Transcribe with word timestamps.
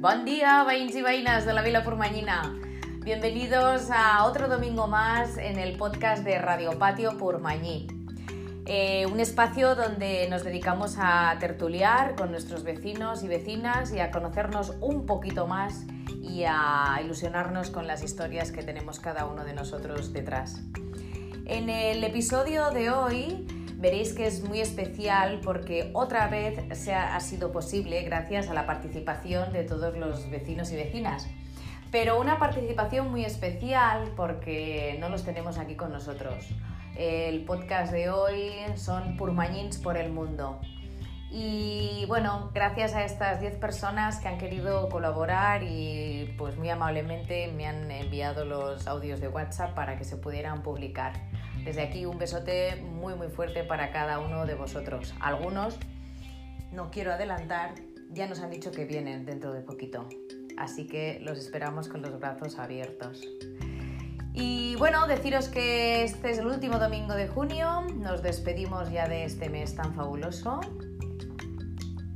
Buen 0.00 0.24
día, 0.24 0.64
veïns 0.64 0.94
y 0.96 1.02
veïnes 1.04 1.44
de 1.44 1.52
la 1.52 1.60
Vila 1.60 1.82
Purmañina. 1.84 2.56
Bienvenidos 3.04 3.90
a 3.90 4.24
otro 4.24 4.48
domingo 4.48 4.86
más 4.86 5.36
en 5.36 5.58
el 5.58 5.76
podcast 5.76 6.24
de 6.24 6.38
Radio 6.38 6.78
Patio 6.78 7.18
Purmañí. 7.18 7.86
Eh, 8.64 9.04
un 9.12 9.20
espacio 9.20 9.74
donde 9.74 10.26
nos 10.30 10.42
dedicamos 10.42 10.96
a 10.98 11.36
tertuliar 11.38 12.14
con 12.16 12.30
nuestros 12.30 12.64
vecinos 12.64 13.22
y 13.22 13.28
vecinas 13.28 13.92
y 13.92 14.00
a 14.00 14.10
conocernos 14.10 14.72
un 14.80 15.04
poquito 15.04 15.46
más 15.46 15.84
y 16.22 16.44
a 16.48 16.98
ilusionarnos 17.04 17.68
con 17.68 17.86
las 17.86 18.02
historias 18.02 18.52
que 18.52 18.62
tenemos 18.62 19.00
cada 19.00 19.26
uno 19.26 19.44
de 19.44 19.52
nosotros 19.52 20.14
detrás. 20.14 20.62
En 21.44 21.68
el 21.68 22.02
episodio 22.04 22.70
de 22.70 22.88
hoy 22.88 23.46
veréis 23.80 24.12
que 24.12 24.26
es 24.26 24.44
muy 24.44 24.60
especial 24.60 25.40
porque 25.42 25.90
otra 25.94 26.28
vez 26.28 26.78
se 26.78 26.94
ha, 26.94 27.18
sido 27.20 27.50
posible 27.50 28.02
gracias 28.02 28.48
a 28.48 28.54
la 28.54 28.66
participación 28.66 29.52
de 29.52 29.64
todos 29.64 29.96
los 29.96 30.28
vecinos 30.30 30.70
y 30.70 30.76
vecinas. 30.76 31.26
Pero 31.90 32.20
una 32.20 32.38
participación 32.38 33.10
muy 33.10 33.24
especial 33.24 34.12
porque 34.16 34.96
no 35.00 35.08
los 35.08 35.24
tenemos 35.24 35.58
aquí 35.58 35.74
con 35.74 35.92
nosotros. 35.92 36.46
El 36.94 37.44
podcast 37.44 37.90
de 37.90 38.10
hoy 38.10 38.52
son 38.76 39.16
Purmañins 39.16 39.78
por 39.78 39.96
el 39.96 40.12
Mundo. 40.12 40.60
Y 41.32 42.04
bueno, 42.06 42.50
gracias 42.52 42.94
a 42.94 43.04
estas 43.04 43.40
10 43.40 43.56
personas 43.56 44.18
que 44.18 44.28
han 44.28 44.36
querido 44.36 44.88
colaborar 44.88 45.62
y 45.62 46.34
pues 46.36 46.56
muy 46.56 46.68
amablemente 46.68 47.50
me 47.56 47.66
han 47.66 47.90
enviado 47.90 48.44
los 48.44 48.86
audios 48.86 49.20
de 49.20 49.28
WhatsApp 49.28 49.74
para 49.74 49.96
que 49.96 50.04
se 50.04 50.16
pudieran 50.16 50.62
publicar. 50.62 51.12
Desde 51.64 51.82
aquí 51.82 52.06
un 52.06 52.18
besote 52.18 52.76
muy 52.76 53.14
muy 53.14 53.28
fuerte 53.28 53.64
para 53.64 53.92
cada 53.92 54.18
uno 54.18 54.46
de 54.46 54.54
vosotros. 54.54 55.14
Algunos, 55.20 55.78
no 56.72 56.90
quiero 56.90 57.12
adelantar, 57.12 57.74
ya 58.10 58.26
nos 58.26 58.40
han 58.40 58.50
dicho 58.50 58.70
que 58.72 58.84
vienen 58.84 59.24
dentro 59.24 59.52
de 59.52 59.60
poquito. 59.60 60.08
Así 60.56 60.86
que 60.86 61.20
los 61.20 61.38
esperamos 61.38 61.88
con 61.88 62.02
los 62.02 62.18
brazos 62.18 62.58
abiertos. 62.58 63.22
Y 64.32 64.76
bueno, 64.76 65.06
deciros 65.06 65.48
que 65.48 66.04
este 66.04 66.30
es 66.30 66.38
el 66.38 66.46
último 66.46 66.78
domingo 66.78 67.14
de 67.14 67.26
junio, 67.28 67.82
nos 67.96 68.22
despedimos 68.22 68.90
ya 68.90 69.08
de 69.08 69.24
este 69.24 69.48
mes 69.48 69.74
tan 69.74 69.94
fabuloso. 69.94 70.60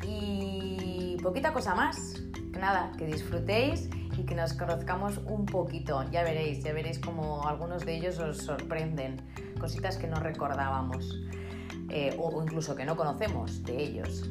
Y 0.06 1.16
poquita 1.22 1.52
cosa 1.52 1.74
más, 1.74 2.22
nada, 2.52 2.92
que 2.96 3.06
disfrutéis 3.06 3.88
y 4.16 4.24
que 4.24 4.34
nos 4.34 4.54
conozcamos 4.54 5.18
un 5.26 5.46
poquito. 5.46 6.04
Ya 6.10 6.22
veréis, 6.22 6.62
ya 6.62 6.72
veréis 6.72 6.98
como 6.98 7.46
algunos 7.46 7.84
de 7.84 7.96
ellos 7.96 8.18
os 8.18 8.38
sorprenden, 8.38 9.16
cositas 9.58 9.96
que 9.96 10.06
no 10.06 10.16
recordábamos 10.16 11.20
eh, 11.90 12.16
o 12.18 12.42
incluso 12.42 12.74
que 12.74 12.84
no 12.84 12.96
conocemos 12.96 13.62
de 13.64 13.82
ellos. 13.82 14.30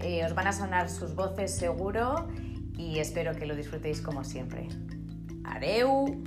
Eh, 0.00 0.24
os 0.24 0.34
van 0.34 0.46
a 0.46 0.52
sonar 0.52 0.88
sus 0.88 1.14
voces 1.14 1.54
seguro 1.54 2.28
y 2.76 2.98
espero 2.98 3.34
que 3.34 3.46
lo 3.46 3.54
disfrutéis 3.54 4.00
como 4.00 4.24
siempre. 4.24 4.68
¡Areu! 5.44 6.22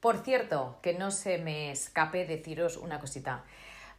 Por 0.00 0.18
cierto, 0.18 0.78
que 0.82 0.92
no 0.92 1.10
se 1.10 1.38
me 1.38 1.70
escape 1.70 2.26
deciros 2.26 2.76
una 2.76 3.00
cosita. 3.00 3.44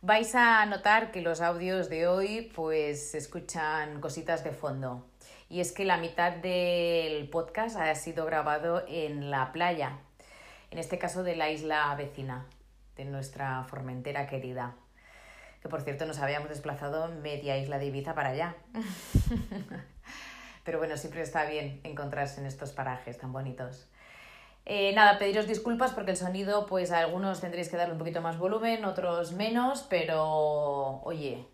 Vais 0.05 0.35
a 0.35 0.63
notar 0.67 1.09
que 1.09 1.19
los 1.19 1.41
audios 1.41 1.89
de 1.89 2.05
hoy 2.05 2.51
pues 2.53 3.09
se 3.09 3.17
escuchan 3.17 3.99
cositas 4.01 4.43
de 4.43 4.51
fondo. 4.51 5.03
Y 5.49 5.61
es 5.61 5.71
que 5.71 5.83
la 5.83 5.97
mitad 5.97 6.31
del 6.31 7.27
podcast 7.27 7.75
ha 7.75 7.95
sido 7.95 8.23
grabado 8.27 8.85
en 8.87 9.31
la 9.31 9.51
playa, 9.51 9.97
en 10.69 10.77
este 10.77 10.99
caso 10.99 11.23
de 11.23 11.35
la 11.35 11.49
isla 11.49 11.95
vecina, 11.95 12.45
de 12.95 13.05
nuestra 13.05 13.63
Formentera 13.63 14.27
querida. 14.27 14.75
Que 15.63 15.69
por 15.69 15.81
cierto 15.81 16.05
nos 16.05 16.19
habíamos 16.19 16.49
desplazado 16.49 17.07
media 17.07 17.57
isla 17.57 17.79
de 17.79 17.87
Ibiza 17.87 18.13
para 18.13 18.29
allá. 18.29 18.55
Pero 20.63 20.77
bueno, 20.77 20.97
siempre 20.97 21.23
está 21.23 21.45
bien 21.45 21.81
encontrarse 21.83 22.41
en 22.41 22.45
estos 22.45 22.73
parajes 22.73 23.17
tan 23.17 23.33
bonitos. 23.33 23.89
Eh, 24.67 24.93
nada, 24.95 25.19
pediros 25.19 25.47
disculpas 25.47 25.91
porque 25.91 26.11
el 26.11 26.17
sonido, 26.17 26.65
pues 26.65 26.91
a 26.91 26.99
algunos 26.99 27.39
tendréis 27.39 27.69
que 27.69 27.77
darle 27.77 27.93
un 27.93 27.99
poquito 27.99 28.21
más 28.21 28.39
volumen, 28.39 28.83
otros 28.83 29.31
menos, 29.33 29.85
pero 29.87 31.01
oye, 31.03 31.45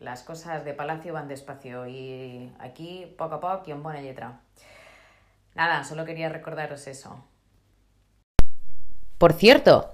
las 0.00 0.22
cosas 0.22 0.64
de 0.64 0.72
Palacio 0.72 1.12
van 1.12 1.28
despacio 1.28 1.86
y 1.86 2.50
aquí 2.58 3.14
poco 3.18 3.34
a 3.34 3.40
poco 3.40 3.64
y 3.66 3.72
en 3.72 3.82
buena 3.82 4.00
letra. 4.00 4.40
Nada, 5.54 5.84
solo 5.84 6.06
quería 6.06 6.30
recordaros 6.30 6.86
eso. 6.86 7.22
Por 9.18 9.34
cierto, 9.34 9.90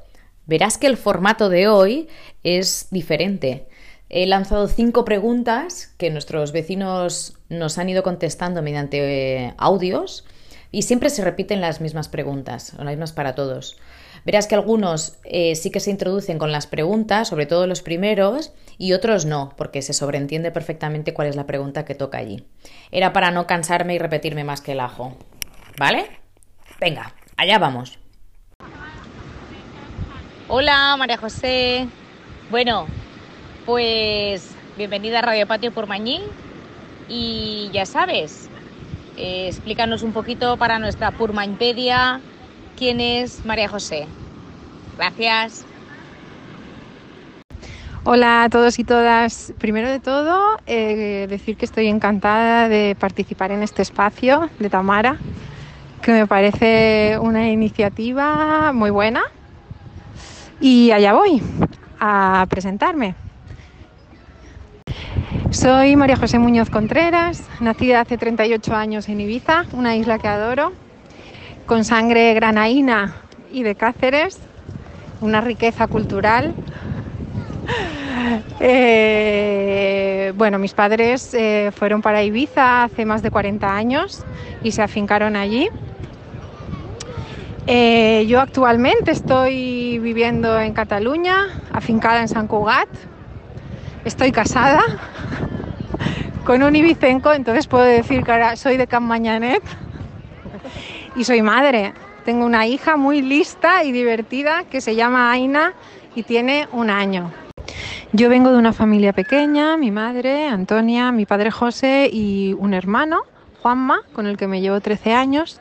verás 0.47 0.79
que 0.79 0.87
el 0.87 0.97
formato 0.97 1.49
de 1.49 1.69
hoy 1.69 2.09
es 2.45 2.87
diferente. 2.91 3.69
He 4.09 4.27
lanzado 4.27 4.69
cinco 4.69 5.05
preguntas 5.05 5.89
que 5.99 6.11
nuestros 6.11 6.53
vecinos 6.53 7.37
nos 7.49 7.79
han 7.79 7.89
ido 7.89 8.03
contestando 8.03 8.63
mediante 8.63 9.45
eh, 9.47 9.55
audios 9.59 10.25
y 10.71 10.83
siempre 10.83 11.11
se 11.11 11.25
repiten 11.25 11.61
las 11.61 11.81
mismas 11.81 12.09
preguntas, 12.09 12.75
son 12.77 12.85
las 12.85 12.95
mismas 12.95 13.13
para 13.13 13.35
todos. 13.35 13.77
Verás 14.25 14.47
que 14.47 14.55
algunos 14.55 15.17
eh, 15.25 15.57
sí 15.57 15.71
que 15.71 15.81
se 15.81 15.91
introducen 15.91 16.39
con 16.39 16.53
las 16.53 16.67
preguntas, 16.67 17.29
sobre 17.29 17.47
todo 17.47 17.67
los 17.67 17.83
primeros, 17.83 18.53
y 18.77 18.93
otros 18.93 19.25
no, 19.25 19.55
porque 19.57 19.83
se 19.83 19.95
sobreentiende 19.95 20.51
perfectamente 20.51 21.15
cuál 21.15 21.29
es 21.29 21.37
la 21.37 21.47
pregunta 21.47 21.85
que 21.85 21.95
toca 21.95 22.19
allí. 22.19 22.45
Era 22.91 23.13
para 23.13 23.31
no 23.31 23.47
cansarme 23.47 23.95
y 23.95 23.99
repetirme 23.99 24.45
más 24.45 24.61
que 24.61 24.73
el 24.73 24.81
ajo. 24.81 25.17
¿Vale? 25.79 26.07
Venga, 26.81 27.15
allá 27.37 27.59
vamos. 27.59 27.99
Hola, 30.49 30.97
María 30.99 31.17
José. 31.17 31.87
Bueno, 32.51 32.87
pues 33.65 34.51
bienvenida 34.77 35.21
a 35.21 35.23
Radio 35.23 35.47
Patio 35.47 35.73
por 35.73 35.87
Mañín. 35.87 36.23
Y 37.09 37.71
ya 37.73 37.87
sabes, 37.87 38.50
eh, 39.21 39.49
explícanos 39.49 40.03
un 40.03 40.13
poquito 40.13 40.57
para 40.57 40.79
nuestra 40.79 41.11
Purmañpedia 41.11 42.21
quién 42.77 43.01
es 43.01 43.45
María 43.45 43.69
José. 43.69 44.07
Gracias. 44.97 45.67
Hola 48.05 48.45
a 48.45 48.49
todos 48.49 48.79
y 48.79 48.85
todas. 48.85 49.53
Primero 49.59 49.91
de 49.91 50.01
todo, 50.01 50.41
eh, 50.67 51.27
decir 51.29 51.59
que 51.59 51.67
estoy 51.67 51.89
encantada 51.89 52.71
de 52.71 52.97
participar 52.99 53.53
en 53.53 53.63
este 53.63 53.83
espacio 53.83 54.49
de 54.59 54.71
Tamara, 54.71 55.19
que 56.01 56.13
me 56.13 56.27
parece 56.27 57.19
una 57.21 57.51
iniciativa 57.51 58.73
muy 58.73 58.89
buena. 58.89 59.21
Y 60.61 60.91
allá 60.93 61.13
voy 61.13 61.43
a 62.01 62.47
presentarme. 62.49 63.15
Soy 65.51 65.97
María 65.97 66.17
José 66.17 66.39
Muñoz 66.39 66.71
Contreras, 66.71 67.43
nacida 67.59 68.03
hace 68.03 68.17
38 68.17 68.73
años 68.73 69.09
en 69.09 69.21
Ibiza, 69.21 69.65
una 69.73 69.97
isla 69.97 70.21
que 70.21 70.29
adoro, 70.29 70.73
con 71.67 71.85
sangre 71.85 72.33
granaína 72.35 73.17
y 73.53 73.65
de 73.65 73.75
Cáceres, 73.75 74.39
una 75.21 75.41
riqueza 75.41 75.87
cultural. 75.89 76.55
Eh, 78.61 80.33
bueno, 80.37 80.59
mis 80.59 80.75
padres 80.75 81.33
eh, 81.33 81.71
fueron 81.75 82.03
para 82.03 82.23
Ibiza 82.23 82.85
hace 82.85 83.07
más 83.07 83.23
de 83.23 83.31
40 83.31 83.75
años 83.75 84.25
y 84.63 84.73
se 84.73 84.83
afincaron 84.83 85.37
allí. 85.37 85.69
Eh, 87.67 88.27
yo 88.29 88.41
actualmente 88.41 89.13
estoy 89.13 89.99
viviendo 90.01 90.61
en 90.61 90.75
Cataluña, 90.75 91.47
afincada 91.73 92.21
en 92.21 92.29
San 92.29 92.47
Cugat. 92.47 92.89
Estoy 94.05 94.33
casada 94.33 94.81
con 96.45 96.63
un 96.63 96.75
ibicenco, 96.75 97.33
entonces 97.33 97.67
puedo 97.67 97.85
decir 97.85 98.25
que 98.25 98.33
ahora 98.33 98.57
soy 98.57 98.79
de 98.79 98.87
Can 98.87 99.05
Mañanet 99.05 99.63
y 101.17 101.25
soy 101.25 101.43
madre. 101.43 101.93
Tengo 102.25 102.47
una 102.47 102.67
hija 102.67 102.97
muy 102.97 103.21
lista 103.21 103.85
y 103.85 103.93
divertida 103.93 104.65
que 104.65 104.81
se 104.81 104.95
llama 104.95 105.31
Aina 105.31 105.75
y 106.15 106.23
tiene 106.23 106.67
un 106.73 106.89
año. 106.89 107.31
Yo 108.13 108.29
vengo 108.29 108.51
de 108.51 108.59
una 108.59 108.73
familia 108.73 109.13
pequeña, 109.13 109.77
mi 109.77 109.91
madre, 109.91 110.49
Antonia, 110.49 111.13
mi 111.13 111.27
padre 111.27 111.51
José 111.51 112.09
y 112.11 112.55
un 112.59 112.75
hermano, 112.75 113.21
Juanma, 113.63 114.01
con 114.15 114.27
el 114.27 114.37
que 114.37 114.47
me 114.47 114.61
llevo 114.61 114.81
13 114.81 115.13
años, 115.13 115.61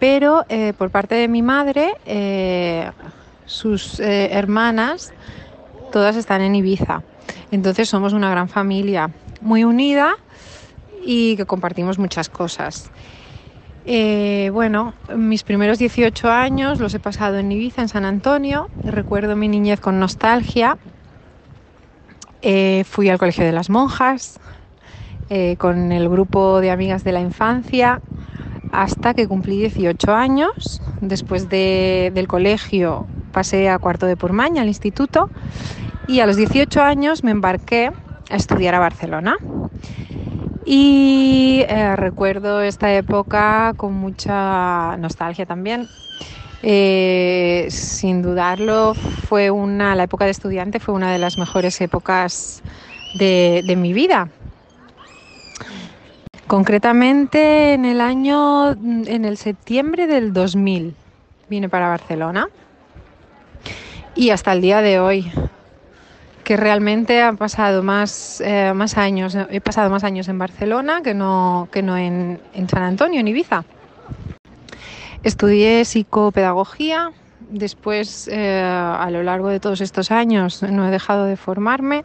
pero 0.00 0.44
eh, 0.48 0.74
por 0.76 0.90
parte 0.90 1.14
de 1.14 1.28
mi 1.28 1.40
madre, 1.40 1.94
eh, 2.04 2.90
sus 3.46 4.00
eh, 4.00 4.30
hermanas, 4.32 5.12
todas 5.90 6.16
están 6.16 6.40
en 6.40 6.54
Ibiza. 6.54 7.02
Entonces 7.50 7.88
somos 7.88 8.12
una 8.12 8.30
gran 8.30 8.48
familia 8.48 9.10
muy 9.40 9.64
unida 9.64 10.14
y 11.04 11.36
que 11.36 11.46
compartimos 11.46 11.98
muchas 11.98 12.28
cosas. 12.28 12.90
Eh, 13.86 14.50
bueno, 14.52 14.92
mis 15.16 15.42
primeros 15.42 15.78
18 15.78 16.30
años 16.30 16.80
los 16.80 16.94
he 16.94 17.00
pasado 17.00 17.38
en 17.38 17.50
Ibiza, 17.50 17.82
en 17.82 17.88
San 17.88 18.04
Antonio. 18.04 18.68
Recuerdo 18.84 19.36
mi 19.36 19.48
niñez 19.48 19.80
con 19.80 19.98
nostalgia. 19.98 20.76
Eh, 22.42 22.84
fui 22.84 23.08
al 23.08 23.18
Colegio 23.18 23.44
de 23.44 23.52
las 23.52 23.68
Monjas 23.68 24.40
eh, 25.28 25.56
con 25.58 25.92
el 25.92 26.08
grupo 26.08 26.60
de 26.60 26.70
amigas 26.70 27.04
de 27.04 27.12
la 27.12 27.20
infancia 27.20 28.00
hasta 28.72 29.14
que 29.14 29.26
cumplí 29.26 29.58
18 29.58 30.14
años. 30.14 30.82
Después 31.00 31.48
del 31.48 32.28
colegio 32.28 33.06
pasé 33.32 33.68
a 33.68 33.78
cuarto 33.78 34.06
de 34.06 34.16
Purmaña, 34.16 34.62
al 34.62 34.68
instituto, 34.68 35.30
y 36.06 36.20
a 36.20 36.26
los 36.26 36.36
18 36.36 36.82
años 36.82 37.22
me 37.24 37.30
embarqué 37.30 37.92
a 38.30 38.36
estudiar 38.36 38.74
a 38.74 38.80
Barcelona. 38.80 39.36
Y 40.64 41.64
eh, 41.68 41.96
recuerdo 41.96 42.60
esta 42.62 42.94
época 42.94 43.74
con 43.76 43.94
mucha 43.94 44.96
nostalgia 44.98 45.46
también. 45.46 45.88
Eh, 46.62 47.66
sin 47.70 48.20
dudarlo, 48.20 48.94
fue 48.94 49.50
una, 49.50 49.96
la 49.96 50.04
época 50.04 50.26
de 50.26 50.30
estudiante 50.30 50.78
fue 50.78 50.94
una 50.94 51.10
de 51.10 51.18
las 51.18 51.38
mejores 51.38 51.80
épocas 51.80 52.62
de, 53.14 53.62
de 53.66 53.76
mi 53.76 53.92
vida. 53.92 54.28
Concretamente 56.50 57.74
en 57.74 57.84
el 57.84 58.00
año, 58.00 58.72
en 58.72 59.24
el 59.24 59.36
septiembre 59.36 60.08
del 60.08 60.32
2000, 60.32 60.96
vine 61.48 61.68
para 61.68 61.86
Barcelona 61.86 62.48
y 64.16 64.30
hasta 64.30 64.52
el 64.52 64.60
día 64.60 64.82
de 64.82 64.98
hoy, 64.98 65.30
que 66.42 66.56
realmente 66.56 67.22
han 67.22 67.36
pasado 67.36 67.84
más, 67.84 68.40
eh, 68.44 68.72
más 68.74 68.98
años, 68.98 69.36
he 69.48 69.60
pasado 69.60 69.90
más 69.90 70.02
años 70.02 70.26
en 70.26 70.40
Barcelona 70.40 71.02
que 71.04 71.14
no, 71.14 71.68
que 71.70 71.84
no 71.84 71.96
en, 71.96 72.40
en 72.52 72.68
San 72.68 72.82
Antonio, 72.82 73.20
en 73.20 73.28
Ibiza. 73.28 73.62
Estudié 75.22 75.84
psicopedagogía, 75.84 77.12
después 77.48 78.26
eh, 78.26 78.60
a 78.60 79.08
lo 79.12 79.22
largo 79.22 79.50
de 79.50 79.60
todos 79.60 79.80
estos 79.80 80.10
años 80.10 80.64
no 80.64 80.88
he 80.88 80.90
dejado 80.90 81.26
de 81.26 81.36
formarme. 81.36 82.04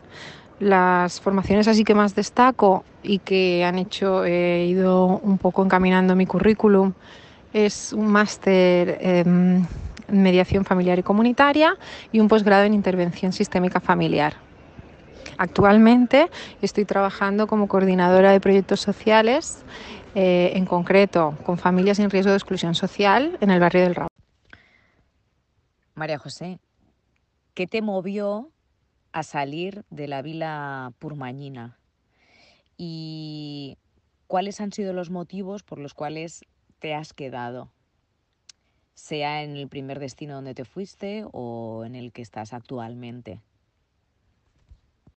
Las 0.59 1.19
formaciones 1.19 1.67
así 1.67 1.83
que 1.83 1.95
más 1.95 2.15
destaco 2.15 2.85
y 3.03 3.19
que 3.19 3.65
han 3.65 3.77
hecho, 3.77 4.23
he 4.23 4.65
ido 4.65 5.05
un 5.05 5.37
poco 5.37 5.63
encaminando 5.63 6.15
mi 6.15 6.25
currículum, 6.25 6.93
es 7.53 7.93
un 7.93 8.07
máster 8.07 8.97
en 9.01 9.67
mediación 10.07 10.65
familiar 10.65 10.99
y 10.99 11.03
comunitaria 11.03 11.77
y 12.11 12.19
un 12.19 12.27
posgrado 12.27 12.63
en 12.63 12.73
intervención 12.73 13.33
sistémica 13.33 13.79
familiar. 13.79 14.35
Actualmente 15.37 16.29
estoy 16.61 16.85
trabajando 16.85 17.47
como 17.47 17.67
coordinadora 17.67 18.31
de 18.31 18.39
proyectos 18.39 18.79
sociales, 18.79 19.63
eh, 20.17 20.53
en 20.55 20.65
concreto 20.65 21.37
con 21.45 21.57
familias 21.57 21.99
en 21.99 22.09
riesgo 22.09 22.31
de 22.31 22.37
exclusión 22.37 22.73
social 22.73 23.37
en 23.41 23.51
el 23.51 23.59
barrio 23.59 23.81
del 23.81 23.95
Rabo. 23.95 24.07
María 25.93 26.17
José, 26.17 26.59
¿qué 27.53 27.67
te 27.67 27.81
movió 27.81 28.49
a 29.15 29.23
salir 29.23 29.85
de 29.89 30.09
la 30.09 30.21
vila 30.21 30.91
purmañina? 30.99 31.79
¿Y 32.77 33.77
cuáles 34.27 34.59
han 34.59 34.73
sido 34.73 34.91
los 34.91 35.09
motivos 35.09 35.63
por 35.63 35.79
los 35.79 35.93
cuales 35.93 36.43
te 36.79 36.93
has 36.93 37.13
quedado? 37.13 37.71
Sea 38.93 39.41
en 39.41 39.55
el 39.55 39.69
primer 39.69 39.99
destino 39.99 40.35
donde 40.35 40.53
te 40.53 40.65
fuiste 40.65 41.23
o 41.31 41.85
en 41.85 41.95
el 41.95 42.11
que 42.11 42.21
estás 42.21 42.51
actualmente. 42.51 43.39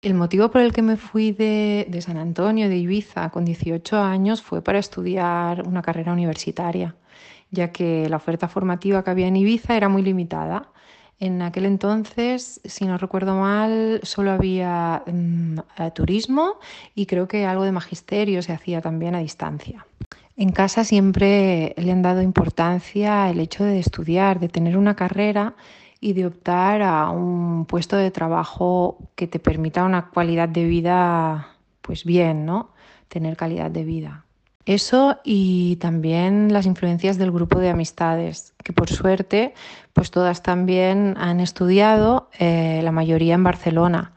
El 0.00 0.14
motivo 0.14 0.48
por 0.52 0.60
el 0.60 0.72
que 0.72 0.82
me 0.82 0.96
fui 0.96 1.32
de, 1.32 1.84
de, 1.90 2.00
San 2.00 2.18
Antonio, 2.18 2.68
de 2.68 2.76
Ibiza, 2.76 3.30
con 3.30 3.44
18 3.44 3.96
años 3.96 4.42
fue 4.42 4.62
para 4.62 4.78
estudiar 4.78 5.66
una 5.66 5.82
carrera 5.82 6.12
universitaria, 6.12 6.94
ya 7.50 7.72
que 7.72 8.08
la 8.08 8.18
oferta 8.18 8.46
formativa 8.46 9.02
que 9.02 9.10
había 9.10 9.26
en 9.26 9.34
Ibiza 9.34 9.76
era 9.76 9.88
muy 9.88 10.02
limitada 10.02 10.70
en 11.20 11.42
aquel 11.42 11.66
entonces, 11.66 12.60
si 12.64 12.84
no 12.84 12.96
recuerdo 12.96 13.36
mal, 13.36 14.00
solo 14.04 14.30
había 14.30 15.02
um, 15.06 15.56
turismo 15.94 16.58
y 16.94 17.06
creo 17.06 17.26
que 17.26 17.44
algo 17.44 17.64
de 17.64 17.72
magisterio 17.72 18.40
se 18.42 18.52
hacía 18.52 18.80
también 18.80 19.16
a 19.16 19.18
distancia. 19.18 19.84
En 20.36 20.52
casa 20.52 20.84
siempre 20.84 21.74
le 21.76 21.90
han 21.90 22.02
dado 22.02 22.22
importancia 22.22 23.28
el 23.28 23.40
hecho 23.40 23.64
de 23.64 23.80
estudiar, 23.80 24.38
de 24.38 24.48
tener 24.48 24.76
una 24.76 24.94
carrera 24.94 25.56
y 26.00 26.12
de 26.12 26.26
optar 26.26 26.82
a 26.82 27.10
un 27.10 27.66
puesto 27.66 27.96
de 27.96 28.12
trabajo 28.12 28.98
que 29.16 29.26
te 29.26 29.40
permita 29.40 29.82
una 29.82 30.10
calidad 30.10 30.48
de 30.48 30.64
vida, 30.64 31.56
pues 31.82 32.04
bien, 32.04 32.46
¿no? 32.46 32.70
Tener 33.08 33.36
calidad 33.36 33.72
de 33.72 33.82
vida. 33.82 34.24
Eso 34.68 35.16
y 35.24 35.76
también 35.76 36.52
las 36.52 36.66
influencias 36.66 37.16
del 37.16 37.32
grupo 37.32 37.58
de 37.58 37.70
amistades, 37.70 38.52
que 38.62 38.74
por 38.74 38.90
suerte, 38.90 39.54
pues 39.94 40.10
todas 40.10 40.42
también 40.42 41.14
han 41.16 41.40
estudiado, 41.40 42.28
eh, 42.38 42.82
la 42.84 42.92
mayoría 42.92 43.34
en 43.34 43.44
Barcelona. 43.44 44.12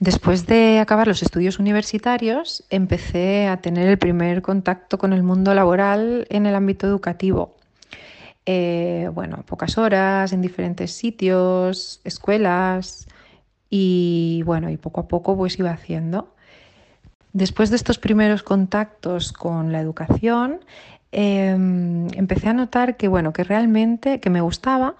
Después 0.00 0.44
de 0.48 0.80
acabar 0.80 1.06
los 1.06 1.22
estudios 1.22 1.60
universitarios, 1.60 2.64
empecé 2.68 3.46
a 3.46 3.58
tener 3.58 3.86
el 3.88 3.96
primer 3.96 4.42
contacto 4.42 4.98
con 4.98 5.12
el 5.12 5.22
mundo 5.22 5.54
laboral 5.54 6.26
en 6.28 6.44
el 6.44 6.56
ámbito 6.56 6.88
educativo. 6.88 7.54
Eh, 8.44 9.08
bueno, 9.14 9.44
pocas 9.46 9.78
horas, 9.78 10.32
en 10.32 10.42
diferentes 10.42 10.90
sitios, 10.90 12.00
escuelas, 12.02 13.06
y 13.70 14.42
bueno, 14.44 14.68
y 14.68 14.78
poco 14.78 15.02
a 15.02 15.06
poco 15.06 15.36
pues 15.36 15.56
iba 15.60 15.70
haciendo. 15.70 16.34
Después 17.32 17.70
de 17.70 17.76
estos 17.76 17.98
primeros 17.98 18.42
contactos 18.42 19.32
con 19.32 19.72
la 19.72 19.80
educación, 19.80 20.60
eh, 21.12 21.50
empecé 21.50 22.48
a 22.48 22.52
notar 22.52 22.96
que, 22.96 23.08
bueno, 23.08 23.32
que 23.32 23.44
realmente 23.44 24.20
que 24.20 24.30
me 24.30 24.40
gustaba, 24.40 24.96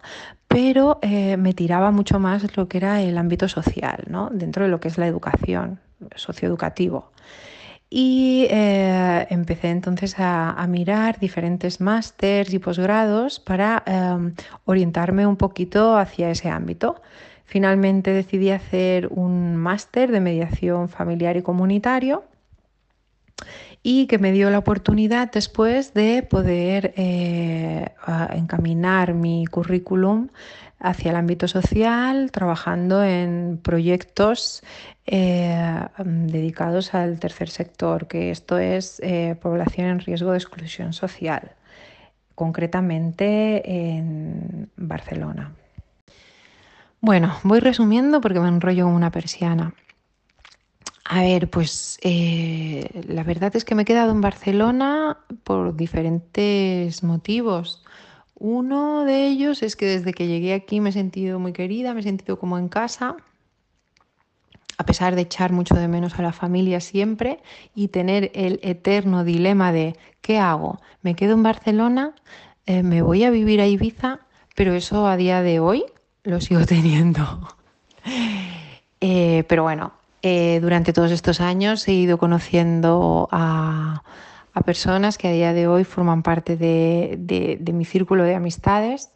pero 0.52 0.99
eh, 1.00 1.38
me 1.38 1.55
tiraba 1.55 1.90
mucho 1.90 2.19
más 2.19 2.56
lo 2.56 2.69
que 2.69 2.76
era 2.76 3.00
el 3.00 3.17
ámbito 3.17 3.49
social, 3.49 4.05
¿no? 4.08 4.29
dentro 4.31 4.64
de 4.64 4.70
lo 4.70 4.81
que 4.81 4.88
es 4.88 4.99
la 4.99 5.06
educación, 5.06 5.81
socioeducativo. 6.14 7.11
Y 7.88 8.46
eh, 8.50 9.26
empecé 9.29 9.69
entonces 9.69 10.19
a, 10.19 10.50
a, 10.50 10.67
mirar 10.67 11.19
diferentes 11.19 11.81
másters 11.81 12.52
y 12.55 12.58
posgrados 12.58 13.38
para 13.38 13.82
eh, 13.84 14.32
orientarme 14.64 15.26
un 15.26 15.37
poquito 15.37 15.96
hacia 15.96 16.31
ese 16.31 16.49
ámbito. 16.49 17.02
Finalmente 17.53 18.15
decidí 18.15 18.51
hacer 18.51 19.09
un 19.09 19.57
máster 19.57 20.11
de 20.11 20.21
mediación 20.21 20.89
familiar 20.89 21.37
y 21.37 21.43
comunitario 21.43 22.25
y 23.83 24.07
que 24.07 24.17
me 24.17 24.33
dio 24.33 24.49
la 24.49 24.57
oportunidad 24.57 25.31
después 25.31 25.93
de 25.93 26.23
poder 26.23 26.95
eh, 26.97 27.91
encaminar 28.31 29.13
mi 29.13 29.45
currículum 29.45 30.29
hacia 30.81 31.11
el 31.11 31.17
ámbito 31.17 31.47
social, 31.47 32.31
trabajando 32.31 33.05
en 33.05 33.61
proyectos 33.63 34.63
eh, 35.05 35.79
dedicados 36.07 36.95
al 36.95 37.21
tercer 37.21 37.51
sector, 37.51 38.07
que 38.07 38.31
esto 38.31 38.57
es 38.57 38.99
eh, 39.01 39.37
población 39.43 39.89
en 39.89 40.01
riesgo 40.01 40.31
de 40.31 40.39
exclusión 40.39 40.95
social, 40.95 41.53
concretamente 42.35 43.71
en 43.71 44.71
Barcelona. 44.77 45.53
Bueno, 47.05 47.35
voy 47.43 47.59
resumiendo 47.59 48.21
porque 48.21 48.39
me 48.39 48.47
enrollo 48.47 48.85
como 48.85 48.94
una 48.94 49.11
persiana. 49.11 49.75
A 51.05 51.23
ver, 51.23 51.51
pues 51.51 51.99
eh, 52.01 53.03
la 53.09 53.25
verdad 53.25 53.56
es 53.56 53.65
que 53.65 53.75
me 53.75 53.82
he 53.82 53.85
quedado 53.85 54.13
en 54.13 54.21
Barcelona 54.21 55.19
por 55.43 55.75
diferentes 55.75 57.03
motivos. 57.03 57.82
Uno 58.37 59.05
de 59.05 59.27
ellos 59.27 59.65
es 59.65 59.75
que 59.75 59.87
desde 59.87 60.15
que 60.15 60.29
llegué 60.29 60.55
aquí 60.55 60.81
me 60.81 60.91
he 60.91 60.93
sentido 60.93 61.41
muy 61.41 61.53
querida, 61.53 61.93
me 61.93 62.01
he 62.01 62.05
sentido 62.05 62.39
como 62.39 62.56
en 62.56 62.69
casa, 62.69 63.17
a 64.79 64.87
pesar 64.87 65.17
de 65.17 65.23
echar 65.23 65.51
mucho 65.51 65.75
de 65.75 65.89
menos 65.89 66.21
a 66.21 66.23
la 66.23 66.32
familia 66.32 66.81
siempre 66.81 67.43
y 67.75 67.89
tener 67.89 68.31
el 68.35 68.61
eterno 68.63 69.25
dilema 69.25 69.73
de 69.73 69.97
¿qué 70.21 70.39
hago? 70.39 70.81
¿Me 71.03 71.17
quedo 71.17 71.32
en 71.35 71.43
Barcelona? 71.43 72.15
Eh, 72.67 72.85
¿Me 72.85 73.03
voy 73.03 73.25
a 73.25 73.31
vivir 73.31 73.61
a 73.61 73.67
Ibiza? 73.67 74.21
Pero 74.55 74.75
eso 74.75 75.09
a 75.09 75.17
día 75.17 75.43
de 75.43 75.59
hoy 75.59 75.85
lo 76.24 76.41
sigo 76.41 76.64
teniendo. 76.67 77.56
eh, 79.00 79.44
pero 79.48 79.62
bueno, 79.62 79.93
eh, 80.22 80.60
durante 80.60 80.93
todos 80.93 81.10
estos 81.10 81.41
años 81.41 81.86
he 81.88 81.93
ido 81.93 82.19
conociendo 82.19 83.29
a, 83.32 84.02
a, 84.55 84.60
personas 84.62 85.19
que 85.19 85.29
a 85.29 85.32
día 85.32 85.52
de 85.52 85.67
hoy 85.67 85.84
forman 85.84 86.22
parte 86.22 86.56
de, 86.56 87.17
de, 87.19 87.72
mi 87.72 87.84
círculo 87.84 88.24
de 88.24 88.34
amistades. 88.34 89.10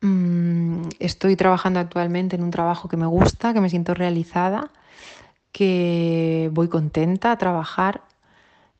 Mm, 0.00 0.82
estoy 0.98 1.36
trabajando 1.36 1.80
actualmente 1.80 2.36
en 2.36 2.44
un 2.44 2.50
trabajo 2.50 2.88
que 2.88 2.96
me 2.96 3.06
gusta, 3.06 3.52
que 3.52 3.60
me 3.60 3.68
siento 3.68 3.94
realizada, 3.94 4.70
que 5.52 6.50
voy 6.52 6.68
contenta 6.68 7.32
a 7.32 7.36
trabajar. 7.36 8.02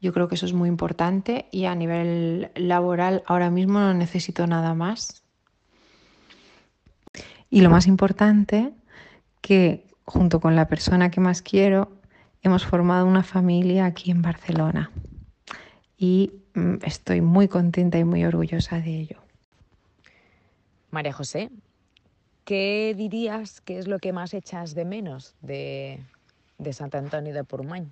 Yo 0.00 0.12
creo 0.12 0.28
que 0.28 0.36
eso 0.36 0.46
es 0.46 0.54
muy 0.54 0.68
importante 0.68 1.46
y 1.50 1.66
a 1.66 1.74
nivel 1.74 2.50
laboral 2.54 3.22
ahora 3.26 3.50
mismo 3.50 3.80
no 3.80 3.92
necesito 3.92 4.46
nada 4.46 4.74
más. 4.74 5.24
Y 7.50 7.62
lo 7.62 7.70
más 7.70 7.86
importante, 7.88 8.72
que 9.40 9.84
junto 10.04 10.40
con 10.40 10.54
la 10.54 10.68
persona 10.68 11.10
que 11.10 11.20
más 11.20 11.42
quiero, 11.42 11.90
hemos 12.42 12.64
formado 12.64 13.06
una 13.06 13.22
familia 13.22 13.86
aquí 13.86 14.10
en 14.10 14.22
Barcelona. 14.22 14.90
Y 15.98 16.32
mm, 16.54 16.76
estoy 16.82 17.20
muy 17.20 17.48
contenta 17.48 17.98
y 17.98 18.04
muy 18.04 18.24
orgullosa 18.24 18.80
de 18.80 19.00
ello. 19.00 19.16
María 20.90 21.12
José, 21.12 21.50
¿qué 22.44 22.94
dirías 22.96 23.60
que 23.60 23.78
es 23.78 23.88
lo 23.88 23.98
que 23.98 24.12
más 24.12 24.32
echas 24.32 24.74
de 24.74 24.84
menos 24.84 25.34
de, 25.42 26.00
de 26.58 26.72
Sant 26.72 26.94
Antoni 26.94 27.32
de 27.32 27.44
Portmany? 27.44 27.88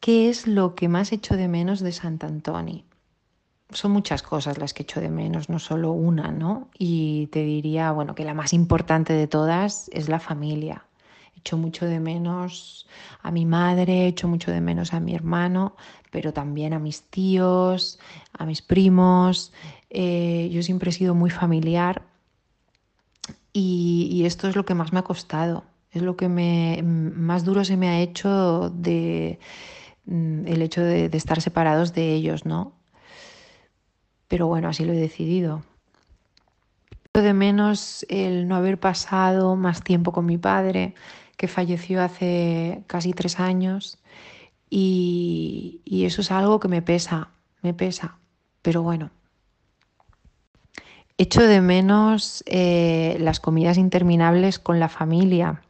¿Qué 0.00 0.28
es 0.30 0.46
lo 0.46 0.74
que 0.74 0.88
más 0.88 1.12
echo 1.12 1.36
de 1.36 1.48
menos 1.48 1.80
de 1.80 1.92
Sant 1.92 2.24
Antoni? 2.24 2.85
Son 3.70 3.90
muchas 3.92 4.22
cosas 4.22 4.58
las 4.58 4.74
que 4.74 4.82
echo 4.82 5.00
de 5.00 5.10
menos, 5.10 5.48
no 5.48 5.58
solo 5.58 5.92
una, 5.92 6.30
¿no? 6.30 6.68
Y 6.78 7.26
te 7.28 7.42
diría, 7.42 7.90
bueno, 7.92 8.14
que 8.14 8.24
la 8.24 8.34
más 8.34 8.52
importante 8.52 9.12
de 9.12 9.26
todas 9.26 9.90
es 9.92 10.08
la 10.08 10.20
familia. 10.20 10.84
Echo 11.36 11.56
mucho 11.56 11.86
de 11.86 12.00
menos 12.00 12.86
a 13.22 13.30
mi 13.30 13.44
madre, 13.44 14.06
echo 14.06 14.28
mucho 14.28 14.50
de 14.50 14.60
menos 14.60 14.94
a 14.94 15.00
mi 15.00 15.14
hermano, 15.14 15.76
pero 16.10 16.32
también 16.32 16.72
a 16.72 16.78
mis 16.78 17.02
tíos, 17.02 17.98
a 18.32 18.46
mis 18.46 18.62
primos. 18.62 19.52
Eh, 19.90 20.48
yo 20.52 20.62
siempre 20.62 20.90
he 20.90 20.92
sido 20.92 21.14
muy 21.14 21.30
familiar 21.30 22.02
y, 23.52 24.24
esto 24.26 24.48
es 24.48 24.56
lo 24.56 24.64
que 24.64 24.74
más 24.74 24.92
me 24.92 24.98
ha 24.98 25.02
costado, 25.02 25.64
es 25.90 26.02
lo 26.02 26.16
que 26.16 26.28
me, 26.28 26.82
más 26.82 27.44
duro 27.44 27.64
se 27.64 27.78
me 27.78 27.88
ha 27.88 28.00
hecho 28.00 28.70
de, 28.70 29.38
mm, 30.04 30.46
el 30.46 30.62
hecho 30.62 30.82
de, 30.82 31.08
de 31.08 31.16
estar 31.16 31.40
separados 31.40 31.94
de 31.94 32.12
ellos, 32.12 32.44
¿no? 32.44 32.75
Pero 34.28 34.46
bueno, 34.46 34.68
así 34.68 34.84
lo 34.84 34.92
he 34.92 34.96
decidido 34.96 35.62
de 37.22 37.34
menos 37.34 38.06
el 38.08 38.48
no 38.48 38.56
haber 38.56 38.78
pasado 38.78 39.56
más 39.56 39.82
tiempo 39.82 40.12
con 40.12 40.26
mi 40.26 40.38
padre, 40.38 40.94
que 41.36 41.48
falleció 41.48 42.02
hace 42.02 42.82
casi 42.86 43.12
tres 43.12 43.40
años, 43.40 43.98
y, 44.68 45.80
eso 46.04 46.20
es 46.20 46.30
algo 46.30 46.60
que 46.60 46.68
me 46.68 46.82
pesa, 46.82 47.30
me 47.62 47.74
pesa, 47.74 48.18
pero 48.62 48.82
bueno. 48.82 49.10
Echo 51.18 51.42
de 51.42 51.60
menos 51.60 52.44
eh, 52.46 53.16
las 53.20 53.40
comidas 53.40 53.78
interminables 53.78 54.58
con 54.58 54.78
la 54.80 54.88
familia, 54.88 55.62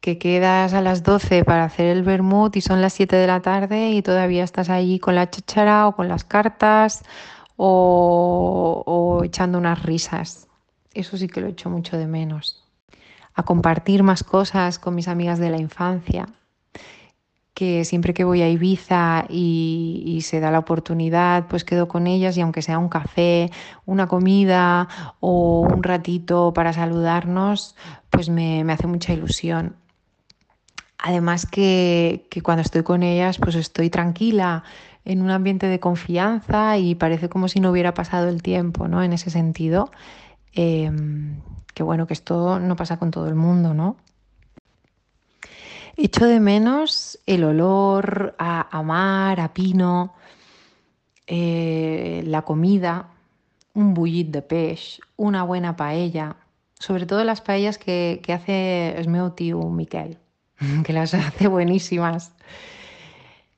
que 0.00 0.18
quedas 0.18 0.72
a 0.72 0.80
las 0.80 1.02
12 1.02 1.44
para 1.44 1.64
hacer 1.64 1.86
el 1.86 2.02
vermut 2.02 2.56
y 2.56 2.60
son 2.60 2.80
las 2.80 2.94
7 2.94 3.16
de 3.16 3.26
la 3.26 3.40
tarde 3.40 3.90
y 3.90 4.02
todavía 4.02 4.44
estás 4.44 4.70
allí 4.70 4.98
con 4.98 5.14
la 5.14 5.28
chachara 5.28 5.86
o 5.86 5.94
con 5.94 6.08
las 6.08 6.24
cartas 6.24 7.04
o, 7.56 9.20
echando 9.24 9.58
unas 9.58 9.82
risas. 9.82 10.48
Eso 10.94 11.18
sí 11.18 11.28
que 11.28 11.42
lo 11.42 11.48
echo 11.48 11.68
mucho 11.68 11.98
de 11.98 12.06
menos. 12.06 12.64
A 13.34 13.42
compartir 13.42 14.02
más 14.02 14.24
cosas 14.24 14.78
con 14.78 14.94
mis 14.94 15.08
amigas 15.08 15.38
de 15.38 15.50
la 15.50 15.58
infancia, 15.58 16.26
que 17.52 17.84
siempre 17.84 18.14
que 18.14 18.24
voy 18.24 18.40
a 18.40 18.48
Ibiza 18.48 19.26
y, 19.28 20.20
se 20.22 20.40
da 20.40 20.50
la 20.50 20.60
oportunidad, 20.60 21.46
pues 21.48 21.64
quedo 21.64 21.88
con 21.88 22.06
ellas 22.06 22.36
y 22.38 22.40
aunque 22.40 22.62
sea 22.62 22.78
un 22.78 22.88
café, 22.88 23.50
una 23.84 24.08
comida 24.08 24.88
o 25.20 25.60
un 25.60 25.82
ratito 25.82 26.52
para 26.54 26.72
saludarnos, 26.72 27.76
pues 28.08 28.30
me, 28.30 28.62
hace 28.72 28.86
mucha 28.86 29.12
ilusión. 29.12 29.76
Además 31.02 31.46
que, 31.46 32.28
cuando 32.42 32.62
estoy 32.62 32.82
con 32.82 33.02
ellas, 33.02 33.38
pues 33.38 33.54
estoy 33.54 33.88
tranquila, 33.90 34.64
en 35.04 35.22
un 35.22 35.30
ambiente 35.30 35.66
de 35.66 35.80
confianza 35.80 36.76
y 36.76 36.94
parece 36.94 37.30
como 37.30 37.48
si 37.48 37.58
no 37.58 37.70
hubiera 37.70 37.94
pasado 37.94 38.28
el 38.28 38.42
tiempo, 38.42 38.86
¿no? 38.86 39.02
En 39.02 39.14
ese 39.14 39.30
sentido, 39.30 39.90
em, 40.52 41.40
que 41.74 41.82
bueno, 41.82 42.06
que 42.06 42.12
esto 42.12 42.60
no 42.60 42.76
pasa 42.76 42.98
con 42.98 43.10
todo 43.10 43.28
el 43.28 43.34
mundo, 43.34 43.72
¿no? 43.72 43.96
Echo 45.96 46.26
de 46.26 46.38
menos 46.38 47.18
el 47.26 47.44
olor 47.44 48.34
a, 48.38 48.82
mar, 48.82 49.40
a 49.40 49.54
pino, 49.54 50.14
eh, 51.26 52.22
la 52.26 52.42
comida, 52.42 53.08
un 53.74 53.94
bullit 53.94 54.28
de 54.30 54.42
pez, 54.42 55.00
una 55.16 55.44
buena 55.44 55.76
paella, 55.76 56.36
sobre 56.78 57.06
todo 57.06 57.24
las 57.24 57.40
paellas 57.40 57.78
que, 57.78 58.20
hace 58.28 58.98
el 58.98 59.32
tío 59.34 59.60
Miquel, 59.70 60.18
que 60.84 60.92
las 60.92 61.14
hace 61.14 61.48
buenísimas. 61.48 62.32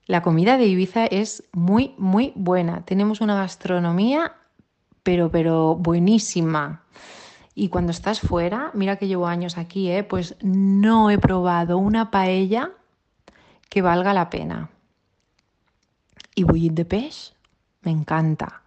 La 0.07 0.23
comida 0.23 0.59
de 0.59 0.67
Ibiza 0.67 1.07
es 1.07 1.45
muy, 1.53 1.95
muy 1.97 2.33
buena. 2.35 2.85
Tenemos 2.85 3.21
una 3.21 3.37
gastronomía, 3.37 4.35
pero, 5.03 5.31
pero 5.31 5.77
buenísima. 5.77 6.83
Y 7.55 7.69
cuando 7.69 7.93
estás 7.93 8.21
fuera, 8.21 8.71
mira 8.75 8.97
que 8.97 9.07
llevo 9.07 9.27
años 9.27 9.59
aquí, 9.59 9.91
¿eh? 9.91 10.03
pues 10.03 10.37
no 10.43 11.11
he 11.11 11.19
probado 11.19 11.79
una 11.79 12.11
paella 12.11 12.71
que 13.69 13.83
valga 13.83 14.15
la 14.15 14.31
pena. 14.31 14.71
Y 16.35 16.45
bullit 16.45 16.73
de 16.73 16.85
pez, 16.85 17.35
me 17.83 17.91
encanta. 17.91 18.63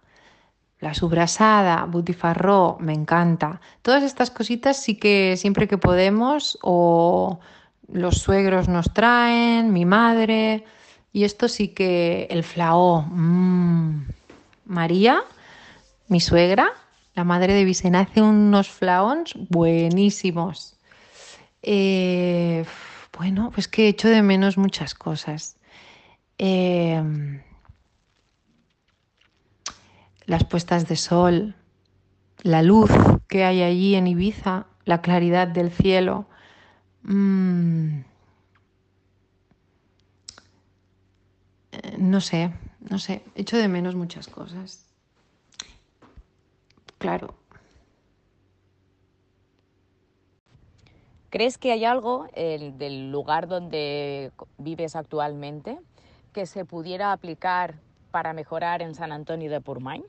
La 0.78 0.94
subrasada, 0.94 1.84
butifarró, 1.84 2.76
me 2.80 2.92
encanta. 2.92 3.60
Todas 3.82 4.02
estas 4.02 4.30
cositas 4.30 4.80
sí 4.82 4.96
que 4.96 5.36
siempre 5.36 5.66
que 5.66 5.78
podemos 5.78 6.58
o 6.62 7.40
los 7.92 8.18
suegros 8.18 8.68
nos 8.68 8.92
traen, 8.92 9.72
mi 9.72 9.84
madre, 9.84 10.64
y 11.12 11.24
esto 11.24 11.48
sí 11.48 11.68
que 11.68 12.26
el 12.30 12.44
flaó. 12.44 13.02
Mmm. 13.02 14.06
María, 14.66 15.22
mi 16.08 16.20
suegra, 16.20 16.72
la 17.14 17.24
madre 17.24 17.54
de 17.54 17.64
Vicena, 17.64 18.00
hace 18.00 18.20
unos 18.20 18.68
flaons 18.68 19.34
buenísimos. 19.48 20.76
Eh, 21.62 22.64
bueno, 23.16 23.50
pues 23.54 23.68
que 23.68 23.84
he 23.84 23.88
hecho 23.88 24.08
de 24.08 24.22
menos 24.22 24.58
muchas 24.58 24.94
cosas. 24.94 25.56
Eh, 26.38 27.02
las 30.26 30.44
puestas 30.44 30.88
de 30.88 30.96
sol, 30.96 31.54
la 32.42 32.62
luz 32.62 32.90
que 33.28 33.44
hay 33.44 33.62
allí 33.62 33.94
en 33.94 34.08
Ibiza, 34.08 34.66
la 34.84 35.00
claridad 35.00 35.48
del 35.48 35.70
cielo. 35.70 36.26
Mmm. 37.08 38.02
no 41.98 42.20
sé, 42.20 42.50
no 42.88 42.98
sé, 42.98 43.22
echo 43.34 43.56
de 43.56 43.68
menos 43.68 43.94
muchas 43.94 44.28
cosas. 44.28 44.84
Claro. 46.98 47.34
¿Crees 51.30 51.58
que 51.58 51.72
hay 51.72 51.84
algo 51.84 52.28
del 52.34 53.10
lugar 53.10 53.46
donde 53.46 54.32
vives 54.58 54.96
actualmente 54.96 55.78
que 56.32 56.46
se 56.46 56.64
pudiera 56.64 57.12
aplicar 57.12 57.74
para 58.10 58.32
mejorar 58.32 58.80
en 58.80 58.94
San 58.94 59.12
Antonio 59.12 59.50
de 59.50 59.60
Purmain? 59.60 60.04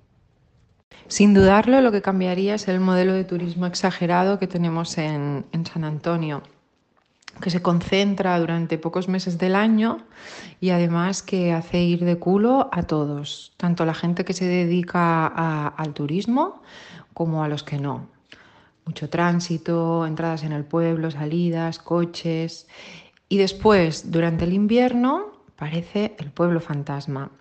Sin 1.07 1.33
dudarlo, 1.33 1.81
lo 1.81 1.91
que 1.91 2.01
cambiaría 2.01 2.55
es 2.55 2.67
el 2.69 2.79
modelo 2.79 3.13
de 3.13 3.25
turismo 3.25 3.65
exagerado 3.65 4.39
que 4.39 4.47
tenemos 4.47 4.97
en 4.97 5.45
San 5.65 5.83
Antonio 5.83 6.43
que 7.41 7.49
se 7.49 7.61
concentra 7.61 8.39
durante 8.39 8.77
pocos 8.77 9.07
meses 9.07 9.37
del 9.37 9.55
año 9.55 9.99
y 10.59 10.69
además 10.71 11.23
que 11.23 11.53
hace 11.53 11.81
ir 11.81 12.03
de 12.03 12.17
culo 12.17 12.69
a 12.71 12.83
todos, 12.83 13.53
tanto 13.57 13.83
a 13.83 13.85
la 13.85 13.93
gente 13.93 14.25
que 14.25 14.33
se 14.33 14.45
dedica 14.45 15.27
al 15.27 15.93
turismo 15.93 16.61
como 17.13 17.43
a 17.43 17.47
los 17.47 17.63
que 17.63 17.79
no. 17.79 18.07
Mucho 18.85 19.09
tránsito, 19.09 20.05
entradas 20.05 20.43
en 20.43 20.53
el 20.53 20.63
pueblo, 20.63 21.11
salidas, 21.11 21.79
coches. 21.79 22.67
Y 23.27 23.37
después, 23.37 24.11
durante 24.11 24.45
el 24.45 24.53
invierno, 24.53 25.33
parece 25.57 26.15
el 26.19 26.31
pueblo 26.31 26.61
fantasma. 26.61 27.31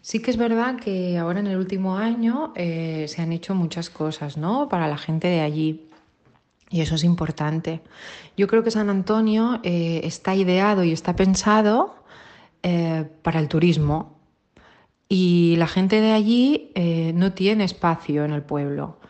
Sí 0.00 0.20
que 0.20 0.30
es 0.30 0.36
verdad 0.36 0.76
que 0.76 1.18
ahora 1.18 1.40
en 1.40 1.46
el 1.46 1.58
último 1.58 1.96
año 1.96 2.52
eh, 2.56 3.06
se 3.08 3.22
han 3.22 3.32
hecho 3.32 3.54
muchas 3.54 3.90
cosas, 3.90 4.36
¿no? 4.36 4.68
Para 4.68 4.88
la 4.88 4.96
gente 4.96 5.28
de 5.28 5.40
allí. 5.40 5.87
Y 6.70 6.80
eso 6.80 6.94
es 6.96 7.04
importante. 7.04 7.80
Yo 8.36 8.46
creo 8.46 8.62
que 8.62 8.70
San 8.70 8.90
Antonio 8.90 9.60
eh, 9.62 10.00
está 10.04 10.34
ideado 10.34 10.84
y 10.84 10.92
está 10.92 11.16
pensado 11.16 11.96
eh, 12.62 13.08
para 13.22 13.40
el 13.40 13.48
turismo. 13.48 14.18
Y 15.08 15.56
la 15.56 15.66
gente 15.66 16.00
de 16.00 16.12
allí 16.12 16.70
eh, 16.74 17.12
no 17.14 17.32
tiene 17.32 17.64
espacio 17.64 18.24
en 18.24 18.32
el 18.32 18.42
pueblo. 18.42 19.00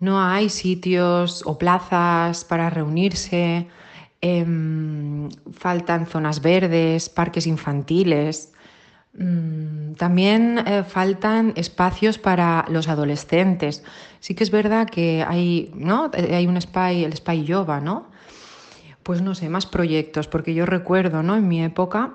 No 0.00 0.20
hay 0.20 0.48
sitios 0.48 1.42
o 1.46 1.56
plazas 1.58 2.44
para 2.44 2.70
reunirse. 2.70 3.68
Em, 4.20 5.28
faltan 5.52 6.06
zonas 6.06 6.40
verdes, 6.40 7.08
parques 7.08 7.46
infantiles. 7.46 8.53
Mm, 9.16 9.94
también 9.94 10.64
faltan 10.88 11.52
espacios 11.56 12.18
para 12.18 12.64
los 12.68 12.88
adolescentes 12.88 13.84
Sí 14.24 14.34
que 14.34 14.42
es 14.42 14.50
verdad 14.50 14.88
que 14.88 15.22
hay, 15.22 15.70
¿no? 15.74 16.10
Hay 16.14 16.46
un 16.46 16.58
spy, 16.58 17.04
el 17.04 17.14
spy 17.14 17.44
yoga, 17.44 17.78
¿no? 17.80 18.06
Pues 19.02 19.20
no 19.20 19.34
sé, 19.34 19.50
más 19.50 19.66
proyectos, 19.66 20.28
porque 20.28 20.54
yo 20.54 20.64
recuerdo, 20.64 21.22
¿no? 21.22 21.36
En 21.36 21.46
mi 21.46 21.62
época 21.62 22.14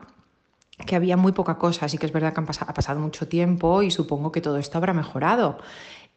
que 0.88 0.96
había 0.96 1.18
muy 1.18 1.34
poca 1.34 1.60
cosa, 1.60 1.88
sí 1.88 2.00
que 2.00 2.08
es 2.08 2.12
verdad 2.12 2.34
que 2.34 2.42
ha 2.42 2.74
pasado 2.74 3.00
mucho 3.00 3.28
tiempo 3.28 3.84
y 3.84 3.92
supongo 3.92 4.32
que 4.32 4.42
todo 4.42 4.58
esto 4.58 4.80
habrá 4.80 4.92
mejorado. 4.92 5.60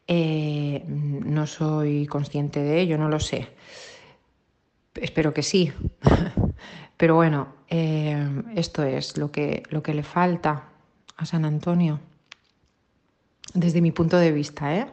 Eh, 0.09 0.83
no 0.87 1.47
soy 1.47 2.07
consciente 2.07 2.63
de 2.63 2.81
ello, 2.81 2.97
no 2.97 3.11
lo 3.11 3.21
sé. 3.21 3.51
Espero 4.95 5.35
que 5.35 5.43
sí. 5.43 5.75
Pero 6.97 7.17
bueno, 7.17 7.49
eh, 7.69 8.27
esto 8.57 8.83
es 8.83 9.19
lo 9.19 9.31
que, 9.31 9.63
lo 9.69 9.83
que 9.83 9.93
le 9.93 10.05
falta 10.05 10.72
a 11.23 11.27
San 11.27 11.45
Antonio, 11.45 12.01
desde 13.55 13.81
mi 13.81 13.93
punto 13.93 14.17
de 14.17 14.33
vista, 14.33 14.77
¿eh? 14.77 14.87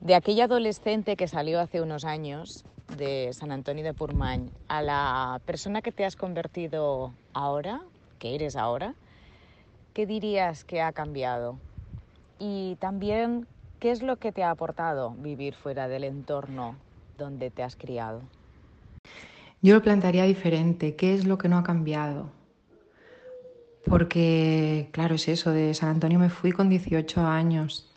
de 0.00 0.14
aquella 0.14 0.44
adolescente 0.44 1.14
que 1.16 1.28
salió 1.28 1.60
hace 1.60 1.80
unos 1.80 2.04
años 2.04 2.64
de 2.96 3.32
San 3.32 3.52
Antonio 3.52 3.84
de 3.84 3.94
Purmañ 3.94 4.48
a 4.68 4.82
la 4.82 5.40
persona 5.46 5.82
que 5.82 5.92
te 5.92 6.04
has 6.04 6.16
convertido 6.16 7.12
ahora, 7.32 7.80
que 8.18 8.34
eres 8.34 8.56
ahora, 8.56 8.94
¿qué 9.94 10.06
dirías 10.06 10.64
que 10.64 10.80
ha 10.80 10.92
cambiado? 10.92 11.56
Y 12.38 12.76
también, 12.80 13.46
¿qué 13.78 13.92
es 13.92 14.02
lo 14.02 14.16
que 14.16 14.32
te 14.32 14.42
ha 14.42 14.50
aportado 14.50 15.10
vivir 15.10 15.54
fuera 15.54 15.86
del 15.86 16.04
entorno 16.04 16.74
donde 17.16 17.50
te 17.50 17.62
has 17.62 17.76
criado? 17.76 18.22
Yo 19.62 19.74
lo 19.74 19.82
plantearía 19.82 20.24
diferente. 20.24 20.96
¿Qué 20.96 21.14
es 21.14 21.26
lo 21.26 21.36
que 21.36 21.50
no 21.50 21.58
ha 21.58 21.62
cambiado? 21.62 22.39
Porque, 23.86 24.88
claro, 24.92 25.14
es 25.14 25.28
eso, 25.28 25.52
de 25.52 25.74
San 25.74 25.90
Antonio 25.90 26.18
me 26.18 26.28
fui 26.28 26.52
con 26.52 26.68
18 26.68 27.20
años, 27.26 27.90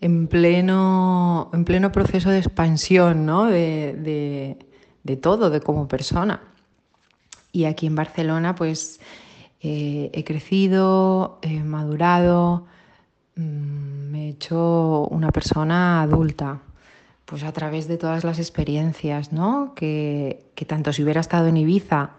en 0.00 0.26
pleno, 0.26 1.50
en 1.52 1.64
pleno 1.64 1.92
proceso 1.92 2.30
de 2.30 2.38
expansión, 2.38 3.26
¿no? 3.26 3.46
De, 3.46 4.56
de, 5.04 5.16
todo, 5.16 5.50
de 5.50 5.60
como 5.60 5.88
persona. 5.88 6.40
Y 7.52 7.64
aquí 7.64 7.86
en 7.86 7.94
Barcelona, 7.94 8.54
pues 8.54 9.00
eh, 9.60 10.10
he 10.12 10.24
crecido, 10.24 11.38
he 11.42 11.60
madurado, 11.60 12.66
mm, 13.36 13.40
me 14.10 14.26
he 14.26 14.28
hecho 14.30 15.06
una 15.10 15.30
persona 15.32 16.02
adulta, 16.02 16.60
pues 17.24 17.42
a 17.42 17.52
través 17.52 17.88
de 17.88 17.98
todas 17.98 18.24
las 18.24 18.38
experiencias, 18.38 19.32
¿no? 19.32 19.74
Que, 19.74 20.50
que 20.54 20.64
tanto 20.64 20.92
si 20.92 21.02
hubiera 21.02 21.20
estado 21.20 21.48
en 21.48 21.58
Ibiza, 21.58 22.12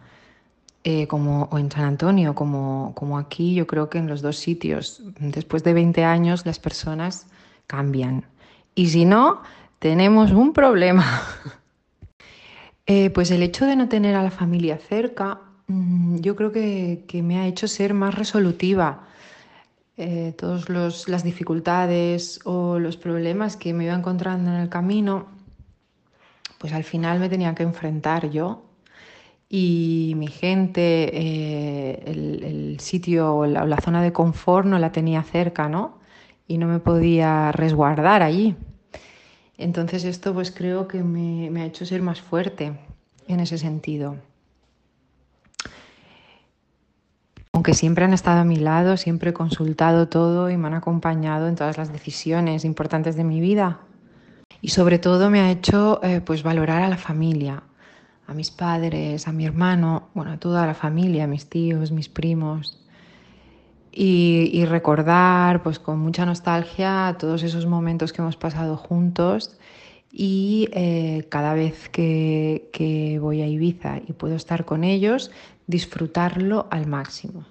eh, 0.91 1.05
como, 1.05 1.43
o 1.51 1.59
en 1.59 1.69
San 1.69 1.83
Antonio, 1.83 2.33
como, 2.33 2.93
como 2.95 3.19
aquí, 3.19 3.53
yo 3.53 3.67
creo 3.67 3.91
que 3.91 3.99
en 3.99 4.07
los 4.07 4.23
dos 4.23 4.37
sitios, 4.37 5.03
después 5.19 5.63
de 5.63 5.73
20 5.73 6.03
años 6.03 6.47
las 6.47 6.57
personas 6.57 7.27
cambian. 7.67 8.25
Y 8.73 8.87
si 8.87 9.05
no, 9.05 9.43
tenemos 9.77 10.31
un 10.31 10.51
problema. 10.51 11.05
Eh, 12.91 13.11
pues 13.11 13.29
el 13.29 13.43
hecho 13.43 13.67
de 13.67 13.75
no 13.75 13.87
tener 13.87 14.15
a 14.15 14.23
la 14.23 14.31
familia 14.31 14.79
cerca, 14.79 15.41
mm, 15.67 16.21
yo 16.21 16.35
creo 16.35 16.51
que, 16.51 17.05
que, 17.07 17.21
me 17.21 17.37
ha 17.37 17.45
hecho 17.45 17.67
ser 17.67 17.93
más 17.93 18.15
resolutiva. 18.15 19.05
Eh, 19.95 20.33
todas 20.35 21.07
las 21.07 21.23
dificultades 21.23 22.39
o 22.45 22.79
los 22.79 22.97
problemas 22.97 23.57
que 23.57 23.75
me 23.75 23.83
iba 23.83 23.93
encontrando 23.93 24.49
en 24.49 24.57
el 24.57 24.69
camino, 24.69 25.27
pues 26.57 26.73
al 26.73 26.83
final 26.83 27.19
me 27.19 27.29
tenía 27.29 27.53
que 27.53 27.61
enfrentar 27.61 28.31
yo 28.31 28.68
y 29.49 30.13
mi 30.15 30.27
gente, 30.27 31.09
eh, 31.11 32.03
el, 32.05 32.79
sitio 32.79 33.35
o 33.35 33.45
la, 33.47 33.81
zona 33.81 34.01
de 34.01 34.13
confort 34.13 34.67
no 34.67 34.77
la 34.77 34.91
tenía 34.91 35.23
cerca, 35.23 35.67
¿no? 35.67 35.97
Y 36.47 36.59
no 36.59 36.67
me 36.67 36.79
podía 36.79 37.51
resguardar 37.51 38.21
allí. 38.21 38.55
Entonces 39.57 40.05
esto 40.05 40.33
pues 40.33 40.51
creo 40.51 40.87
que 40.87 41.03
me, 41.03 41.49
me 41.49 41.63
ha 41.63 41.65
hecho 41.65 41.85
ser 41.85 42.01
más 42.01 42.21
fuerte 42.21 42.73
en 43.27 43.39
ese 43.39 43.57
sentido. 43.57 44.15
Aunque 47.51 47.73
siempre 47.73 48.05
han 48.05 48.13
estado 48.13 48.39
a 48.39 48.45
mi 48.45 48.55
lado, 48.55 48.95
siempre 48.95 49.31
he 49.31 49.33
consultado 49.33 50.07
todo 50.07 50.49
y 50.49 50.57
me 50.57 50.67
han 50.67 50.75
acompañado 50.75 51.47
en 51.47 51.55
todas 51.55 51.77
las 51.77 51.91
decisiones 51.91 52.63
importantes 52.63 53.15
de 53.15 53.23
mi 53.23 53.41
vida. 53.41 53.79
Y 54.61 54.69
sobre 54.69 54.99
todo 54.99 55.29
me 55.29 55.41
ha 55.41 55.51
hecho 55.51 55.99
eh, 56.03 56.21
pues 56.21 56.43
valorar 56.43 56.83
a 56.83 56.87
la 56.89 56.97
familia, 56.97 57.63
a 58.29 58.33
mis 58.33 58.51
padres, 58.51 59.27
a 59.27 59.31
mi 59.31 59.45
hermano, 59.45 60.09
bueno, 60.13 60.31
a 60.31 60.37
toda 60.37 60.67
la 60.67 60.75
familia, 60.75 61.23
a 61.23 61.27
mis 61.27 61.49
tíos, 61.49 61.91
mis 61.91 62.09
primos. 62.09 62.77
Y, 63.91 64.63
recordar 64.65 65.63
pues 65.63 65.79
con 65.79 65.99
mucha 65.99 66.25
nostalgia 66.25 67.17
todos 67.19 67.41
esos 67.43 67.65
momentos 67.65 68.13
que 68.13 68.21
hemos 68.21 68.37
pasado 68.37 68.77
juntos 68.77 69.57
y 70.11 70.69
eh, 70.73 71.25
cada 71.29 71.53
vez 71.55 71.89
que, 71.89 72.69
que 72.71 73.17
voy 73.19 73.41
a 73.41 73.47
Ibiza 73.47 73.97
y 74.07 74.13
puedo 74.13 74.35
estar 74.35 74.63
con 74.63 74.83
ellos, 74.83 75.31
disfrutarlo 75.65 76.67
al 76.69 76.85
máximo. 76.85 77.45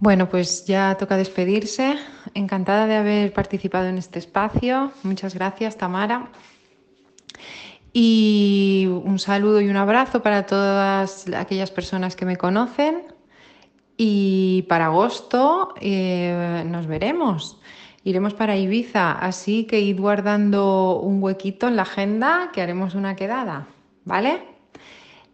Bueno, 0.00 0.28
pues 0.28 0.64
ya 0.66 0.96
toca 0.98 1.16
despedirse. 1.16 1.96
Encantada 2.34 2.86
de 2.86 2.96
haber 2.96 3.32
participado 3.32 3.86
en 3.86 3.98
este 3.98 4.18
espacio. 4.18 4.90
Muchas 5.04 5.34
gracias, 5.34 5.76
Tamara. 5.76 6.28
Y 7.92 8.88
un 9.04 9.18
saludo 9.18 9.60
y 9.60 9.68
un 9.68 9.76
abrazo 9.76 10.22
para 10.22 10.46
todas 10.46 11.26
aquellas 11.36 11.70
personas 11.70 12.16
que 12.16 12.24
me 12.24 12.36
conocen. 12.36 13.02
Y 13.96 14.62
para 14.68 14.86
agosto 14.86 15.74
eh, 15.80 16.64
nos 16.66 16.86
veremos. 16.86 17.60
Iremos 18.04 18.34
para 18.34 18.56
Ibiza, 18.56 19.12
así 19.12 19.64
que 19.64 19.80
id 19.80 20.00
guardando 20.00 20.98
un 21.00 21.22
huequito 21.22 21.68
en 21.68 21.76
la 21.76 21.82
agenda 21.82 22.50
que 22.52 22.60
haremos 22.60 22.94
una 22.94 23.14
quedada, 23.14 23.68
¿vale? 24.04 24.42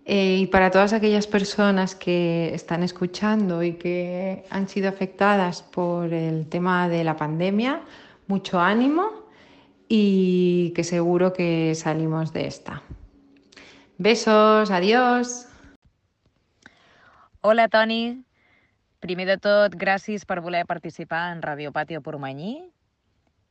Eh, 0.05 0.39
y 0.41 0.47
para 0.47 0.71
todas 0.71 0.93
aquellas 0.93 1.27
personas 1.27 1.95
que 1.95 2.53
están 2.55 2.83
escuchando 2.83 3.63
y 3.63 3.75
que 3.75 4.45
han 4.51 4.69
sido 4.69 4.89
afectadas 4.89 5.63
por 5.63 6.13
el 6.13 6.47
tema 6.49 6.89
de 6.89 7.05
la 7.05 7.17
pandemia, 7.17 7.81
mucho 8.27 8.61
ánimo 8.61 9.28
y 9.89 10.73
que 10.75 10.85
seguro 10.85 11.33
que 11.33 11.75
salimos 11.75 12.33
de 12.33 12.47
esta. 12.47 12.83
Besos, 13.97 14.71
adiós. 14.71 15.47
Hola 17.41 17.69
Toni, 17.69 18.25
primer 19.01 19.27
de 19.27 19.39
tot 19.39 19.75
gràcies 19.79 20.27
per 20.27 20.41
voler 20.43 20.67
participar 20.67 21.33
en 21.33 21.43
Radio 21.43 21.73
Patio 21.73 22.03
Pormanyí 22.03 22.61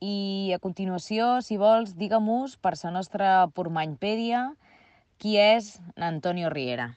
i 0.00 0.52
a 0.54 0.60
continuació, 0.62 1.40
si 1.42 1.58
vols, 1.58 1.96
digue-mos 1.98 2.56
per 2.56 2.76
la 2.84 2.92
nostra 2.94 3.48
Pormanypèdia 3.48 4.52
qui 5.18 5.36
és 5.36 5.80
Antonio 5.96 6.48
Riera. 6.50 6.94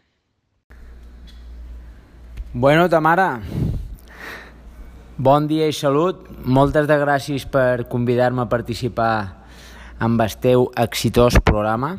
Bueno, 2.53 2.89
Tamara, 2.89 3.41
Bon 5.21 5.45
dia 5.45 5.67
i 5.69 5.73
salut. 5.75 6.23
Moltes 6.49 6.87
de 6.89 6.95
gràcies 6.97 7.43
per 7.45 7.83
convidar-me 7.85 8.41
a 8.41 8.49
participar 8.49 9.43
amb 10.01 10.21
el 10.23 10.31
teu 10.41 10.63
exitós 10.81 11.35
programa. 11.45 11.91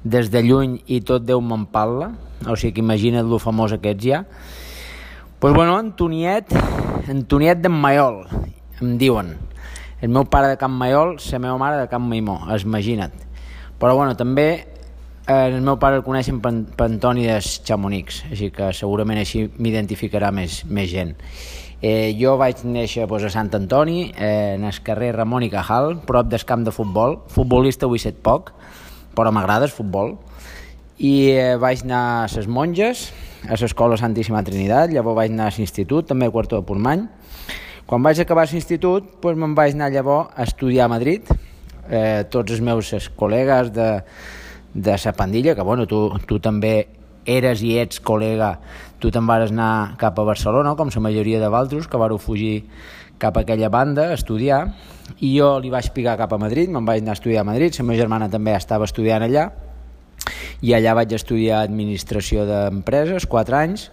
Des 0.00 0.30
de 0.32 0.40
lluny 0.46 0.78
i 0.88 1.02
tot 1.04 1.26
Déu 1.28 1.42
me'n 1.44 1.66
parla, 1.68 2.14
o 2.48 2.56
sigui 2.56 2.78
que 2.78 2.80
imagina't 2.80 3.28
lo 3.28 3.36
famós 3.36 3.74
que 3.82 3.92
ets 3.92 4.06
ja. 4.06 4.22
Pues 5.40 5.52
bueno, 5.52 5.76
Antoniet, 5.76 6.54
Antoniet 7.04 7.60
d'en 7.60 7.76
Maiol, 7.84 8.22
em 8.80 8.96
diuen. 8.96 9.34
El 10.00 10.08
meu 10.08 10.24
pare 10.24 10.54
de 10.54 10.56
Camp 10.56 10.72
Maiol, 10.72 11.18
la 11.20 11.42
meva 11.44 11.58
mare 11.60 11.82
de 11.82 11.92
Camp 11.92 12.08
Maimó, 12.08 12.38
imagina't. 12.56 13.12
Però 13.76 13.92
bueno, 13.92 14.16
també 14.16 14.48
eh, 15.26 15.52
el 15.52 15.60
meu 15.60 15.76
pare 15.76 16.00
el 16.00 16.06
coneixen 16.08 16.40
per, 16.40 16.54
per 16.80 16.88
Antoni 16.88 17.28
dels 17.28 17.60
Chamonix, 17.60 18.24
així 18.32 18.48
que 18.56 18.72
segurament 18.72 19.20
així 19.20 19.50
m'identificarà 19.58 20.32
més, 20.32 20.62
més 20.64 20.88
gent. 20.88 21.12
Eh, 21.82 22.16
jo 22.16 22.38
vaig 22.40 22.62
néixer 22.64 23.04
pues, 23.08 23.24
a 23.26 23.30
Sant 23.30 23.52
Antoni, 23.54 24.12
eh, 24.16 24.54
en 24.56 24.64
el 24.64 24.78
carrer 24.82 25.12
Ramon 25.12 25.44
i 25.44 25.50
Cajal, 25.52 25.98
prop 26.08 26.30
del 26.32 26.44
camp 26.48 26.64
de 26.64 26.72
futbol. 26.72 27.18
Futbolista 27.28 27.86
ho 27.86 27.94
he 27.94 28.00
set 28.00 28.22
poc, 28.24 28.54
però 29.16 29.32
m'agrada 29.32 29.68
el 29.68 29.74
futbol. 29.74 30.14
I 30.96 31.12
eh, 31.34 31.56
vaig 31.60 31.84
anar 31.84 32.24
a 32.24 32.30
les 32.32 32.48
monges, 32.48 33.10
a 33.44 33.60
l'escola 33.60 33.98
Santíssima 34.00 34.40
Trinitat, 34.42 34.94
llavors 34.94 35.20
vaig 35.20 35.34
anar 35.34 35.50
a 35.50 35.56
l'institut, 35.58 36.08
també 36.08 36.30
a 36.30 36.32
Quarto 36.32 36.56
de 36.56 36.64
Portmany. 36.64 37.04
Quan 37.86 38.02
vaig 38.02 38.18
acabar 38.24 38.48
l'institut, 38.48 39.12
pues, 39.20 39.36
me'n 39.36 39.54
vaig 39.54 39.76
anar 39.76 39.92
llavors 39.92 40.32
a 40.34 40.48
estudiar 40.48 40.88
a 40.88 40.94
Madrid. 40.96 41.28
Eh, 41.90 42.24
tots 42.32 42.56
els 42.56 42.64
meus 42.64 42.88
col·legues 43.20 43.68
de, 43.76 43.90
de 44.74 44.96
la 45.04 45.12
pandilla, 45.12 45.54
que 45.54 45.62
bueno, 45.62 45.86
tu, 45.86 46.08
tu 46.26 46.40
també 46.40 46.95
eres 47.26 47.62
i 47.62 47.76
ets 47.82 48.00
col·lega, 48.00 48.56
tu 49.02 49.10
te'n 49.12 49.26
vas 49.28 49.50
anar 49.50 49.96
cap 50.00 50.18
a 50.18 50.24
Barcelona, 50.24 50.74
com 50.78 50.90
la 50.94 51.02
majoria 51.04 51.40
de 51.40 51.50
valtros, 51.52 51.88
que 51.88 52.00
vareu 52.00 52.18
fugir 52.18 52.64
cap 53.18 53.36
a 53.36 53.44
aquella 53.44 53.68
banda 53.68 54.10
a 54.10 54.16
estudiar, 54.16 54.74
i 55.20 55.36
jo 55.38 55.56
li 55.60 55.70
vaig 55.72 55.90
picar 55.94 56.16
cap 56.18 56.32
a 56.32 56.38
Madrid, 56.40 56.70
me'n 56.70 56.84
vaig 56.84 57.02
anar 57.02 57.16
a 57.16 57.20
estudiar 57.20 57.42
a 57.44 57.48
Madrid, 57.48 57.74
la 57.78 57.84
meva 57.84 58.00
germana 58.00 58.30
també 58.32 58.54
estava 58.56 58.88
estudiant 58.88 59.24
allà, 59.24 59.50
i 60.62 60.72
allà 60.76 60.94
vaig 60.96 61.12
estudiar 61.12 61.62
administració 61.64 62.46
d'empreses, 62.48 63.26
4 63.28 63.58
anys, 63.58 63.90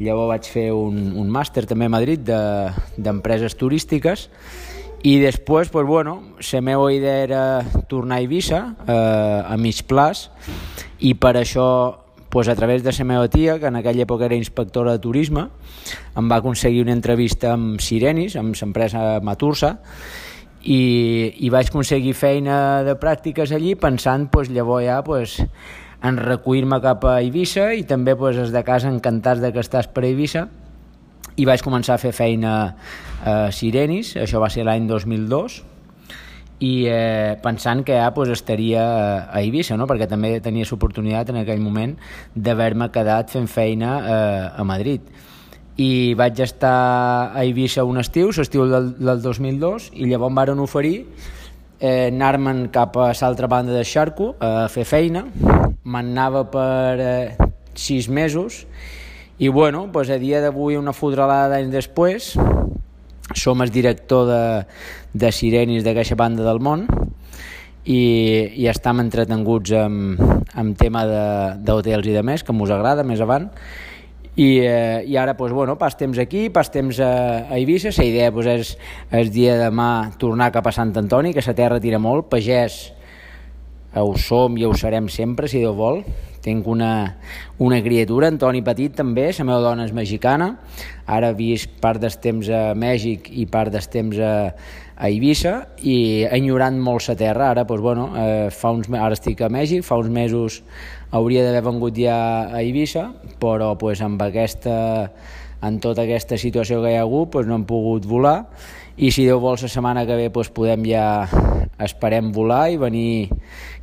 llavors 0.00 0.32
vaig 0.32 0.48
fer 0.52 0.70
un, 0.76 1.12
un 1.16 1.28
màster 1.32 1.64
també 1.68 1.88
a 1.88 1.92
Madrid 1.92 2.24
d'empreses 2.24 3.54
de, 3.54 3.60
turístiques, 3.60 4.28
i 5.06 5.18
després, 5.20 5.68
pues, 5.70 5.86
bueno, 5.86 6.16
la 6.40 6.60
meva 6.64 6.88
idea 6.92 7.20
era 7.22 7.42
tornar 7.88 8.16
a 8.16 8.24
Eivissa, 8.24 8.74
eh, 8.88 9.42
a 9.46 9.56
mig 9.60 9.84
plaç, 9.86 10.30
i 10.98 11.14
per 11.14 11.36
això 11.36 12.05
pues, 12.36 12.48
a 12.48 12.54
través 12.54 12.82
de 12.82 12.92
la 12.92 13.04
meva 13.04 13.28
tia, 13.28 13.58
que 13.58 13.64
en 13.64 13.76
aquella 13.76 14.02
època 14.04 14.26
era 14.26 14.36
inspectora 14.36 14.92
de 14.92 15.00
turisme, 15.00 15.46
em 16.20 16.26
va 16.28 16.36
aconseguir 16.36 16.82
una 16.82 16.92
entrevista 16.92 17.54
amb 17.56 17.80
Sirenis, 17.80 18.34
amb 18.36 18.52
l'empresa 18.60 19.22
Matursa, 19.24 19.70
i, 20.60 21.32
i 21.32 21.48
vaig 21.48 21.70
aconseguir 21.72 22.12
feina 22.12 22.82
de 22.84 22.92
pràctiques 23.00 23.54
allí 23.56 23.72
pensant 23.80 24.26
pues, 24.28 24.50
llavors 24.52 24.84
ja 24.84 24.98
pues, 25.06 25.38
en 26.04 26.20
recollir-me 26.20 26.76
cap 26.84 27.08
a 27.08 27.14
Eivissa 27.22 27.70
i 27.72 27.86
també 27.88 28.12
pues, 28.20 28.36
des 28.36 28.52
de 28.52 28.64
casa 28.68 28.92
encantats 28.92 29.40
de 29.40 29.54
que 29.56 29.64
estàs 29.64 29.88
per 29.88 30.04
Eivissa 30.04 30.44
i 31.40 31.48
vaig 31.48 31.64
començar 31.64 31.96
a 31.96 32.04
fer 32.04 32.12
feina 32.12 32.52
a 33.24 33.38
Sirenis, 33.48 34.12
això 34.20 34.44
va 34.44 34.52
ser 34.52 34.68
l'any 34.68 34.84
2002 34.92 35.62
i 36.58 36.86
eh, 36.88 37.36
pensant 37.42 37.84
que 37.84 37.98
ja 37.98 38.12
pues, 38.14 38.30
estaria 38.32 38.82
a 39.28 39.40
Eivissa, 39.42 39.76
no? 39.76 39.86
perquè 39.86 40.08
també 40.08 40.38
tenia 40.40 40.64
l'oportunitat 40.70 41.30
en 41.32 41.42
aquell 41.42 41.60
moment 41.60 41.96
d'haver-me 42.34 42.88
quedat 42.94 43.32
fent 43.32 43.48
feina 43.50 43.96
eh, 44.00 44.60
a 44.60 44.64
Madrid. 44.64 45.04
I 45.76 46.14
vaig 46.16 46.40
estar 46.40 47.32
a 47.36 47.42
Eivissa 47.44 47.84
un 47.84 48.00
estiu, 48.00 48.30
l'estiu 48.32 48.64
del, 48.70 48.94
del 48.96 49.20
2002, 49.20 49.90
i 50.00 50.08
llavors 50.08 50.32
em 50.32 50.40
varen 50.40 50.62
oferir 50.64 50.96
eh, 51.80 52.08
anar-me'n 52.08 52.70
cap 52.72 52.96
a 52.96 53.10
l'altra 53.12 53.50
banda 53.52 53.76
de 53.76 53.84
Xarco 53.84 54.32
a 54.40 54.70
fer 54.72 54.86
feina. 54.88 55.26
Me'n 55.84 56.14
anava 56.16 56.46
per 56.50 56.96
eh, 57.00 57.36
sis 57.76 58.08
mesos 58.08 58.64
i 59.38 59.48
bueno, 59.48 59.90
pues 59.92 60.08
a 60.08 60.16
dia 60.16 60.40
d'avui 60.40 60.78
una 60.80 60.96
fodralada 60.96 61.52
d'anys 61.52 61.74
després 61.74 62.32
som 63.34 63.62
el 63.62 63.72
director 63.74 64.26
de, 64.28 64.44
de 65.12 65.32
Sirenis 65.32 65.84
d'aquesta 65.84 66.18
banda 66.18 66.44
del 66.46 66.60
món 66.62 66.86
i, 67.86 67.98
i 68.58 68.66
estem 68.70 69.02
entretenguts 69.02 69.74
amb, 69.78 70.22
amb 70.54 70.78
tema 70.78 71.04
d'hotels 71.62 72.06
i 72.06 72.14
de 72.16 72.22
més, 72.26 72.42
que 72.42 72.54
ens 72.54 72.72
agrada 72.74 73.06
més 73.06 73.22
avant. 73.22 73.48
I, 74.36 74.48
eh, 74.60 75.00
i 75.08 75.16
ara 75.16 75.32
pues, 75.36 75.52
bueno, 75.56 75.78
pas 75.80 75.96
temps 75.96 76.18
aquí, 76.20 76.50
pas 76.52 76.68
temps 76.68 76.98
a, 77.00 77.46
a 77.48 77.56
Eivissa, 77.56 77.94
la 77.96 78.04
idea 78.04 78.32
pues, 78.32 78.46
és 78.46 78.74
el 79.10 79.30
dia 79.32 79.54
de 79.56 79.70
demà 79.70 80.12
tornar 80.20 80.50
cap 80.52 80.66
a 80.68 80.74
Sant 80.76 80.92
Antoni, 80.98 81.32
que 81.32 81.44
la 81.46 81.56
terra 81.56 81.80
tira 81.80 81.98
molt, 81.98 82.28
pagès 82.28 82.92
ho 83.96 84.12
som 84.20 84.58
i 84.60 84.66
ho 84.66 84.74
serem 84.76 85.08
sempre, 85.08 85.48
si 85.48 85.62
Déu 85.62 85.72
vol. 85.72 86.02
Tinc 86.46 86.68
una, 86.70 87.16
una 87.58 87.80
criatura, 87.82 88.28
Antoni 88.30 88.60
Petit 88.62 88.94
també, 88.94 89.32
la 89.34 89.46
meva 89.48 89.62
dona 89.64 89.86
és 89.88 89.94
mexicana, 89.96 90.52
ara 91.10 91.32
he 91.32 91.38
vist 91.38 91.72
part 91.82 91.98
dels 91.98 92.20
temps 92.22 92.46
a 92.54 92.68
Mèxic 92.78 93.32
i 93.34 93.48
part 93.50 93.74
dels 93.74 93.90
temps 93.90 94.20
a, 94.22 94.34
a 94.94 95.08
Eivissa 95.10 95.56
i 95.82 95.96
enyorant 96.30 96.78
molt 96.78 97.10
la 97.10 97.16
terra, 97.18 97.50
ara, 97.50 97.66
doncs, 97.66 97.82
bueno, 97.82 98.06
eh, 98.14 98.46
fa 98.54 98.70
uns, 98.76 98.86
ara 98.94 99.18
estic 99.18 99.42
a 99.42 99.50
Mèxic, 99.50 99.82
fa 99.82 99.98
uns 99.98 100.12
mesos 100.12 100.60
hauria 101.10 101.42
d'haver 101.42 101.64
vengut 101.66 101.98
ja 101.98 102.16
a 102.46 102.62
Eivissa, 102.62 103.08
però 103.42 103.74
pues, 103.80 104.00
amb 104.06 104.22
aquesta, 104.22 104.78
en 105.66 105.82
tota 105.82 106.06
aquesta 106.06 106.38
situació 106.38 106.78
que 106.84 106.94
hi 106.94 107.00
ha 107.00 107.04
hagut 107.04 107.34
pues, 107.34 107.50
no 107.50 107.58
hem 107.58 107.66
pogut 107.66 108.06
volar 108.06 108.38
i 108.96 109.10
si 109.12 109.26
Déu 109.28 109.40
vol 109.42 109.58
la 109.60 109.68
setmana 109.68 110.06
que 110.08 110.16
ve 110.16 110.30
pues, 110.32 110.48
podem 110.48 110.86
ja 110.88 111.28
esperem 111.84 112.30
volar 112.32 112.70
i 112.72 112.78
venir 112.80 113.28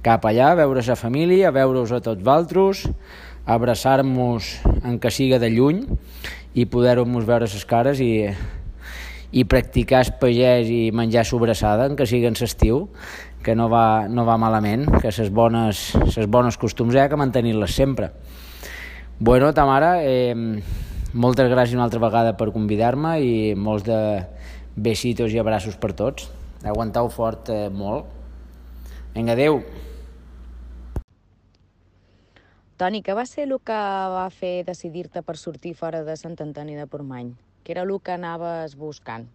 cap 0.02 0.26
allà, 0.26 0.52
a 0.52 0.58
veure 0.58 0.82
la 0.82 0.98
família, 0.98 1.50
a 1.50 1.54
veure-us 1.54 1.94
a 1.94 2.02
tots 2.02 2.24
valtros, 2.26 2.88
abraçar-nos 3.46 4.58
en 4.84 4.98
que 5.00 5.12
siga 5.12 5.38
de 5.38 5.52
lluny 5.54 5.84
i 6.56 6.66
poder-nos 6.66 7.28
veure 7.30 7.46
les 7.46 7.66
cares 7.70 8.02
i, 8.02 8.26
i 9.32 9.46
practicar 9.46 10.02
el 10.02 10.14
pagès 10.22 10.70
i 10.70 10.90
menjar 10.94 11.26
sobrassada, 11.30 11.86
en 11.86 11.96
que 11.96 12.10
sigui 12.10 12.26
en 12.30 12.38
l'estiu, 12.40 12.88
que 13.44 13.54
no 13.54 13.70
va, 13.70 14.08
no 14.10 14.26
va 14.26 14.40
malament, 14.42 14.88
que 14.98 15.14
les 15.14 15.30
bones, 15.30 15.92
les 16.16 16.28
bones 16.28 16.58
costums 16.58 16.96
hi 16.96 17.04
ha 17.04 17.10
que 17.10 17.20
mantenir-les 17.20 17.76
sempre. 17.76 18.10
Bueno, 19.20 19.54
Tamara, 19.54 20.00
eh, 20.02 20.34
moltes 21.14 21.52
gràcies 21.52 21.78
una 21.78 21.86
altra 21.86 22.02
vegada 22.02 22.34
per 22.38 22.50
convidar-me 22.54 23.20
i 23.22 23.34
molts 23.54 23.86
de 23.86 24.00
besitos 24.76 25.34
i 25.34 25.40
abraços 25.40 25.78
per 25.78 25.94
tots. 25.98 26.30
Aguantau 26.64 27.10
fort 27.12 27.52
eh, 27.54 27.70
molt. 27.70 28.08
Vinga, 29.14 29.36
adeu. 29.38 29.62
Toni, 32.78 33.04
què 33.06 33.14
va 33.16 33.28
ser 33.30 33.46
el 33.46 33.60
que 33.64 33.78
va 34.16 34.26
fer 34.34 34.64
decidir-te 34.68 35.22
per 35.22 35.38
sortir 35.38 35.76
fora 35.78 36.02
de 36.04 36.18
Sant 36.18 36.40
Antoni 36.42 36.76
de 36.76 36.88
Portmany? 36.90 37.36
Què 37.64 37.76
era 37.78 37.86
el 37.86 37.94
que 38.04 38.18
anaves 38.18 38.76
buscant? 38.76 39.30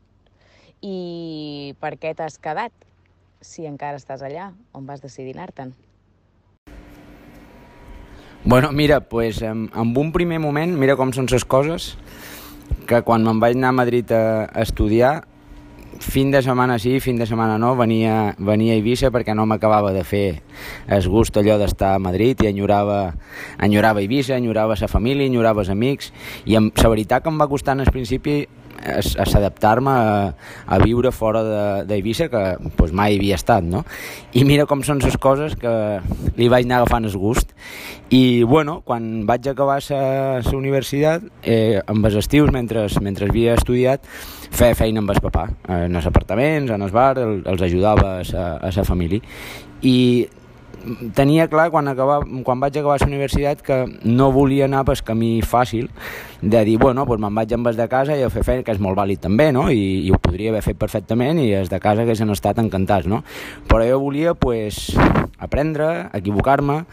I 0.82 1.74
per 1.80 1.96
què 1.98 2.12
t'has 2.14 2.36
quedat? 2.42 2.74
si 3.40 3.66
encara 3.66 3.98
estàs 3.98 4.22
allà, 4.24 4.52
on 4.74 4.86
vas 4.86 5.02
decidir 5.02 5.36
anar-te'n? 5.36 5.74
Bueno, 8.44 8.70
mira, 8.72 9.00
pues, 9.00 9.42
en, 9.42 9.68
en 9.74 9.96
un 9.96 10.12
primer 10.12 10.38
moment, 10.40 10.74
mira 10.78 10.96
com 10.96 11.12
són 11.12 11.28
les 11.30 11.44
coses, 11.44 11.96
que 12.88 13.02
quan 13.06 13.26
me'n 13.26 13.40
vaig 13.42 13.58
anar 13.58 13.72
a 13.74 13.78
Madrid 13.82 14.12
a, 14.16 14.22
estudiar, 14.64 15.18
fin 15.98 16.30
de 16.30 16.42
setmana 16.42 16.78
sí, 16.78 16.98
fin 17.00 17.18
de 17.18 17.26
setmana 17.26 17.58
no, 17.58 17.74
venia, 17.76 18.34
venia 18.38 18.74
a 18.74 18.78
Eivissa 18.78 19.10
perquè 19.14 19.34
no 19.34 19.46
m'acabava 19.46 19.92
de 19.92 20.04
fer 20.06 20.40
el 20.86 21.08
gust 21.10 21.36
allò 21.40 21.58
d'estar 21.58 21.94
a 21.96 22.02
Madrid 22.02 22.44
i 22.44 22.50
enyorava, 22.50 23.14
enyorava 23.62 24.02
Eivissa, 24.04 24.36
enyorava 24.36 24.76
sa 24.76 24.88
família, 24.88 25.26
enyorava 25.26 25.64
els 25.64 25.72
amics 25.74 26.12
i 26.46 26.56
amb, 26.58 26.72
la 26.78 26.94
veritat 26.94 27.24
que 27.24 27.32
em 27.32 27.40
va 27.40 27.50
costar 27.50 27.76
en 27.76 27.86
el 27.86 27.92
principi 27.92 28.42
s'adaptar-me 28.78 29.90
a, 29.90 30.34
a 30.66 30.78
viure 30.82 31.10
fora 31.12 31.42
d'Eivissa, 31.84 32.28
que 32.30 32.42
pues, 32.76 32.92
mai 32.92 33.16
havia 33.16 33.38
estat, 33.38 33.64
no? 33.64 33.84
I 34.32 34.44
mira 34.48 34.66
com 34.70 34.82
són 34.86 35.02
les 35.02 35.16
coses 35.18 35.56
que 35.58 35.72
li 36.38 36.48
vaig 36.48 36.66
anar 36.66 36.82
agafant 36.82 37.08
el 37.08 37.16
gust. 37.18 37.54
I, 38.14 38.42
bueno, 38.48 38.80
quan 38.86 39.26
vaig 39.28 39.48
acabar 39.50 39.80
la 39.90 40.56
universitat, 40.56 41.24
eh, 41.42 41.80
amb 41.86 42.06
els 42.06 42.18
estius, 42.22 42.52
mentre, 42.54 42.86
mentre 43.02 43.28
havia 43.28 43.58
estudiat, 43.58 44.04
feia 44.50 44.76
feina 44.78 45.02
amb 45.02 45.12
el 45.14 45.20
papà, 45.22 45.46
en 45.68 45.96
els 45.96 46.08
apartaments, 46.08 46.72
en 46.74 46.82
el 46.82 46.92
bar, 46.94 47.18
el, 47.22 47.40
els 47.46 47.62
ajudava 47.68 48.18
a 48.20 48.72
la 48.74 48.84
família. 48.84 49.20
I 49.82 50.26
tenia 51.14 51.48
clar 51.48 51.68
quan, 51.70 51.88
acabar, 51.88 52.22
quan 52.44 52.60
vaig 52.60 52.78
acabar 52.78 52.98
la 53.00 53.06
universitat 53.06 53.62
que 53.62 53.84
no 54.04 54.30
volia 54.32 54.66
anar 54.68 54.84
pel 54.88 55.02
camí 55.04 55.38
fàcil 55.42 55.90
de 56.40 56.64
dir, 56.64 56.76
bueno, 56.78 57.02
doncs 57.02 57.20
me'n 57.20 57.34
vaig 57.34 57.52
amb 57.56 57.66
els 57.66 57.76
de 57.76 57.88
casa 57.90 58.14
i 58.14 58.22
a 58.22 58.30
fer 58.30 58.44
feina, 58.46 58.62
que 58.62 58.70
és 58.70 58.78
molt 58.78 58.94
vàlid 58.98 59.18
també, 59.18 59.48
no? 59.52 59.66
I, 59.74 60.06
i 60.06 60.12
ho 60.14 60.20
podria 60.22 60.52
haver 60.52 60.62
fet 60.62 60.78
perfectament 60.78 61.40
i 61.42 61.50
els 61.58 61.70
de 61.70 61.80
casa 61.82 62.04
que 62.06 62.14
han 62.14 62.30
estat 62.30 62.60
encantats, 62.62 63.08
no? 63.10 63.24
Però 63.66 63.82
jo 63.82 63.98
volia, 63.98 64.34
pues, 64.38 64.92
aprendre, 65.38 66.08
equivocar-me, 66.14 66.84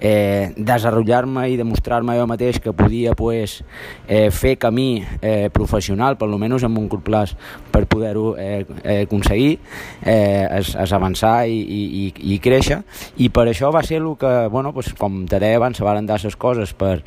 eh, 0.00 0.52
desenvolupar-me 0.56 1.46
i 1.48 1.56
demostrar-me 1.56 2.18
jo 2.18 2.26
mateix 2.28 2.60
que 2.60 2.74
podia, 2.76 3.14
pues, 3.16 3.62
eh, 4.06 4.30
fer 4.30 4.58
camí 4.58 5.02
eh, 5.22 5.48
professional, 5.52 6.18
per 6.20 6.28
almenys 6.28 6.68
en 6.68 6.76
un 6.76 6.88
curt 6.92 7.04
plaç, 7.08 7.34
per 7.72 7.86
poder-ho 7.88 8.34
eh, 8.36 8.66
eh, 8.84 9.00
aconseguir, 9.06 9.58
eh, 10.04 10.46
es, 10.60 10.74
es 10.76 10.92
avançar 10.92 11.48
i, 11.48 11.56
i, 11.56 12.04
i 12.34 12.38
créixer, 12.38 12.82
i 13.16 13.29
per 13.32 13.48
això 13.48 13.72
va 13.74 13.82
ser 13.86 14.00
el 14.02 14.12
que, 14.20 14.48
bueno, 14.52 14.72
pues, 14.72 14.92
com 14.98 15.24
te 15.26 15.40
deia 15.42 15.60
abans, 15.60 15.78
se 15.78 15.84
van 15.84 16.06
dar 16.06 16.20
les 16.22 16.36
coses 16.36 16.74
per, 16.74 17.02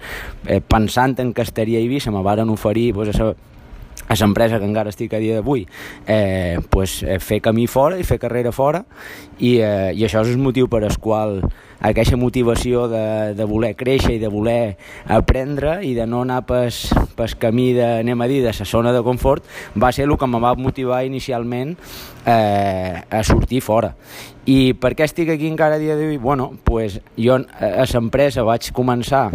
eh, 0.47 0.62
pensant 0.62 1.19
en 1.19 1.33
que 1.33 1.41
estaria 1.41 1.79
a 1.79 1.81
Eivissa, 1.81 2.12
me 2.12 2.23
varen 2.23 2.49
oferir 2.49 2.93
pues, 2.93 3.19
a 3.19 3.33
a 4.07 4.15
l'empresa 4.19 4.59
que 4.59 4.67
encara 4.67 4.91
estic 4.91 5.13
a 5.15 5.19
dia 5.21 5.38
d'avui 5.39 5.65
eh, 6.07 6.59
pues, 6.69 7.01
eh, 7.03 7.19
fer 7.23 7.39
camí 7.41 7.67
fora 7.67 7.97
i 7.97 8.03
fer 8.03 8.19
carrera 8.19 8.51
fora 8.51 8.83
i, 9.39 9.57
eh, 9.63 9.93
i 9.95 10.03
això 10.05 10.23
és 10.23 10.33
el 10.33 10.41
motiu 10.43 10.67
per 10.69 10.83
al 10.83 10.97
qual 11.01 11.39
aquesta 11.83 12.17
motivació 12.19 12.88
de, 12.91 13.33
de 13.38 13.47
voler 13.47 13.73
créixer 13.79 14.17
i 14.17 14.21
de 14.21 14.29
voler 14.31 14.75
aprendre 15.07 15.79
i 15.88 15.93
de 15.95 16.07
no 16.07 16.23
anar 16.27 16.43
pel, 16.47 16.71
pel 17.15 17.38
camí 17.39 17.71
de, 17.77 17.88
anem 18.03 18.21
a 18.21 18.29
dir, 18.31 18.43
de 18.43 18.53
la 18.53 18.67
zona 18.67 18.93
de 18.95 19.03
confort 19.03 19.47
va 19.79 19.91
ser 19.91 20.07
el 20.07 20.17
que 20.17 20.29
em 20.29 20.39
va 20.43 20.53
motivar 20.59 21.03
inicialment 21.07 21.75
eh, 22.25 23.01
a 23.09 23.23
sortir 23.23 23.63
fora 23.63 23.95
i 24.45 24.73
per 24.75 24.93
què 24.97 25.06
estic 25.08 25.29
aquí 25.32 25.47
encara 25.47 25.77
a 25.79 25.82
dia 25.82 25.95
d'avui? 25.95 26.17
Bueno, 26.19 26.51
pues 26.63 26.99
jo 27.15 27.38
a 27.39 27.86
l'empresa 27.88 28.43
vaig 28.43 28.71
començar 28.75 29.29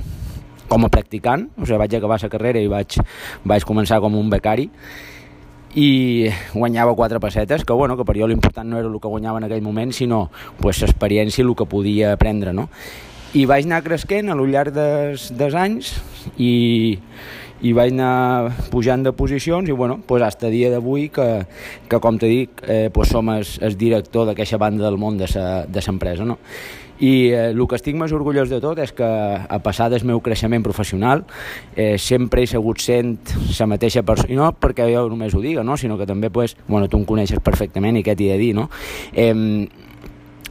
com 0.68 0.84
a 0.84 0.90
practicant, 0.92 1.48
o 1.56 1.64
sigui, 1.64 1.78
vaig 1.80 1.94
acabar 1.96 2.18
la 2.20 2.28
carrera 2.28 2.60
i 2.60 2.68
vaig, 2.68 2.98
vaig 3.48 3.64
començar 3.64 4.02
com 4.04 4.14
un 4.18 4.28
becari 4.28 4.68
i 5.78 6.28
guanyava 6.52 6.94
quatre 6.96 7.20
pessetes, 7.20 7.64
que, 7.64 7.72
bueno, 7.72 7.96
que 7.96 8.04
per 8.04 8.16
jo 8.18 8.28
l'important 8.28 8.68
no 8.68 8.78
era 8.78 8.88
el 8.88 9.00
que 9.00 9.08
guanyava 9.08 9.40
en 9.40 9.48
aquell 9.48 9.62
moment, 9.62 9.92
sinó 9.92 10.28
pues, 10.60 10.82
l'experiència 10.82 11.42
i 11.42 11.46
el 11.46 11.54
que 11.56 11.68
podia 11.68 12.12
aprendre, 12.12 12.52
no? 12.52 12.68
I 13.36 13.44
vaig 13.48 13.66
anar 13.68 13.82
cresquent 13.84 14.28
a 14.32 14.36
lo 14.36 14.46
llarg 14.48 14.72
dels, 14.72 15.28
dels 15.36 15.56
anys 15.56 15.92
i, 16.36 16.98
i 17.62 17.72
vaig 17.74 17.94
anar 17.94 18.52
pujant 18.72 19.02
de 19.02 19.12
posicions 19.12 19.68
i 19.68 19.72
bueno, 19.72 19.98
pues, 20.06 20.22
fins 20.22 20.44
a 20.44 20.50
dia 20.52 20.70
d'avui 20.70 21.08
que, 21.10 21.46
que 21.88 22.00
com 22.00 22.18
te 22.18 22.28
dic 22.30 22.62
eh, 22.66 22.90
pues 22.94 23.10
som 23.10 23.30
el, 23.34 23.46
el 23.60 23.78
director 23.78 24.28
d'aquesta 24.28 24.58
banda 24.58 24.84
del 24.86 24.98
món 24.98 25.18
de 25.18 25.26
l'empresa 25.28 26.24
no? 26.24 26.38
i 27.00 27.30
eh, 27.30 27.50
el 27.50 27.64
que 27.66 27.78
estic 27.78 27.96
més 27.98 28.12
orgullós 28.14 28.50
de 28.50 28.60
tot 28.62 28.78
és 28.82 28.92
que 28.94 29.06
a 29.06 29.58
passar 29.62 29.88
del 29.90 30.06
meu 30.06 30.20
creixement 30.24 30.64
professional 30.66 31.24
eh, 31.74 31.96
sempre 31.98 32.42
he 32.42 32.50
segut 32.50 32.82
sent 32.82 33.18
la 33.58 33.68
mateixa 33.70 34.02
persona, 34.02 34.34
no 34.34 34.52
perquè 34.58 34.88
jo 34.92 35.06
només 35.10 35.34
ho 35.34 35.42
diga, 35.42 35.64
no? 35.66 35.76
sinó 35.76 35.98
que 35.98 36.06
també, 36.06 36.30
pues, 36.30 36.56
bueno, 36.66 36.88
tu 36.88 36.98
em 36.98 37.06
coneixes 37.06 37.42
perfectament 37.44 37.98
i 37.98 38.04
què 38.06 38.16
t'hi 38.18 38.30
he 38.30 38.34
de 38.34 38.42
dir, 38.42 38.54
no? 38.58 38.68
Eh, 39.12 39.34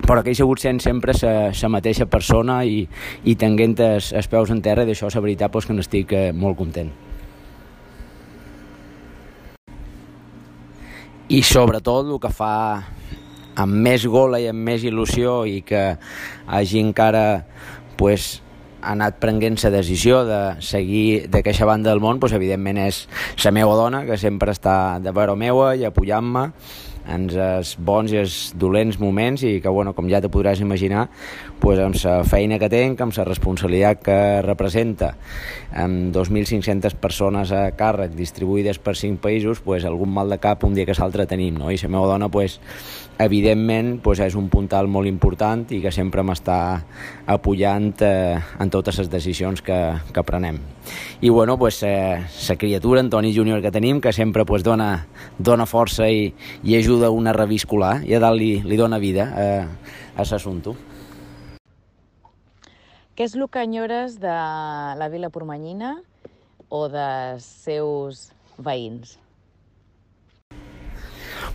però 0.06 0.22
que 0.24 0.32
he 0.32 0.38
sigut 0.38 0.62
sent 0.62 0.80
sempre 0.84 1.16
la 1.18 1.70
mateixa 1.74 2.06
persona 2.06 2.62
i, 2.66 2.84
i 3.26 3.36
tenint 3.36 3.78
els, 3.82 4.30
peus 4.30 4.52
en 4.54 4.62
terra 4.62 4.84
i 4.86 4.92
d'això 4.92 5.10
la 5.14 5.24
veritat 5.24 5.52
pues, 5.52 5.66
que 5.66 5.74
n'estic 5.74 6.14
eh, 6.14 6.32
molt 6.34 6.58
content. 6.58 6.92
I 11.28 11.42
sobretot 11.44 12.08
el 12.08 12.20
que 12.24 12.32
fa 12.32 12.54
amb 13.58 13.80
més 13.84 14.06
gola 14.08 14.40
i 14.40 14.48
amb 14.48 14.62
més 14.64 14.86
il·lusió 14.86 15.42
i 15.50 15.62
que 15.66 15.98
hagi 16.48 16.80
encara 16.80 17.44
pues, 17.98 18.38
anat 18.88 19.18
prenent 19.20 19.58
la 19.64 19.72
decisió 19.74 20.22
de 20.24 20.40
seguir 20.64 21.28
d'aquesta 21.34 21.66
banda 21.66 21.90
del 21.90 22.00
món, 22.00 22.22
pues, 22.22 22.36
evidentment 22.38 22.78
és 22.86 23.08
la 23.44 23.52
meva 23.52 23.76
dona, 23.76 24.06
que 24.06 24.18
sempre 24.22 24.54
està 24.54 25.00
de 25.04 25.12
vora 25.12 25.36
meua 25.36 25.74
i 25.76 25.84
apoyant-me 25.88 26.52
en 27.08 27.28
els 27.32 27.76
bons 27.80 28.12
i 28.12 28.20
els 28.22 28.38
dolents 28.60 29.00
moments 29.00 29.44
i 29.48 29.58
que, 29.64 29.70
bueno, 29.70 29.94
com 29.96 30.10
ja 30.12 30.22
te 30.22 30.32
podràs 30.32 30.62
imaginar, 30.62 31.08
pues, 31.60 31.80
amb 31.80 31.96
la 32.04 32.24
feina 32.28 32.60
que 32.60 32.70
tenc, 32.70 33.02
amb 33.02 33.16
la 33.18 33.26
responsabilitat 33.28 34.04
que 34.04 34.18
representa, 34.46 35.14
amb 35.74 36.14
2.500 36.16 36.98
persones 37.00 37.52
a 37.52 37.72
càrrec 37.78 38.16
distribuïdes 38.18 38.80
per 38.80 38.96
5 38.96 39.22
països, 39.24 39.62
pues, 39.64 39.86
algun 39.86 40.14
mal 40.14 40.30
de 40.30 40.40
cap 40.40 40.64
un 40.64 40.76
dia 40.76 40.86
que 40.86 40.96
l'altre 40.98 41.26
tenim, 41.26 41.58
no? 41.58 41.72
I 41.72 41.78
la 41.82 41.90
meva 41.90 42.08
dona 42.08 42.30
pues, 42.30 42.60
evidentment 43.20 44.02
pues, 44.04 44.20
és 44.22 44.36
un 44.38 44.50
puntal 44.50 44.88
molt 44.88 45.10
important 45.10 45.66
i 45.74 45.82
que 45.82 45.92
sempre 45.92 46.24
m'està 46.24 46.58
apoyant 47.28 47.94
eh, 48.06 48.38
en 48.60 48.70
totes 48.74 49.00
les 49.02 49.10
decisions 49.10 49.62
que, 49.62 49.78
que 50.14 50.24
prenem. 50.24 50.60
I 51.22 51.30
bueno, 51.30 51.58
pues, 51.58 51.82
eh, 51.84 52.22
la 52.48 52.56
criatura, 52.56 53.02
Antoni 53.02 53.34
Júnior, 53.36 53.62
que 53.62 53.72
tenim, 53.72 54.00
que 54.02 54.14
sempre 54.14 54.46
pues, 54.46 54.64
dona, 54.64 55.08
dona 55.38 55.66
força 55.66 56.10
i, 56.10 56.34
i 56.64 56.78
ajuda 56.78 56.97
una 57.06 57.32
a 57.32 57.38
reviscular 57.38 58.02
i 58.06 58.16
a 58.18 58.20
dalt 58.24 58.40
li, 58.40 58.52
li 58.66 58.78
dona 58.80 58.98
vida 58.98 59.30
eh, 59.38 59.64
a 60.18 60.26
l'assumpte. 60.26 60.74
Què 63.18 63.26
és 63.26 63.34
el 63.34 63.48
que 63.50 63.64
enyores 63.66 64.20
de 64.22 64.34
la 65.00 65.08
Vila 65.10 65.32
Pormanyina 65.34 65.96
o 66.70 66.84
dels 66.92 67.46
seus 67.66 68.28
veïns? 68.62 69.18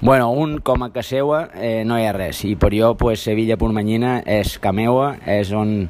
Bueno, 0.02 0.32
un 0.34 0.56
com 0.58 0.82
a 0.82 0.88
casa 0.90 1.14
seva 1.14 1.44
eh, 1.54 1.84
no 1.86 1.94
hi 1.94 2.08
ha 2.08 2.14
res 2.16 2.40
i 2.42 2.56
per 2.58 2.72
jo 2.74 2.88
pues, 2.98 3.22
Sevilla 3.22 3.54
Pormanyina 3.54 4.16
és 4.26 4.56
ca 4.58 4.72
meua, 4.74 5.12
és 5.30 5.52
on, 5.54 5.84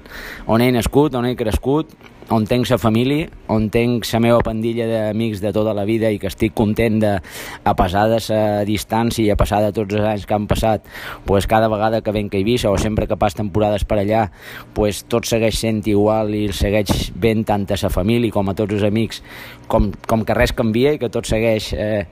on 0.45 0.61
he 0.61 0.69
nascut, 0.77 1.17
on 1.17 1.25
he 1.25 1.33
crescut, 1.41 1.95
on 2.31 2.47
tenc 2.47 2.69
la 2.71 2.79
família, 2.79 3.27
on 3.53 3.69
tenc 3.73 4.07
la 4.13 4.21
meva 4.23 4.43
pandilla 4.45 4.87
d'amics 4.89 5.41
de 5.43 5.53
tota 5.53 5.75
la 5.75 5.85
vida 5.89 6.11
i 6.13 6.21
que 6.23 6.31
estic 6.31 6.55
content 6.55 7.01
de, 7.03 7.13
a 7.19 7.75
passar 7.79 8.07
de 8.11 8.21
la 8.29 8.63
distància 8.69 9.25
i 9.25 9.33
a 9.33 9.37
passar 9.37 9.63
de 9.65 9.73
tots 9.75 9.97
els 9.99 10.07
anys 10.07 10.27
que 10.27 10.37
han 10.37 10.47
passat, 10.51 10.87
pues 11.27 11.49
cada 11.51 11.69
vegada 11.73 12.03
que 12.03 12.15
venc 12.15 12.35
a 12.35 12.41
Eivissa 12.41 12.71
o 12.71 12.79
sempre 12.79 13.09
que 13.09 13.19
pas 13.19 13.35
temporades 13.35 13.85
per 13.85 13.99
allà, 14.03 14.29
pues 14.75 15.05
tot 15.11 15.27
segueix 15.29 15.59
sent 15.59 15.83
igual 15.91 16.33
i 16.35 16.47
segueix 16.53 17.11
ben 17.17 17.45
tant 17.45 17.67
a 17.69 17.79
la 17.83 17.93
família 17.93 18.33
com 18.33 18.49
a 18.49 18.55
tots 18.55 18.79
els 18.79 18.87
amics, 18.87 19.23
com, 19.69 19.91
com 20.09 20.25
que 20.25 20.39
res 20.39 20.55
canvia 20.57 20.95
i 20.95 21.03
que 21.03 21.11
tot 21.13 21.29
segueix 21.29 21.73
eh, 21.75 22.07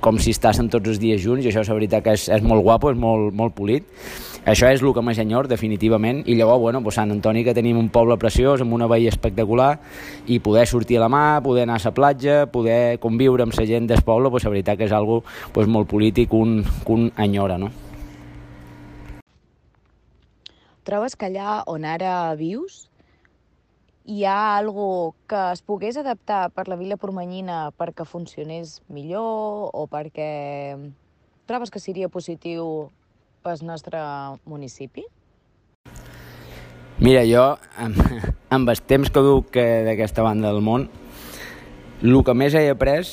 com 0.00 0.18
si 0.22 0.32
estàssim 0.34 0.68
tots 0.70 0.94
els 0.94 1.02
dies 1.02 1.22
junts 1.22 1.44
i 1.44 1.50
això 1.50 1.64
és 1.64 1.70
la 1.70 1.78
veritat 1.78 2.04
que 2.04 2.14
és, 2.14 2.28
és 2.30 2.44
molt 2.44 2.62
guapo, 2.62 2.92
és 2.92 2.98
molt, 2.98 3.34
molt 3.34 3.56
polit 3.56 3.86
això 4.44 4.68
és 4.70 4.82
el 4.82 4.92
que 4.94 5.02
m'enyor 5.02 5.48
definitivament 5.48 6.22
i 6.26 6.36
llavors, 6.38 6.60
bueno, 6.60 6.82
pues 6.82 6.96
Sant 6.96 7.10
Antoni 7.10 7.44
que 7.44 7.54
tenim 7.54 7.78
un 7.78 7.88
poble 7.90 8.16
preciós 8.18 8.60
amb 8.62 8.72
una 8.72 8.86
veïa 8.86 9.10
espectacular 9.10 9.78
i 10.26 10.38
poder 10.38 10.66
sortir 10.66 10.98
a 10.98 11.06
la 11.06 11.08
mà, 11.08 11.40
poder 11.42 11.66
anar 11.66 11.80
a 11.80 11.84
la 11.84 11.94
platja 11.94 12.46
poder 12.46 12.98
conviure 13.00 13.42
amb 13.42 13.54
la 13.56 13.66
gent 13.66 13.88
del 13.88 14.02
poble 14.02 14.30
pues, 14.30 14.44
la 14.44 14.50
veritat 14.50 14.78
que 14.78 14.86
és 14.86 14.92
algo 14.92 15.22
pues, 15.52 15.66
molt 15.66 15.88
polític 15.88 16.32
un, 16.32 16.62
un 16.86 17.10
enyora 17.16 17.58
no? 17.58 17.70
Trobes 20.84 21.16
que 21.16 21.26
allà 21.28 21.62
on 21.68 21.84
ara 21.84 22.34
vius 22.36 22.88
hi 24.08 24.24
ha 24.24 24.56
algo 24.56 25.14
que 25.28 25.40
es 25.52 25.60
pogués 25.60 25.98
adaptar 26.00 26.48
per 26.56 26.64
la 26.68 26.78
Vila 26.80 26.96
Pormanyina 26.96 27.74
perquè 27.76 28.06
funcionés 28.08 28.78
millor 28.88 29.68
o 29.76 29.84
perquè 29.84 30.30
trobes 31.44 31.68
que 31.68 31.82
seria 31.84 32.08
positiu 32.08 32.88
pel 33.42 33.62
nostre 33.66 34.00
municipi? 34.48 35.04
Mira, 36.98 37.22
jo, 37.28 37.44
amb, 37.78 38.00
amb 38.54 38.72
els 38.72 38.82
temps 38.82 39.10
que 39.14 39.22
duc 39.22 39.54
d'aquesta 39.54 40.24
banda 40.26 40.50
del 40.50 40.64
món, 40.64 40.88
el 42.02 42.18
que 42.26 42.34
més 42.34 42.54
he 42.54 42.66
après 42.70 43.06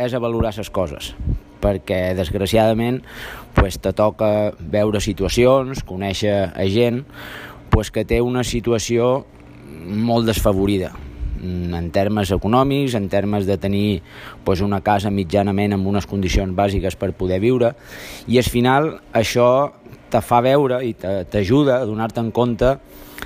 és 0.00 0.14
a 0.14 0.20
valorar 0.20 0.54
les 0.56 0.72
coses, 0.72 1.12
perquè 1.60 2.14
desgraciadament 2.16 3.02
pues, 3.54 3.78
te 3.78 3.92
toca 3.92 4.52
veure 4.58 5.00
situacions, 5.00 5.84
conèixer 5.84 6.34
a 6.52 6.66
gent 6.72 7.04
pues, 7.70 7.92
que 7.92 8.04
té 8.04 8.20
una 8.20 8.44
situació 8.44 9.22
molt 9.82 10.28
desfavorida 10.28 10.92
en 11.42 11.90
termes 11.90 12.30
econòmics, 12.30 12.94
en 12.94 13.08
termes 13.08 13.46
de 13.46 13.58
tenir 13.58 14.02
pues, 14.44 14.62
una 14.62 14.80
casa 14.80 15.10
mitjanament 15.10 15.74
amb 15.74 15.86
unes 15.90 16.06
condicions 16.06 16.54
bàsiques 16.54 16.96
per 16.96 17.12
poder 17.18 17.40
viure. 17.42 17.74
I 18.28 18.38
al 18.38 18.48
final 18.48 18.92
això 19.12 19.72
te 20.12 20.20
fa 20.20 20.42
veure 20.44 20.82
i 20.84 20.92
t'ajuda 20.94 21.80
a 21.80 21.88
donar-te 21.88 22.20
en 22.20 22.30
compte 22.30 22.76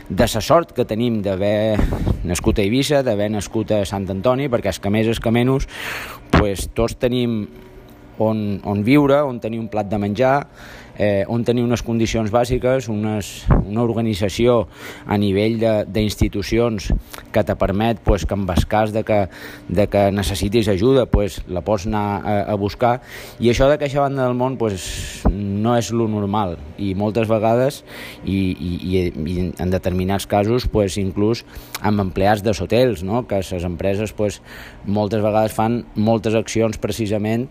de 0.08 0.26
la 0.32 0.40
sort 0.40 0.72
que 0.72 0.84
tenim 0.86 1.20
d'haver 1.22 1.76
nascut 2.24 2.58
a 2.58 2.62
Eivissa, 2.62 3.02
d'haver 3.02 3.30
nascut 3.30 3.72
a 3.74 3.84
Sant 3.88 4.06
Antoni, 4.10 4.48
perquè 4.48 4.70
és 4.70 4.80
que 4.80 4.90
més 4.90 5.08
és 5.10 5.20
que 5.20 5.32
menys, 5.34 5.66
pues, 6.30 6.68
tots 6.74 6.94
tenim 7.00 7.46
on, 8.18 8.60
on 8.64 8.84
viure, 8.84 9.18
on 9.26 9.40
tenir 9.40 9.60
un 9.60 9.68
plat 9.68 9.88
de 9.90 9.98
menjar, 9.98 10.36
eh, 10.98 11.24
on 11.28 11.44
tenir 11.44 11.64
unes 11.64 11.82
condicions 11.84 12.30
bàsiques, 12.32 12.88
unes, 12.92 13.44
una 13.66 13.82
organització 13.84 14.66
a 15.06 15.18
nivell 15.20 15.58
d'institucions 15.86 16.90
que 17.32 17.44
te 17.44 17.56
permet 17.56 18.00
pues, 18.04 18.26
que 18.26 18.34
en 18.34 18.46
cas 18.46 18.92
de 18.92 19.04
que, 19.04 19.28
de 19.68 19.86
que 19.88 20.10
necessitis 20.12 20.68
ajuda 20.68 21.06
pues, 21.06 21.42
la 21.48 21.60
pots 21.60 21.86
anar 21.86 22.22
a, 22.24 22.36
a 22.52 22.54
buscar 22.54 23.00
i 23.40 23.50
això 23.50 23.68
d'aquesta 23.68 24.00
banda 24.00 24.26
del 24.26 24.36
món 24.38 24.56
pues, 24.56 25.22
no 25.30 25.76
és 25.76 25.92
lo 25.92 26.08
normal 26.08 26.56
i 26.78 26.94
moltes 26.94 27.28
vegades 27.28 27.82
i, 28.24 28.54
i, 28.54 28.72
i 29.12 29.46
en 29.50 29.72
determinats 29.72 30.26
casos 30.26 30.68
pues, 30.72 30.96
inclús 31.00 31.44
amb 31.82 32.00
empleats 32.00 32.44
de 32.46 32.54
hotels 32.56 33.04
no? 33.04 33.26
que 33.26 33.42
les 33.42 33.64
empreses 33.64 34.12
pues, 34.16 34.40
moltes 34.86 35.22
vegades 35.22 35.52
fan 35.56 35.84
moltes 35.94 36.34
accions 36.38 36.78
precisament 36.78 37.48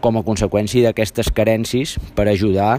com 0.00 0.18
a 0.18 0.24
conseqüència 0.26 0.88
d'aquestes 0.88 1.30
carències 1.34 1.96
per 2.14 2.28
ajudar 2.28 2.78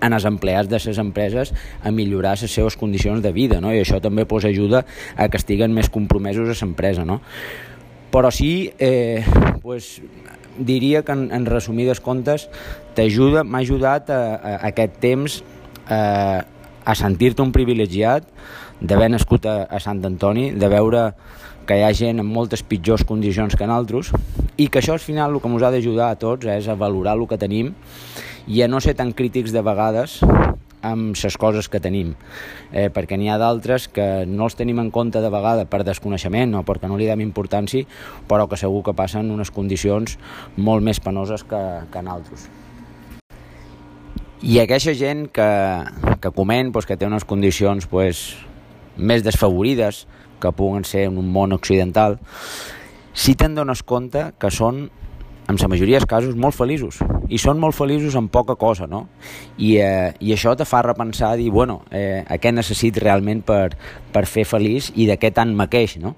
en 0.00 0.14
els 0.14 0.24
empleats 0.28 0.68
de 0.70 0.78
les 0.78 0.98
empreses 0.98 1.52
a 1.82 1.90
millorar 1.90 2.36
les 2.40 2.52
seves 2.52 2.76
condicions 2.76 3.22
de 3.22 3.32
vida, 3.32 3.60
no? 3.60 3.72
i 3.74 3.80
això 3.82 4.00
també 4.00 4.26
pues, 4.26 4.46
ajuda 4.46 4.84
a 5.16 5.28
que 5.28 5.38
estiguen 5.40 5.74
més 5.74 5.90
compromesos 5.90 6.48
a 6.48 6.58
l'empresa. 6.64 7.04
No? 7.04 7.20
Però 8.12 8.30
sí, 8.30 8.70
eh, 8.78 9.24
pues, 9.62 9.98
diria 10.58 11.02
que 11.02 11.12
en, 11.12 11.28
en 11.34 11.46
resumides 11.46 12.00
comptes 12.00 12.48
t'ajuda, 12.94 13.44
m'ha 13.44 13.62
ajudat 13.62 14.10
a, 14.10 14.20
a, 14.36 14.54
a 14.54 14.70
aquest 14.70 14.98
temps 15.02 15.42
eh, 15.90 16.40
a 16.88 16.94
sentir-te 16.96 17.44
un 17.44 17.52
privilegiat 17.52 18.24
d'haver 18.80 19.10
nascut 19.12 19.44
a, 19.44 19.60
a 19.68 19.80
Sant 19.82 20.00
Antoni, 20.08 20.50
de 20.56 20.70
veure 20.72 21.10
que 21.68 21.76
hi 21.76 21.84
ha 21.84 21.92
gent 21.92 22.22
en 22.22 22.26
moltes 22.26 22.62
pitjors 22.64 23.04
condicions 23.04 23.52
que 23.52 23.68
nosaltres 23.68 24.14
i 24.56 24.70
que 24.72 24.80
això 24.80 24.94
al 24.96 25.04
final 25.04 25.34
el 25.34 25.42
que 25.44 25.50
ens 25.52 25.64
ha 25.66 25.72
d'ajudar 25.74 26.08
a 26.08 26.16
tots 26.20 26.48
és 26.48 26.68
a 26.68 26.78
valorar 26.80 27.18
el 27.18 27.26
que 27.28 27.36
tenim 27.36 27.74
i 28.48 28.62
a 28.64 28.68
no 28.72 28.80
ser 28.80 28.96
tan 28.96 29.12
crítics 29.12 29.52
de 29.52 29.60
vegades 29.60 30.22
amb 30.80 31.16
les 31.18 31.36
coses 31.36 31.68
que 31.68 31.80
tenim, 31.82 32.14
eh, 32.72 32.86
perquè 32.94 33.18
n'hi 33.18 33.28
ha 33.28 33.36
d'altres 33.36 33.88
que 33.90 34.24
no 34.30 34.46
els 34.46 34.56
tenim 34.56 34.78
en 34.78 34.92
compte 34.94 35.20
de 35.20 35.32
vegada 35.32 35.66
per 35.66 35.82
desconeixement 35.84 36.54
o 36.54 36.62
perquè 36.62 36.88
no 36.88 36.96
li 36.96 37.10
dem 37.10 37.20
importància, 37.20 37.84
però 38.30 38.46
que 38.48 38.56
segur 38.56 38.84
que 38.86 38.94
passen 38.94 39.34
unes 39.34 39.50
condicions 39.50 40.16
molt 40.56 40.86
més 40.86 41.02
penoses 41.02 41.44
que, 41.44 41.64
que 41.92 41.98
en 41.98 42.14
altres. 42.14 42.48
I 44.38 44.60
aquesta 44.62 44.94
gent 44.94 45.26
que, 45.34 45.48
que 46.22 46.30
coment, 46.30 46.70
pues, 46.70 46.86
que 46.86 46.94
té 46.94 47.08
unes 47.08 47.24
condicions 47.26 47.88
pues, 47.90 48.36
més 48.94 49.24
desfavorides, 49.26 50.04
que 50.38 50.52
puguen 50.54 50.84
ser 50.86 51.08
en 51.08 51.18
un 51.18 51.32
món 51.34 51.54
occidental, 51.56 52.20
si 53.18 53.34
te'n 53.34 53.56
dones 53.58 53.82
compte 53.82 54.28
que 54.38 54.52
són, 54.54 54.84
en 55.48 55.56
la 55.56 55.68
majoria 55.68 55.96
dels 55.96 56.08
casos, 56.08 56.36
molt 56.36 56.54
feliços. 56.54 56.98
I 57.32 57.38
són 57.40 57.56
molt 57.60 57.76
feliços 57.76 58.14
amb 58.20 58.28
poca 58.32 58.54
cosa, 58.60 58.86
no? 58.86 59.06
I, 59.56 59.78
eh, 59.80 60.12
i 60.20 60.34
això 60.34 60.52
te 60.56 60.66
fa 60.68 60.82
repensar, 60.84 61.34
dir, 61.40 61.48
bueno, 61.50 61.80
eh, 61.90 62.20
a 62.20 62.36
què 62.36 62.52
necessit 62.52 63.00
realment 63.00 63.40
per, 63.48 63.72
per 64.12 64.26
fer 64.28 64.44
feliç 64.48 64.90
i 64.96 65.06
de 65.08 65.16
què 65.16 65.32
tant 65.32 65.54
m'aqueix, 65.56 65.96
no? 66.02 66.16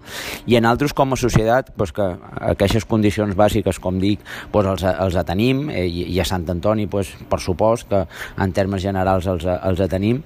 I 0.50 0.58
en 0.58 0.66
altres, 0.66 0.92
com 0.92 1.14
a 1.14 1.18
societat, 1.20 1.70
pues, 1.76 1.94
que 1.94 2.08
aquestes 2.50 2.86
condicions 2.90 3.36
bàsiques, 3.38 3.78
com 3.78 4.00
dic, 4.02 4.24
pues, 4.50 4.66
els, 4.66 4.86
els 4.90 5.20
tenim, 5.28 5.68
eh, 5.70 5.86
i, 5.86 6.08
i 6.10 6.18
a 6.18 6.26
Sant 6.26 6.48
Antoni, 6.50 6.88
pues, 6.90 7.12
per 7.30 7.38
supost, 7.38 7.86
que 7.90 8.02
en 8.42 8.56
termes 8.56 8.82
generals 8.82 9.30
els, 9.30 9.46
els 9.46 9.84
tenim, 9.90 10.24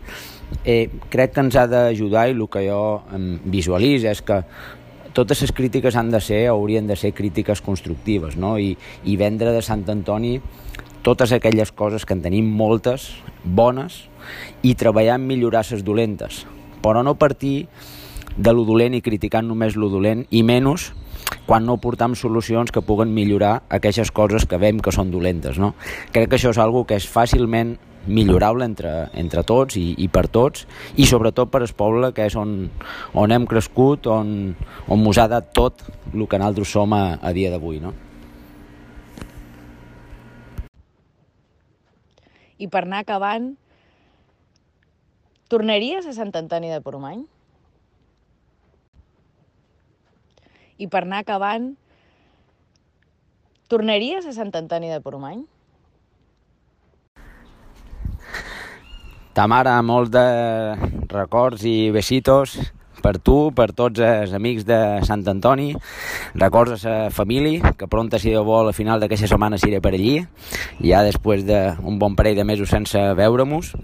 eh, 0.64 0.88
crec 1.12 1.34
que 1.34 1.44
ens 1.44 1.60
ha 1.60 1.66
d'ajudar 1.68 2.28
i 2.30 2.34
el 2.38 2.48
que 2.48 2.64
jo 2.68 2.80
visualitzo 3.52 4.08
és 4.12 4.24
que 4.24 4.40
totes 5.14 5.40
les 5.42 5.52
crítiques 5.54 5.96
han 5.96 6.10
de 6.10 6.20
ser, 6.20 6.46
haurien 6.50 6.86
de 6.86 6.96
ser 6.96 7.14
crítiques 7.14 7.62
constructives, 7.62 8.36
no? 8.36 8.58
I, 8.58 8.74
i 9.04 9.16
vendre 9.16 9.54
de 9.54 9.62
Sant 9.62 9.86
Antoni 9.88 10.40
totes 11.06 11.32
aquelles 11.32 11.70
coses 11.72 12.04
que 12.04 12.16
en 12.16 12.24
tenim 12.24 12.48
moltes, 12.48 13.12
bones, 13.44 14.08
i 14.64 14.74
treballar 14.74 15.18
en 15.20 15.28
millorar 15.28 15.62
les 15.70 15.84
dolentes, 15.84 16.44
però 16.82 17.04
no 17.04 17.14
partir 17.20 17.68
de 18.36 18.52
lo 18.52 18.64
dolent 18.66 18.96
i 18.96 19.02
criticant 19.04 19.46
només 19.46 19.76
lo 19.76 19.90
dolent, 19.92 20.24
i 20.30 20.42
menys 20.42 20.90
quan 21.46 21.66
no 21.68 21.76
portam 21.80 22.16
solucions 22.16 22.72
que 22.72 22.82
puguen 22.82 23.12
millorar 23.14 23.62
aquelles 23.68 24.10
coses 24.10 24.46
que 24.48 24.58
veiem 24.58 24.80
que 24.80 24.92
són 24.92 25.12
dolentes. 25.12 25.60
No? 25.60 25.74
Crec 26.12 26.32
que 26.32 26.40
això 26.40 26.52
és 26.54 26.60
algo 26.60 26.84
que 26.88 26.96
és 26.98 27.06
fàcilment 27.08 27.76
millorable 28.06 28.64
entre, 28.64 28.92
entre 29.16 29.42
tots 29.46 29.78
i, 29.80 29.94
i 29.98 30.08
per 30.12 30.26
tots 30.32 30.66
i 31.00 31.06
sobretot 31.08 31.50
per 31.50 31.62
el 31.64 31.72
poble 31.76 32.12
que 32.16 32.26
és 32.28 32.36
on, 32.36 32.54
on 33.14 33.32
hem 33.32 33.46
crescut 33.48 34.08
on, 34.12 34.54
on 34.88 35.02
mos 35.02 35.18
ha 35.18 35.28
dat 35.30 35.52
tot 35.56 35.84
el 36.12 36.26
que 36.28 36.40
nosaltres 36.40 36.72
som 36.72 36.92
a, 36.92 37.18
a 37.20 37.32
dia 37.36 37.52
d'avui 37.52 37.80
no? 37.80 37.94
I 42.58 42.68
per 42.70 42.84
anar 42.84 43.02
acabant 43.02 43.54
tornaries 45.50 46.06
a 46.06 46.14
Sant 46.16 46.32
Antoni 46.38 46.70
de 46.72 46.80
Pormany? 46.84 47.24
I 50.78 50.86
per 50.90 51.02
anar 51.04 51.22
acabant 51.24 51.72
tornaries 53.70 54.26
a 54.26 54.34
Sant 54.36 54.54
Antoni 54.54 54.90
de 54.92 55.00
Pormany? 55.02 55.44
Tamara, 59.34 59.74
molt 59.82 60.12
de 60.14 60.24
records 61.10 61.64
i 61.66 61.90
besitos 61.90 62.54
per 63.02 63.18
tu, 63.18 63.50
per 63.52 63.72
tots 63.76 64.00
els 64.00 64.32
amics 64.32 64.64
de 64.64 64.78
Sant 65.04 65.24
Antoni, 65.28 65.74
records 66.38 66.86
a 66.86 66.94
la 66.94 67.10
família, 67.12 67.74
que 67.76 67.88
pronta, 67.90 68.20
si 68.22 68.32
Déu 68.32 68.46
vol, 68.46 68.70
a 68.70 68.76
final 68.76 69.02
d'aquesta 69.02 69.28
setmana 69.28 69.58
s'iré 69.60 69.82
per 69.84 69.92
allí, 69.92 70.14
ja 70.80 71.02
després 71.04 71.44
d'un 71.44 71.98
bon 71.98 72.16
parell 72.16 72.38
de 72.38 72.46
mesos 72.46 72.72
sense 72.72 73.02
veure-nos, 73.18 73.74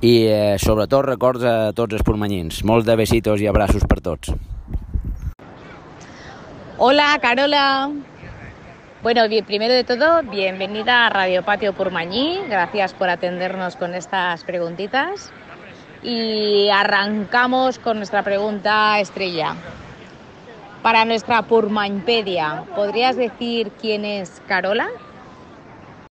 i 0.00 0.16
eh, 0.32 0.56
sobretot 0.58 1.06
records 1.06 1.44
a 1.44 1.56
tots 1.76 1.94
els 1.94 2.06
pormanyins. 2.06 2.64
Molts 2.64 2.88
de 2.88 2.96
besitos 2.98 3.44
i 3.44 3.52
abraços 3.52 3.86
per 3.86 4.00
tots. 4.00 4.32
Hola, 6.76 7.12
Carola. 7.22 7.66
Bueno, 9.06 9.28
bien, 9.28 9.44
primero 9.44 9.72
de 9.72 9.84
todo, 9.84 10.24
bienvenida 10.24 11.06
a 11.06 11.10
Radio 11.10 11.44
Patio 11.44 11.72
Purmañí. 11.72 12.40
Gracias 12.48 12.92
por 12.92 13.08
atendernos 13.08 13.76
con 13.76 13.94
estas 13.94 14.42
preguntitas. 14.42 15.30
Y 16.02 16.68
arrancamos 16.70 17.78
con 17.78 17.98
nuestra 17.98 18.24
pregunta 18.24 18.98
estrella. 18.98 19.54
Para 20.82 21.04
nuestra 21.04 21.42
Purmañpedia, 21.42 22.64
¿podrías 22.74 23.14
decir 23.14 23.70
quién 23.80 24.04
es 24.04 24.42
Carola? 24.48 24.88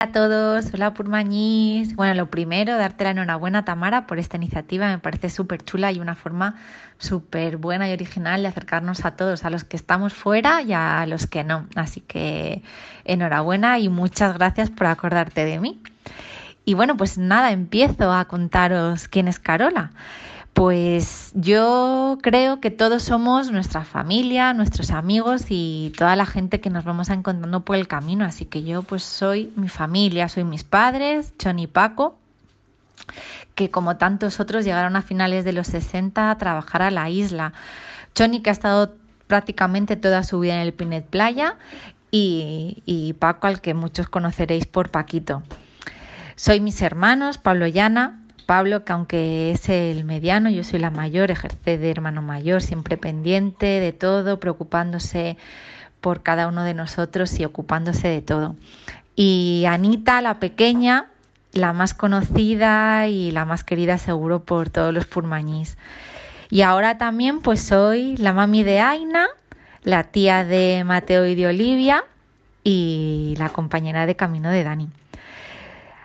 A 0.03 0.11
todos, 0.11 0.67
hola 0.75 0.95
Purmañís. 0.95 1.95
Bueno, 1.95 2.15
lo 2.15 2.27
primero, 2.29 2.77
darte 2.77 3.05
la 3.05 3.11
enhorabuena 3.11 3.65
Tamara 3.65 4.09
por 4.09 4.19
esta 4.19 4.37
iniciativa, 4.37 4.89
me 4.89 4.99
parece 4.99 5.31
súper 5.31 5.65
chula 5.65 5.93
y 5.93 6.01
una 6.01 6.17
forma 6.17 6.57
súper 6.99 7.57
buena 7.57 7.89
y 7.89 7.93
original 7.93 8.43
de 8.43 8.49
acercarnos 8.49 9.05
a 9.05 9.13
todos, 9.13 9.45
a 9.45 9.51
los 9.51 9.63
que 9.63 9.77
estamos 9.77 10.13
fuera 10.13 10.61
y 10.61 10.73
a 10.73 11.07
los 11.07 11.29
que 11.29 11.45
no. 11.45 11.69
Así 11.77 12.01
que 12.01 12.65
enhorabuena 13.05 13.79
y 13.79 13.89
muchas 13.89 14.35
gracias 14.35 14.71
por 14.71 14.89
acordarte 14.89 15.45
de 15.45 15.61
mí. 15.61 15.81
Y 16.65 16.75
bueno, 16.75 16.97
pues 16.97 17.17
nada, 17.17 17.53
empiezo 17.53 18.13
a 18.13 18.25
contaros 18.25 19.07
quién 19.07 19.29
es 19.29 19.39
Carola. 19.39 19.93
Pues 20.53 21.33
yo 21.35 22.19
creo 22.23 22.61
que 22.61 22.71
todos 22.71 23.03
somos 23.03 23.51
nuestra 23.51 23.85
familia, 23.85 24.53
nuestros 24.53 24.91
amigos 24.91 25.47
y 25.49 25.93
toda 25.97 26.15
la 26.15 26.27
gente 26.27 26.61
que 26.61 26.69
nos 26.69 26.85
vamos 26.85 27.09
encontrando 27.09 27.61
por 27.61 27.77
el 27.77 27.89
camino. 27.89 28.25
Así 28.27 28.45
que 28.45 28.63
yo 28.63 28.83
pues 28.83 29.03
soy 29.03 29.51
mi 29.57 29.69
familia, 29.69 30.29
soy 30.29 30.45
mis 30.45 30.63
padres, 30.63 31.33
John 31.43 31.59
y 31.59 31.67
Paco, 31.67 32.19
que 33.55 33.71
como 33.71 33.97
tantos 33.97 34.41
otros 34.41 34.65
llegaron 34.65 34.95
a 34.97 35.03
finales 35.03 35.45
de 35.47 35.55
los 35.55 35.69
60 35.69 36.31
a 36.31 36.39
trabajar 36.39 36.83
a 36.83 36.91
la 36.91 37.09
isla. 37.09 37.55
Johnny 38.17 38.41
que 38.41 38.51
ha 38.51 38.53
estado 38.53 38.95
prácticamente 39.27 39.97
toda 39.97 40.23
su 40.23 40.39
vida 40.41 40.57
en 40.57 40.61
el 40.61 40.75
Pinet 40.75 41.07
Playa 41.07 41.57
y, 42.11 42.83
y 42.85 43.15
Paco 43.15 43.47
al 43.47 43.63
que 43.63 43.73
muchos 43.73 44.11
conoceréis 44.11 44.67
por 44.67 44.91
Paquito. 44.91 45.43
Soy 46.37 46.61
mis 46.61 46.83
hermanos, 46.83 47.39
Pablo 47.39 47.67
y 47.67 47.79
Ana. 47.79 48.22
Pablo, 48.43 48.85
que 48.85 48.93
aunque 48.93 49.53
es 49.53 49.69
el 49.69 50.05
mediano, 50.05 50.51
yo 50.51 50.65
soy 50.65 50.79
la 50.79 50.91
mayor, 50.91 51.31
ejerce 51.31 51.79
de 51.79 51.91
hermano 51.91 52.23
mayor, 52.23 52.63
siempre 52.63 52.97
pendiente 52.97 53.67
de 53.67 53.93
todo, 53.93 54.39
preocupándose 54.41 55.37
por 56.01 56.23
cada 56.23 56.49
uno 56.49 56.65
de 56.65 56.75
nosotros 56.75 57.39
y 57.39 57.45
ocupándose 57.45 58.09
de 58.09 58.23
todo. 58.23 58.57
Y 59.17 59.65
Anita, 59.69 60.21
la 60.21 60.39
pequeña, 60.41 61.07
la 61.53 61.73
más 61.73 61.95
conocida 61.95 63.09
y 63.09 63.31
la 63.31 63.45
más 63.45 63.65
querida 63.65 63.99
seguro 63.99 64.41
por 64.41 64.71
todos 64.71 64.93
los 64.93 65.07
purmañís. 65.07 65.77
Y 66.51 66.63
ahora 66.63 66.99
también 66.99 67.41
pues 67.41 67.63
soy 67.63 68.17
la 68.19 68.33
mami 68.33 68.63
de 68.63 68.81
Aina, 68.81 69.29
la 69.85 70.05
tía 70.05 70.45
de 70.45 70.85
Mateo 70.85 71.27
y 71.27 71.35
de 71.35 71.47
Olivia 71.47 72.05
y 72.65 73.35
la 73.39 73.49
compañera 73.49 74.07
de 74.07 74.17
camino 74.17 74.51
de 74.51 74.65
Dani. 74.65 74.89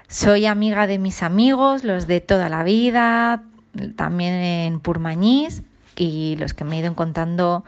Soy 0.10 0.46
amiga 0.46 0.88
de 0.88 1.00
mis 1.00 1.22
amigos, 1.22 1.84
los 1.84 2.08
de 2.08 2.22
toda 2.22 2.48
la 2.48 2.64
vida, 2.64 3.44
también 3.98 4.34
en 4.36 4.80
Purmañís 4.80 5.64
y 5.98 6.38
los 6.38 6.54
que 6.54 6.64
me 6.64 6.78
he 6.78 6.80
ido 6.80 6.90
encontrando 6.90 7.66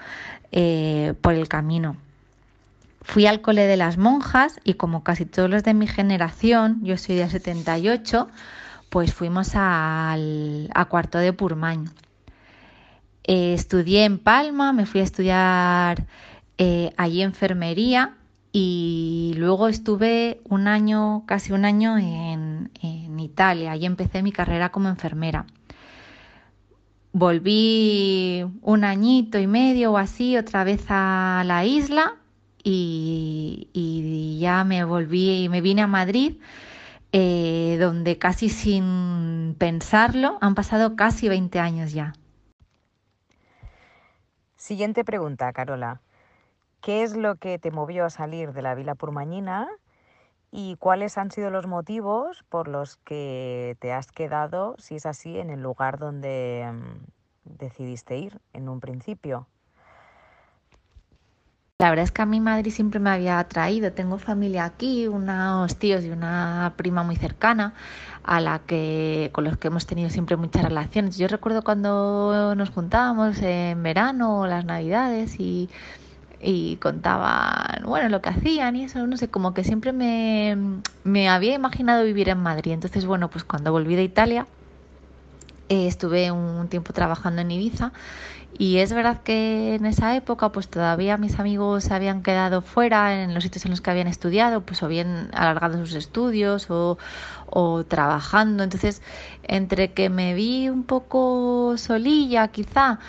eh, 0.54 1.15
por 1.19 1.34
el 1.34 1.49
camino. 1.49 1.97
Fui 3.02 3.25
al 3.25 3.41
cole 3.41 3.65
de 3.67 3.75
las 3.75 3.97
monjas 3.97 4.60
y 4.63 4.75
como 4.75 5.04
casi 5.04 5.25
todos 5.25 5.49
los 5.49 5.63
de 5.63 5.73
mi 5.73 5.86
generación, 5.86 6.80
yo 6.82 6.97
soy 6.97 7.15
de 7.15 7.30
78, 7.30 8.30
pues 8.89 9.13
fuimos 9.13 9.56
al, 9.56 10.69
a 10.73 10.86
cuarto 10.86 11.17
de 11.17 11.34
Purmañ. 11.34 11.89
Eh, 13.25 13.54
estudié 13.54 14.06
en 14.06 14.17
Palma, 14.17 14.71
me 14.71 14.86
fui 14.86 15.02
a 15.02 15.04
estudiar 15.04 16.06
eh, 16.58 16.93
allí 16.95 17.21
enfermería 17.21 18.15
y 18.51 19.33
luego 19.38 19.67
estuve 19.67 20.41
un 20.45 20.67
año, 20.67 21.23
casi 21.27 21.53
un 21.53 21.65
año 21.65 21.97
en, 21.97 22.71
en 22.81 23.19
Italia. 23.19 23.71
Allí 23.71 23.85
empecé 23.85 24.23
mi 24.23 24.31
carrera 24.31 24.69
como 24.69 24.89
enfermera. 24.89 25.45
Volví 27.12 28.45
un 28.62 28.83
añito 28.83 29.39
y 29.39 29.47
medio 29.47 29.93
o 29.93 29.97
así 29.97 30.38
otra 30.38 30.63
vez 30.63 30.85
a 30.89 31.43
la 31.45 31.65
isla 31.65 32.15
y, 32.63 33.69
y 33.73 34.39
ya 34.39 34.63
me 34.63 34.83
volví 34.83 35.43
y 35.43 35.49
me 35.49 35.62
vine 35.62 35.81
a 35.81 35.88
Madrid, 35.88 36.38
eh, 37.12 37.77
donde 37.79 38.17
casi 38.17 38.49
sin 38.49 39.55
pensarlo 39.57 40.38
han 40.41 40.55
pasado 40.55 40.95
casi 40.95 41.29
20 41.29 41.59
años 41.59 41.93
ya. 41.93 42.13
Siguiente 44.55 45.03
pregunta, 45.03 45.51
Carola. 45.53 46.01
¿Qué 46.82 47.04
es 47.04 47.15
lo 47.15 47.36
que 47.36 47.60
te 47.60 47.72
movió 47.72 48.06
a 48.06 48.10
salir 48.10 48.54
de 48.54 48.62
la 48.62 48.74
Vila 48.74 48.96
Purmañina 48.96 49.68
y 50.52 50.78
cuáles 50.78 51.18
han 51.18 51.30
sido 51.30 51.50
los 51.50 51.68
motivos 51.68 52.44
por 52.50 52.68
los 52.68 52.96
que 52.98 53.76
te 53.80 53.92
has 53.92 54.12
quedado, 54.12 54.76
si 54.80 54.96
es 54.96 55.06
así, 55.06 55.38
en 55.38 55.50
el 55.50 55.62
lugar 55.62 56.00
donde 56.00 56.70
mm, 56.72 57.58
decidiste 57.60 58.18
ir 58.18 58.39
en 58.54 58.70
un 58.70 58.80
principio? 58.80 59.48
La 61.82 61.89
verdad 61.89 62.04
es 62.04 62.12
que 62.12 62.22
a 62.22 62.26
mi 62.26 62.42
Madrid 62.42 62.72
siempre 62.72 63.00
me 63.00 63.10
había 63.10 63.39
atraído. 63.39 63.94
Tengo 63.94 64.18
familia 64.18 64.65
aquí, 64.65 65.08
unos 65.08 65.78
tíos 65.78 66.04
y 66.04 66.10
una 66.10 66.74
prima 66.76 67.04
muy 67.04 67.15
cercana 67.15 67.74
a 68.24 68.42
la 68.42 68.60
que 68.60 69.30
con 69.32 69.46
los 69.46 69.58
que 69.58 69.68
hemos 69.68 69.86
tenido 69.86 70.10
siempre 70.10 70.36
muchas 70.36 70.63
relaciones. 70.63 71.18
Yo 71.18 71.30
recuerdo 71.30 71.63
cuando 71.63 72.54
nos 72.56 72.70
juntábamos 72.70 73.42
en 73.42 73.82
verano 73.82 74.42
o 74.42 74.48
las 74.48 74.65
Navidades 74.65 75.39
y 75.39 75.70
y 76.41 76.78
contaban, 76.78 77.84
bueno, 77.86 78.10
lo 78.10 78.21
que 78.21 78.30
hacían 78.30 78.75
y 78.75 78.86
eso, 78.86 79.06
no 79.06 79.17
sé, 79.17 79.28
como 79.30 79.54
que 79.54 79.63
siempre 79.63 79.91
me, 79.91 80.58
me 81.04 81.30
había 81.30 81.54
imaginado 81.54 82.04
vivir 82.04 82.30
en 82.30 82.39
Madrid. 82.39 82.71
Entonces, 82.71 83.06
bueno, 83.06 83.30
pues 83.30 83.43
cuando 83.43 83.71
volví 83.71 83.95
de 83.95 84.04
Italia, 84.04 84.47
eh, 85.69 85.88
estuve 85.88 86.32
un 86.32 86.67
tiempo 86.69 86.93
trabajando 86.93 87.41
en 87.41 87.52
Ibiza 87.52 87.91
y 88.58 88.80
es 88.80 88.91
verdad 88.91 89.21
que 89.23 89.75
en 89.75 89.86
esa 89.86 90.15
época 90.15 90.52
pues 90.52 90.67
todavía 90.67 91.17
mis 91.17 91.39
amigos 91.39 91.84
se 91.86 91.93
habían 91.93 92.23
quedado 92.23 92.62
fuera 92.62 93.23
en 93.23 93.34
los 93.34 93.43
sitios 93.43 93.65
en 93.65 93.71
los 93.71 93.80
que 93.80 93.91
habían 93.91 94.08
estudiado, 94.08 94.62
pues 94.62 94.82
o 94.84 94.88
bien 94.88 95.30
alargado 95.34 95.78
sus 95.78 95.93
estudios 95.93 96.69
o, 96.69 96.97
o 97.45 97.84
trabajando. 97.86 98.63
Entonces, 98.63 99.02
entre 99.43 99.93
que 99.93 100.10
me 100.10 100.34
vi 100.34 100.69
un 100.69 100.84
poco 100.84 101.75
solilla 101.78 102.47
quizá, 102.49 102.99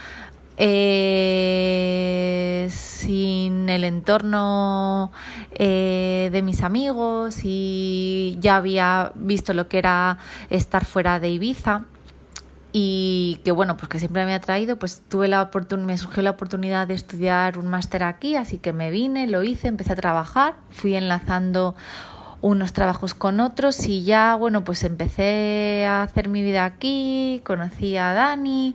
eh, 0.57 2.41
sin 2.71 3.69
el 3.69 3.85
entorno 3.85 5.13
eh, 5.53 6.29
de 6.33 6.43
mis 6.43 6.63
amigos 6.63 7.41
y 7.45 8.37
ya 8.41 8.57
había 8.57 9.13
visto 9.15 9.55
lo 9.55 9.69
que 9.69 9.79
era 9.79 10.19
estar 10.51 10.85
fuera 10.85 11.21
de 11.21 11.31
Ibiza 11.31 11.87
y 12.73 13.41
que 13.45 13.51
bueno, 13.53 13.77
pues 13.77 13.89
que 13.89 13.99
siempre 13.99 14.25
me 14.27 14.35
ha 14.35 14.41
traído, 14.41 14.79
pues 14.79 15.03
tuve 15.09 15.27
la 15.29 15.43
oportunidad, 15.43 15.87
me 15.87 15.99
surgió 15.99 16.23
la 16.23 16.31
oportunidad 16.31 16.87
de 16.87 16.95
estudiar 16.95 17.59
un 17.59 17.67
máster 17.67 18.05
aquí, 18.05 18.37
así 18.37 18.59
que 18.59 18.73
me 18.73 18.91
vine, 18.91 19.27
lo 19.27 19.43
hice, 19.43 19.69
empecé 19.69 19.93
a 19.95 19.97
trabajar, 19.97 20.55
fui 20.71 20.95
enlazando 20.95 21.75
unos 22.43 22.73
trabajos 22.73 23.15
con 23.15 23.41
otros 23.41 23.87
y 23.87 24.05
ya, 24.05 24.35
bueno, 24.35 24.65
pues 24.65 24.85
empecé 24.85 25.85
a 25.87 26.03
hacer 26.03 26.29
mi 26.29 26.43
vida 26.43 26.65
aquí, 26.65 27.43
conocí 27.45 27.97
a 27.97 28.15
Dani 28.15 28.75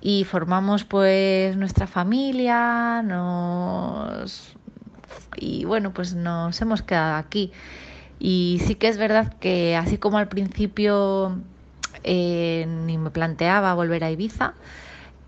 y 0.00 0.24
formamos 0.24 0.84
pues 0.84 1.56
nuestra 1.56 1.86
familia, 1.86 3.02
nos... 3.04 4.54
y 5.36 5.64
bueno, 5.64 5.92
pues 5.92 6.14
nos 6.14 6.60
hemos 6.60 6.82
quedado 6.82 7.16
aquí. 7.16 7.52
Y 8.18 8.60
sí 8.66 8.74
que 8.74 8.88
es 8.88 8.98
verdad 8.98 9.34
que 9.34 9.76
así 9.76 9.98
como 9.98 10.18
al 10.18 10.28
principio 10.28 11.36
eh, 12.02 12.66
ni 12.84 12.98
me 12.98 13.10
planteaba 13.10 13.74
volver 13.74 14.04
a 14.04 14.10
Ibiza, 14.10 14.54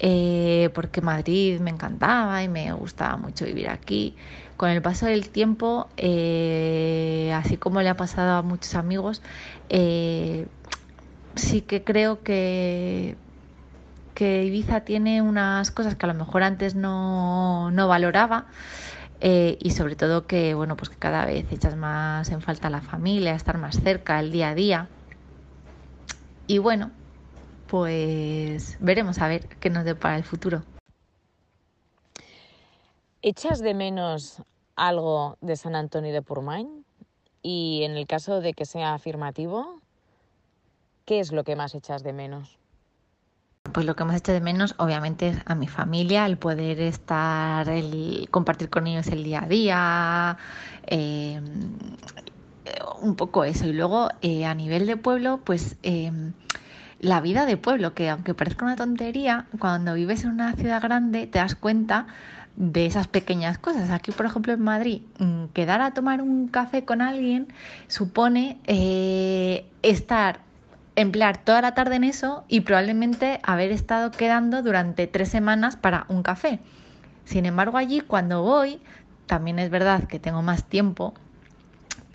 eh, 0.01 0.71
porque 0.75 1.01
Madrid 1.01 1.61
me 1.61 1.71
encantaba 1.71 2.43
y 2.43 2.49
me 2.49 2.73
gustaba 2.73 3.17
mucho 3.17 3.45
vivir 3.45 3.69
aquí. 3.69 4.17
Con 4.59 4.71
el 4.71 4.83
paso 4.83 5.07
del 5.07 5.31
tiempo, 5.31 5.87
eh, 5.97 7.33
así 7.33 7.57
como 7.57 7.81
le 7.81 7.89
ha 7.91 7.97
pasado 7.97 8.33
a 8.39 8.43
muchos 8.43 8.75
amigos, 8.75 9.23
eh, 9.69 10.49
sí 11.37 11.61
que 11.61 11.85
creo 11.85 12.25
que, 12.25 13.17
Ibiza 14.19 14.81
tiene 14.81 15.23
unas 15.23 15.71
cosas 15.71 15.95
que 15.95 16.07
a 16.07 16.09
lo 16.09 16.15
mejor 16.15 16.43
antes 16.43 16.75
no, 16.75 17.71
no 17.71 17.87
valoraba. 17.87 18.47
y 19.21 19.71
sobre 19.71 19.95
todo 19.95 20.27
que 20.27 20.55
bueno 20.55 20.77
pues 20.77 20.89
que 20.91 20.97
cada 20.97 21.25
vez 21.25 21.47
echas 21.53 21.77
más 21.77 22.31
en 22.31 22.41
falta 22.41 22.69
la 22.69 22.81
familia, 22.81 23.35
estar 23.37 23.59
más 23.59 23.81
cerca, 23.81 24.19
el 24.19 24.33
día 24.33 24.49
a 24.51 24.55
día. 24.57 24.89
Y 26.49 26.59
bueno, 26.59 26.91
pues 27.69 28.77
veremos 28.81 29.21
a 29.21 29.29
ver 29.29 29.49
qué 29.61 29.71
nos 29.71 29.85
depara 29.85 30.17
el 30.17 30.25
futuro. 30.25 30.65
¿Echas 33.21 33.59
de 33.59 33.75
menos 33.75 34.43
algo 34.77 35.39
de 35.41 35.57
San 35.57 35.75
Antonio 35.75 36.13
de 36.13 36.23
Purmain? 36.23 36.85
Y 37.43 37.83
en 37.83 37.97
el 37.97 38.07
caso 38.07 38.41
de 38.41 38.53
que 38.53 38.65
sea 38.65 38.95
afirmativo, 38.95 39.81
¿qué 41.05 41.19
es 41.19 41.33
lo 41.33 41.43
que 41.43 41.57
más 41.57 41.75
echas 41.75 42.05
de 42.05 42.13
menos? 42.13 42.59
Pues 43.73 43.87
lo 43.87 43.97
que 43.97 44.05
más 44.05 44.17
echo 44.17 44.33
de 44.33 44.41
menos, 44.41 44.77
obviamente, 44.79 45.29
es 45.29 45.39
a 45.47 45.55
mi 45.57 45.67
familia, 45.67 46.27
el 46.27 46.39
poder 46.39 46.81
estar, 46.81 47.69
el 47.69 48.29
compartir 48.31 48.71
con 48.71 48.87
ellos 48.87 49.09
el 49.09 49.25
día 49.25 49.43
a 49.43 49.49
día, 49.49 50.39
eh, 50.87 51.41
un 53.03 53.17
poco 53.17 53.45
eso. 53.45 53.67
Y 53.67 53.73
luego, 53.73 54.09
eh, 54.23 54.47
a 54.47 54.55
nivel 54.55 54.87
de 54.87 54.97
pueblo, 54.97 55.41
pues 55.45 55.77
eh, 55.83 56.13
la 57.01 57.21
vida 57.21 57.47
de 57.47 57.57
pueblo, 57.57 57.95
que 57.95 58.09
aunque 58.11 58.35
parezca 58.35 58.65
una 58.65 58.77
tontería, 58.77 59.47
cuando 59.59 59.95
vives 59.95 60.25
en 60.25 60.31
una 60.31 60.55
ciudad 60.55 60.83
grande 60.83 61.27
te 61.27 61.39
das 61.39 61.55
cuenta 61.55 62.07
de 62.59 62.87
esas 62.87 63.07
pequeñas 63.07 63.57
cosas. 63.57 63.91
Aquí, 63.91 64.11
por 64.11 64.27
ejemplo, 64.27 64.53
en 64.53 64.61
Madrid, 64.61 65.03
mm, 65.19 65.45
quedar 65.55 65.81
a 65.81 65.93
tomar 65.93 66.21
un 66.21 66.49
café 66.49 66.85
con 66.85 67.01
alguien 67.01 67.47
supone 67.87 68.59
estar 69.83 70.41
emplear 70.97 71.39
toda 71.39 71.63
la 71.63 71.75
tarde 71.75 71.95
en 71.95 72.03
eso 72.03 72.45
y 72.49 72.63
probablemente 72.63 73.39
haber 73.45 73.71
estado 73.71 74.11
quedando 74.11 74.63
durante 74.63 75.07
tres 75.07 75.29
semanas 75.29 75.77
para 75.77 76.05
un 76.09 76.25
café. 76.25 76.59
Sin 77.25 77.47
embargo, 77.47 77.79
allí 77.79 78.01
cuando 78.01 78.43
voy, 78.43 78.81
también 79.27 79.61
es 79.61 79.71
verdad 79.71 80.05
que 80.05 80.19
tengo 80.19 80.43
más 80.43 80.65
tiempo 80.65 81.15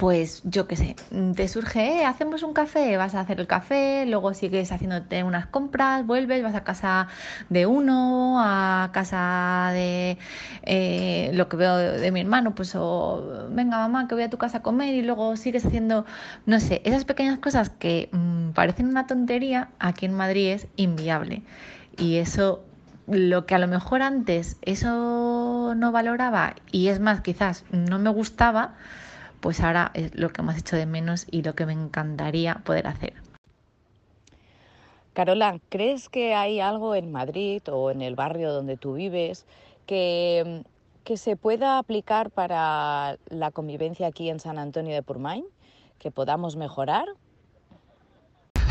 pues 0.03 0.41
yo 0.43 0.67
qué 0.67 0.75
sé, 0.75 0.97
te 1.33 1.47
surge, 1.47 2.01
eh, 2.01 2.05
hacemos 2.05 2.43
un 2.43 2.51
café, 2.51 2.97
vas 2.97 3.15
a 3.15 3.21
hacer 3.21 3.39
el 3.39 3.47
café, 3.47 4.05
luego 4.05 4.33
sigues 4.33 4.73
haciéndote 4.73 5.23
unas 5.23 5.45
compras, 5.45 6.05
vuelves, 6.05 6.43
vas 6.43 6.55
a 6.55 6.65
casa 6.65 7.07
de 7.47 7.65
uno, 7.67 8.41
a 8.41 8.89
casa 8.91 9.69
de 9.71 10.17
eh, 10.63 11.31
lo 11.33 11.47
que 11.47 11.55
veo 11.55 11.77
de, 11.77 12.11
mi 12.11 12.19
hermano, 12.19 12.53
pues 12.53 12.75
o 12.75 13.47
venga 13.51 13.77
mamá 13.77 14.09
que 14.09 14.15
voy 14.15 14.25
a 14.25 14.29
tu 14.29 14.37
casa 14.37 14.57
a 14.57 14.61
comer 14.61 14.93
y 14.93 15.03
luego 15.03 15.37
sigues 15.37 15.65
haciendo, 15.65 16.05
no 16.45 16.59
sé, 16.59 16.81
esas 16.83 17.05
pequeñas 17.05 17.39
cosas 17.39 17.69
que 17.69 18.09
mm, 18.11 18.49
parecen 18.49 18.87
una 18.87 19.07
tontería, 19.07 19.69
aquí 19.79 20.05
en 20.05 20.15
Madrid 20.15 20.49
es 20.49 20.67
inviable. 20.75 21.43
Y 21.97 22.17
eso 22.17 22.65
lo 23.07 23.45
que 23.45 23.55
a 23.55 23.59
lo 23.59 23.69
mejor 23.69 24.01
antes 24.01 24.57
eso 24.63 25.75
no 25.77 25.91
valoraba 25.93 26.55
y 26.73 26.89
es 26.89 26.99
más, 26.99 27.21
quizás 27.21 27.63
no 27.71 27.99
me 27.99 28.09
gustaba, 28.09 28.73
pues 29.43 29.59
ahora 29.59 29.91
es 29.93 30.15
lo 30.15 30.29
que 30.29 30.39
hemos 30.39 30.57
hecho 30.57 30.77
de 30.77 30.85
menos 30.85 31.27
y 31.29 31.41
lo 31.41 31.53
que 31.53 31.65
me 31.65 31.73
encantaría 31.73 32.61
poder 32.63 32.87
hacer. 32.87 33.13
Carola, 35.11 35.59
¿crees 35.67 36.07
que 36.07 36.33
hay 36.33 36.61
algo 36.61 36.95
en 36.95 37.11
Madrid 37.11 37.61
o 37.69 37.91
en 37.91 38.01
el 38.01 38.15
barrio 38.15 38.53
donde 38.53 38.77
tú 38.77 38.93
vives 38.93 39.45
que, 39.85 40.63
que 41.03 41.17
se 41.17 41.35
pueda 41.35 41.77
aplicar 41.77 42.31
para 42.31 43.17
la 43.27 43.51
convivencia 43.51 44.07
aquí 44.07 44.29
en 44.29 44.39
San 44.39 44.57
Antonio 44.57 44.95
de 44.95 45.03
Purmain? 45.03 45.43
¿Que 45.99 46.09
podamos 46.09 46.55
mejorar? 46.55 47.07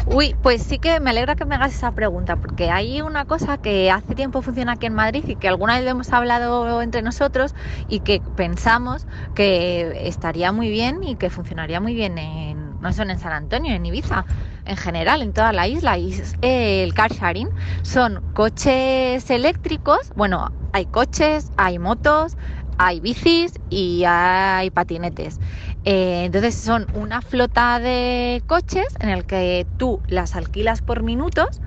Uy, 0.05 0.35
pues 0.43 0.63
sí 0.65 0.81
que 0.81 0.99
me 0.99 1.11
alegra 1.11 1.37
que 1.37 1.45
me 1.45 1.55
hagas 1.55 1.75
esa 1.75 1.93
pregunta, 1.93 2.35
porque 2.37 2.71
hay 2.73 3.01
una 3.03 3.25
cosa 3.25 3.57
que 3.59 3.89
hace 3.93 4.17
tiempo 4.17 4.43
funciona 4.43 4.73
aquí 4.73 4.87
en 4.87 4.95
Madrid 4.95 5.23
y 5.29 5.37
que 5.37 5.47
alguna 5.47 5.79
vez 5.79 5.89
hemos 5.89 6.13
hablado 6.13 6.83
entre 6.83 7.03
nosotros 7.03 7.55
y 7.87 8.01
que 8.01 8.21
pensamos 8.35 9.07
que 9.35 10.09
estaría 10.09 10.51
muy 10.51 10.71
bien 10.71 10.99
y 11.05 11.15
que 11.15 11.31
funcionaría 11.31 11.81
muy 11.81 11.95
bien 11.95 12.19
en, 12.19 12.81
no 12.81 12.93
solo 12.93 13.13
en 13.13 13.19
San 13.21 13.33
Antonio, 13.33 13.75
en 13.75 13.87
Ibiza, 13.87 14.27
en 14.65 14.77
general, 14.77 15.23
en 15.23 15.33
toda 15.33 15.53
la 15.53 15.69
isla, 15.69 15.97
y 15.99 16.15
es 16.15 16.35
el 16.41 16.93
car 16.95 17.13
sharing. 17.13 17.49
Son 17.83 18.23
coches 18.33 19.31
eléctricos, 19.31 19.99
bueno, 20.17 20.51
hay 20.73 20.87
coches, 20.87 21.53
hay 21.57 21.79
motos, 21.79 22.37
hay 22.79 22.99
bicis 23.01 23.53
y 23.69 24.03
hay 24.07 24.71
patinetes. 24.71 25.39
Eh, 25.85 26.25
entonces 26.25 26.55
son 26.55 26.87
una 26.95 27.23
flota 27.23 27.81
de 27.81 28.43
coches 28.47 28.87
en 29.01 29.09
el 29.09 29.25
que 29.25 29.67
tú 29.79 30.01
las 30.07 30.37
alquilas 30.37 30.81
por 30.81 31.03
minutos, 31.03 31.61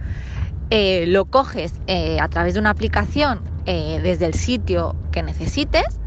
eh, 0.70 1.06
lo 1.08 1.26
coges 1.26 1.74
eh, 1.88 2.20
a 2.22 2.30
través 2.30 2.54
de 2.54 2.62
una 2.62 2.70
aplicación 2.70 3.44
desde 3.66 4.28
el 4.28 4.36
sitio 4.36 4.96
que 5.12 5.24
necesites, 5.24 6.00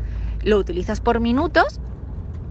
lo 0.43 0.59
utilizas 0.59 1.01
por 1.01 1.19
minutos 1.19 1.81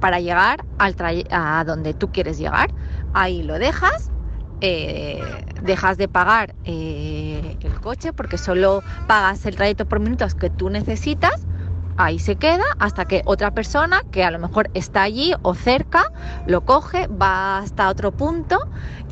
para 0.02 0.20
llegar 0.20 0.66
al 0.80 0.96
a 1.32 1.64
donde 1.66 1.94
tú 1.94 2.12
quieres 2.12 2.38
llegar. 2.38 2.74
Ahí 3.14 3.42
lo 3.42 3.58
dejas, 3.58 4.12
dejas 4.60 5.98
de 5.98 6.10
pagar 6.10 6.56
el 6.66 7.80
coche 7.82 8.12
porque 8.12 8.38
solo 8.38 8.84
pagas 9.08 9.46
el 9.46 9.56
trayecto 9.56 9.86
por 9.86 10.02
minutos 10.02 10.36
que 10.36 10.50
tú 10.50 10.70
necesitas 10.70 11.47
ahí 11.98 12.20
se 12.20 12.36
queda 12.36 12.64
hasta 12.80 13.06
que 13.06 13.22
otra 13.26 13.52
persona 13.52 14.02
que 14.12 14.24
a 14.24 14.32
lo 14.32 14.40
mejor 14.40 14.70
está 14.74 15.02
allí 15.02 15.34
o 15.42 15.56
cerca 15.56 16.04
lo 16.46 16.62
coge, 16.62 17.08
va 17.08 17.58
hasta 17.60 17.90
otro 17.90 18.12
punto 18.12 18.58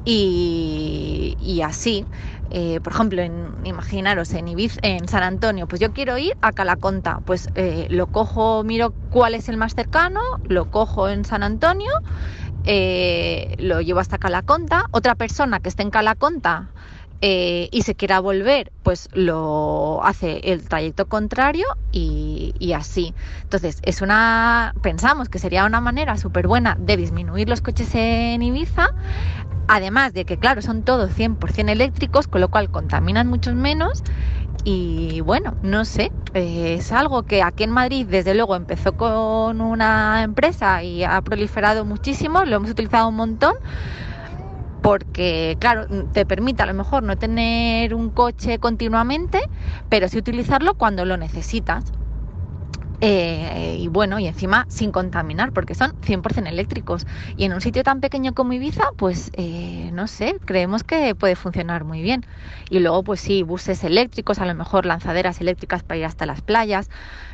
y, 0.05 1.61
así. 1.65 2.05
Eh, 2.51 2.79
por 2.81 2.93
ejemplo, 2.93 3.21
en, 3.23 3.53
imaginaros 3.63 4.31
en 4.33 4.47
Ibiza, 4.47 4.79
en 4.83 5.07
San 5.07 5.23
Antonio, 5.23 5.67
pues 5.67 5.81
yo 5.81 5.91
quiero 5.93 6.17
ir 6.17 6.37
a 6.41 6.51
Calaconta, 6.51 7.19
pues 7.25 7.49
eh, 7.55 7.87
lo 7.89 8.05
cojo, 8.05 8.63
miro 8.63 8.93
cuál 9.09 9.33
es 9.33 9.49
el 9.49 9.57
más 9.57 9.73
cercano, 9.73 10.19
lo 10.43 10.65
cojo 10.69 11.09
en 11.09 11.25
San 11.25 11.41
Antonio, 11.41 11.89
eh, 12.63 13.55
lo 13.57 13.81
llevo 13.81 13.99
hasta 13.99 14.19
Calaconta, 14.19 14.85
otra 14.91 15.15
persona 15.15 15.59
que 15.59 15.69
esté 15.69 15.81
en 15.81 15.89
Calaconta 15.89 16.69
eh, 17.21 17.69
y 17.71 17.81
se 17.83 17.95
quiera 17.95 18.19
volver, 18.19 18.71
pues 18.83 19.09
lo 19.13 20.03
hace 20.03 20.41
el 20.43 20.67
trayecto 20.67 21.07
contrario 21.07 21.65
y, 21.91 22.73
así. 22.75 23.13
Entonces, 23.43 23.79
es 23.83 24.01
una, 24.01 24.73
pensamos 24.81 25.29
que 25.29 25.39
sería 25.39 25.65
una 25.65 25.81
manera 25.81 26.17
súper 26.17 26.47
buena 26.47 26.75
de 26.79 26.97
disminuir 26.97 27.47
los 27.47 27.61
coches 27.61 27.89
en 27.95 28.41
Ibiza, 28.41 28.89
además 29.67 30.13
de 30.13 30.25
que, 30.25 30.37
claro, 30.37 30.61
son 30.61 30.83
todos 30.83 31.11
100% 31.11 31.69
eléctricos, 31.69 32.27
con 32.27 32.41
lo 32.41 32.49
cual 32.49 32.69
contaminan 32.69 33.27
mucho 33.27 33.53
menos. 33.53 34.03
Y 34.63 35.21
bueno, 35.21 35.55
no 35.61 35.85
sé, 35.85 36.11
eh, 36.33 36.75
es 36.79 36.91
algo 36.91 37.23
que 37.23 37.43
aquí 37.43 37.63
en 37.63 37.71
Madrid 37.71 38.07
desde 38.09 38.33
luego 38.33 38.55
empezó 38.55 38.93
con 38.93 39.61
una 39.61 40.23
empresa 40.23 40.83
y 40.83 41.03
ha 41.03 41.21
proliferado 41.21 41.85
muchísimo, 41.85 42.43
lo 42.45 42.55
hemos 42.55 42.71
utilizado 42.71 43.07
un 43.09 43.15
montón, 43.15 43.53
porque, 44.85 45.57
claro, 45.59 45.87
te 46.13 46.27
permite 46.27 46.61
a 46.61 46.67
lo 46.67 46.75
mejor 46.75 47.01
no 47.01 47.15
tener 47.15 47.95
un 47.95 48.11
coche 48.11 48.59
continuamente, 48.59 49.39
pero 49.89 50.07
sí 50.07 50.19
utilizarlo 50.19 50.75
cuando 50.75 51.05
lo 51.05 51.17
necesitas. 51.17 51.85
Eh, 53.01 53.77
y 53.79 53.87
bueno, 53.87 54.19
y 54.19 54.27
encima 54.27 54.67
sin 54.69 54.91
contaminar, 54.91 55.51
porque 55.53 55.73
son 55.73 55.91
100% 56.03 56.49
eléctricos. 56.49 57.07
Y 57.35 57.45
en 57.45 57.53
un 57.53 57.61
sitio 57.61 57.81
tan 57.81 57.99
pequeño 57.99 58.33
como 58.35 58.53
Ibiza, 58.53 58.83
pues 58.95 59.31
eh, 59.33 59.89
no 59.91 60.05
sé, 60.05 60.35
creemos 60.45 60.83
que 60.83 61.15
puede 61.15 61.35
funcionar 61.35 61.83
muy 61.83 62.03
bien. 62.03 62.21
Y 62.69 62.77
luego, 62.77 63.03
pues 63.03 63.21
sí, 63.21 63.41
buses 63.41 63.83
eléctricos, 63.83 64.37
a 64.37 64.45
lo 64.45 64.53
mejor 64.53 64.85
lanzaderas 64.85 65.41
eléctricas 65.41 65.81
para 65.81 65.97
ir 65.97 66.05
hasta 66.05 66.27
las 66.27 66.41
playas. 66.41 66.89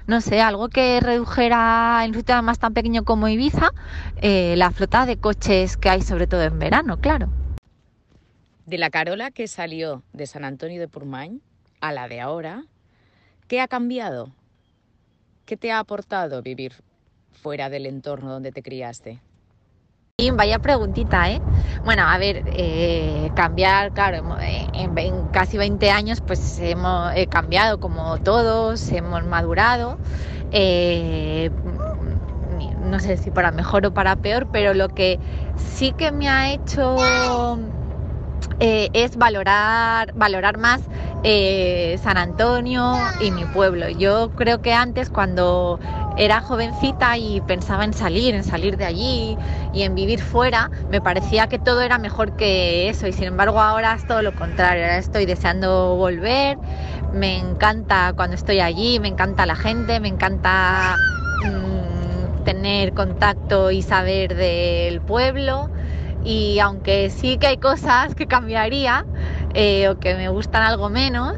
No 0.07 0.21
sé, 0.21 0.41
algo 0.41 0.69
que 0.69 1.01
redujera 1.01 2.01
en 2.05 2.11
un 2.11 2.15
sitio 2.15 2.41
más 2.43 2.59
tan 2.59 2.73
pequeño 2.73 3.03
como 3.03 3.27
Ibiza 3.27 3.71
eh, 4.15 4.55
la 4.57 4.71
flota 4.71 5.05
de 5.05 5.17
coches 5.17 5.75
que 5.77 5.89
hay, 5.89 6.01
sobre 6.01 6.27
todo 6.27 6.43
en 6.43 6.57
verano, 6.59 6.97
claro. 6.97 7.33
De 8.71 8.77
la 8.77 8.89
Carola 8.89 9.31
que 9.31 9.49
salió 9.49 10.01
de 10.13 10.25
San 10.25 10.45
Antonio 10.45 10.79
de 10.79 10.87
Purmain 10.87 11.41
a 11.81 11.91
la 11.91 12.07
de 12.07 12.21
ahora, 12.21 12.63
¿qué 13.49 13.59
ha 13.59 13.67
cambiado? 13.67 14.31
¿Qué 15.45 15.57
te 15.57 15.73
ha 15.73 15.79
aportado 15.79 16.41
vivir 16.41 16.75
fuera 17.33 17.69
del 17.69 17.85
entorno 17.85 18.31
donde 18.31 18.53
te 18.53 18.63
criaste? 18.63 19.19
Vaya 20.35 20.59
preguntita, 20.59 21.29
¿eh? 21.29 21.41
Bueno, 21.83 22.03
a 22.03 22.17
ver, 22.17 22.45
eh, 22.47 23.29
cambiar, 23.35 23.91
claro, 23.91 24.37
en, 24.39 25.27
casi 25.33 25.57
20 25.57 25.91
años 25.91 26.21
pues 26.25 26.57
hemos 26.59 27.11
cambiado 27.29 27.77
como 27.81 28.19
todos, 28.19 28.89
hemos 28.93 29.25
madurado. 29.25 29.97
Eh, 30.53 31.51
no 32.85 33.01
sé 33.01 33.17
si 33.17 33.31
para 33.31 33.51
mejor 33.51 33.85
o 33.85 33.93
para 33.93 34.15
peor, 34.15 34.47
pero 34.49 34.73
lo 34.73 34.87
que 34.87 35.19
sí 35.57 35.91
que 35.91 36.13
me 36.13 36.29
ha 36.29 36.53
hecho 36.53 36.95
eh, 38.59 38.89
es 38.93 39.17
valorar, 39.17 40.11
valorar 40.15 40.57
más 40.57 40.81
eh, 41.23 41.99
San 42.01 42.17
Antonio 42.17 42.95
y 43.19 43.31
mi 43.31 43.45
pueblo. 43.45 43.89
Yo 43.89 44.29
creo 44.35 44.61
que 44.61 44.73
antes 44.73 45.09
cuando 45.09 45.79
era 46.17 46.41
jovencita 46.41 47.17
y 47.17 47.41
pensaba 47.41 47.83
en 47.85 47.93
salir, 47.93 48.35
en 48.35 48.43
salir 48.43 48.77
de 48.77 48.85
allí 48.85 49.37
y 49.73 49.83
en 49.83 49.95
vivir 49.95 50.21
fuera, 50.21 50.69
me 50.89 51.01
parecía 51.01 51.47
que 51.47 51.59
todo 51.59 51.81
era 51.81 51.97
mejor 51.97 52.35
que 52.35 52.89
eso. 52.89 53.07
Y 53.07 53.13
sin 53.13 53.25
embargo 53.25 53.59
ahora 53.61 53.93
es 53.93 54.05
todo 54.05 54.21
lo 54.21 54.35
contrario, 54.35 54.85
estoy 54.85 55.25
deseando 55.25 55.95
volver, 55.95 56.57
me 57.13 57.37
encanta 57.37 58.13
cuando 58.15 58.35
estoy 58.35 58.59
allí, 58.59 58.99
me 58.99 59.07
encanta 59.07 59.45
la 59.45 59.55
gente, 59.55 59.99
me 59.99 60.07
encanta 60.07 60.97
mm, 61.43 62.43
tener 62.43 62.93
contacto 62.93 63.71
y 63.71 63.81
saber 63.81 64.35
del 64.35 65.01
pueblo 65.01 65.69
y 66.21 66.59
aunque 66.59 67.09
sí 67.09 67.37
que 67.37 67.47
hay 67.47 67.57
cosas 67.57 68.15
que 68.15 68.27
cambiaría, 68.27 69.03
eh, 69.53 69.89
o 69.89 69.97
que 69.97 70.15
me 70.15 70.29
gustan 70.29 70.63
algo 70.63 70.89
menos, 70.89 71.33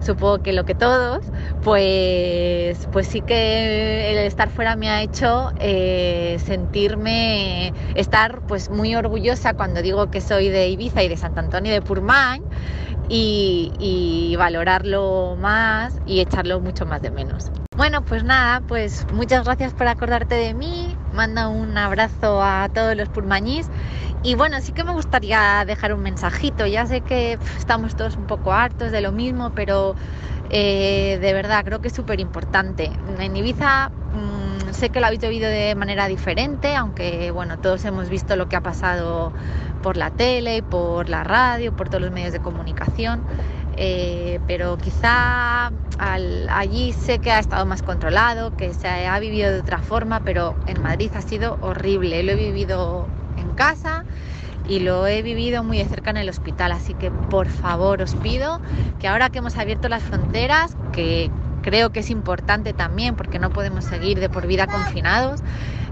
supongo 0.00 0.40
que 0.40 0.52
lo 0.52 0.64
que 0.64 0.74
todos, 0.74 1.20
pues, 1.60 2.86
pues 2.90 3.08
sí 3.08 3.22
que 3.22 4.12
el 4.12 4.18
estar 4.18 4.50
fuera 4.50 4.76
me 4.76 4.90
ha 4.90 5.02
hecho 5.02 5.50
eh, 5.58 6.38
sentirme, 6.44 7.72
estar 7.94 8.42
pues 8.46 8.68
muy 8.70 8.94
orgullosa 8.94 9.54
cuando 9.54 9.82
digo 9.82 10.08
que 10.08 10.20
soy 10.20 10.48
de 10.50 10.68
Ibiza 10.68 11.02
y 11.02 11.08
de 11.08 11.16
Sant 11.16 11.38
Antonio 11.38 11.72
de 11.72 11.82
Purmañ 11.82 12.40
y, 13.08 13.72
y 13.78 14.36
valorarlo 14.36 15.36
más 15.38 16.00
y 16.04 16.20
echarlo 16.20 16.60
mucho 16.60 16.86
más 16.86 17.00
de 17.02 17.10
menos. 17.10 17.50
Bueno, 17.76 18.02
pues 18.02 18.22
nada, 18.22 18.60
pues 18.60 19.04
muchas 19.10 19.44
gracias 19.44 19.74
por 19.74 19.88
acordarte 19.88 20.36
de 20.36 20.54
mí, 20.54 20.96
manda 21.10 21.48
un 21.48 21.76
abrazo 21.76 22.40
a 22.42 22.68
todos 22.72 22.94
los 22.96 23.08
purmañís 23.08 23.68
y 24.24 24.34
bueno, 24.34 24.60
sí 24.62 24.72
que 24.72 24.84
me 24.84 24.92
gustaría 24.92 25.64
dejar 25.66 25.92
un 25.92 26.00
mensajito, 26.00 26.66
ya 26.66 26.86
sé 26.86 27.02
que 27.02 27.38
estamos 27.58 27.94
todos 27.94 28.16
un 28.16 28.26
poco 28.26 28.54
hartos 28.54 28.90
de 28.90 29.02
lo 29.02 29.12
mismo, 29.12 29.50
pero 29.50 29.94
eh, 30.48 31.18
de 31.20 31.32
verdad 31.34 31.62
creo 31.62 31.82
que 31.82 31.88
es 31.88 31.94
súper 31.94 32.20
importante. 32.20 32.90
En 33.18 33.36
Ibiza 33.36 33.90
mmm, 34.14 34.72
sé 34.72 34.88
que 34.88 35.00
lo 35.00 35.06
habéis 35.06 35.20
vivido 35.20 35.50
de 35.50 35.74
manera 35.74 36.08
diferente, 36.08 36.74
aunque 36.74 37.30
bueno, 37.32 37.58
todos 37.58 37.84
hemos 37.84 38.08
visto 38.08 38.34
lo 38.34 38.48
que 38.48 38.56
ha 38.56 38.62
pasado 38.62 39.34
por 39.82 39.98
la 39.98 40.10
tele, 40.10 40.62
por 40.62 41.10
la 41.10 41.22
radio, 41.22 41.76
por 41.76 41.90
todos 41.90 42.00
los 42.00 42.10
medios 42.10 42.32
de 42.32 42.40
comunicación. 42.40 43.22
Eh, 43.76 44.40
pero 44.46 44.78
quizá 44.78 45.70
al, 45.98 46.48
allí 46.48 46.92
sé 46.92 47.18
que 47.18 47.30
ha 47.32 47.40
estado 47.40 47.66
más 47.66 47.82
controlado, 47.82 48.56
que 48.56 48.72
se 48.72 48.88
ha 48.88 49.18
vivido 49.18 49.52
de 49.52 49.58
otra 49.60 49.78
forma, 49.78 50.20
pero 50.20 50.54
en 50.66 50.80
Madrid 50.80 51.10
ha 51.14 51.20
sido 51.20 51.58
horrible. 51.60 52.22
Lo 52.22 52.32
he 52.32 52.36
vivido 52.36 53.06
casa 53.54 54.04
y 54.68 54.80
lo 54.80 55.06
he 55.06 55.22
vivido 55.22 55.62
muy 55.62 55.78
de 55.78 55.84
cerca 55.86 56.10
en 56.10 56.16
el 56.16 56.28
hospital, 56.28 56.72
así 56.72 56.94
que 56.94 57.10
por 57.10 57.48
favor 57.48 58.02
os 58.02 58.14
pido 58.16 58.60
que 58.98 59.08
ahora 59.08 59.30
que 59.30 59.38
hemos 59.38 59.56
abierto 59.56 59.88
las 59.88 60.02
fronteras, 60.02 60.76
que 60.92 61.30
creo 61.62 61.90
que 61.90 62.00
es 62.00 62.10
importante 62.10 62.72
también 62.74 63.16
porque 63.16 63.38
no 63.38 63.50
podemos 63.50 63.84
seguir 63.84 64.20
de 64.20 64.28
por 64.28 64.46
vida 64.46 64.66
confinados, 64.66 65.40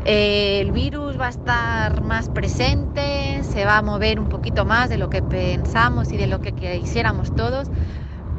eh, 0.05 0.61
el 0.61 0.73
virus 0.73 1.19
va 1.19 1.27
a 1.27 1.31
estar 1.31 2.03
más 2.03 2.29
presente, 2.29 3.43
se 3.45 3.65
va 3.65 3.79
a 3.79 3.83
mover 3.83 4.19
un 4.19 4.29
poquito 4.29 4.65
más 4.65 4.89
de 4.89 4.99
lo 4.99 5.09
que 5.09 5.23
pensamos 5.23 6.13
y 6.13 6.17
de 6.17 6.27
lo 6.27 6.41
que 6.41 6.53
quisiéramos 6.53 7.35
todos, 7.35 7.69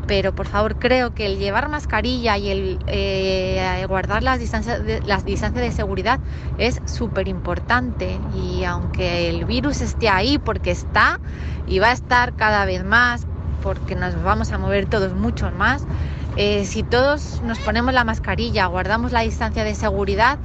pero 0.08 0.34
por 0.34 0.48
favor 0.48 0.76
creo 0.76 1.14
que 1.14 1.26
el 1.26 1.38
llevar 1.38 1.70
mascarilla 1.70 2.38
y 2.38 2.50
el 2.50 2.80
eh, 2.88 3.86
guardar 3.88 4.24
las 4.24 4.40
distancias, 4.40 4.84
de, 4.84 5.02
las 5.06 5.26
distancias 5.26 5.64
de 5.64 5.72
seguridad 5.72 6.20
es 6.58 6.82
súper 6.86 7.28
importante 7.28 8.20
y 8.36 8.64
aunque 8.64 9.30
el 9.30 9.46
virus 9.46 9.82
esté 9.82 10.10
ahí 10.10 10.38
porque 10.38 10.72
está 10.72 11.20
y 11.68 11.80
va 11.80 11.90
a 11.90 11.94
estar 11.94 12.34
cada 12.36 12.66
vez 12.66 12.84
más 12.84 13.26
porque 13.62 13.96
nos 13.96 14.22
vamos 14.24 14.52
a 14.52 14.58
mover 14.58 14.88
todos 14.88 15.14
mucho 15.14 15.50
más, 15.52 15.86
eh, 16.36 16.66
si 16.66 16.84
todos 16.84 17.42
nos 17.44 17.60
ponemos 17.60 17.94
la 17.94 18.04
mascarilla, 18.04 18.66
guardamos 18.66 19.14
la 19.14 19.22
distancia 19.22 19.64
de 19.64 19.74
seguridad, 19.74 20.38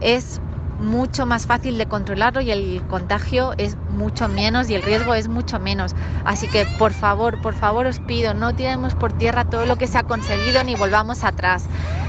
es 0.00 0.40
mucho 0.78 1.26
más 1.26 1.46
fácil 1.46 1.78
de 1.78 1.86
controlarlo 1.86 2.40
y 2.40 2.50
el 2.50 2.82
contagio 2.88 3.54
es 3.58 3.76
mucho 3.90 4.28
menos 4.28 4.68
y 4.68 4.74
el 4.74 4.82
riesgo 4.82 5.14
es 5.14 5.28
mucho 5.28 5.58
menos. 5.58 5.94
Así 6.24 6.48
que 6.48 6.66
por 6.78 6.92
favor, 6.92 7.40
por 7.40 7.54
favor 7.54 7.86
os 7.86 7.98
pido, 8.00 8.34
no 8.34 8.54
tiremos 8.54 8.94
por 8.94 9.12
tierra 9.12 9.44
todo 9.44 9.66
lo 9.66 9.76
que 9.76 9.86
se 9.86 9.98
ha 9.98 10.02
conseguido 10.02 10.62
ni 10.64 10.74
volvamos 10.74 11.24
atrás. 11.24 11.66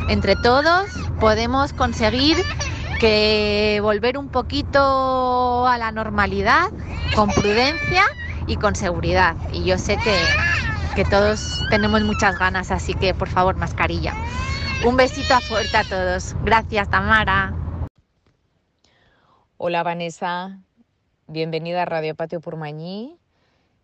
Entre 0.09 0.36
todos 0.36 0.89
podemos 1.20 1.74
conseguir 1.74 2.38
que 2.99 3.80
volver 3.82 4.18
un 4.18 4.30
poquito 4.30 5.68
a 5.68 5.78
la 5.78 5.91
normalidad 5.91 6.70
con 7.15 7.30
prudencia 7.30 8.03
y 8.47 8.57
con 8.57 8.76
seguridad. 8.76 9.36
Y 9.53 9.63
yo 9.65 9.78
sé 9.78 9.97
que, 9.97 10.15
que 10.95 11.05
todos 11.05 11.63
tenemos 11.70 12.01
muchas 12.01 12.38
ganas, 12.38 12.72
así 12.72 12.93
que 12.93 13.13
por 13.13 13.30
favor, 13.30 13.55
mascarilla. 13.55 14.13
Un 14.86 14.95
besito 14.95 15.39
fuerte 15.41 15.78
a 15.78 15.84
todos. 15.84 16.36
Gracias, 16.43 16.89
Tamara. 16.89 17.53
Hola 19.59 19.81
Vanessa, 19.81 20.59
bienvenida 21.25 21.81
a 21.81 21.85
Radio 21.85 22.13
Patio 22.13 22.41
Purmañí 22.41 23.17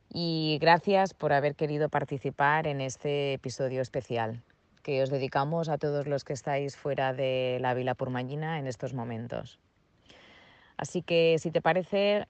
y 0.08 0.60
gracias 0.62 1.16
por 1.16 1.34
haber 1.34 1.56
querido 1.56 1.90
participar 1.90 2.68
en 2.68 2.80
este 2.80 3.34
episodio 3.34 3.82
especial 3.82 4.44
que 4.84 5.02
os 5.02 5.10
dedicamos 5.10 5.70
a 5.70 5.80
todos 5.80 6.06
los 6.06 6.24
que 6.24 6.34
estáis 6.34 6.78
fuera 6.78 7.12
de 7.14 7.58
la 7.60 7.74
Vila 7.74 7.96
Purmañina 7.96 8.60
en 8.60 8.68
estos 8.68 8.94
momentos. 8.94 9.58
Así 10.78 11.02
que 11.02 11.38
si 11.40 11.50
te 11.50 11.60
parece, 11.60 12.28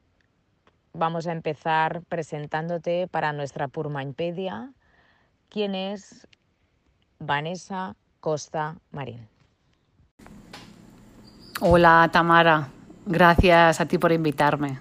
vamos 0.94 1.28
a 1.28 1.34
empezar 1.34 2.02
presentándote 2.08 3.10
para 3.10 3.34
nuestra 3.34 3.68
Purmañpedia, 3.68 4.72
quién 5.50 5.76
es 5.76 6.30
Vanessa 7.20 7.98
Costa 8.22 8.78
Marín. 8.92 9.28
Hola 11.60 12.10
Tamara, 12.14 12.70
Gracias 13.06 13.82
a 13.82 13.86
ti 13.86 13.98
por 13.98 14.12
invitarme. 14.12 14.80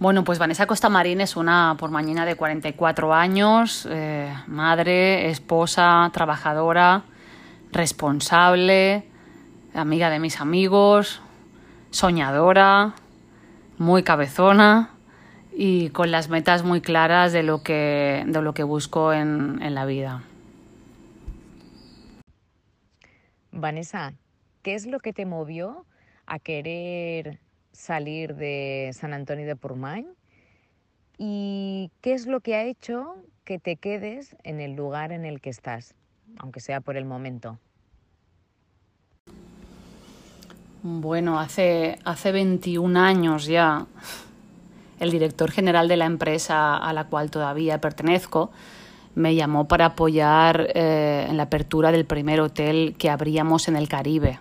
Bueno, 0.00 0.24
pues 0.24 0.38
Vanessa 0.38 0.66
Costamarín 0.66 1.20
es 1.20 1.36
una 1.36 1.76
pormañina 1.78 2.24
de 2.24 2.34
44 2.34 3.14
años, 3.14 3.86
eh, 3.90 4.34
madre, 4.46 5.28
esposa, 5.30 6.08
trabajadora, 6.12 7.02
responsable, 7.70 9.04
amiga 9.74 10.08
de 10.08 10.18
mis 10.18 10.40
amigos, 10.40 11.20
soñadora, 11.90 12.94
muy 13.76 14.02
cabezona 14.02 14.90
y 15.52 15.90
con 15.90 16.10
las 16.10 16.30
metas 16.30 16.64
muy 16.64 16.80
claras 16.80 17.32
de 17.32 17.42
lo 17.42 17.62
que, 17.62 18.24
de 18.26 18.42
lo 18.42 18.54
que 18.54 18.62
busco 18.62 19.12
en, 19.12 19.60
en 19.60 19.74
la 19.74 19.84
vida. 19.84 20.22
Vanessa, 23.52 24.14
¿qué 24.62 24.74
es 24.74 24.86
lo 24.86 25.00
que 25.00 25.12
te 25.12 25.26
movió 25.26 25.84
a 26.30 26.38
querer 26.38 27.40
salir 27.72 28.36
de 28.36 28.90
San 28.94 29.12
Antonio 29.12 29.46
de 29.46 29.56
Purmañ 29.56 30.06
y 31.18 31.90
qué 32.00 32.14
es 32.14 32.28
lo 32.28 32.38
que 32.40 32.54
ha 32.54 32.62
hecho 32.62 33.16
que 33.44 33.58
te 33.58 33.74
quedes 33.74 34.36
en 34.44 34.60
el 34.60 34.76
lugar 34.76 35.10
en 35.10 35.24
el 35.24 35.40
que 35.40 35.50
estás, 35.50 35.94
aunque 36.38 36.60
sea 36.60 36.80
por 36.80 36.96
el 36.96 37.04
momento. 37.04 37.58
Bueno, 40.84 41.40
hace, 41.40 41.98
hace 42.04 42.30
21 42.30 42.98
años 42.98 43.46
ya 43.46 43.86
el 45.00 45.10
director 45.10 45.50
general 45.50 45.88
de 45.88 45.96
la 45.96 46.06
empresa 46.06 46.76
a 46.76 46.92
la 46.92 47.08
cual 47.08 47.32
todavía 47.32 47.80
pertenezco 47.80 48.52
me 49.16 49.34
llamó 49.34 49.66
para 49.66 49.86
apoyar 49.86 50.68
eh, 50.74 51.26
en 51.28 51.36
la 51.36 51.42
apertura 51.44 51.90
del 51.90 52.06
primer 52.06 52.40
hotel 52.40 52.94
que 52.96 53.10
abríamos 53.10 53.66
en 53.66 53.74
el 53.74 53.88
Caribe, 53.88 54.38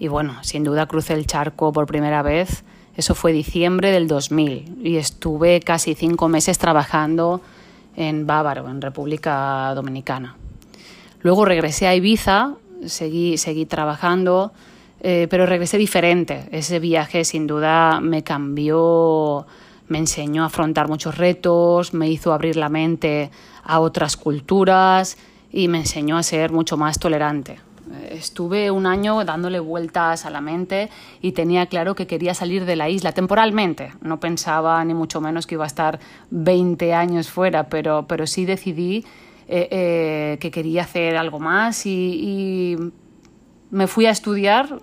y 0.00 0.08
bueno, 0.08 0.42
sin 0.42 0.64
duda 0.64 0.86
crucé 0.86 1.12
el 1.12 1.26
charco 1.26 1.72
por 1.72 1.86
primera 1.86 2.22
vez. 2.22 2.64
Eso 2.96 3.14
fue 3.14 3.32
diciembre 3.32 3.92
del 3.92 4.08
2000 4.08 4.78
y 4.82 4.96
estuve 4.96 5.60
casi 5.60 5.94
cinco 5.94 6.28
meses 6.28 6.58
trabajando 6.58 7.42
en 7.96 8.26
Bávaro, 8.26 8.68
en 8.68 8.80
República 8.80 9.72
Dominicana. 9.74 10.36
Luego 11.20 11.44
regresé 11.44 11.86
a 11.86 11.94
Ibiza, 11.94 12.54
seguí, 12.86 13.36
seguí 13.36 13.66
trabajando, 13.66 14.52
eh, 15.02 15.26
pero 15.28 15.44
regresé 15.44 15.76
diferente. 15.76 16.48
Ese 16.50 16.78
viaje 16.78 17.24
sin 17.24 17.46
duda 17.46 18.00
me 18.00 18.24
cambió, 18.24 19.46
me 19.88 19.98
enseñó 19.98 20.44
a 20.44 20.46
afrontar 20.46 20.88
muchos 20.88 21.18
retos, 21.18 21.92
me 21.92 22.08
hizo 22.08 22.32
abrir 22.32 22.56
la 22.56 22.70
mente 22.70 23.30
a 23.62 23.80
otras 23.80 24.16
culturas 24.16 25.18
y 25.52 25.68
me 25.68 25.78
enseñó 25.78 26.16
a 26.16 26.22
ser 26.22 26.52
mucho 26.52 26.78
más 26.78 26.98
tolerante. 26.98 27.58
Estuve 28.10 28.70
un 28.70 28.86
año 28.86 29.24
dándole 29.24 29.58
vueltas 29.58 30.24
a 30.24 30.30
la 30.30 30.40
mente 30.40 30.90
y 31.20 31.32
tenía 31.32 31.66
claro 31.66 31.94
que 31.94 32.06
quería 32.06 32.34
salir 32.34 32.64
de 32.64 32.76
la 32.76 32.88
isla 32.88 33.12
temporalmente. 33.12 33.92
No 34.00 34.20
pensaba 34.20 34.84
ni 34.84 34.94
mucho 34.94 35.20
menos 35.20 35.46
que 35.46 35.56
iba 35.56 35.64
a 35.64 35.66
estar 35.66 35.98
20 36.30 36.94
años 36.94 37.30
fuera, 37.30 37.68
pero, 37.68 38.06
pero 38.06 38.26
sí 38.26 38.44
decidí 38.44 39.04
eh, 39.48 39.68
eh, 39.70 40.38
que 40.40 40.52
quería 40.52 40.82
hacer 40.82 41.16
algo 41.16 41.40
más 41.40 41.84
y, 41.84 42.76
me 43.72 43.86
fui 43.86 44.06
a 44.06 44.10
estudiar 44.10 44.80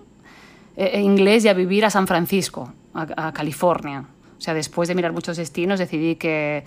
eh, 0.76 1.00
inglés 1.00 1.44
y 1.44 1.48
a 1.48 1.52
vivir 1.52 1.84
a 1.84 1.90
San 1.90 2.06
Francisco, 2.06 2.72
a, 2.94 3.28
a, 3.28 3.32
California. 3.32 4.06
O 4.38 4.40
sea, 4.40 4.54
después 4.54 4.88
de 4.88 4.94
mirar 4.94 5.12
muchos 5.12 5.36
destinos 5.36 5.78
decidí 5.78 6.16
que, 6.16 6.64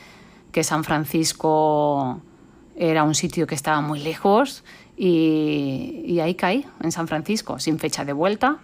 que 0.51 0.63
San 0.63 0.83
Francisco 0.83 2.21
era 2.75 3.03
un 3.03 3.15
sitio 3.15 3.47
que 3.47 3.55
estaba 3.55 3.81
muy 3.81 3.99
lejos 3.99 4.63
y, 5.03 6.19
ahí 6.19 6.35
caí, 6.35 6.63
en 6.83 6.91
San 6.91 7.07
Francisco, 7.07 7.57
sin 7.57 7.79
fecha 7.79 8.05
de 8.05 8.13
vuelta, 8.13 8.57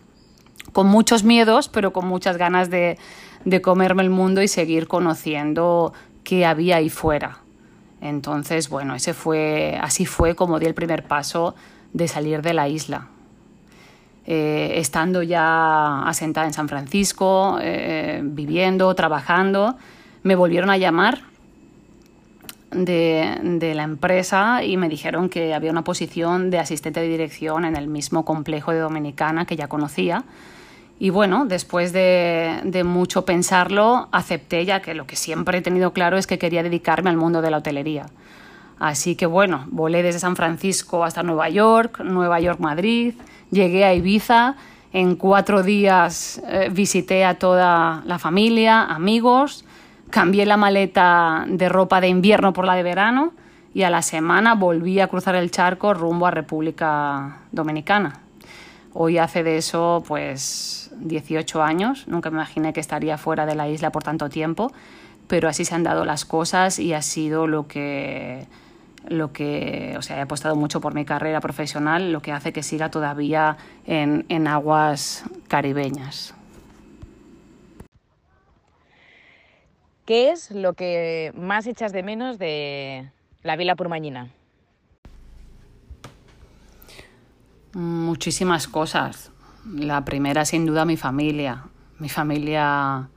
con 0.71 0.85
muchos 0.85 1.23
miedos, 1.23 1.67
pero 1.67 1.91
con 1.91 2.05
muchas 2.05 2.37
ganas 2.37 2.69
de, 2.69 2.99
comerme 3.63 4.03
el 4.03 4.11
mundo 4.11 4.43
y 4.43 4.47
seguir 4.47 4.87
conociendo 4.87 5.93
qué 6.23 6.45
había 6.45 6.75
ahí 6.75 6.89
fuera. 6.89 7.39
Entonces, 8.01 8.69
bueno, 8.69 8.93
ese 8.93 9.15
fue, 9.15 9.79
así 9.81 10.05
fue 10.05 10.35
como 10.35 10.59
di 10.59 10.67
el 10.67 10.75
primer 10.75 11.07
paso 11.07 11.55
de 11.93 12.07
salir 12.07 12.43
de 12.43 12.53
la 12.53 12.67
isla. 12.67 13.07
Eh, 14.27 14.73
estando 14.75 15.23
ya 15.23 16.03
asentada 16.03 16.45
en 16.45 16.53
San 16.53 16.69
Francisco, 16.69 17.57
eh, 17.59 18.21
viviendo, 18.23 18.93
trabajando, 18.93 19.75
me 20.21 20.35
volvieron 20.35 20.69
a 20.69 20.77
llamar 20.77 21.23
de, 22.71 23.73
la 23.75 23.83
empresa 23.83 24.63
y 24.63 24.77
me 24.77 24.89
dijeron 24.89 25.29
que 25.29 25.53
había 25.53 25.71
una 25.71 25.83
posición 25.83 26.49
de 26.49 26.59
asistente 26.59 26.99
de 26.99 27.07
dirección 27.07 27.65
en 27.65 27.75
el 27.75 27.87
mismo 27.87 28.25
complejo 28.25 28.71
de 28.71 28.79
Dominicana 28.79 29.45
que 29.45 29.55
ya 29.55 29.67
conocía. 29.67 30.23
Y 30.99 31.11
bueno, 31.11 31.45
después 31.45 31.93
de, 31.93 32.59
de, 32.63 32.83
mucho 32.83 33.23
pensarlo, 33.23 34.09
acepté 34.11 34.65
ya 34.65 34.81
que 34.81 34.95
lo 34.95 35.05
que 35.05 35.15
siempre 35.15 35.59
he 35.59 35.61
tenido 35.61 35.93
claro 35.93 36.17
es 36.17 36.25
que 36.25 36.39
quería 36.39 36.63
dedicarme 36.63 37.09
al 37.09 37.17
mundo 37.17 37.41
de 37.41 37.51
la 37.51 37.57
hotelería. 37.57 38.07
Así 38.79 39.15
que 39.15 39.25
bueno, 39.25 39.65
volé 39.69 40.03
desde 40.03 40.19
San 40.19 40.35
Francisco 40.35 41.03
hasta 41.03 41.23
Nueva 41.23 41.49
York, 41.49 41.99
Nueva 42.03 42.39
York, 42.39 42.59
Madrid, 42.59 43.13
llegué 43.51 43.85
a 43.85 43.93
Ibiza, 43.93 44.55
en 44.93 45.15
cuatro 45.15 45.63
días 45.63 46.41
eh, 46.47 46.69
visité 46.71 47.25
a 47.25 47.37
toda 47.37 48.01
la 48.05 48.19
familia, 48.19 48.83
amigos, 48.83 49.65
cambié 50.09 50.45
la 50.45 50.57
maleta 50.57 51.45
de 51.47 51.69
ropa 51.69 52.01
de 52.01 52.07
invierno 52.07 52.53
por 52.53 52.65
la 52.65 52.75
de 52.75 52.83
verano 52.83 53.33
y 53.73 53.83
a 53.83 53.89
la 53.89 54.01
semana 54.01 54.55
volví 54.55 54.99
a 54.99 55.07
cruzar 55.07 55.35
el 55.35 55.51
charco 55.51 55.93
rumbo 55.93 56.27
a 56.27 56.31
República 56.31 57.39
Dominicana. 57.51 58.19
Hoy 58.93 59.17
hace 59.17 59.43
de 59.43 59.57
eso 59.57 60.03
pues 60.07 60.91
18 60.99 61.61
años, 61.61 62.07
nunca 62.07 62.31
me 62.31 62.37
imaginé 62.37 62.73
que 62.73 62.79
estaría 62.79 63.17
fuera 63.17 63.45
de 63.45 63.55
la 63.55 63.69
isla 63.69 63.91
por 63.91 64.03
tanto 64.03 64.29
tiempo, 64.29 64.71
pero 65.27 65.49
así 65.49 65.65
se 65.65 65.75
han 65.75 65.83
dado 65.83 66.05
las 66.05 66.25
cosas 66.25 66.79
y 66.79 66.93
ha 66.93 67.01
sido 67.01 67.47
lo 67.47 67.67
que 67.67 68.47
lo 69.09 69.31
que, 69.31 69.95
o 69.97 70.01
sea, 70.01 70.17
he 70.17 70.21
apostado 70.21 70.55
mucho 70.55 70.81
por 70.81 70.93
mi 70.93 71.05
carrera 71.05 71.39
profesional, 71.39 72.11
lo 72.11 72.21
que 72.21 72.33
hace 72.33 72.51
que 72.51 72.61
siga 72.61 72.91
todavía 72.91 73.55
en, 73.85 74.25
en 74.27 74.47
aguas 74.47 75.23
caribeñas. 75.47 76.36
¿Qué 80.07 80.31
es 80.31 80.51
lo 80.51 80.73
que 80.73 81.33
más 81.35 81.67
echas 81.67 81.91
de 81.91 82.01
menos 82.01 82.39
de 82.39 83.11
la 83.43 83.57
Vila 83.57 83.75
Purmañina? 83.75 84.29
Muchísimas 87.73 88.69
cosas. 88.69 89.33
La 89.69 90.05
primera, 90.05 90.45
sin 90.45 90.65
duda, 90.65 90.85
mi 90.85 90.95
familia. 90.95 91.65
Mi 91.99 92.07
familia, 92.07 93.09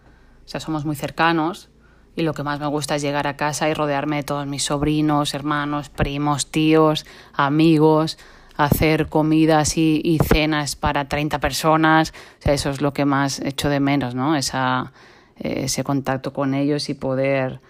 o 0.44 0.48
sea, 0.48 0.58
somos 0.58 0.84
muy 0.84 0.96
cercanos 0.96 1.70
y 2.16 2.22
lo 2.22 2.34
que 2.34 2.42
más 2.42 2.58
me 2.58 2.66
gusta 2.66 2.96
es 2.96 3.02
llegar 3.02 3.28
a 3.28 3.36
casa 3.36 3.68
y 3.68 3.74
rodearme 3.74 4.16
de 4.16 4.22
todos 4.24 4.48
mis 4.48 4.64
sobrinos, 4.64 5.32
hermanos, 5.32 5.90
primos, 5.90 6.50
tíos, 6.50 7.06
amigos, 7.32 8.18
hacer 8.56 9.08
comidas 9.08 9.76
y, 9.76 10.18
cenas 10.26 10.74
para 10.74 11.08
30 11.08 11.38
personas. 11.38 12.12
O 12.40 12.42
sea, 12.42 12.52
eso 12.52 12.70
es 12.70 12.80
lo 12.80 12.92
que 12.92 13.04
más 13.04 13.38
echo 13.38 13.68
de 13.68 13.78
menos, 13.78 14.16
¿no? 14.16 14.34
Esa, 14.34 14.92
ese 15.40 15.84
contacto 15.84 16.32
con 16.32 16.54
ellos 16.54 16.88
y 16.88 16.94
poder, 16.94 17.60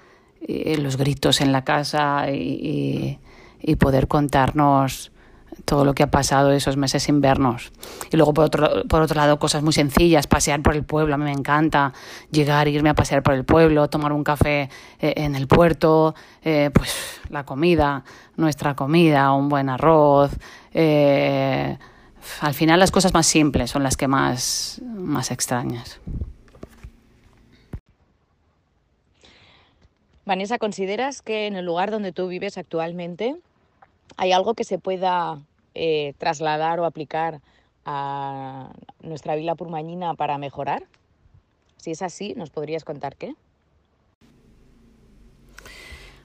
eh, 0.47 0.77
los 0.79 0.97
gritos 0.97 1.41
en 1.41 1.53
la 1.53 1.65
casa 1.65 2.31
y, 2.31 3.19
y 3.61 3.77
poder 3.77 4.09
contarnos 4.09 5.13
todo 5.65 5.85
lo 5.85 5.95
que 5.95 6.03
ha 6.03 6.11
pasado 6.11 6.53
esos 6.53 6.77
meses 6.77 7.09
invernos. 7.09 7.73
Y 8.11 8.17
luego, 8.17 8.35
por 8.35 8.45
otro, 8.45 8.83
por 8.89 9.03
otro 9.03 9.17
lado, 9.17 9.39
cosas 9.39 9.63
muy 9.63 9.73
sencillas, 9.73 10.27
pasear 10.27 10.63
por 10.63 10.75
el 10.75 10.85
pueblo, 10.85 11.15
a 11.15 11.19
mí 11.19 11.25
me 11.25 11.33
encanta 11.33 11.93
llegar, 12.31 12.69
irme 12.69 12.91
a 12.91 12.95
pasear 12.95 13.23
por 13.23 13.35
el 13.35 13.45
pueblo, 13.45 13.89
tomar 13.89 14.13
un 14.13 14.25
café 14.25 14.69
eh, 15.01 15.15
en 15.17 15.35
el 15.35 15.47
puerto, 15.47 16.15
eh, 16.43 16.71
pues 16.73 17.21
la 17.29 17.45
comida, 17.45 18.05
nuestra 18.37 18.75
comida, 18.75 19.33
un 19.33 19.49
buen 19.49 19.69
arroz. 19.69 20.33
Eh, 20.73 21.77
al 22.41 22.55
final 22.55 22.79
las 22.79 22.91
cosas 22.91 23.15
más 23.15 23.27
simples 23.27 23.71
son 23.71 23.83
las 23.83 23.97
que 23.97 24.09
más, 24.09 24.81
más 24.85 25.31
extrañas. 25.31 26.01
Vanessa, 30.27 30.59
¿consideras 30.59 31.23
que 31.23 31.47
en 31.47 31.57
el 31.57 31.65
lugar 31.65 31.91
donde 31.91 32.13
tú 32.13 32.29
vives 32.29 32.59
actualmente 32.59 33.37
hay 34.17 34.33
algo 34.33 34.55
que 34.55 34.65
se 34.65 34.79
pueda 34.79 35.39
eh, 35.75 36.15
trasladar 36.19 36.79
o 36.81 36.85
aplicar 36.85 37.41
a 37.85 38.71
nuestra 39.01 39.35
vila 39.35 39.55
purmañina 39.55 40.15
para 40.15 40.37
mejorar? 40.39 40.85
Si 41.79 41.93
es 41.93 42.03
así, 42.03 42.35
¿nos 42.37 42.51
podrías 42.51 42.85
contar 42.85 43.17
qué? 43.17 43.35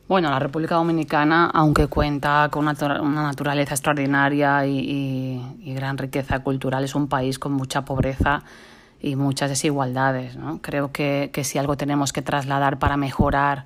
Bueno, 0.07 0.29
la 0.29 0.37
República 0.37 0.75
Dominicana, 0.75 1.49
aunque 1.51 1.87
cuenta 1.87 2.49
con 2.51 2.67
una, 2.67 3.23
naturaleza 3.23 3.73
extraordinaria 3.73 4.63
y, 4.67 5.73
gran 5.73 5.97
riqueza 5.97 6.43
cultural, 6.43 6.83
es 6.83 6.93
un 6.93 7.07
país 7.07 7.39
con 7.39 7.53
mucha 7.53 7.85
pobreza 7.85 8.43
y 9.01 9.15
muchas 9.15 9.49
desigualdades. 9.49 10.37
Creo 10.61 10.91
que, 10.91 11.31
que 11.33 11.43
si 11.43 11.57
algo 11.57 11.75
tenemos 11.75 12.13
que 12.13 12.21
trasladar 12.21 12.77
para 12.77 12.97
mejorar 12.97 13.65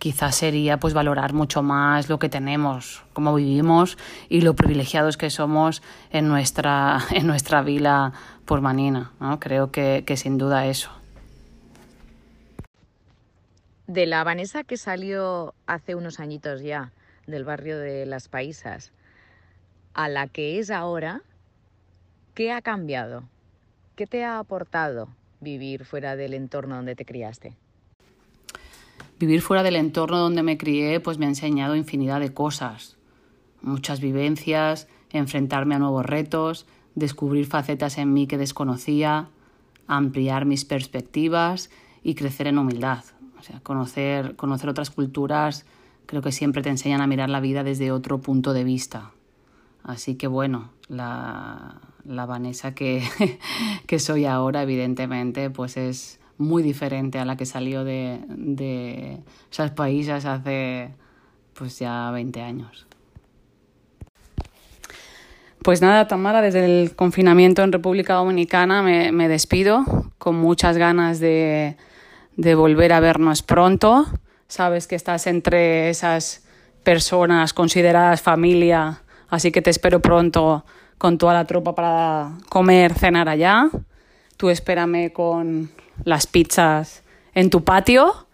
quizás 0.00 0.34
sería 0.34 0.80
pues 0.80 0.94
valorar 0.94 1.34
mucho 1.34 1.62
más 1.62 2.08
lo 2.08 2.18
que 2.18 2.28
tenemos, 2.28 3.04
cómo 3.12 3.34
vivimos 3.34 3.98
y 4.28 4.40
lo 4.40 4.56
privilegiados 4.56 5.16
que 5.16 5.30
somos 5.30 5.82
en 6.10 6.26
nuestra, 6.26 6.98
en 7.12 7.28
nuestra 7.28 7.62
vila 7.62 8.12
pormanina. 8.46 9.12
¿no? 9.20 9.38
Creo 9.38 9.70
que, 9.70 10.02
que 10.04 10.16
sin 10.16 10.38
duda 10.38 10.66
eso. 10.66 10.90
De 13.86 14.06
la 14.06 14.24
Vanessa 14.24 14.64
que 14.64 14.76
salió 14.76 15.54
hace 15.66 15.94
unos 15.94 16.18
añitos 16.18 16.62
ya 16.62 16.92
del 17.26 17.44
barrio 17.44 17.78
de 17.78 18.06
Las 18.06 18.28
Paisas 18.28 18.92
a 19.94 20.08
la 20.08 20.28
que 20.28 20.58
es 20.58 20.70
ahora, 20.70 21.22
¿qué 22.34 22.52
ha 22.52 22.62
cambiado? 22.62 23.24
¿Qué 23.96 24.06
te 24.06 24.24
ha 24.24 24.38
aportado 24.38 25.08
vivir 25.40 25.84
fuera 25.84 26.16
del 26.16 26.32
entorno 26.32 26.76
donde 26.76 26.94
te 26.94 27.04
criaste? 27.04 27.56
Vivir 29.20 29.42
fuera 29.42 29.62
del 29.62 29.76
entorno 29.76 30.16
donde 30.16 30.42
me 30.42 30.56
crié 30.56 30.98
pues 30.98 31.18
me 31.18 31.26
ha 31.26 31.28
enseñado 31.28 31.76
infinidad 31.76 32.20
de 32.20 32.32
cosas, 32.32 32.96
muchas 33.60 34.00
vivencias, 34.00 34.88
enfrentarme 35.10 35.74
a 35.74 35.78
nuevos 35.78 36.06
retos, 36.06 36.64
descubrir 36.94 37.44
facetas 37.44 37.98
en 37.98 38.14
mí 38.14 38.26
que 38.26 38.38
desconocía, 38.38 39.28
ampliar 39.86 40.46
mis 40.46 40.64
perspectivas 40.64 41.68
y 42.02 42.14
crecer 42.14 42.46
en 42.46 42.56
humildad. 42.56 43.04
O 43.38 43.42
sea, 43.42 43.60
conocer, 43.60 44.36
conocer 44.36 44.70
otras 44.70 44.88
culturas 44.88 45.66
creo 46.06 46.22
que 46.22 46.32
siempre 46.32 46.62
te 46.62 46.70
enseñan 46.70 47.02
a 47.02 47.06
mirar 47.06 47.28
la 47.28 47.40
vida 47.40 47.62
desde 47.62 47.92
otro 47.92 48.22
punto 48.22 48.54
de 48.54 48.64
vista. 48.64 49.10
Así 49.82 50.14
que 50.14 50.28
bueno, 50.28 50.70
la, 50.88 51.78
la 52.06 52.24
Vanessa 52.24 52.74
que, 52.74 53.02
que 53.86 53.98
soy 53.98 54.24
ahora, 54.24 54.62
evidentemente, 54.62 55.50
pues 55.50 55.76
es, 55.76 56.19
muy 56.40 56.62
diferente 56.62 57.18
a 57.18 57.24
la 57.24 57.36
que 57.36 57.44
salió 57.46 57.84
de, 57.84 58.18
de 58.28 59.18
esos 59.52 59.70
países 59.72 60.24
hace 60.24 60.90
pues 61.52 61.78
ya 61.78 62.10
20 62.10 62.40
años. 62.40 62.86
Pues 65.62 65.82
nada, 65.82 66.08
Tamara, 66.08 66.40
desde 66.40 66.64
el 66.64 66.96
confinamiento 66.96 67.62
en 67.62 67.70
República 67.70 68.14
Dominicana 68.14 68.82
me, 68.82 69.12
me 69.12 69.28
despido 69.28 69.84
con 70.16 70.36
muchas 70.36 70.78
ganas 70.78 71.20
de, 71.20 71.76
de 72.36 72.54
volver 72.54 72.94
a 72.94 73.00
vernos 73.00 73.42
pronto. 73.42 74.06
Sabes 74.48 74.86
que 74.86 74.94
estás 74.94 75.26
entre 75.26 75.90
esas 75.90 76.46
personas 76.82 77.52
consideradas 77.52 78.22
familia, 78.22 79.02
así 79.28 79.52
que 79.52 79.60
te 79.60 79.68
espero 79.68 80.00
pronto 80.00 80.64
con 80.96 81.18
toda 81.18 81.34
la 81.34 81.44
tropa 81.44 81.74
para 81.74 82.32
comer, 82.48 82.94
cenar 82.94 83.28
allá. 83.28 83.68
Tú 84.38 84.48
espérame 84.48 85.12
con 85.12 85.70
las 86.04 86.26
pizzas 86.26 87.02
en 87.34 87.50
tu 87.50 87.64
patio 87.64 88.26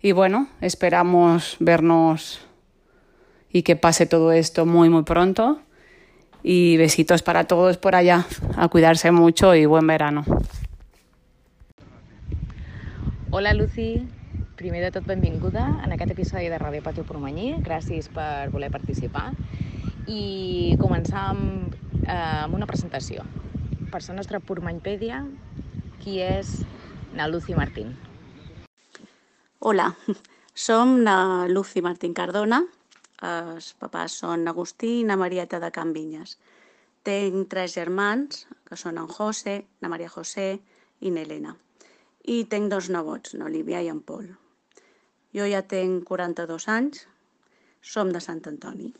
y 0.00 0.12
bueno, 0.12 0.48
esperamos 0.60 1.56
vernos 1.60 2.40
y 3.52 3.62
que 3.62 3.76
pase 3.76 4.06
todo 4.06 4.32
esto 4.32 4.66
muy 4.66 4.88
muy 4.88 5.02
pronto 5.02 5.60
y 6.42 6.76
besitos 6.76 7.22
para 7.22 7.44
todos 7.44 7.78
por 7.78 7.94
allá, 7.94 8.26
a 8.56 8.68
cuidarse 8.68 9.12
mucho 9.12 9.54
y 9.54 9.66
buen 9.66 9.86
verano. 9.86 10.24
Hola 13.30 13.54
Lucy, 13.54 14.06
primer 14.56 14.82
de 14.82 14.90
tot 14.90 15.06
benvinguda 15.06 15.80
en 15.84 15.92
aquest 15.92 16.10
episodi 16.10 16.50
de 16.50 16.58
Ràdio 16.58 16.82
Patio 16.82 17.06
Pormanyí, 17.06 17.54
gràcies 17.64 18.10
per 18.12 18.50
voler 18.52 18.68
participar 18.74 19.30
i 20.10 20.74
començar 20.82 21.30
amb, 21.30 21.72
eh, 22.02 22.42
amb 22.44 22.54
una 22.54 22.66
presentació. 22.66 23.24
Per 23.92 24.02
la 24.08 24.14
nostra 24.18 24.40
Pormanypèdia, 24.40 25.22
qui 26.02 26.20
és 26.20 26.60
na 27.14 27.28
Lucy 27.28 27.54
Martín. 27.54 27.96
Hola, 29.58 29.96
som 30.54 31.04
na 31.04 31.46
Lucy 31.46 31.82
Martín 31.82 32.14
Cardona, 32.14 32.62
els 33.22 33.72
papàs 33.78 34.16
són 34.22 34.48
Agustí 34.50 35.00
i 35.00 35.06
na 35.06 35.16
Marieta 35.20 35.60
de 35.62 35.70
Can 35.70 35.92
Vinyes. 35.94 36.38
Tenc 37.06 37.48
tres 37.50 37.74
germans, 37.76 38.46
que 38.66 38.78
són 38.78 38.98
en 38.98 39.08
José, 39.10 39.62
na 39.82 39.90
Maria 39.92 40.10
José 40.10 40.56
i 41.00 41.10
n'Helena. 41.10 41.54
I 42.24 42.44
tenc 42.50 42.70
dos 42.70 42.88
nebots, 42.90 43.34
n'Olivia 43.34 43.82
i 43.82 43.90
en 43.90 44.00
Pol. 44.00 44.26
Jo 45.34 45.46
ja 45.48 45.62
tenc 45.66 46.04
42 46.06 46.68
anys, 46.70 47.06
som 47.82 48.12
de 48.14 48.20
Sant 48.22 48.42
Antoni. 48.46 48.92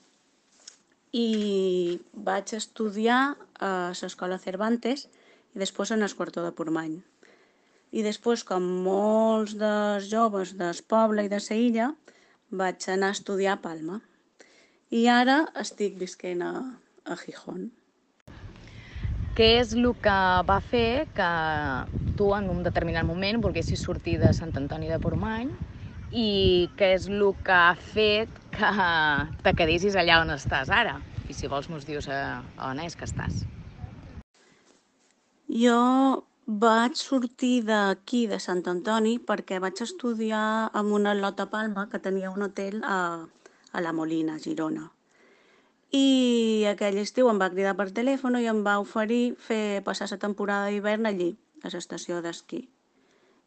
I 1.13 2.01
vaig 2.15 2.55
estudiar 2.57 3.37
a 3.61 3.73
l'escola 3.95 4.41
Cervantes 4.43 5.07
i 5.55 5.63
després 5.63 5.93
en 5.95 6.03
el 6.03 6.15
quartó 6.17 6.43
de 6.43 6.55
Pormany. 6.57 7.01
I 7.93 8.01
després, 8.01 8.41
com 8.49 8.65
molts 8.87 9.53
dels 9.61 10.09
joves 10.09 10.55
del 10.57 10.81
poble 10.89 11.27
i 11.27 11.29
de 11.29 11.41
la 11.45 11.59
illa, 11.61 11.91
vaig 12.49 12.89
anar 12.89 13.13
a 13.13 13.17
estudiar 13.19 13.59
a 13.59 13.61
Palma. 13.61 14.01
I 14.93 15.07
ara 15.09 15.43
estic 15.61 15.99
visquent 16.01 16.41
a, 16.45 16.53
a 17.05 17.17
Gijón. 17.21 17.71
Què 19.37 19.49
és 19.61 19.73
el 19.77 19.87
que 20.05 20.17
va 20.49 20.59
fer 20.61 21.07
que 21.17 21.29
tu 22.17 22.33
en 22.37 22.49
un 22.53 22.65
determinat 22.65 23.07
moment 23.09 23.41
volguessis 23.45 23.81
sortir 23.81 24.19
de 24.21 24.33
Sant 24.37 24.53
Antoni 24.61 24.91
de 24.93 25.01
Portmany 25.01 25.49
i 26.13 26.69
què 26.77 26.93
és 26.97 27.09
el 27.09 27.25
que 27.45 27.57
ha 27.57 27.73
fet 27.77 28.43
que 28.53 28.73
te 29.45 29.55
quedessis 29.57 29.97
allà 29.97 30.21
on 30.25 30.33
estàs 30.35 30.73
ara? 30.73 30.99
I 31.29 31.37
si 31.37 31.49
vols 31.49 31.71
mos 31.73 31.89
dius 31.89 32.09
a, 32.13 32.43
on 32.69 32.81
és 32.85 32.97
que 32.97 33.09
estàs. 33.09 33.47
Jo 35.49 35.81
vaig 36.61 36.97
sortir 37.01 37.63
d'aquí, 37.65 38.27
de 38.29 38.39
Sant 38.45 38.63
Antoni, 38.69 39.15
perquè 39.19 39.59
vaig 39.63 39.81
estudiar 39.81 40.69
amb 40.81 40.93
una 40.93 41.15
Lota 41.15 41.47
Palma 41.49 41.87
que 41.89 42.01
tenia 42.07 42.31
un 42.31 42.43
hotel 42.43 42.83
a, 42.85 43.25
a 43.73 43.81
La 43.81 43.93
Molina, 43.93 44.37
Girona. 44.39 44.91
I 45.93 46.65
aquell 46.69 46.99
estiu 47.01 47.31
em 47.31 47.41
va 47.41 47.51
cridar 47.53 47.75
per 47.77 47.89
telèfon 47.97 48.37
i 48.41 48.51
em 48.53 48.61
va 48.65 48.79
oferir 48.85 49.35
fer 49.47 49.81
passar 49.87 50.11
la 50.11 50.21
temporada 50.21 50.69
d'hivern 50.69 51.09
allí, 51.09 51.31
a 51.65 51.73
l'estació 51.73 52.21
d'esquí. 52.21 52.63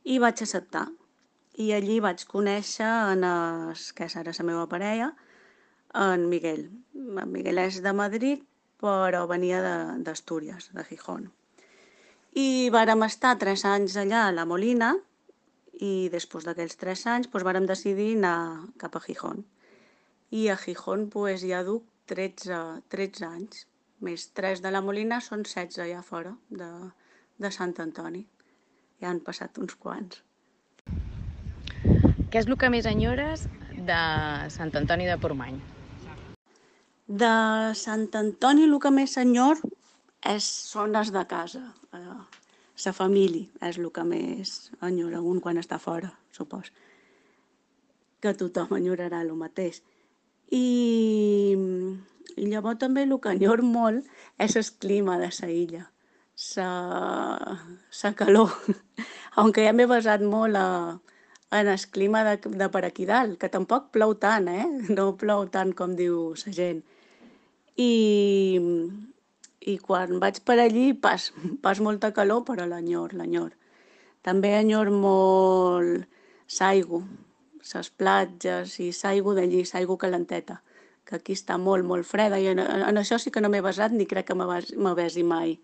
I 0.05 0.17
vaig 0.19 0.41
acceptar. 0.41 0.87
I 1.61 1.71
allí 1.77 1.99
vaig 2.01 2.25
conèixer 2.25 2.89
en 3.13 3.23
es, 3.29 3.91
que 3.93 4.09
és 4.09 4.17
ara 4.17 4.33
la 4.37 4.49
meva 4.49 4.67
parella, 4.67 5.13
en 5.93 6.29
Miguel. 6.29 6.69
En 6.95 7.31
Miguel 7.31 7.61
és 7.69 7.81
de 7.85 7.93
Madrid, 7.93 8.45
però 8.81 9.25
venia 9.29 9.61
d'Astúries, 10.01 10.71
de, 10.71 10.79
de 10.81 10.89
Gijón. 10.89 11.29
I 12.35 12.67
vàrem 12.67 12.99
estar 13.05 13.37
tres 13.39 13.61
anys 13.63 13.93
allà 13.95 14.25
a 14.27 14.31
la 14.35 14.43
Molina 14.43 14.89
i 15.79 16.09
després 16.11 16.43
d'aquells 16.43 16.75
tres 16.75 17.05
anys 17.07 17.29
doncs, 17.29 17.45
vàrem 17.47 17.67
decidir 17.69 18.09
anar 18.17 18.67
cap 18.81 18.97
a 18.97 19.01
Gijón. 19.05 19.45
I 20.35 20.49
a 20.51 20.57
Gijón 20.59 21.05
pues, 21.13 21.45
ja 21.47 21.61
duc 21.63 21.85
13, 22.11 22.57
13 22.91 23.25
anys, 23.29 23.61
més 24.03 24.27
3 24.35 24.59
de 24.65 24.73
la 24.75 24.81
Molina 24.83 25.21
són 25.23 25.45
16 25.47 25.79
allà 25.85 26.01
fora 26.03 26.33
de, 26.49 26.67
de 27.39 27.51
Sant 27.55 27.71
Antoni. 27.79 28.25
Ja 28.99 29.13
han 29.13 29.23
passat 29.23 29.55
uns 29.63 29.79
quants. 29.79 30.19
Què 32.27 32.41
és 32.41 32.51
el 32.51 32.59
que 32.59 32.69
més 32.69 32.85
enyores 32.91 33.47
de 33.87 34.01
Sant 34.51 34.75
Antoni 34.75 35.07
de 35.07 35.15
Portmany? 35.23 35.63
De 37.07 37.33
Sant 37.79 38.09
Antoni 38.19 38.67
el 38.67 38.79
que 38.83 38.91
més 38.91 39.15
enyor 39.23 39.63
és, 40.25 40.45
són 40.45 40.91
de 40.91 41.25
casa. 41.29 41.61
Eh, 41.93 42.15
la 42.85 42.93
família 42.93 43.47
és 43.69 43.77
el 43.79 43.89
que 43.91 44.03
més 44.03 44.71
enyora 44.83 45.21
un 45.21 45.39
quan 45.39 45.57
està 45.57 45.79
fora, 45.79 46.11
supos. 46.31 46.71
Que 48.21 48.33
tothom 48.33 48.75
enyorarà 48.75 49.21
el 49.21 49.31
mateix. 49.39 49.81
I, 50.51 51.55
i 52.35 52.47
llavors 52.51 52.79
també 52.79 53.05
el 53.05 53.15
que 53.21 53.31
enyor 53.37 53.63
molt 53.63 54.05
és 54.37 54.55
el 54.55 54.67
clima 54.79 55.17
de 55.21 55.31
la 55.39 55.49
illa. 55.49 55.85
Sa, 56.35 56.67
sa 57.89 58.11
calor. 58.13 58.51
Aunque 59.39 59.63
ja 59.63 59.71
m'he 59.71 59.87
basat 59.87 60.21
molt 60.21 60.59
a, 60.59 60.99
en 61.55 61.67
el 61.71 61.85
clima 61.95 62.25
de, 62.27 62.35
de 62.43 62.69
per 62.69 62.83
aquí 62.83 63.05
dalt, 63.07 63.39
que 63.39 63.49
tampoc 63.49 63.87
plou 63.95 64.17
tant, 64.19 64.49
eh? 64.51 64.65
No 64.91 65.13
plou 65.15 65.47
tant 65.47 65.71
com 65.73 65.95
diu 65.95 66.33
la 66.43 66.55
gent. 66.59 66.83
I, 67.79 67.91
i 69.65 69.77
quan 69.81 70.19
vaig 70.21 70.41
per 70.45 70.59
allí 70.61 70.91
pas, 70.93 71.31
pas 71.65 71.81
molta 71.81 72.11
calor, 72.13 72.43
però 72.45 72.67
l'enyor, 72.69 73.15
l'enyor. 73.17 73.55
També 74.25 74.53
enyor 74.57 74.91
molt 74.93 76.05
s'aigua, 76.47 77.01
les 77.65 77.89
platges 77.97 78.79
i 78.81 78.91
s'aigua 78.93 79.35
d'allí, 79.37 79.63
s'aigua 79.65 79.97
calenteta, 80.01 80.59
que 81.05 81.17
aquí 81.17 81.33
està 81.37 81.57
molt, 81.61 81.85
molt 81.85 82.05
freda 82.05 82.39
i 82.41 82.49
en, 82.51 82.61
en 82.61 83.01
això 83.01 83.17
sí 83.21 83.33
que 83.33 83.41
no 83.41 83.49
m'he 83.49 83.63
basat 83.65 83.93
ni 83.93 84.05
crec 84.09 84.29
que 84.29 84.37
me 84.37 84.45
mai. 85.23 85.57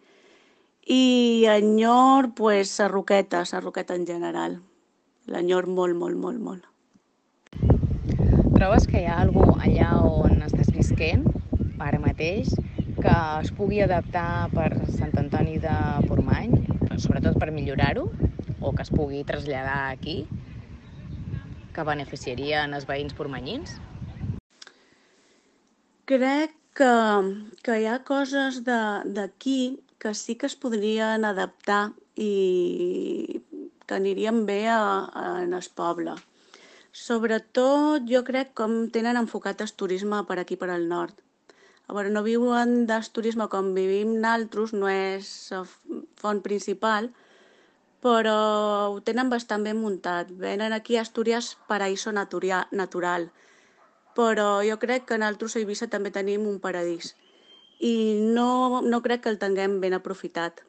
I 0.86 1.46
enyor, 1.46 2.34
pues, 2.34 2.80
la 2.80 2.88
roqueta, 2.88 3.44
la 3.52 3.60
roqueta 3.62 3.96
en 3.96 4.06
general. 4.08 4.62
L'enyor 5.28 5.68
molt, 5.68 5.96
molt, 5.96 6.18
molt, 6.18 6.40
molt. 6.42 6.66
Trobes 8.58 8.88
que 8.90 9.02
hi 9.02 9.06
ha 9.06 9.22
algú 9.22 9.46
allà 9.62 9.94
on 10.02 10.42
estàs 10.42 10.74
visquent, 10.74 11.26
ara 11.80 12.00
mateix, 12.02 12.50
que 13.02 13.18
es 13.42 13.50
pugui 13.58 13.82
adaptar 13.82 14.50
per 14.54 14.70
Sant 14.94 15.14
Antoni 15.18 15.58
de 15.62 15.74
Portmany, 16.06 16.54
sobretot 17.02 17.40
per 17.42 17.50
millorar-ho, 17.54 18.06
o 18.62 18.72
que 18.78 18.86
es 18.86 18.92
pugui 18.94 19.24
traslladar 19.26 19.80
aquí, 19.90 20.20
que 21.74 21.86
beneficiaria 21.88 22.66
en 22.68 22.76
els 22.78 22.86
veïns 22.90 23.16
pormanyins? 23.18 23.74
Crec 26.12 26.54
que, 26.78 26.92
que 27.66 27.78
hi 27.82 27.88
ha 27.90 28.02
coses 28.08 28.62
d'aquí 28.68 29.62
que 30.02 30.14
sí 30.18 30.36
que 30.36 30.50
es 30.50 30.58
podrien 30.58 31.26
adaptar 31.26 31.92
i 32.18 33.42
que 33.86 33.98
anirien 33.98 34.46
bé 34.46 34.62
a, 34.70 34.78
a, 35.06 35.26
en 35.46 35.58
el 35.58 35.68
poble. 35.76 36.16
Sobretot, 36.92 38.06
jo 38.10 38.22
crec 38.28 38.54
com 38.58 38.88
tenen 38.94 39.20
enfocat 39.20 39.62
el 39.66 39.74
turisme 39.80 40.24
per 40.28 40.42
aquí, 40.42 40.58
per 40.60 40.72
al 40.74 40.88
nord. 40.90 41.16
A 41.92 41.94
veure, 41.94 42.10
no 42.16 42.24
viuen 42.24 42.86
del 42.88 43.08
turisme 43.12 43.50
com 43.52 43.74
vivim 43.76 44.14
naltros, 44.24 44.72
no 44.72 44.88
és 44.88 45.28
font 46.22 46.38
principal, 46.40 47.10
però 48.00 48.36
ho 48.94 49.02
tenen 49.04 49.28
bastant 49.34 49.66
ben 49.68 49.76
muntat. 49.76 50.30
Venen 50.32 50.72
aquí 50.72 50.96
a 50.96 51.02
Astúries 51.04 51.58
paraíso 51.68 52.14
natural, 52.16 53.26
però 54.16 54.62
jo 54.64 54.78
crec 54.80 55.04
que 55.10 55.18
nosaltres 55.20 55.58
a 55.58 55.60
Eivissa 55.60 55.90
també 55.92 56.14
tenim 56.16 56.48
un 56.48 56.62
paradís 56.64 57.12
i 57.82 58.16
no, 58.38 58.82
no 58.86 59.02
crec 59.02 59.26
que 59.26 59.34
el 59.34 59.40
tinguem 59.42 59.80
ben 59.82 59.98
aprofitat. 59.98 60.62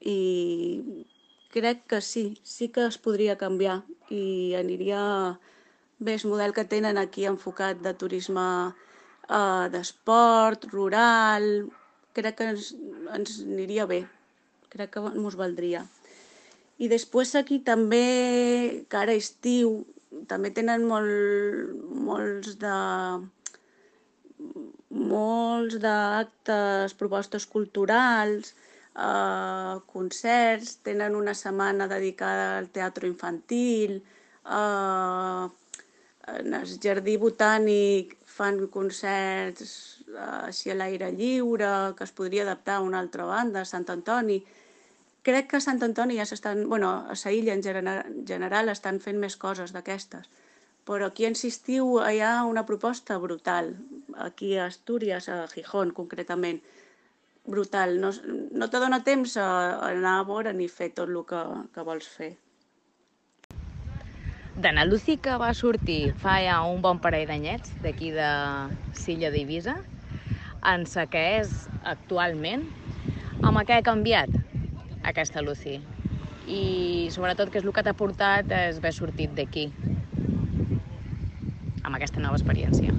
I 0.00 0.94
crec 1.50 1.82
que 1.90 2.00
sí, 2.00 2.38
sí 2.44 2.68
que 2.68 2.84
es 2.86 2.98
podria 2.98 3.34
canviar 3.40 3.80
i 4.12 4.54
aniria 4.54 5.02
bé 5.98 6.14
el 6.14 6.28
model 6.30 6.54
que 6.54 6.64
tenen 6.64 7.00
aquí 7.00 7.26
enfocat 7.26 7.82
de 7.82 7.94
turisme 8.04 8.46
eh, 9.30 9.66
d'esport, 9.72 10.66
rural, 10.74 11.46
crec 12.16 12.38
que 12.40 12.50
ens, 12.52 12.72
ens 13.14 13.40
aniria 13.46 13.86
bé, 13.86 14.02
crec 14.72 14.96
que 14.96 15.04
ens 15.12 15.38
valdria. 15.38 15.84
I 16.80 16.88
després 16.88 17.34
aquí 17.36 17.60
també, 17.64 18.86
que 18.88 18.98
ara 18.98 19.14
estiu, 19.14 19.82
també 20.30 20.50
tenen 20.56 20.86
molt, 20.88 21.76
molts 22.08 22.56
de 22.60 22.76
molts 24.90 25.76
d'actes, 25.82 26.94
propostes 26.98 27.46
culturals, 27.46 28.54
eh, 28.96 29.76
concerts, 29.92 30.78
tenen 30.82 31.14
una 31.14 31.34
setmana 31.34 31.86
dedicada 31.86 32.58
al 32.58 32.70
teatre 32.74 33.06
infantil, 33.06 34.00
eh, 34.46 35.48
en 36.38 36.54
el 36.54 36.66
jardí 36.82 37.16
botànic 37.18 38.16
fan 38.40 38.64
concerts 38.72 39.70
eh, 40.08 40.48
així 40.48 40.72
a 40.72 40.78
l'aire 40.78 41.12
lliure, 41.12 41.70
que 41.96 42.06
es 42.08 42.14
podria 42.16 42.46
adaptar 42.46 42.80
a 42.80 42.86
una 42.88 43.00
altra 43.04 43.28
banda, 43.28 43.66
Sant 43.68 43.88
Antoni. 43.92 44.40
Crec 45.26 45.50
que 45.50 45.58
a 45.58 45.64
Sant 45.64 45.82
Antoni 45.84 46.16
ja 46.16 46.26
s'estan, 46.28 46.64
bueno, 46.68 46.90
a 47.12 47.16
la 47.22 47.32
illa 47.36 47.56
en 47.56 47.64
general, 47.66 48.14
general 48.26 48.72
estan 48.72 49.00
fent 49.04 49.20
més 49.20 49.36
coses 49.36 49.74
d'aquestes, 49.76 50.30
però 50.88 51.10
aquí 51.10 51.26
en 51.28 51.36
Sisttiu 51.36 51.98
hi 52.00 52.22
ha 52.24 52.34
una 52.48 52.64
proposta 52.66 53.18
brutal, 53.20 53.74
aquí 54.28 54.56
a 54.56 54.70
Astúries, 54.70 55.28
a 55.28 55.46
Gijón 55.52 55.92
concretament, 55.92 56.62
brutal. 57.44 57.98
No, 58.00 58.10
no 58.52 58.70
te 58.70 58.80
dona 58.80 59.04
temps 59.04 59.36
a 59.36 59.50
anar 59.90 60.20
a 60.20 60.28
veure 60.28 60.54
ni 60.56 60.68
fer 60.68 60.90
tot 60.96 61.12
el 61.12 61.20
que, 61.28 61.42
que 61.74 61.84
vols 61.84 62.08
fer. 62.08 62.32
D'Anna 64.60 64.84
Lucy, 64.84 65.16
que 65.16 65.38
va 65.40 65.54
sortir 65.56 66.12
fa 66.20 66.34
ja 66.44 66.58
un 66.68 66.82
bon 66.84 66.98
parell 67.00 67.30
d'anyets 67.30 67.70
d'aquí 67.80 68.10
de 68.12 68.26
Silla 68.92 69.30
d'Eivissa, 69.32 69.78
en 70.68 70.84
sa 70.84 71.06
que 71.08 71.22
és 71.38 71.54
actualment, 71.88 72.66
amb 73.40 73.62
què 73.64 73.78
ha 73.78 73.86
canviat 73.86 74.34
aquesta 75.08 75.40
Lucy? 75.40 75.78
I 76.44 77.08
sobretot, 77.14 77.48
què 77.48 77.62
és 77.62 77.64
el 77.64 77.72
que 77.72 77.86
t'ha 77.86 77.96
portat 77.96 78.52
a 78.52 78.66
haver 78.74 78.92
sortit 78.92 79.32
d'aquí, 79.38 79.70
amb 81.80 81.96
aquesta 81.96 82.20
nova 82.20 82.36
experiència? 82.36 82.92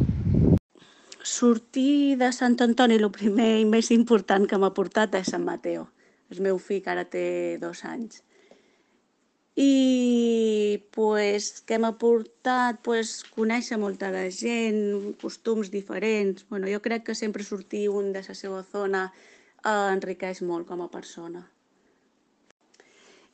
Sortir 1.22 2.18
de 2.18 2.32
Sant 2.34 2.57
Antoni, 2.66 2.97
el 2.97 3.12
primer 3.14 3.51
i 3.62 3.70
més 3.70 3.93
important 3.93 4.49
que 4.49 4.57
m'ha 4.57 4.74
portat 4.74 5.14
és 5.22 5.30
Sant 5.36 5.45
Mateo. 5.45 5.86
El 6.34 6.41
meu 6.41 6.57
fill, 6.57 6.82
que 6.82 6.89
ara 6.89 7.05
té 7.05 7.59
dos 7.62 7.86
anys. 7.86 8.24
I 9.60 10.80
pues, 10.95 11.64
què 11.68 11.78
m'ha 11.80 11.91
portat? 11.99 12.80
Pues, 12.84 13.18
conèixer 13.36 13.78
molta 13.78 14.12
de 14.12 14.30
gent, 14.32 15.16
costums 15.22 15.72
diferents. 15.72 16.45
Bueno, 16.49 16.70
jo 16.72 16.80
crec 16.80 17.04
que 17.10 17.16
sempre 17.16 17.43
sortir 17.43 17.89
un 17.89 18.14
de 18.14 18.24
la 18.24 18.36
seva 18.36 18.64
zona 18.64 19.10
eh, 19.12 19.88
enriqueix 19.91 20.41
molt 20.41 20.68
com 20.68 20.82
a 20.82 20.88
persona. 20.88 21.43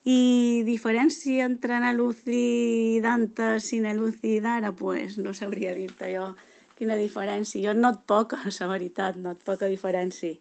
I 0.08 0.64
diferència 0.64 1.46
entre 1.46 1.78
na 1.84 1.92
Lucy 1.94 3.00
d'antes 3.04 3.74
i 3.76 3.82
na 3.84 3.94
Lucy 3.94 4.40
d'ara, 4.40 4.72
pues, 4.72 5.18
no 5.20 5.34
sabria 5.36 5.76
dir-te 5.76 6.14
jo 6.16 6.32
quina 6.80 6.96
diferència. 6.96 7.62
Jo 7.62 7.74
no 7.78 7.92
et 7.94 8.06
poca, 8.10 8.40
la 8.60 8.68
veritat, 8.74 9.18
no 9.22 9.36
et 9.38 9.44
poca 9.46 9.70
diferència. 9.70 10.34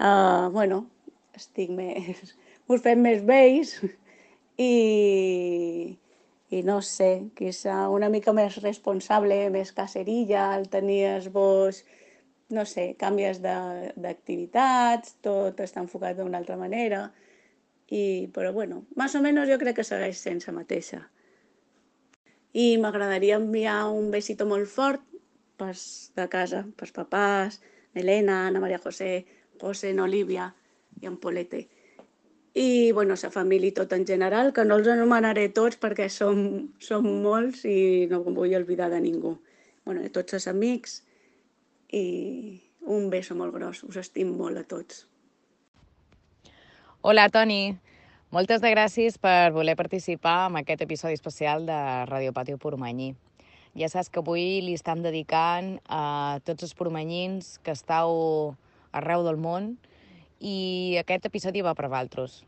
Uh, 0.00 0.48
bueno, 0.54 0.86
estic 1.36 1.68
més... 1.70 2.32
Us 2.72 2.80
fem 2.80 3.02
més 3.04 3.20
vells 3.26 3.74
i, 4.58 5.98
i 6.50 6.62
no 6.62 6.80
sé, 6.82 7.30
quizá 7.38 7.88
una 7.88 8.10
mica 8.12 8.34
més 8.36 8.58
responsable, 8.62 9.48
més 9.50 9.72
cacerilla, 9.72 10.50
el 10.58 10.68
tenies 10.72 11.30
vos, 11.32 11.82
no 12.52 12.66
sé, 12.68 12.92
canvies 13.00 13.40
d'activitats, 13.42 15.16
tot 15.24 15.60
està 15.64 15.80
enfocat 15.80 16.18
d'una 16.18 16.42
altra 16.42 16.58
manera, 16.60 17.06
i, 17.92 18.28
però 18.32 18.52
bueno, 18.52 18.84
més 18.96 19.14
o 19.16 19.22
menys 19.24 19.48
jo 19.50 19.58
crec 19.60 19.80
que 19.80 19.88
segueix 19.88 20.20
sent 20.20 20.44
la 20.46 20.56
mateixa. 20.60 21.02
I 22.52 22.76
m'agradaria 22.80 23.38
enviar 23.40 23.86
un 23.88 24.10
besito 24.12 24.44
molt 24.48 24.68
fort 24.68 25.04
pels 25.60 26.12
de 26.16 26.26
casa, 26.28 26.66
pels 26.76 26.92
papàs, 26.92 27.60
Elena, 27.94 28.46
Ana 28.48 28.60
Maria 28.60 28.80
José, 28.80 29.24
José, 29.60 29.92
Olivia 30.00 30.52
i 31.00 31.08
en 31.08 31.16
Polete. 31.16 31.68
I, 32.54 32.92
bueno, 32.92 33.14
la 33.20 33.30
família 33.30 33.72
tot 33.72 33.92
en 33.92 34.06
general, 34.06 34.52
que 34.52 34.64
no 34.64 34.76
els 34.76 34.88
anomenaré 34.92 35.48
tots 35.56 35.78
perquè 35.80 36.08
som, 36.12 36.68
som 36.78 37.06
molts 37.24 37.64
i 37.64 38.08
no 38.10 38.20
em 38.26 38.36
vull 38.36 38.52
oblidar 38.58 38.90
de 38.92 39.00
ningú. 39.00 39.38
Bueno, 39.84 40.02
de 40.02 40.10
tots 40.12 40.36
els 40.36 40.46
amics 40.50 41.00
i 41.88 42.60
un 42.84 43.08
beso 43.10 43.34
molt 43.34 43.54
gros. 43.54 43.82
Us 43.88 43.96
estim 43.96 44.36
molt 44.36 44.60
a 44.60 44.66
tots. 44.68 45.06
Hola, 47.00 47.28
Toni. 47.32 47.78
Moltes 48.32 48.62
de 48.62 48.70
gràcies 48.72 49.18
per 49.20 49.52
voler 49.52 49.74
participar 49.76 50.46
en 50.48 50.60
aquest 50.60 50.84
episodi 50.84 51.16
especial 51.16 51.66
de 51.66 51.78
Radio 52.08 52.32
Patio 52.32 52.56
Pormanyí. 52.56 53.14
Ja 53.76 53.88
saps 53.88 54.08
que 54.12 54.20
avui 54.20 54.60
li 54.64 54.76
estem 54.76 55.00
dedicant 55.04 55.78
a 55.88 56.38
tots 56.44 56.64
els 56.64 56.76
pormanyins 56.76 57.56
que 57.64 57.72
estàu 57.72 58.54
arreu 58.92 59.24
del 59.24 59.40
món 59.40 59.74
i 60.42 60.98
aquest 60.98 61.28
episodi 61.30 61.62
va 61.62 61.74
per 61.78 61.88
valtros. 61.92 62.42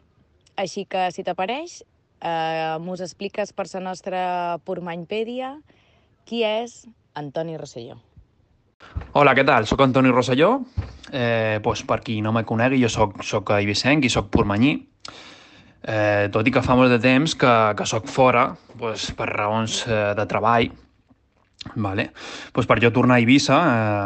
Així 0.58 0.84
que, 0.90 1.06
si 1.14 1.24
t'apareix, 1.26 1.80
eh, 2.20 2.76
mos 2.82 3.02
expliques 3.04 3.52
per 3.54 3.66
la 3.72 3.84
nostra 3.86 4.24
Pormanypèdia 4.66 5.54
qui 6.26 6.42
és 6.46 6.84
Antoni 7.14 7.56
Rosselló. 7.56 8.00
Hola, 9.14 9.34
què 9.34 9.44
tal? 9.46 9.66
Soc 9.66 9.80
Antoni 9.80 10.10
Rosselló. 10.10 10.58
Eh, 11.12 11.60
pues, 11.62 11.84
per 11.86 12.00
qui 12.02 12.20
no 12.20 12.32
me 12.32 12.44
conegui, 12.44 12.82
jo 12.82 12.90
soc, 12.90 13.22
soc 13.22 13.54
ibicenc 13.62 14.04
i 14.04 14.10
soc 14.10 14.30
pormanyí. 14.34 14.74
Eh, 15.84 16.28
tot 16.32 16.46
i 16.48 16.52
que 16.52 16.62
fa 16.64 16.74
molt 16.74 16.90
de 16.90 16.98
temps 16.98 17.34
que, 17.36 17.52
que 17.76 17.86
soc 17.86 18.08
fora 18.08 18.46
pues, 18.80 19.10
per 19.16 19.28
raons 19.28 19.82
eh, 19.86 20.14
de 20.16 20.24
treball, 20.26 20.70
Vale. 21.74 22.12
Pues 22.52 22.66
per 22.66 22.78
jo 22.82 22.90
tornar 22.92 23.16
a 23.16 23.22
Eivissa 23.22 23.56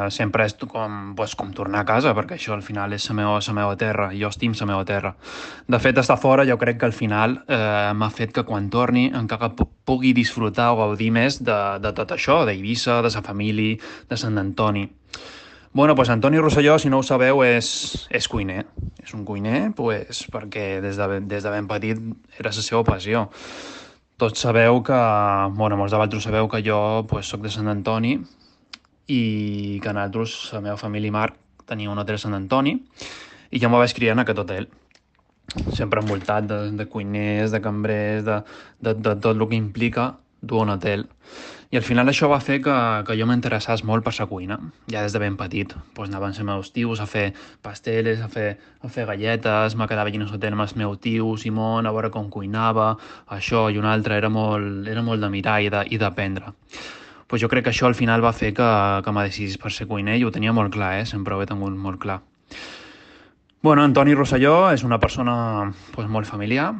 eh, 0.06 0.10
sempre 0.14 0.46
és 0.46 0.54
com, 0.70 1.14
pues, 1.18 1.34
com 1.36 1.50
tornar 1.52 1.82
a 1.82 1.88
casa, 1.88 2.14
perquè 2.14 2.38
això 2.38 2.54
al 2.54 2.62
final 2.62 2.94
és 2.94 3.08
la 3.10 3.16
meva, 3.18 3.38
la 3.42 3.54
meva 3.56 3.76
terra, 3.76 4.08
i 4.14 4.22
jo 4.22 4.30
estim 4.30 4.54
la 4.60 4.68
meva 4.70 4.84
terra. 4.86 5.14
De 5.66 5.80
fet, 5.82 5.98
estar 5.98 6.18
fora 6.18 6.46
jo 6.46 6.58
crec 6.58 6.78
que 6.78 6.86
al 6.86 6.94
final 6.94 7.40
eh, 7.48 7.92
m'ha 7.94 8.10
fet 8.14 8.32
que 8.32 8.46
quan 8.46 8.70
torni 8.70 9.08
encara 9.10 9.50
pugui 9.58 10.14
disfrutar 10.14 10.70
o 10.72 10.78
gaudir 10.84 11.10
més 11.10 11.42
de, 11.42 11.58
de 11.82 11.92
tot 11.92 12.14
això, 12.14 12.44
d'Eivissa, 12.46 13.02
de 13.02 13.10
sa 13.10 13.24
família, 13.26 13.76
de 14.08 14.16
Sant 14.16 14.38
Antoni. 14.38 14.86
Bueno, 15.72 15.94
pues 15.94 16.08
Antoni 16.08 16.38
Rosselló, 16.38 16.78
si 16.78 16.88
no 16.88 16.98
ho 16.98 17.02
sabeu, 17.02 17.42
és, 17.44 18.06
és 18.10 18.28
cuiner. 18.28 18.64
És 19.02 19.12
un 19.14 19.26
cuiner 19.28 19.72
pues, 19.76 20.24
perquè 20.32 20.78
des 20.80 20.96
de, 20.96 21.20
des 21.20 21.44
de 21.44 21.52
ben 21.52 21.68
petit 21.68 22.00
era 22.38 22.54
la 22.54 22.64
seva 22.64 22.84
passió 22.86 23.28
tots 24.18 24.42
sabeu 24.42 24.82
que, 24.82 24.98
bueno, 25.54 25.78
molts 25.78 25.94
de 25.94 26.00
vosaltres 26.00 26.26
sabeu 26.26 26.48
que 26.50 26.60
jo 26.66 26.78
pues, 27.08 27.30
soc 27.30 27.44
de 27.44 27.52
Sant 27.54 27.70
Antoni 27.70 28.16
i 29.08 29.22
que 29.82 29.94
nosaltres, 29.94 30.34
la 30.56 30.62
meva 30.64 30.76
família 30.80 31.08
i 31.08 31.14
Marc, 31.14 31.38
tenia 31.68 31.92
un 31.92 32.02
hotel 32.02 32.18
a 32.18 32.22
Sant 32.24 32.34
Antoni 32.34 32.74
i 33.54 33.62
jo 33.62 33.70
me 33.70 33.78
vaig 33.80 33.94
criar 33.94 34.16
en 34.16 34.24
aquest 34.24 34.42
hotel 34.42 34.68
sempre 35.72 36.02
envoltat 36.02 36.48
de, 36.48 36.58
de 36.76 36.86
cuiners, 36.90 37.52
de 37.54 37.60
cambrers, 37.64 38.24
de, 38.26 38.40
de, 38.80 38.94
de 38.94 39.14
tot 39.14 39.30
el 39.36 39.46
que 39.48 39.56
implica 39.56 40.10
dur 40.40 40.64
un 40.66 40.74
hotel. 40.74 41.06
I 41.68 41.76
al 41.76 41.84
final 41.84 42.08
això 42.08 42.30
va 42.32 42.38
fer 42.40 42.62
que, 42.64 42.74
que 43.04 43.14
jo 43.18 43.26
m'interessés 43.28 43.82
molt 43.84 44.04
per 44.04 44.14
la 44.16 44.26
cuina, 44.30 44.56
ja 44.88 45.02
des 45.04 45.12
de 45.12 45.20
ben 45.20 45.34
petit. 45.36 45.74
Pues 45.92 46.08
anava 46.08 46.30
amb 46.30 46.32
els 46.32 46.46
meus 46.48 46.70
tios 46.72 47.00
a 47.00 47.06
fer 47.06 47.34
pasteles, 47.60 48.22
a 48.24 48.28
fer, 48.32 48.54
a 48.80 48.88
fer 48.88 49.04
galletes, 49.04 49.76
me 49.76 49.86
quedava 49.86 50.08
allà 50.08 50.30
hotel 50.32 50.56
amb 50.56 50.64
el 50.64 50.72
meu 50.80 50.96
tio, 50.96 51.36
Simon, 51.36 51.84
a 51.84 51.92
veure 51.92 52.10
com 52.10 52.30
cuinava, 52.30 52.96
això 53.28 53.68
i 53.68 53.76
un 53.76 53.84
altre, 53.84 54.16
era 54.16 54.30
molt, 54.30 54.88
era 54.88 55.02
molt 55.02 55.20
de 55.20 55.28
mirar 55.28 55.60
i 55.60 55.98
d'aprendre. 56.00 56.54
Pues 57.28 57.42
jo 57.42 57.52
crec 57.52 57.64
que 57.64 57.74
això 57.76 57.86
al 57.86 57.94
final 57.94 58.24
va 58.24 58.32
fer 58.32 58.54
que, 58.56 58.70
que 59.04 59.12
me 59.12 59.28
decidís 59.28 59.58
per 59.60 59.70
ser 59.70 59.86
cuiner 59.86 60.16
i 60.16 60.24
ho 60.24 60.32
tenia 60.32 60.56
molt 60.56 60.72
clar, 60.72 60.94
eh? 61.02 61.04
sempre 61.04 61.36
ho 61.36 61.42
he 61.42 61.46
tingut 61.46 61.76
molt 61.76 62.00
clar. 62.00 62.22
Bueno, 63.60 63.84
Antoni 63.84 64.14
Rosselló 64.14 64.70
és 64.72 64.88
una 64.88 64.96
persona 64.98 65.68
pues, 65.92 66.08
molt 66.08 66.24
familiar, 66.24 66.72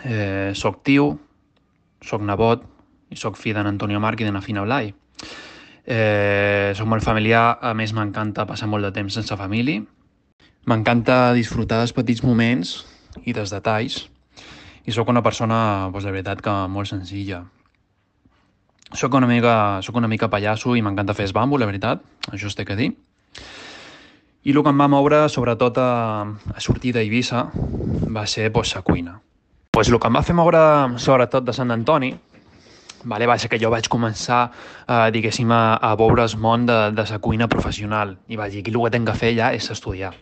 eh, 0.00 0.52
soc 0.56 0.80
tio, 0.86 1.18
soc 2.00 2.24
nebot, 2.24 2.71
i 3.12 3.18
sóc 3.20 3.36
fill 3.36 3.56
d'en 3.58 3.68
Antonio 3.68 4.00
Marc 4.00 4.22
i 4.22 4.26
d'en 4.26 4.38
Afina 4.40 4.64
Blai. 4.64 4.92
Eh, 5.84 6.72
soc 6.78 6.88
molt 6.88 7.04
familiar, 7.04 7.58
a 7.60 7.74
més 7.74 7.92
m'encanta 7.92 8.46
passar 8.48 8.70
molt 8.70 8.86
de 8.86 8.92
temps 8.96 9.14
sense 9.18 9.36
família. 9.36 9.82
M'encanta 10.70 11.32
disfrutar 11.36 11.82
dels 11.82 11.92
petits 11.92 12.22
moments 12.24 12.76
i 13.26 13.34
dels 13.34 13.50
detalls 13.52 14.04
i 14.86 14.94
sóc 14.94 15.10
una 15.10 15.22
persona, 15.22 15.90
doncs, 15.90 16.06
de 16.06 16.14
veritat, 16.14 16.40
que 16.42 16.54
molt 16.70 16.90
senzilla. 16.90 17.42
Soc 18.92 19.14
una 19.14 19.28
mica, 19.28 19.54
soc 19.82 19.96
una 19.96 20.10
mica 20.10 20.28
pallasso 20.30 20.76
i 20.76 20.82
m'encanta 20.82 21.14
fer 21.14 21.28
esbambo, 21.28 21.58
la 21.58 21.68
veritat, 21.68 22.02
això 22.30 22.50
es 22.50 22.58
té 22.58 22.66
que 22.68 22.76
dir. 22.76 22.90
I 24.42 24.50
el 24.50 24.62
que 24.62 24.72
em 24.72 24.80
va 24.82 24.88
moure, 24.90 25.28
sobretot, 25.30 25.78
a, 25.78 26.24
a 26.26 26.60
sortir 26.60 26.92
d'Eivissa 26.96 27.46
va 28.10 28.26
ser 28.26 28.50
doncs, 28.50 28.74
la 28.74 28.82
cuina. 28.82 29.20
Pues 29.72 29.88
el 29.88 29.98
que 29.98 30.10
em 30.10 30.18
va 30.18 30.26
fer 30.26 30.34
moure, 30.36 30.62
sobretot, 30.98 31.46
de 31.46 31.54
Sant 31.56 31.70
Antoni, 31.70 32.12
Vale, 33.04 33.26
va 33.26 33.36
ser 33.38 33.50
que 33.50 33.58
jo 33.58 33.70
vaig 33.72 33.88
començar, 33.90 34.44
eh, 34.86 35.10
diguéssim, 35.14 35.50
a, 35.50 35.74
a 35.74 35.94
veure 35.98 36.22
el 36.22 36.36
món 36.38 36.66
de, 36.68 36.78
de 36.94 37.06
la 37.10 37.18
cuina 37.18 37.48
professional 37.50 38.16
i 38.28 38.38
vaig 38.38 38.52
dir, 38.52 38.62
aquí 38.62 38.74
el 38.74 38.78
que 38.84 38.92
tinc 38.94 39.08
que 39.10 39.18
fer 39.18 39.32
ja 39.38 39.52
és 39.56 39.70
estudiar. 39.74 40.12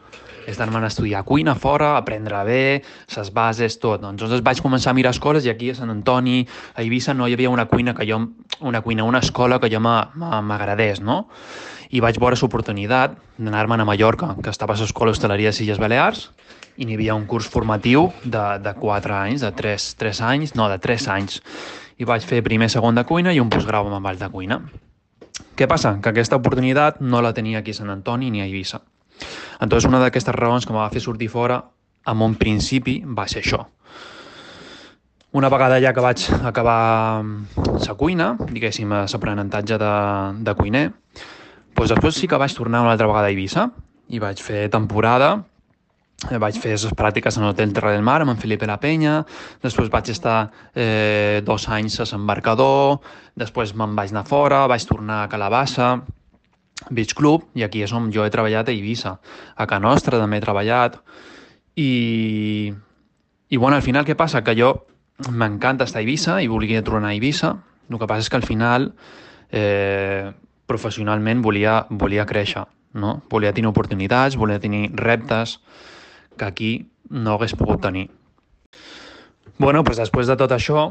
És 0.48 0.56
d'anar 0.56 0.80
a 0.82 0.88
estudiar 0.88 1.20
cuina 1.28 1.54
fora, 1.54 1.92
aprendre 1.98 2.40
bé, 2.48 2.62
les 3.14 3.32
bases, 3.32 3.76
tot. 3.78 4.00
Doncs 4.00 4.22
llavors 4.22 4.42
vaig 4.42 4.62
començar 4.64 4.94
a 4.94 4.96
mirar 4.96 5.12
escoles 5.12 5.44
i 5.44 5.52
aquí 5.52 5.70
a 5.70 5.76
Sant 5.76 5.92
Antoni, 5.92 6.40
a 6.74 6.80
Eivissa, 6.80 7.14
no 7.14 7.28
hi 7.28 7.36
havia 7.36 7.52
una 7.52 7.66
cuina 7.68 7.94
que 7.94 8.08
jo, 8.08 8.22
una 8.60 8.80
cuina, 8.80 9.04
una 9.04 9.20
escola 9.20 9.60
que 9.60 9.70
jo 9.70 9.80
m'agradés, 9.80 11.04
no? 11.04 11.26
I 11.90 12.00
vaig 12.00 12.18
veure 12.22 12.38
l'oportunitat 12.40 13.18
d'anar-me'n 13.36 13.82
a 13.82 13.84
Mallorca, 13.84 14.32
que 14.42 14.50
estava 14.50 14.74
a 14.74 14.80
l'escola 14.80 15.12
d'hostaleria 15.12 15.52
de 15.52 15.64
Illes 15.64 15.82
Balears, 15.82 16.30
i 16.80 16.86
n'hi 16.86 16.96
havia 16.96 17.14
un 17.18 17.26
curs 17.28 17.48
formatiu 17.50 18.08
de, 18.24 18.44
de 18.64 18.72
4 18.78 19.14
anys, 19.14 19.44
de 19.44 19.52
3, 19.52 19.88
3 20.00 20.20
anys, 20.30 20.54
no, 20.56 20.70
de 20.72 20.78
3 20.80 21.08
anys 21.12 21.42
i 22.00 22.06
vaig 22.08 22.24
fer 22.24 22.40
primer 22.44 22.70
segon 22.72 22.96
de 22.96 23.04
cuina 23.04 23.34
i 23.36 23.40
un 23.42 23.50
postgrau 23.52 23.88
amb 23.88 24.04
ball 24.04 24.18
de 24.18 24.28
cuina. 24.32 24.60
Què 25.56 25.68
passa? 25.68 25.98
Que 26.00 26.12
aquesta 26.14 26.38
oportunitat 26.40 27.02
no 27.04 27.20
la 27.20 27.34
tenia 27.36 27.60
aquí 27.60 27.74
a 27.74 27.76
Sant 27.76 27.92
Antoni 27.92 28.30
ni 28.32 28.40
a 28.40 28.46
Eivissa. 28.48 28.80
Entonces, 29.60 29.88
una 29.88 30.00
d'aquestes 30.00 30.34
raons 30.34 30.64
que 30.64 30.72
em 30.72 30.78
va 30.80 30.88
fer 30.92 31.02
sortir 31.04 31.28
fora, 31.28 31.60
en 32.08 32.22
un 32.24 32.38
principi, 32.40 33.02
va 33.04 33.26
ser 33.28 33.42
això. 33.44 33.66
Una 35.36 35.50
vegada 35.52 35.76
ja 35.78 35.92
que 35.92 36.02
vaig 36.02 36.24
acabar 36.42 37.22
la 37.22 37.94
cuina, 38.00 38.32
diguéssim, 38.48 38.90
l'aprenentatge 38.90 39.76
de, 39.78 39.92
de 40.40 40.54
cuiner, 40.56 40.86
doncs 41.76 41.92
després 41.92 42.16
sí 42.16 42.26
que 42.28 42.40
vaig 42.40 42.56
tornar 42.56 42.80
una 42.82 42.96
altra 42.96 43.06
vegada 43.06 43.28
a 43.28 43.34
Eivissa 43.34 43.68
i 44.08 44.18
vaig 44.18 44.40
fer 44.42 44.68
temporada 44.72 45.36
vaig 46.28 46.58
fer 46.60 46.74
les 46.76 46.92
pràctiques 46.96 47.36
en 47.38 47.46
l'Hotel 47.46 47.72
Terra 47.72 47.94
del 47.94 48.04
Mar 48.04 48.20
amb 48.20 48.34
en 48.34 48.40
Felipe 48.40 48.68
La 48.68 48.76
Penya, 48.80 49.22
després 49.62 49.88
vaig 49.92 50.10
estar 50.12 50.50
eh, 50.74 51.40
dos 51.46 51.66
anys 51.68 52.00
a 52.00 52.06
l'embarcador, 52.10 53.00
després 53.40 53.72
me'n 53.74 53.96
vaig 53.96 54.12
anar 54.12 54.26
fora, 54.28 54.66
vaig 54.68 54.84
tornar 54.84 55.24
a 55.24 55.30
Calabassa, 55.32 55.94
Beach 56.90 57.14
Club, 57.16 57.48
i 57.56 57.64
aquí 57.64 57.82
és 57.84 57.92
on 57.96 58.10
jo 58.12 58.24
he 58.24 58.32
treballat 58.32 58.68
a 58.68 58.72
Eivissa. 58.72 59.16
A 59.56 59.66
Can 59.68 59.82
Nostra 59.84 60.20
també 60.20 60.38
he 60.38 60.44
treballat, 60.44 61.00
i, 61.76 62.72
i 63.48 63.56
bueno, 63.56 63.76
al 63.76 63.82
final 63.82 64.04
què 64.04 64.16
passa? 64.16 64.44
Que 64.44 64.56
jo 64.58 64.74
m'encanta 65.30 65.86
estar 65.88 66.00
a 66.00 66.04
Eivissa 66.04 66.40
i 66.42 66.48
volia 66.48 66.84
tornar 66.84 67.10
a 67.10 67.16
Eivissa, 67.16 67.54
el 67.90 67.98
que 67.98 68.06
passa 68.06 68.26
és 68.26 68.30
que 68.30 68.38
al 68.38 68.46
final 68.46 68.92
eh, 69.50 70.30
professionalment 70.70 71.42
volia, 71.42 71.84
volia 71.90 72.26
créixer, 72.26 72.64
no? 72.94 73.20
volia 73.30 73.52
tenir 73.56 73.70
oportunitats, 73.70 74.36
volia 74.38 74.60
tenir 74.62 74.90
reptes, 74.94 75.58
que 76.40 76.48
aquí 76.48 76.72
no 77.10 77.36
hagués 77.36 77.54
pogut 77.58 77.84
tenir. 77.84 78.08
bueno, 79.60 79.82
doncs 79.84 80.00
després 80.00 80.26
de 80.26 80.38
tot 80.40 80.52
això, 80.56 80.88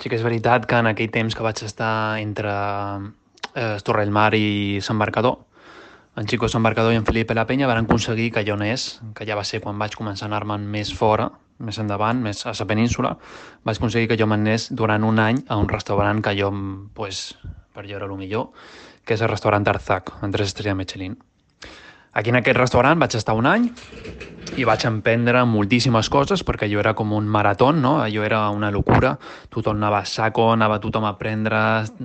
sí 0.00 0.08
que 0.08 0.16
és 0.16 0.24
veritat 0.24 0.64
que 0.66 0.78
en 0.80 0.88
aquell 0.88 1.10
temps 1.12 1.36
que 1.36 1.44
vaig 1.44 1.60
estar 1.62 2.18
entre 2.18 2.52
eh, 3.54 3.76
Torrellmar 3.84 4.32
i 4.34 4.80
Sant 4.80 4.96
Marcador, 4.96 5.42
en 6.16 6.26
Chico 6.26 6.46
Embarcador 6.54 6.92
i 6.92 6.96
en 6.96 7.06
Felipe 7.06 7.34
La 7.34 7.46
Penya 7.46 7.66
van 7.66 7.84
aconseguir 7.84 8.32
que 8.32 8.44
jo 8.44 8.52
anés, 8.54 9.00
que 9.16 9.24
ja 9.24 9.36
va 9.36 9.44
ser 9.48 9.62
quan 9.64 9.78
vaig 9.80 9.94
començar 9.96 10.26
a 10.26 10.28
anar-me'n 10.28 10.66
més 10.68 10.92
fora, 10.92 11.30
més 11.58 11.78
endavant, 11.80 12.20
més 12.20 12.44
a 12.44 12.52
la 12.52 12.66
península, 12.68 13.14
vaig 13.64 13.80
aconseguir 13.80 14.10
que 14.10 14.18
jo 14.20 14.28
m'anés 14.28 14.68
durant 14.76 15.04
un 15.08 15.18
any 15.18 15.40
a 15.48 15.56
un 15.56 15.70
restaurant 15.72 16.20
que 16.20 16.34
jo, 16.36 16.52
pues, 16.92 17.34
per 17.72 17.86
jo 17.88 17.96
era 17.96 18.08
el 18.10 18.16
millor, 18.18 18.50
que 19.04 19.16
és 19.16 19.22
el 19.22 19.32
restaurant 19.32 19.64
Arzac, 19.72 20.12
en 20.22 20.36
tres 20.36 20.52
estrelles 20.52 20.76
Michelin. 20.76 21.16
Aquí 22.12 22.28
en 22.28 22.36
aquest 22.36 22.58
restaurant 22.58 23.00
vaig 23.00 23.14
estar 23.16 23.32
un 23.32 23.46
any 23.48 23.70
i 24.60 24.66
vaig 24.68 24.82
emprendre 24.84 25.46
moltíssimes 25.48 26.10
coses 26.12 26.42
perquè 26.44 26.66
jo 26.68 26.80
era 26.82 26.92
com 26.92 27.14
un 27.16 27.24
marató, 27.24 27.70
no? 27.72 27.94
Allò 28.04 28.26
era 28.26 28.40
una 28.52 28.68
locura, 28.70 29.14
tothom 29.48 29.78
anava 29.78 30.02
a 30.02 30.04
saco, 30.04 30.50
anava 30.52 30.76
tothom 30.82 31.06
a 31.08 31.14
aprendre, 31.14 31.56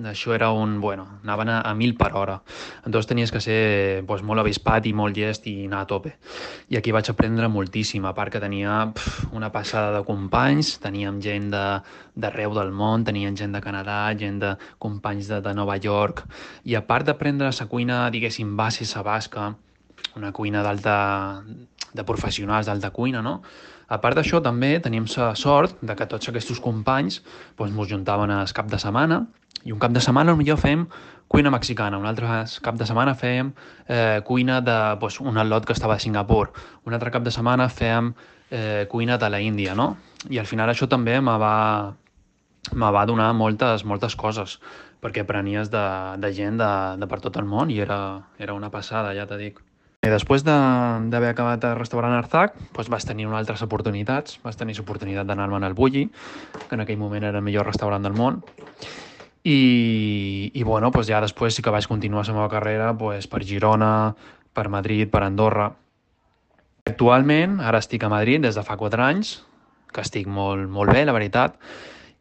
això 0.08 0.32
era 0.32 0.54
un... 0.56 0.78
bueno, 0.80 1.20
anaven 1.26 1.52
a, 1.52 1.58
a 1.60 1.74
mil 1.76 1.98
per 2.00 2.14
hora. 2.16 2.38
Entonces 2.86 3.10
tenies 3.12 3.36
que 3.36 3.42
ser 3.44 4.06
pues, 4.08 4.24
molt 4.24 4.40
avispat 4.46 4.88
i 4.88 4.96
molt 4.96 5.18
llest 5.18 5.52
i 5.52 5.58
anar 5.66 5.84
a 5.84 5.92
tope. 5.92 6.16
I 6.72 6.80
aquí 6.80 6.96
vaig 6.96 7.12
aprendre 7.12 7.52
moltíssim, 7.52 8.08
a 8.08 8.16
part 8.16 8.32
que 8.32 8.40
tenia 8.40 8.80
pf, 8.96 9.28
una 9.36 9.52
passada 9.52 9.92
de 9.98 10.06
companys, 10.08 10.78
teníem 10.80 11.20
gent 11.20 11.52
d'arreu 11.52 12.56
de, 12.56 12.62
del 12.62 12.72
món, 12.72 13.04
teníem 13.04 13.36
gent 13.36 13.60
de 13.60 13.66
Canadà, 13.66 14.06
gent 14.16 14.40
de 14.40 14.56
companys 14.80 15.28
de, 15.28 15.44
de 15.44 15.58
Nova 15.58 15.76
York, 15.84 16.24
i 16.64 16.80
a 16.80 16.86
part 16.88 17.12
d'aprendre 17.12 17.52
la 17.52 17.68
cuina, 17.68 18.06
diguéssim, 18.08 18.56
base 18.56 18.88
sa 18.88 19.04
basca, 19.04 19.52
una 20.16 20.32
cuina 20.34 20.64
d'alta 20.66 20.98
de 21.94 22.04
professionals 22.06 22.68
d'alta 22.68 22.92
cuina, 22.92 23.22
no? 23.22 23.42
A 23.88 24.00
part 24.04 24.18
d'això, 24.20 24.42
també 24.44 24.76
teníem 24.84 25.06
la 25.16 25.34
sort 25.40 25.78
de 25.82 25.96
que 25.96 26.08
tots 26.12 26.30
aquests 26.30 26.60
companys 26.60 27.22
doncs, 27.58 27.72
ens 27.72 27.92
juntaven 27.92 28.34
el 28.36 28.54
cap 28.54 28.68
de 28.68 28.80
setmana 28.80 29.22
i 29.64 29.72
un 29.72 29.80
cap 29.80 29.94
de 29.96 30.04
setmana 30.04 30.36
millor 30.36 30.60
fem 30.60 30.86
cuina 31.28 31.52
mexicana, 31.52 31.98
un 31.98 32.08
altre 32.08 32.44
cap 32.64 32.76
de 32.80 32.88
setmana 32.88 33.16
fèiem 33.16 33.54
eh, 33.88 34.20
cuina 34.28 34.60
de 34.62 34.78
doncs, 35.00 35.22
un 35.22 35.38
atlot 35.38 35.66
que 35.66 35.76
estava 35.76 35.96
a 35.96 36.04
Singapur, 36.04 36.52
un 36.86 36.94
altre 36.94 37.12
cap 37.12 37.24
de 37.24 37.32
setmana 37.32 37.70
fèiem 37.70 38.14
eh, 38.52 38.86
cuina 38.92 39.18
de 39.18 39.30
la 39.30 39.40
Índia, 39.44 39.76
no? 39.76 39.96
I 40.30 40.40
al 40.40 40.48
final 40.48 40.70
això 40.72 40.88
també 40.88 41.20
me 41.22 41.38
va, 41.40 41.94
me 42.74 42.92
va 42.92 43.06
donar 43.06 43.32
moltes, 43.34 43.84
moltes 43.84 44.16
coses, 44.16 44.60
perquè 45.04 45.24
aprenies 45.24 45.72
de, 45.72 45.86
de 46.20 46.34
gent 46.34 46.60
de, 46.60 46.72
de 47.00 47.08
per 47.08 47.22
tot 47.24 47.40
el 47.40 47.48
món 47.48 47.72
i 47.72 47.80
era, 47.84 48.00
era 48.40 48.56
una 48.58 48.72
passada, 48.74 49.16
ja 49.16 49.28
t'he 49.28 49.40
dit. 49.44 49.64
I 50.06 50.12
després 50.14 50.44
d'haver 50.46 51.32
acabat 51.32 51.64
el 51.66 51.76
restaurant 51.80 52.14
Arzac, 52.14 52.54
doncs 52.76 52.90
vas 52.94 53.06
tenir 53.08 53.26
unes 53.26 53.40
altres 53.40 53.64
oportunitats. 53.66 54.38
Vas 54.44 54.56
tenir 54.60 54.78
l'oportunitat 54.78 55.26
d'anar-me'n 55.26 55.66
al 55.66 55.76
Bulli, 55.76 56.06
que 56.68 56.78
en 56.78 56.84
aquell 56.84 57.00
moment 57.02 57.26
era 57.26 57.42
el 57.42 57.46
millor 57.46 57.66
restaurant 57.66 58.06
del 58.06 58.16
món. 58.16 58.40
I, 59.44 60.52
i 60.54 60.64
bueno, 60.64 60.92
doncs 60.94 61.10
ja 61.10 61.20
després 61.24 61.58
sí 61.58 61.66
que 61.66 61.74
vaig 61.74 61.90
continuar 61.90 62.28
la 62.28 62.38
meva 62.38 62.52
carrera 62.54 62.94
doncs, 62.94 63.28
per 63.28 63.44
Girona, 63.44 63.92
per 64.54 64.68
Madrid, 64.70 65.10
per 65.10 65.24
Andorra. 65.26 65.72
Actualment, 66.88 67.58
ara 67.60 67.82
estic 67.84 68.06
a 68.06 68.14
Madrid 68.14 68.46
des 68.46 68.56
de 68.56 68.64
fa 68.64 68.78
4 68.78 69.04
anys, 69.04 69.40
que 69.92 70.06
estic 70.06 70.28
molt, 70.30 70.70
molt 70.70 70.94
bé, 70.94 71.04
la 71.10 71.16
veritat, 71.16 71.58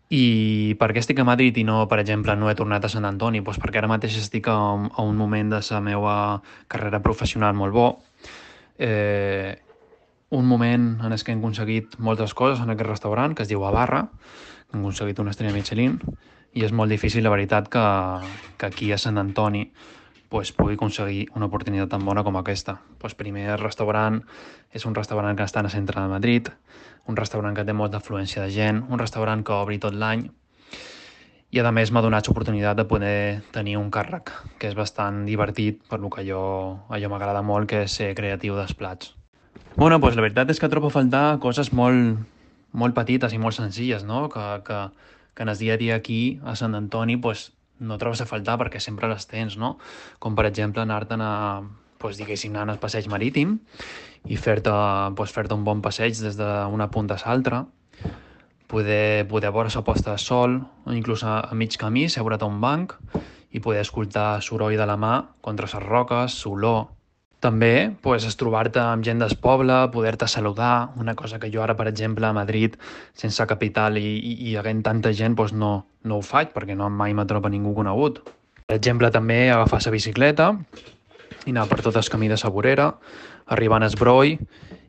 i 0.09 0.77
per 0.79 0.93
què 0.95 1.01
estic 1.03 1.19
a 1.19 1.27
Madrid 1.27 1.57
i 1.59 1.65
no, 1.67 1.81
per 1.91 1.99
exemple, 1.99 2.37
no 2.39 2.51
he 2.51 2.55
tornat 2.59 2.85
a 2.87 2.91
Sant 2.93 3.07
Antoni? 3.09 3.43
Pues 3.43 3.59
perquè 3.59 3.81
ara 3.81 3.91
mateix 3.91 4.19
estic 4.21 4.47
a, 4.53 4.55
a 4.55 5.03
un 5.03 5.17
moment 5.19 5.51
de 5.51 5.61
la 5.71 5.81
meva 5.83 6.17
carrera 6.71 7.03
professional 7.03 7.57
molt 7.59 7.75
bo. 7.75 7.89
Eh, 8.79 9.57
un 10.31 10.47
moment 10.47 11.01
en 11.03 11.13
el 11.13 11.23
que 11.23 11.33
hem 11.33 11.43
aconseguit 11.43 11.99
moltes 11.99 12.35
coses 12.35 12.63
en 12.63 12.71
aquest 12.71 12.91
restaurant, 12.91 13.35
que 13.35 13.43
es 13.43 13.51
diu 13.51 13.65
Abarra, 13.67 14.07
hem 14.73 14.81
aconseguit 14.81 15.19
una 15.23 15.35
estrella 15.35 15.55
Michelin, 15.55 15.99
i 16.55 16.65
és 16.65 16.73
molt 16.73 16.91
difícil, 16.91 17.25
la 17.25 17.33
veritat, 17.35 17.69
que, 17.69 17.85
que 18.59 18.67
aquí 18.71 18.93
a 18.93 18.99
Sant 18.99 19.19
Antoni 19.19 19.67
pues, 20.31 20.53
pugui 20.53 20.75
aconseguir 20.75 21.27
una 21.35 21.47
oportunitat 21.51 21.91
tan 21.93 22.05
bona 22.07 22.25
com 22.27 22.39
aquesta. 22.39 22.79
Pues, 22.99 23.15
primer, 23.15 23.49
el 23.55 23.63
restaurant 23.63 24.23
és 24.75 24.87
un 24.87 24.95
restaurant 24.95 25.37
que 25.37 25.47
està 25.47 25.63
en 25.63 25.71
el 25.71 25.75
centre 25.75 26.01
de 26.01 26.11
Madrid, 26.11 26.51
un 27.07 27.17
restaurant 27.17 27.55
que 27.57 27.65
té 27.65 27.73
molta 27.73 28.01
afluència 28.03 28.43
de 28.43 28.51
gent, 28.51 28.83
un 28.91 28.99
restaurant 28.99 29.45
que 29.47 29.55
obri 29.55 29.79
tot 29.83 29.95
l'any 29.95 30.27
i 31.55 31.61
a 31.63 31.71
més 31.73 31.93
m'ha 31.95 32.03
donat 32.03 32.27
l'oportunitat 32.27 32.77
de 32.77 32.85
poder 32.85 33.41
tenir 33.55 33.77
un 33.79 33.91
càrrec, 33.91 34.33
que 34.59 34.69
és 34.69 34.75
bastant 34.75 35.23
divertit 35.25 35.79
per 35.89 36.01
lo 36.03 36.11
que 36.11 36.25
jo, 36.27 36.41
allò 36.91 37.09
m'agrada 37.09 37.43
molt, 37.43 37.69
que 37.71 37.85
és 37.87 37.95
ser 38.01 38.11
creatiu 38.19 38.57
dels 38.59 38.75
plats. 38.75 39.15
Bueno, 39.77 39.99
doncs 40.03 40.19
la 40.19 40.25
veritat 40.27 40.51
és 40.51 40.61
que 40.61 40.69
trobo 40.69 40.91
a 40.91 40.95
faltar 40.95 41.39
coses 41.41 41.73
molt, 41.73 42.19
molt 42.73 42.97
petites 42.97 43.33
i 43.33 43.39
molt 43.39 43.57
senzilles, 43.57 44.05
no? 44.05 44.27
Que, 44.33 44.45
que, 44.67 44.81
que 45.35 45.47
en 45.47 45.53
el 45.53 45.59
dia 45.59 45.75
a 45.75 45.81
dia 45.81 45.97
aquí 45.97 46.41
a 46.45 46.57
Sant 46.57 46.75
Antoni 46.75 47.17
pues, 47.17 47.53
no 47.79 47.97
trobes 47.97 48.21
a 48.21 48.29
faltar 48.29 48.59
perquè 48.61 48.83
sempre 48.83 49.09
les 49.09 49.29
tens, 49.31 49.57
no? 49.57 49.77
Com 50.19 50.37
per 50.37 50.49
exemple 50.51 50.83
anar-te'n 50.83 51.23
a, 51.25 51.35
pues, 52.07 52.21
diguéssim, 52.21 52.55
anar 52.55 52.77
al 52.77 52.79
passeig 52.79 53.09
marítim 53.11 53.57
i 54.31 54.37
fer-te 54.39 54.71
pues, 55.19 55.33
fer 55.35 55.49
un 55.51 55.65
bon 55.67 55.81
passeig 55.83 56.15
des 56.23 56.37
d'una 56.39 56.87
punta 56.95 57.17
a 57.19 57.23
l'altra, 57.25 57.65
poder, 58.71 59.27
poder 59.27 59.51
veure 59.51 59.73
la 59.75 59.83
posta 59.83 60.13
de 60.15 60.23
sol, 60.23 60.61
inclús 60.87 61.25
a, 61.25 61.41
a 61.51 61.55
mig 61.55 61.75
camí, 61.75 62.07
seure't 62.09 62.43
a 62.43 62.47
un 62.47 62.61
banc 62.63 62.95
i 63.51 63.59
poder 63.59 63.83
escoltar 63.83 64.41
soroll 64.43 64.79
de 64.79 64.87
la 64.87 64.97
mà 64.97 65.17
contra 65.43 65.67
les 65.67 65.83
roques, 65.83 66.39
l'olor. 66.47 66.93
També 67.43 67.91
pues, 68.03 68.23
és 68.23 68.39
trobar-te 68.39 68.81
amb 68.81 69.03
gent 69.03 69.19
del 69.19 69.35
poble, 69.43 69.83
poder-te 69.91 70.31
saludar, 70.31 70.93
una 70.97 71.15
cosa 71.19 71.41
que 71.43 71.51
jo 71.51 71.63
ara, 71.63 71.75
per 71.75 71.89
exemple, 71.91 72.27
a 72.27 72.33
Madrid, 72.33 72.79
sense 73.15 73.43
capital 73.51 73.99
i, 73.99 74.07
i, 74.07 74.39
i 74.53 74.57
havent 74.57 74.87
tanta 74.87 75.11
gent, 75.11 75.35
pues, 75.35 75.53
no, 75.53 75.89
no 76.05 76.23
ho 76.23 76.23
faig 76.23 76.55
perquè 76.55 76.79
no 76.79 76.87
mai 76.87 77.19
m'atropa 77.19 77.51
ningú 77.51 77.75
conegut. 77.75 78.23
Per 78.67 78.79
exemple, 78.79 79.11
també 79.15 79.49
agafar 79.51 79.83
la 79.85 79.95
bicicleta 79.95 80.53
i 81.47 81.53
anar 81.53 81.67
per 81.71 81.81
tot 81.85 81.97
el 81.97 82.09
camí 82.11 82.29
de 82.29 82.39
Saborera, 82.41 82.93
arribant 83.47 83.85
a 83.85 83.91
Esbroi 83.91 84.37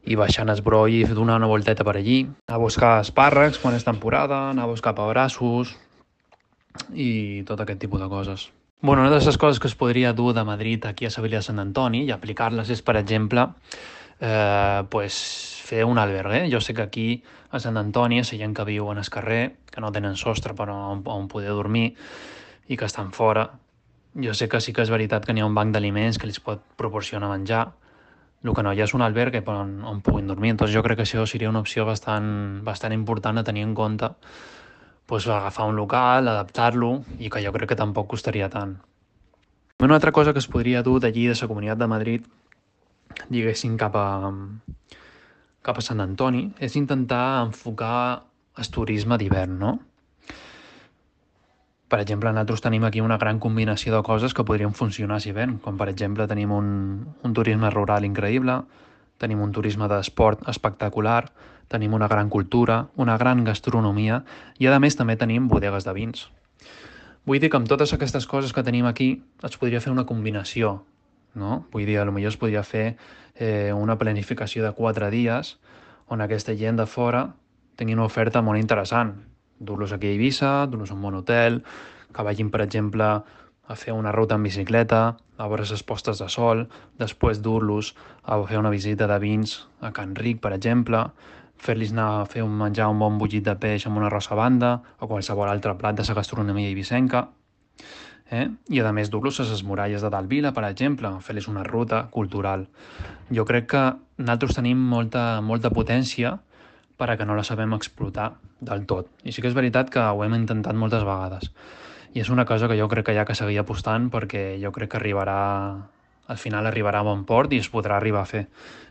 i 0.08 0.16
baixant 0.16 0.50
a 0.50 0.56
Esbroi 0.58 1.02
i 1.02 1.08
donar 1.10 1.38
una 1.42 1.50
volteta 1.50 1.86
per 1.88 1.98
allí, 1.98 2.24
anar 2.48 2.60
a 2.60 2.64
buscar 2.64 2.94
espàrrecs 3.04 3.60
quan 3.62 3.76
és 3.78 3.86
temporada, 3.86 4.48
anar 4.52 4.66
a 4.66 4.72
buscar 4.72 4.96
pebrassos 4.98 5.76
i 6.94 7.44
tot 7.48 7.62
aquest 7.62 7.82
tipus 7.82 8.02
de 8.02 8.10
coses. 8.10 8.48
Bueno, 8.80 9.02
una 9.02 9.10
de 9.10 9.26
les 9.26 9.38
coses 9.38 9.60
que 9.60 9.68
es 9.68 9.76
podria 9.76 10.14
dur 10.14 10.34
de 10.34 10.44
Madrid 10.44 10.86
aquí 10.86 11.06
a 11.06 11.10
Sevilla 11.10 11.42
Sant 11.42 11.60
Antoni 11.60 12.04
i 12.06 12.12
aplicar-les 12.14 12.70
és, 12.70 12.84
per 12.86 12.94
exemple, 13.00 13.48
eh, 14.20 14.84
pues, 14.90 15.18
fer 15.66 15.84
un 15.86 15.98
albergue. 15.98 16.46
Jo 16.52 16.62
sé 16.62 16.76
que 16.76 16.86
aquí 16.86 17.24
a 17.50 17.60
Sant 17.60 17.78
Antoni, 17.78 18.22
la 18.22 18.38
gent 18.38 18.54
que 18.54 18.66
viu 18.68 18.92
en 18.92 19.02
el 19.02 19.10
carrer, 19.10 19.56
que 19.72 19.82
no 19.82 19.92
tenen 19.92 20.16
sostre 20.16 20.54
per 20.54 20.70
on, 20.70 21.02
on 21.04 21.28
poder 21.28 21.50
dormir 21.58 21.96
i 22.68 22.78
que 22.78 22.86
estan 22.86 23.12
fora, 23.12 23.50
jo 24.18 24.34
sé 24.34 24.50
que 24.50 24.62
sí 24.62 24.74
que 24.74 24.82
és 24.82 24.90
veritat 24.90 25.26
que 25.26 25.34
n'hi 25.34 25.44
ha 25.44 25.50
un 25.50 25.56
banc 25.56 25.74
d'aliments 25.74 26.18
que 26.18 26.26
els 26.28 26.40
pot 26.42 26.64
proporcionar 26.80 27.30
menjar, 27.30 27.68
el 28.44 28.54
que 28.54 28.64
no 28.64 28.74
hi 28.74 28.82
ha 28.82 28.88
és 28.88 28.94
un 28.98 29.04
albergue 29.06 29.44
on, 29.52 29.82
on 29.86 30.02
puguin 30.02 30.28
dormir. 30.28 30.52
Entonces 30.56 30.76
jo 30.76 30.84
crec 30.86 31.00
que 31.02 31.06
això 31.08 31.26
seria 31.26 31.50
una 31.50 31.62
opció 31.62 31.86
bastant, 31.86 32.64
bastant 32.64 32.94
important 32.94 33.38
a 33.38 33.44
tenir 33.44 33.66
en 33.66 33.76
compte 33.76 34.10
pues, 35.06 35.28
agafar 35.28 35.68
un 35.70 35.76
local, 35.76 36.28
adaptar-lo 36.28 37.04
i 37.20 37.30
que 37.30 37.44
jo 37.46 37.54
crec 37.56 37.70
que 37.70 37.80
tampoc 37.80 38.10
costaria 38.12 38.50
tant. 38.50 38.78
Una 39.80 39.96
altra 39.96 40.12
cosa 40.12 40.34
que 40.34 40.40
es 40.40 40.48
podria 40.50 40.82
dur 40.84 41.00
d'allí, 41.00 41.28
de 41.28 41.36
la 41.40 41.48
Comunitat 41.48 41.78
de 41.78 41.88
Madrid, 41.88 42.24
diguéssim 43.30 43.78
cap 43.78 43.96
a, 43.96 44.32
cap 45.62 45.78
a 45.78 45.84
Sant 45.86 46.02
Antoni, 46.02 46.48
és 46.60 46.76
intentar 46.76 47.44
enfocar 47.46 48.24
el 48.58 48.72
turisme 48.74 49.20
d'hivern, 49.22 49.60
no? 49.60 49.78
Per 51.88 52.02
exemple, 52.02 52.32
nosaltres 52.34 52.62
tenim 52.66 52.84
aquí 52.84 53.00
una 53.00 53.18
gran 53.18 53.40
combinació 53.40 53.94
de 53.96 54.04
coses 54.04 54.34
que 54.36 54.44
podrien 54.44 54.74
funcionar 54.76 55.22
si 55.24 55.32
ben, 55.32 55.58
com 55.64 55.78
per 55.80 55.88
exemple 55.88 56.28
tenim 56.28 56.52
un, 56.52 56.68
un 57.24 57.34
turisme 57.34 57.70
rural 57.72 58.04
increïble, 58.04 58.58
tenim 59.18 59.40
un 59.42 59.54
turisme 59.56 59.88
d'esport 59.88 60.44
espectacular, 60.52 61.30
tenim 61.72 61.94
una 61.94 62.10
gran 62.12 62.30
cultura, 62.30 62.88
una 62.96 63.18
gran 63.18 63.44
gastronomia 63.48 64.24
i 64.60 64.68
a 64.68 64.80
més 64.80 65.00
també 65.00 65.16
tenim 65.16 65.48
bodegues 65.48 65.88
de 65.88 65.94
vins. 65.96 66.28
Vull 67.28 67.40
dir 67.40 67.50
que 67.52 67.60
amb 67.60 67.68
totes 67.68 67.94
aquestes 67.96 68.28
coses 68.28 68.54
que 68.56 68.64
tenim 68.64 68.86
aquí 68.88 69.10
es 69.44 69.58
podria 69.60 69.82
fer 69.84 69.92
una 69.92 70.06
combinació, 70.08 70.84
no? 71.36 71.66
Vull 71.72 71.88
dir, 71.88 72.00
potser 72.04 72.28
es 72.28 72.38
podria 72.40 72.64
fer 72.64 72.86
eh, 73.36 73.72
una 73.72 73.98
planificació 73.98 74.64
de 74.64 74.72
quatre 74.76 75.10
dies 75.12 75.58
on 76.08 76.22
aquesta 76.24 76.56
gent 76.56 76.80
de 76.80 76.86
fora 76.88 77.28
tingui 77.76 77.96
una 77.96 78.08
oferta 78.08 78.42
molt 78.42 78.60
interessant, 78.60 79.14
dur-los 79.60 79.94
aquí 79.94 80.08
a 80.08 80.16
Eivissa, 80.16 80.68
dur-los 80.68 80.92
a 80.92 80.96
un 80.96 81.02
bon 81.02 81.16
hotel, 81.16 81.64
que 82.14 82.24
vagin, 82.24 82.52
per 82.52 82.62
exemple, 82.66 83.08
a 83.68 83.76
fer 83.76 83.94
una 83.94 84.12
ruta 84.12 84.36
en 84.36 84.44
bicicleta, 84.44 85.18
a 85.38 85.48
veure 85.48 85.66
les 85.70 85.84
postes 85.84 86.22
de 86.24 86.30
sol, 86.32 86.68
després 86.98 87.42
dur-los 87.44 87.94
a 88.24 88.40
fer 88.48 88.60
una 88.60 88.72
visita 88.74 89.08
de 89.08 89.18
vins 89.20 89.60
a 89.82 89.92
Can 89.94 90.16
Ric, 90.16 90.40
per 90.42 90.54
exemple, 90.56 91.04
fer-los 91.58 91.92
anar 91.92 92.08
a 92.22 92.26
fer 92.30 92.44
un 92.46 92.54
menjar 92.58 92.88
un 92.94 93.00
bon 93.02 93.18
bullit 93.18 93.44
de 93.46 93.56
peix 93.60 93.88
amb 93.88 93.98
una 93.98 94.12
rosa 94.14 94.38
banda 94.38 94.78
o 95.00 95.10
qualsevol 95.10 95.50
altre 95.50 95.76
plat 95.78 95.98
de 95.98 96.06
la 96.08 96.16
gastronomia 96.16 96.70
ibisenca. 96.70 97.28
Eh? 98.30 98.48
I 98.70 98.82
a 98.82 98.92
més 98.92 99.10
dur-los 99.10 99.40
a 99.40 99.48
les 99.48 99.64
muralles 99.64 100.04
de 100.04 100.10
Dalvila, 100.12 100.54
per 100.54 100.66
exemple, 100.68 101.12
fer-los 101.22 101.48
una 101.48 101.64
ruta 101.64 102.08
cultural. 102.12 102.68
Jo 103.32 103.46
crec 103.46 103.70
que 103.72 103.84
nosaltres 104.18 104.58
tenim 104.60 104.78
molta, 104.78 105.42
molta 105.42 105.72
potència 105.72 106.38
per 106.98 107.12
a 107.12 107.18
que 107.18 107.26
no 107.26 107.36
la 107.38 107.46
sabem 107.46 107.74
explotar 107.78 108.32
del 108.60 108.86
tot. 108.90 109.10
I 109.24 109.32
sí 109.32 109.44
que 109.44 109.52
és 109.52 109.58
veritat 109.58 109.92
que 109.94 110.02
ho 110.02 110.24
hem 110.26 110.36
intentat 110.38 110.76
moltes 110.76 111.06
vegades. 111.06 111.52
I 112.14 112.24
és 112.24 112.32
una 112.34 112.46
cosa 112.50 112.68
que 112.68 112.78
jo 112.80 112.88
crec 112.90 113.06
que 113.08 113.14
hi 113.14 113.22
ha 113.22 113.28
que 113.30 113.38
seguir 113.38 113.60
apostant 113.62 114.10
perquè 114.10 114.58
jo 114.62 114.74
crec 114.74 114.92
que 114.92 115.00
arribarà, 115.02 115.40
al 116.28 116.42
final 116.42 116.66
arribarà 116.66 117.04
a 117.04 117.08
bon 117.08 117.26
port 117.30 117.54
i 117.54 117.62
es 117.62 117.70
podrà 117.70 117.98
arribar 117.98 118.26
a 118.26 118.30
fer. 118.30 118.48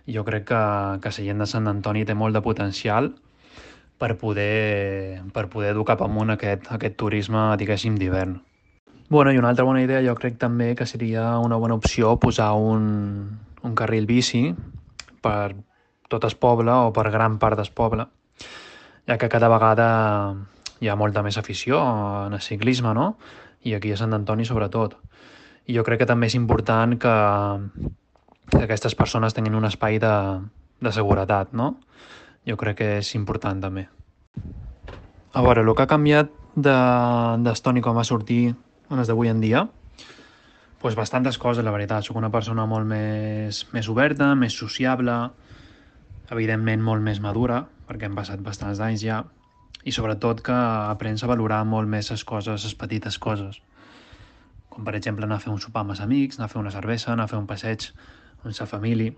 Jo 0.06 0.24
crec 0.24 0.46
que, 0.52 0.62
que 1.02 1.10
la 1.10 1.28
gent 1.30 1.42
de 1.42 1.50
Sant 1.50 1.66
Antoni 1.66 2.06
té 2.06 2.14
molt 2.14 2.36
de 2.36 2.44
potencial 2.44 3.10
per 3.98 4.16
poder, 4.20 5.22
per 5.32 5.48
poder 5.50 5.72
dur 5.74 5.86
cap 5.88 6.02
amunt 6.04 6.30
aquest, 6.36 6.68
aquest 6.70 6.96
turisme, 7.00 7.48
diguéssim, 7.58 7.96
d'hivern. 7.98 8.38
Bueno, 9.08 9.32
i 9.32 9.38
una 9.38 9.48
altra 9.48 9.64
bona 9.64 9.82
idea 9.82 10.02
jo 10.02 10.16
crec 10.18 10.38
també 10.38 10.74
que 10.74 10.86
seria 10.86 11.38
una 11.38 11.56
bona 11.56 11.76
opció 11.78 12.16
posar 12.18 12.52
un, 12.58 13.38
un 13.62 13.74
carril 13.78 14.06
bici 14.06 14.50
per 15.22 15.54
tot 16.08 16.24
el 16.24 16.36
poble 16.40 16.72
o 16.72 16.92
per 16.94 17.10
gran 17.10 17.38
part 17.42 17.58
del 17.58 17.72
poble, 17.74 18.06
ja 19.06 19.18
que 19.18 19.30
cada 19.30 19.48
vegada 19.48 19.88
hi 20.80 20.88
ha 20.88 20.96
molta 20.98 21.22
més 21.22 21.38
afició 21.38 21.80
en 22.26 22.36
el 22.36 22.42
ciclisme, 22.44 22.92
no? 22.94 23.16
I 23.64 23.74
aquí 23.74 23.92
a 23.92 23.98
Sant 23.98 24.14
Antoni 24.14 24.44
sobretot. 24.44 24.96
I 25.66 25.76
jo 25.78 25.84
crec 25.86 26.02
que 26.02 26.08
també 26.08 26.28
és 26.30 26.36
important 26.38 26.94
que, 27.00 27.14
que 28.52 28.62
aquestes 28.62 28.94
persones 28.94 29.34
tinguin 29.34 29.56
un 29.58 29.66
espai 29.66 29.98
de, 30.02 30.14
de 30.80 30.92
seguretat, 30.92 31.54
no? 31.56 31.74
Jo 32.46 32.58
crec 32.60 32.78
que 32.78 32.90
és 33.00 33.14
important 33.18 33.62
també. 33.62 33.88
A 35.36 35.42
veure, 35.42 35.64
el 35.64 35.74
que 35.74 35.84
ha 35.84 35.90
canviat 35.90 36.30
d'Estoni 36.56 37.82
com 37.84 37.98
va 37.98 38.06
sortir 38.06 38.54
en 38.54 39.00
els 39.02 39.10
d'avui 39.10 39.28
en 39.28 39.42
dia, 39.42 39.66
pues 40.80 40.94
bastantes 40.94 41.36
coses, 41.38 41.64
la 41.64 41.74
veritat. 41.74 42.06
Soc 42.06 42.16
una 42.16 42.30
persona 42.30 42.64
molt 42.70 42.86
més, 42.86 43.64
més 43.74 43.88
oberta, 43.90 44.34
més 44.38 44.54
sociable, 44.54 45.16
evidentment 46.34 46.82
molt 46.82 47.04
més 47.04 47.20
madura, 47.22 47.64
perquè 47.86 48.08
hem 48.08 48.16
passat 48.18 48.42
bastants 48.42 48.80
anys 48.82 49.04
ja, 49.04 49.22
i 49.86 49.92
sobretot 49.94 50.42
que 50.42 50.56
aprens 50.56 51.22
a 51.22 51.30
valorar 51.30 51.62
molt 51.68 51.88
més 51.88 52.10
les 52.10 52.24
coses, 52.26 52.64
les 52.66 52.74
petites 52.74 53.18
coses. 53.22 53.60
Com 54.72 54.84
per 54.84 54.96
exemple 54.98 55.24
anar 55.24 55.38
a 55.38 55.44
fer 55.44 55.52
un 55.52 55.62
sopar 55.62 55.84
amb 55.84 55.94
els 55.94 56.02
amics, 56.02 56.40
anar 56.40 56.48
a 56.48 56.52
fer 56.52 56.60
una 56.60 56.74
cervesa, 56.74 57.12
anar 57.12 57.28
a 57.28 57.32
fer 57.32 57.38
un 57.38 57.46
passeig 57.46 57.90
amb 58.42 58.50
la 58.50 58.66
família. 58.66 59.14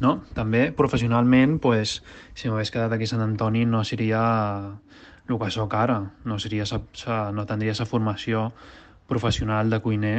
No? 0.00 0.18
També 0.36 0.68
professionalment, 0.76 1.56
pues, 1.64 2.02
si 2.36 2.50
m'hagués 2.50 2.70
quedat 2.74 2.92
aquí 2.92 3.08
a 3.08 3.14
Sant 3.14 3.24
Antoni 3.24 3.64
no 3.64 3.82
seria 3.84 4.20
el 5.26 5.38
que 5.40 5.50
sóc 5.50 5.74
ara, 5.74 5.98
no, 6.24 6.38
seria 6.38 6.66
sa, 6.68 6.82
sa, 6.92 7.30
no 7.32 7.46
tindria 7.48 7.74
la 7.78 7.88
formació 7.88 8.50
professional 9.08 9.70
de 9.70 9.80
cuiner 9.80 10.18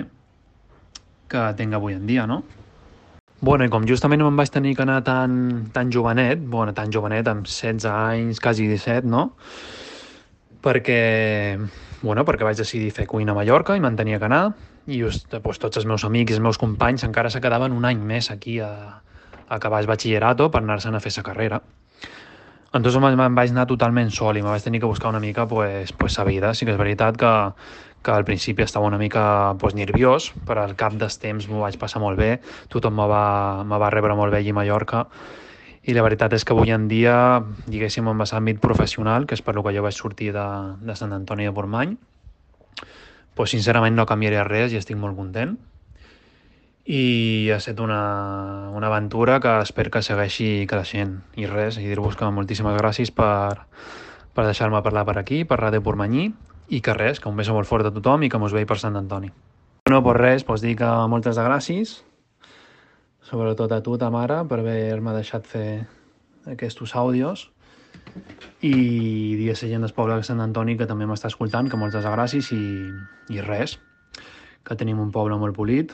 que 1.29 1.43
tinc 1.59 1.75
avui 1.75 1.93
en 1.93 2.07
dia, 2.07 2.25
no? 2.27 2.41
Bueno, 3.39 3.67
i 3.67 3.69
com 3.69 3.83
justament 3.85 4.23
me'n 4.25 4.37
vaig 4.37 4.49
tenir 4.49 4.71
que 4.75 4.81
anar 4.81 5.03
tan, 5.05 5.67
tan 5.73 5.91
jovenet, 5.93 6.41
bueno, 6.41 6.73
tan 6.73 6.89
jovenet, 6.93 7.27
amb 7.29 7.45
16 7.45 7.85
anys, 7.85 8.39
quasi 8.41 8.65
17, 8.65 9.05
no? 9.05 9.27
Perquè, 10.65 11.01
bueno, 12.01 12.25
perquè 12.25 12.47
vaig 12.47 12.57
decidir 12.57 12.89
fer 12.95 13.05
cuina 13.05 13.35
a 13.35 13.37
Mallorca 13.37 13.77
i 13.77 13.83
me'n 13.83 13.99
tenia 13.99 14.17
que 14.17 14.25
anar, 14.25 14.55
i 14.89 15.03
just, 15.03 15.37
pues, 15.43 15.61
tots 15.61 15.77
els 15.77 15.85
meus 15.85 16.05
amics 16.07 16.33
i 16.33 16.39
els 16.39 16.43
meus 16.47 16.57
companys 16.57 17.05
encara 17.05 17.29
se 17.29 17.41
quedaven 17.43 17.77
un 17.77 17.85
any 17.85 18.01
més 18.01 18.31
aquí 18.33 18.57
a, 18.57 18.71
a 19.45 19.59
acabar 19.59 19.83
el 19.83 19.91
batxillerato 19.91 20.49
per 20.49 20.63
anar-se'n 20.63 20.97
a 20.97 21.03
fer 21.03 21.13
sa 21.13 21.25
carrera. 21.27 21.61
Entonces 22.73 22.99
me'n 22.99 23.35
vaig 23.37 23.53
anar 23.53 23.67
totalment 23.69 24.09
sol 24.11 24.37
i 24.37 24.41
me 24.41 24.49
vaig 24.49 24.65
tenir 24.65 24.81
que 24.81 24.89
buscar 24.89 25.13
una 25.13 25.21
mica 25.21 25.45
pues, 25.47 25.93
pues, 25.93 26.17
sa 26.17 26.25
vida. 26.25 26.53
Sí 26.53 26.65
que 26.65 26.73
és 26.73 26.79
veritat 26.81 27.17
que 27.17 27.31
que 28.07 28.13
al 28.15 28.23
principi 28.23 28.63
estava 28.63 28.87
una 28.87 28.97
mica 28.97 29.55
pues, 29.59 29.75
nerviós, 29.75 30.31
però 30.47 30.63
al 30.63 30.77
cap 30.79 30.95
dels 30.95 31.19
temps 31.19 31.49
m'ho 31.51 31.59
vaig 31.65 31.75
passar 31.81 31.99
molt 31.99 32.15
bé, 32.19 32.37
tothom 32.71 32.95
me 32.95 33.07
va, 33.11 33.65
me 33.67 33.79
va 33.81 33.91
rebre 33.91 34.15
molt 34.15 34.31
bé 34.31 34.39
allí 34.39 34.55
a 34.55 34.57
Mallorca, 34.61 35.03
i 35.87 35.95
la 35.95 36.03
veritat 36.03 36.33
és 36.35 36.43
que 36.47 36.55
avui 36.55 36.71
en 36.75 36.87
dia, 36.87 37.43
diguéssim, 37.67 38.07
en 38.07 38.23
l'àmbit 38.23 38.63
professional, 38.63 39.27
que 39.27 39.35
és 39.35 39.43
per 39.43 39.55
lo 39.55 39.63
que 39.63 39.75
jo 39.75 39.83
vaig 39.83 39.95
sortir 39.95 40.33
de, 40.35 40.47
de 40.83 40.95
Sant 40.95 41.15
Antoni 41.15 41.47
de 41.47 41.53
Portmany, 41.55 41.97
pues, 43.35 43.51
sincerament 43.51 43.95
no 43.95 44.07
canviaria 44.07 44.47
res 44.47 44.71
i 44.71 44.79
estic 44.79 44.99
molt 44.99 45.19
content. 45.19 45.57
I 46.87 47.51
ha 47.51 47.59
estat 47.59 47.79
una, 47.83 48.01
una 48.71 48.87
aventura 48.87 49.41
que 49.43 49.59
espero 49.59 49.91
que 49.91 50.01
segueixi 50.03 50.65
creixent. 50.71 51.17
I 51.35 51.47
res, 51.51 51.79
i 51.79 51.87
dir-vos 51.87 52.15
que 52.15 52.31
moltíssimes 52.31 52.79
gràcies 52.79 53.11
per, 53.11 53.67
per 54.31 54.47
deixar-me 54.47 54.79
parlar 54.83 55.03
per 55.07 55.17
aquí, 55.19 55.43
per 55.43 55.59
Ràdio 55.59 55.83
Portmanyí, 55.83 56.29
i 56.69 56.81
que 56.83 56.93
res, 56.93 57.19
que 57.19 57.29
un 57.29 57.37
beso 57.37 57.55
molt 57.55 57.69
fort 57.69 57.87
a 57.87 57.93
tothom 57.93 58.25
i 58.25 58.29
que 58.29 58.39
mos 58.41 58.55
veig 58.55 58.67
per 58.67 58.79
Sant 58.81 58.97
Antoni. 58.99 59.31
No, 59.87 60.01
pues 60.03 60.17
res, 60.19 60.43
pues 60.43 60.61
dir 60.61 60.75
que 60.79 60.87
moltes 61.07 61.39
gràcies, 61.39 62.01
sobretot 63.23 63.71
a 63.71 63.81
tu, 63.83 63.95
ta 63.99 64.09
mare, 64.11 64.41
per 64.47 64.59
haver-me 64.59 65.13
deixat 65.15 65.47
fer 65.47 65.69
aquests 66.47 66.95
àudios 66.95 67.47
i 68.63 69.35
dir 69.37 69.49
a 69.51 69.55
la 69.55 69.69
gent 69.69 69.83
del 69.83 69.93
poble 69.95 70.15
de 70.15 70.27
Sant 70.27 70.41
Antoni 70.43 70.77
que 70.79 70.87
també 70.87 71.07
m'està 71.07 71.31
escoltant, 71.31 71.69
que 71.69 71.79
moltes 71.79 72.03
gràcies 72.03 72.51
i, 72.55 72.63
i 73.31 73.41
res, 73.43 73.77
que 74.63 74.75
tenim 74.75 74.99
un 74.99 75.11
poble 75.11 75.37
molt 75.39 75.55
polit, 75.55 75.93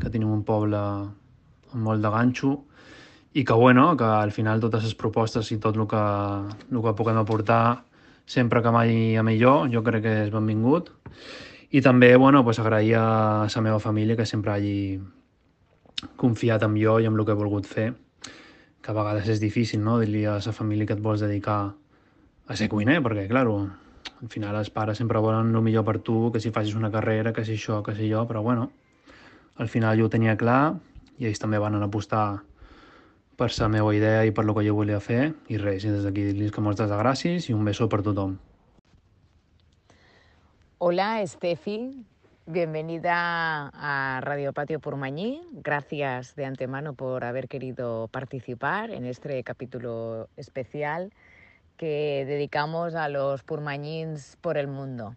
que 0.00 0.10
tenim 0.10 0.30
un 0.30 0.42
poble 0.44 0.78
amb 0.78 1.84
molt 1.84 2.02
de 2.02 2.10
ganxo 2.10 2.54
i 3.34 3.44
que, 3.44 3.52
bueno, 3.52 3.96
que 3.96 4.04
al 4.04 4.32
final 4.32 4.60
totes 4.60 4.84
les 4.84 4.94
propostes 4.98 5.50
i 5.52 5.58
tot 5.62 5.76
el 5.76 5.86
que, 5.86 6.04
el 6.72 6.82
que 6.82 6.94
puguem 6.96 7.20
aportar 7.20 7.84
sempre 8.28 8.60
que 8.62 8.70
mai 8.70 9.16
a 9.16 9.24
millor, 9.24 9.70
jo 9.72 9.80
crec 9.82 10.04
que 10.04 10.14
és 10.26 10.32
benvingut. 10.32 10.92
I 11.72 11.80
també, 11.84 12.14
bueno, 12.16 12.44
pues, 12.44 12.60
agrair 12.60 12.94
a 13.00 13.48
la 13.48 13.62
meva 13.64 13.80
família 13.80 14.16
que 14.16 14.26
sempre 14.28 14.52
hagi 14.52 15.00
confiat 16.16 16.62
en 16.62 16.76
jo 16.76 16.98
i 17.00 17.08
en 17.08 17.16
el 17.16 17.24
que 17.24 17.32
he 17.32 17.40
volgut 17.40 17.66
fer, 17.66 17.94
que 18.80 18.92
a 18.92 18.94
vegades 18.94 19.28
és 19.28 19.40
difícil, 19.40 19.80
no?, 19.82 19.98
dir-li 19.98 20.26
a 20.28 20.38
la 20.44 20.52
família 20.52 20.86
que 20.86 20.94
et 20.94 21.02
vols 21.02 21.24
dedicar 21.24 21.72
a 22.48 22.56
ser 22.56 22.68
cuiner, 22.68 23.00
perquè, 23.02 23.26
clar, 23.28 23.46
al 23.48 24.28
final 24.28 24.56
els 24.60 24.70
pares 24.70 25.00
sempre 25.00 25.20
volen 25.24 25.54
el 25.54 25.64
millor 25.64 25.84
per 25.84 25.98
tu, 26.04 26.30
que 26.32 26.40
si 26.40 26.52
facis 26.52 26.76
una 26.76 26.92
carrera, 26.92 27.32
que 27.32 27.44
si 27.44 27.56
això, 27.56 27.82
que 27.82 27.96
si 27.96 28.12
jo, 28.12 28.26
però 28.28 28.42
bueno, 28.42 28.70
al 29.56 29.68
final 29.68 29.98
jo 29.98 30.06
ho 30.06 30.12
tenia 30.12 30.36
clar 30.36 30.78
i 31.18 31.26
ells 31.26 31.40
també 31.42 31.58
van 31.58 31.80
apostar 31.82 32.42
per 33.38 33.52
la 33.60 33.68
meva 33.70 33.94
idea 33.94 34.24
i 34.26 34.32
per 34.34 34.44
lo 34.44 34.54
que 34.56 34.64
jo 34.66 34.74
volia 34.74 34.98
fer 34.98 35.30
i 35.46 35.60
res, 35.62 35.84
i 35.86 35.92
des 35.94 36.02
d'aquí 36.02 36.24
dir-los 36.26 36.50
que 36.50 36.62
moltes 36.64 36.90
gràcies 36.90 37.46
i 37.46 37.54
un 37.54 37.62
beso 37.64 37.86
per 37.86 38.02
tothom. 38.02 38.34
Hola, 40.78 41.22
Estefi. 41.22 41.78
Bienvenida 42.46 43.70
a 43.74 44.20
Radio 44.24 44.52
Patio 44.52 44.80
Purmañí. 44.80 45.42
Gracias 45.52 46.34
de 46.34 46.46
antemano 46.46 46.94
por 46.94 47.24
haber 47.24 47.46
querido 47.46 48.08
participar 48.08 48.90
en 48.90 49.04
este 49.04 49.44
capítulo 49.44 50.28
especial 50.36 51.12
que 51.76 52.24
dedicamos 52.26 52.96
a 52.96 53.08
los 53.08 53.44
purmañins 53.44 54.36
por 54.40 54.58
el 54.58 54.66
mundo. 54.66 55.14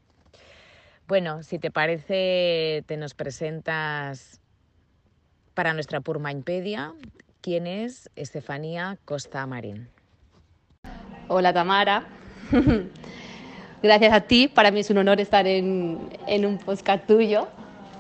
Bueno, 1.07 1.41
si 1.41 1.57
te 1.57 1.71
parece, 1.71 2.83
te 2.85 2.97
nos 2.97 3.15
presentas 3.15 4.39
para 5.55 5.73
nuestra 5.73 6.01
Purmañpedia 6.01 6.93
quién 7.41 7.65
es 7.65 8.09
Estefanía 8.15 8.97
Costa 9.03 9.45
Marín. 9.47 9.89
Hola 11.27 11.51
Tamara. 11.51 12.05
Gracias 13.83 14.13
a 14.13 14.21
ti, 14.21 14.47
para 14.47 14.69
mí 14.69 14.81
es 14.81 14.89
un 14.91 14.99
honor 14.99 15.19
estar 15.19 15.47
en, 15.47 16.09
en 16.27 16.45
un 16.45 16.59
podcast 16.59 17.07
tuyo, 17.07 17.47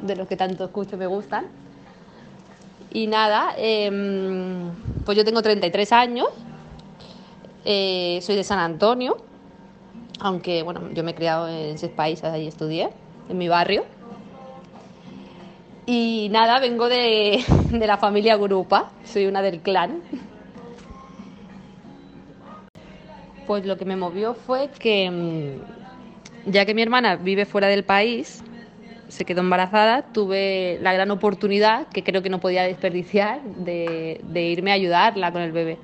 de 0.01 0.15
los 0.15 0.27
que 0.27 0.37
tanto 0.37 0.65
escucho 0.65 0.95
y 0.95 0.99
me 0.99 1.07
gustan. 1.07 1.47
Y 2.91 3.07
nada, 3.07 3.55
eh, 3.57 3.89
pues 5.05 5.17
yo 5.17 5.25
tengo 5.25 5.41
33 5.41 5.91
años, 5.91 6.27
eh, 7.65 8.19
soy 8.21 8.35
de 8.35 8.43
San 8.43 8.59
Antonio, 8.59 9.17
aunque 10.19 10.61
bueno, 10.61 10.91
yo 10.93 11.03
me 11.03 11.11
he 11.11 11.15
criado 11.15 11.47
en 11.47 11.79
seis 11.79 11.91
países, 11.91 12.25
ahí 12.25 12.47
estudié, 12.47 12.89
en 13.27 13.37
mi 13.37 13.47
barrio. 13.47 13.85
Y 15.85 16.29
nada, 16.31 16.59
vengo 16.59 16.89
de, 16.89 17.43
de 17.71 17.87
la 17.87 17.97
familia 17.97 18.35
Gurupa, 18.35 18.91
soy 19.03 19.25
una 19.25 19.41
del 19.41 19.61
clan. 19.61 20.01
Pues 23.47 23.65
lo 23.65 23.77
que 23.77 23.85
me 23.85 23.95
movió 23.95 24.33
fue 24.33 24.69
que, 24.77 25.09
mm, 25.09 26.51
ya 26.51 26.65
que 26.65 26.73
mi 26.73 26.83
hermana 26.83 27.15
vive 27.15 27.45
fuera 27.45 27.67
del 27.67 27.83
país, 27.83 28.43
se 29.07 29.25
quedó 29.25 29.41
embarazada, 29.41 30.03
tuve 30.13 30.77
la 30.81 30.93
gran 30.93 31.11
oportunidad, 31.11 31.87
que 31.87 32.03
creo 32.03 32.21
que 32.21 32.29
no 32.29 32.39
podía 32.39 32.63
desperdiciar, 32.63 33.41
de, 33.41 34.21
de 34.23 34.41
irme 34.43 34.71
a 34.71 34.75
ayudarla 34.75 35.31
con 35.31 35.41
el 35.41 35.51
bebé. 35.51 35.77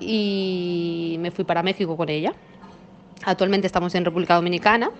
Y 0.00 1.16
me 1.20 1.30
fui 1.30 1.44
para 1.44 1.62
México 1.62 1.96
con 1.96 2.08
ella. 2.08 2.32
Actualmente 3.24 3.66
estamos 3.66 3.94
en 3.94 4.04
República 4.04 4.34
Dominicana 4.34 4.90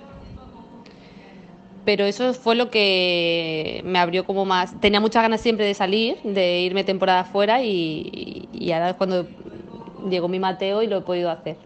pero 1.86 2.04
eso 2.04 2.34
fue 2.34 2.56
lo 2.56 2.68
que 2.68 3.80
me 3.84 4.00
abrió 4.00 4.26
como 4.26 4.44
más. 4.44 4.78
Tenía 4.80 5.00
muchas 5.00 5.22
ganas 5.22 5.40
siempre 5.40 5.64
de 5.64 5.72
salir, 5.72 6.20
de 6.24 6.60
irme 6.60 6.82
temporada 6.82 7.22
fuera 7.22 7.62
y, 7.62 8.48
ahora 8.74 8.90
es 8.90 8.96
cuando 8.96 9.26
llegó 10.10 10.26
mi 10.26 10.40
Mateo 10.40 10.82
y 10.82 10.88
lo 10.88 10.98
he 10.98 11.00
podido 11.02 11.30
hacer. 11.30 11.56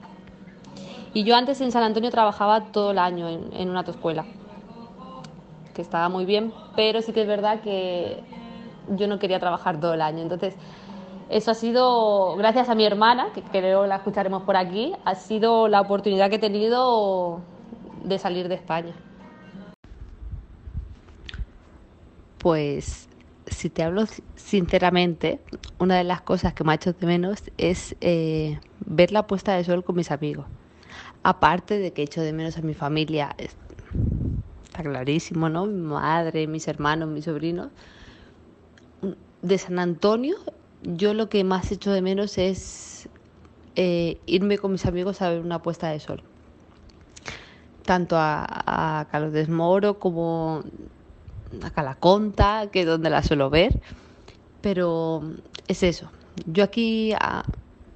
Y 1.15 1.25
yo 1.25 1.35
antes 1.35 1.61
en 1.63 1.73
San 1.73 1.83
Antonio 1.83 2.11
trabajaba 2.11 2.67
todo 2.67 2.91
el 2.91 2.99
año 2.99 3.31
en, 3.31 3.51
en 3.55 3.71
una 3.71 3.79
autoescuela, 3.81 4.27
que 5.75 5.81
estaba 5.81 6.11
muy 6.11 6.27
bien, 6.27 6.53
pero 6.77 7.01
sí 7.01 7.13
que 7.13 7.23
es 7.23 7.27
verdad 7.27 7.63
que 7.63 8.19
yo 8.91 9.09
no 9.09 9.19
quería 9.19 9.41
trabajar 9.41 9.81
todo 9.81 9.95
el 9.95 10.03
año. 10.03 10.21
Entonces, 10.21 10.55
eso 11.31 11.51
ha 11.51 11.55
sido, 11.55 12.37
gracias 12.37 12.69
a 12.69 12.75
mi 12.75 12.85
hermana, 12.85 13.29
que 13.35 13.41
creo 13.41 13.87
la 13.87 13.97
escucharemos 13.97 14.43
por 14.43 14.59
aquí, 14.59 14.93
ha 15.07 15.15
sido 15.15 15.67
la 15.67 15.81
oportunidad 15.81 16.29
que 16.29 16.37
he 16.37 16.41
tenido 16.41 17.41
de 18.05 18.19
salir 18.19 18.49
de 18.49 18.57
España. 18.57 18.95
Pues 22.41 23.11
si 23.47 23.69
te 23.69 23.83
hablo 23.83 24.05
sinceramente, 24.35 25.41
una 25.79 25.99
de 25.99 26.05
las 26.05 26.23
cosas 26.23 26.55
que 26.55 26.65
me 26.65 26.73
ha 26.73 26.77
hecho 26.77 26.95
de 26.95 27.07
menos 27.07 27.43
es 27.59 27.97
eh, 28.01 28.59
ver 28.87 29.13
la 29.13 29.27
puesta 29.27 29.55
de 29.55 29.63
sol 29.63 29.85
con 29.85 29.97
mis 29.97 30.11
amigos. 30.11 30.47
Aparte 31.23 31.79
de 31.79 31.93
que 31.93 32.03
echo 32.03 32.23
de 32.23 32.33
menos 32.33 32.57
a 32.57 32.63
mi 32.63 32.73
familia, 32.73 33.37
está 34.65 34.83
clarísimo, 34.83 35.51
¿no? 35.51 35.67
Mi 35.67 35.83
madre, 35.83 36.47
mis 36.47 36.67
hermanos, 36.67 37.11
mis 37.11 37.27
sobrinos. 37.27 37.69
De 39.43 39.59
San 39.59 39.79
Antonio, 39.79 40.37
yo 40.83 41.13
lo 41.13 41.29
que 41.29 41.45
más 41.45 41.71
echo 41.73 41.93
de 41.93 42.01
menos 42.01 42.39
es 42.39 43.09
eh, 43.77 44.19
irme 44.25 44.57
con 44.57 44.73
mis 44.73 44.87
amigos 44.87 45.21
a 45.21 45.29
ver 45.29 45.41
una 45.41 45.61
puesta 45.61 45.91
de 45.91 46.01
sol. 46.01 46.23
Tanto 47.85 48.17
a, 48.17 48.47
a 49.01 49.09
Carlos 49.11 49.33
Desmoro 49.33 49.99
como 49.99 50.65
a 51.63 51.71
Calaconta, 51.71 52.69
que 52.71 52.81
es 52.81 52.87
donde 52.87 53.11
la 53.11 53.23
suelo 53.23 53.51
ver. 53.51 53.81
Pero 54.61 55.23
es 55.69 55.83
eso. 55.83 56.11
Yo 56.47 56.65
aquí 56.65 57.13
ah, 57.19 57.45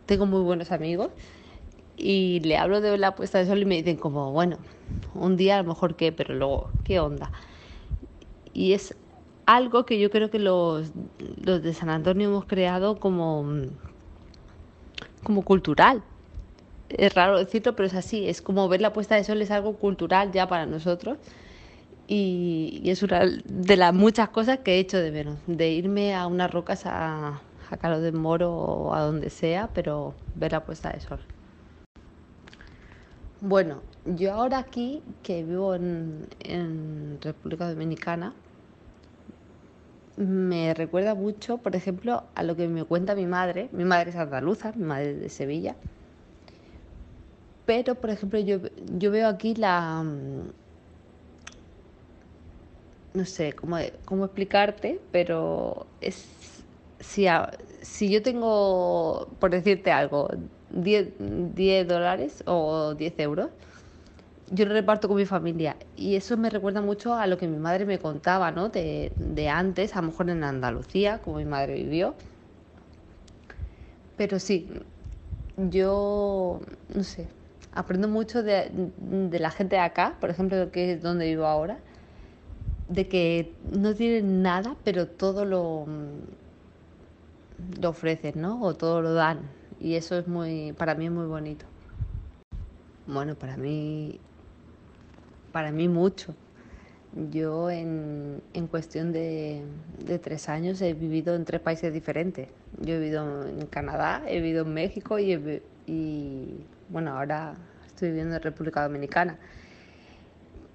tengo 0.07 0.27
muy 0.27 0.41
buenos 0.43 0.73
amigos 0.73 1.11
y 1.97 2.41
le 2.41 2.57
hablo 2.57 2.81
de 2.81 2.99
la 2.99 3.15
puesta 3.15 3.39
de 3.39 3.47
sol 3.47 3.59
y 3.59 3.65
me 3.65 3.77
dicen 3.77 3.97
como, 3.97 4.33
bueno, 4.33 4.59
un 5.15 5.37
día 5.37 5.59
a 5.59 5.63
lo 5.63 5.69
mejor 5.69 5.97
qué, 5.97 6.13
pero 6.13 6.35
luego, 6.35 6.71
¿qué 6.85 7.01
onda? 7.01 7.31
Y 8.53 8.73
es 8.73 8.97
algo 9.47 9.85
que 9.85 9.99
yo 9.99 10.11
creo 10.11 10.31
que 10.31 10.39
los, 10.39 10.93
los 11.43 11.63
de 11.63 11.75
San 11.75 11.91
Antonio 11.91 12.29
hemos 12.29 12.45
creado 12.47 12.99
como, 12.99 13.45
como 15.23 15.43
cultural. 15.43 16.03
Es 16.89 17.15
raro 17.15 17.39
decirlo, 17.39 17.75
pero 17.75 17.87
es 17.87 17.95
así. 17.95 18.29
Es 18.29 18.43
como 18.43 18.69
ver 18.69 18.81
la 18.81 18.93
puesta 18.93 19.17
de 19.17 19.25
sol 19.25 19.43
es 19.43 19.51
algo 19.51 19.75
cultural 19.75 20.33
ya 20.33 20.49
para 20.49 20.67
nosotros. 20.67 21.19
Y, 22.07 22.83
es 22.85 23.03
una 23.03 23.25
de 23.45 23.77
las 23.77 23.95
muchas 23.95 24.29
cosas 24.29 24.59
que 24.59 24.75
he 24.75 24.79
hecho 24.79 24.99
de 24.99 25.11
menos. 25.11 25.39
De 25.47 25.71
irme 25.71 26.15
a 26.15 26.27
unas 26.27 26.51
rocas 26.51 26.87
a, 26.87 27.41
a 27.71 27.77
Calo 27.77 28.01
de 28.01 28.13
Moro 28.13 28.53
o 28.53 28.95
a 28.95 29.01
donde 29.01 29.31
sea, 29.31 29.71
pero 29.73 30.15
ver 30.35 30.53
la 30.53 30.65
puesta 30.65 30.91
de 30.91 31.01
sol. 31.01 31.21
Bueno, 33.41 33.83
yo 34.07 34.33
ahora 34.33 34.59
aquí, 34.59 35.03
que 35.23 35.43
vivo 35.43 35.75
en, 35.75 36.27
en 36.41 37.19
República 37.21 37.69
Dominicana, 37.69 38.33
me 40.17 40.73
recuerda 40.75 41.15
mucho, 41.15 41.59
por 41.59 41.75
ejemplo, 41.75 42.25
a 42.35 42.43
lo 42.43 42.55
que 42.57 42.69
me 42.69 42.85
cuenta 42.85 43.15
mi 43.15 43.27
madre. 43.27 43.69
Mi 43.73 43.85
madre 43.85 44.11
es 44.11 44.17
andaluza, 44.17 44.73
mi 44.77 44.85
madre 44.85 45.11
es 45.13 45.21
de 45.21 45.29
Sevilla. 45.29 45.77
Pero, 47.67 47.95
por 47.97 48.11
ejemplo, 48.11 48.39
yo, 48.39 48.59
yo 48.97 49.11
veo 49.11 49.29
aquí 49.29 49.55
la... 49.55 50.05
No 53.15 53.25
sé 53.25 53.53
cómo, 53.53 53.79
cómo 54.05 54.25
explicarte, 54.25 55.01
pero 55.13 55.87
es... 56.01 56.27
Si, 57.01 57.27
si 57.83 58.11
yo 58.11 58.23
tengo, 58.23 59.29
por 59.39 59.51
decirte 59.51 59.93
algo, 59.93 60.29
10, 60.71 61.09
10 61.55 61.87
dólares 61.87 62.43
o 62.47 62.95
10 62.95 63.19
euros, 63.19 63.51
yo 64.51 64.67
lo 64.67 64.73
reparto 64.73 65.09
con 65.09 65.17
mi 65.17 65.27
familia. 65.27 65.77
Y 65.97 66.17
eso 66.17 66.37
me 66.37 66.51
recuerda 66.51 66.81
mucho 66.81 67.15
a 67.15 67.27
lo 67.27 67.39
que 67.39 67.47
mi 67.47 67.59
madre 67.59 67.85
me 67.85 67.99
contaba, 67.99 68.51
¿no? 68.51 68.69
De, 68.69 69.13
de 69.19 69.49
antes, 69.49 69.95
a 69.97 70.01
lo 70.01 70.09
mejor 70.09 70.31
en 70.31 70.45
Andalucía, 70.45 71.19
como 71.19 71.39
mi 71.39 71.45
madre 71.45 71.75
vivió. 71.75 72.15
Pero 74.17 74.39
sí, 74.39 74.69
yo, 75.57 76.61
no 76.95 77.03
sé, 77.03 77.27
aprendo 77.73 78.09
mucho 78.09 78.43
de, 78.43 78.71
de, 78.99 79.39
la 79.39 79.51
gente 79.51 79.77
de 79.77 79.83
acá, 79.83 80.17
por 80.21 80.31
ejemplo, 80.31 80.71
que 80.71 80.93
es 80.93 81.03
donde 81.03 81.27
vivo 81.27 81.47
ahora, 81.47 81.79
de 82.89 83.09
que 83.09 83.55
no 83.73 83.95
tienen 83.95 84.43
nada, 84.43 84.77
pero 84.85 85.09
todo 85.09 85.45
lo, 85.45 85.87
lo 87.81 87.89
ofrecen, 87.89 88.41
¿no? 88.41 88.63
O 88.63 88.75
todo 88.75 89.01
lo 89.01 89.15
dan 89.15 89.41
y 89.85 89.97
eso 89.97 90.17
es 90.17 90.27
muy, 90.27 90.73
para 90.73 90.95
mí 90.95 91.05
es 91.05 91.11
muy 91.11 91.27
bonito. 91.27 91.67
Bueno, 93.07 93.35
para 93.35 93.59
mí, 93.59 94.19
para 95.53 95.71
mí 95.73 95.89
mucho. 95.89 96.35
Yo 97.31 97.71
en, 97.71 98.41
en 98.55 98.67
cuestión 98.67 99.13
de, 99.13 99.63
de, 100.05 100.19
tres 100.19 100.49
años 100.49 100.81
he 100.81 100.95
vivido 100.95 101.35
en 101.35 101.45
tres 101.45 101.61
países 101.61 101.93
diferentes. 101.93 102.49
Yo 102.81 102.95
he 102.95 102.99
vivido 102.99 103.47
en 103.47 103.67
Canadá, 103.67 104.23
he 104.27 104.41
vivido 104.41 104.63
en 104.63 104.73
México 104.73 105.19
y, 105.19 105.61
y 105.87 106.65
bueno, 106.89 107.17
ahora 107.17 107.55
estoy 107.87 108.09
viviendo 108.09 108.37
en 108.37 108.43
República 108.43 108.83
Dominicana. 108.83 109.39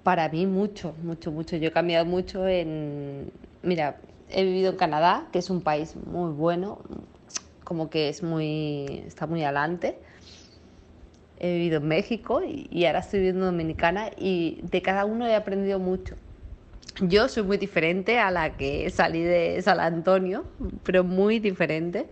Para 0.02 0.28
mí 0.28 0.46
mucho, 0.46 0.94
mucho, 1.02 1.30
mucho. 1.30 1.56
Yo 1.56 1.68
he 1.68 1.72
cambiado 1.72 2.06
mucho 2.06 2.48
en... 2.48 3.30
Mira, 3.62 3.98
he 4.30 4.44
vivido 4.44 4.70
en 4.70 4.76
Canadá, 4.76 5.28
que 5.32 5.38
es 5.38 5.50
un 5.50 5.60
país 5.60 5.94
muy 5.96 6.32
bueno, 6.32 6.78
como 7.64 7.90
que 7.90 8.08
es 8.08 8.22
muy, 8.22 9.04
está 9.06 9.26
muy 9.26 9.44
adelante. 9.44 9.98
He 11.38 11.52
vivido 11.54 11.78
en 11.78 11.88
México 11.88 12.42
y, 12.42 12.84
ahora 12.84 13.00
estoy 13.00 13.20
viviendo 13.20 13.48
en 13.48 13.52
Dominicana 13.52 14.10
y 14.18 14.60
de 14.62 14.82
cada 14.82 15.04
uno 15.04 15.26
he 15.26 15.34
aprendido 15.34 15.78
mucho. 15.78 16.16
Yo 17.00 17.28
soy 17.28 17.44
muy 17.44 17.56
diferente 17.56 18.18
a 18.18 18.30
la 18.30 18.56
que 18.56 18.90
salí 18.90 19.22
de 19.22 19.60
San 19.62 19.80
Antonio, 19.80 20.44
pero 20.82 21.04
muy 21.04 21.38
diferente, 21.38 22.08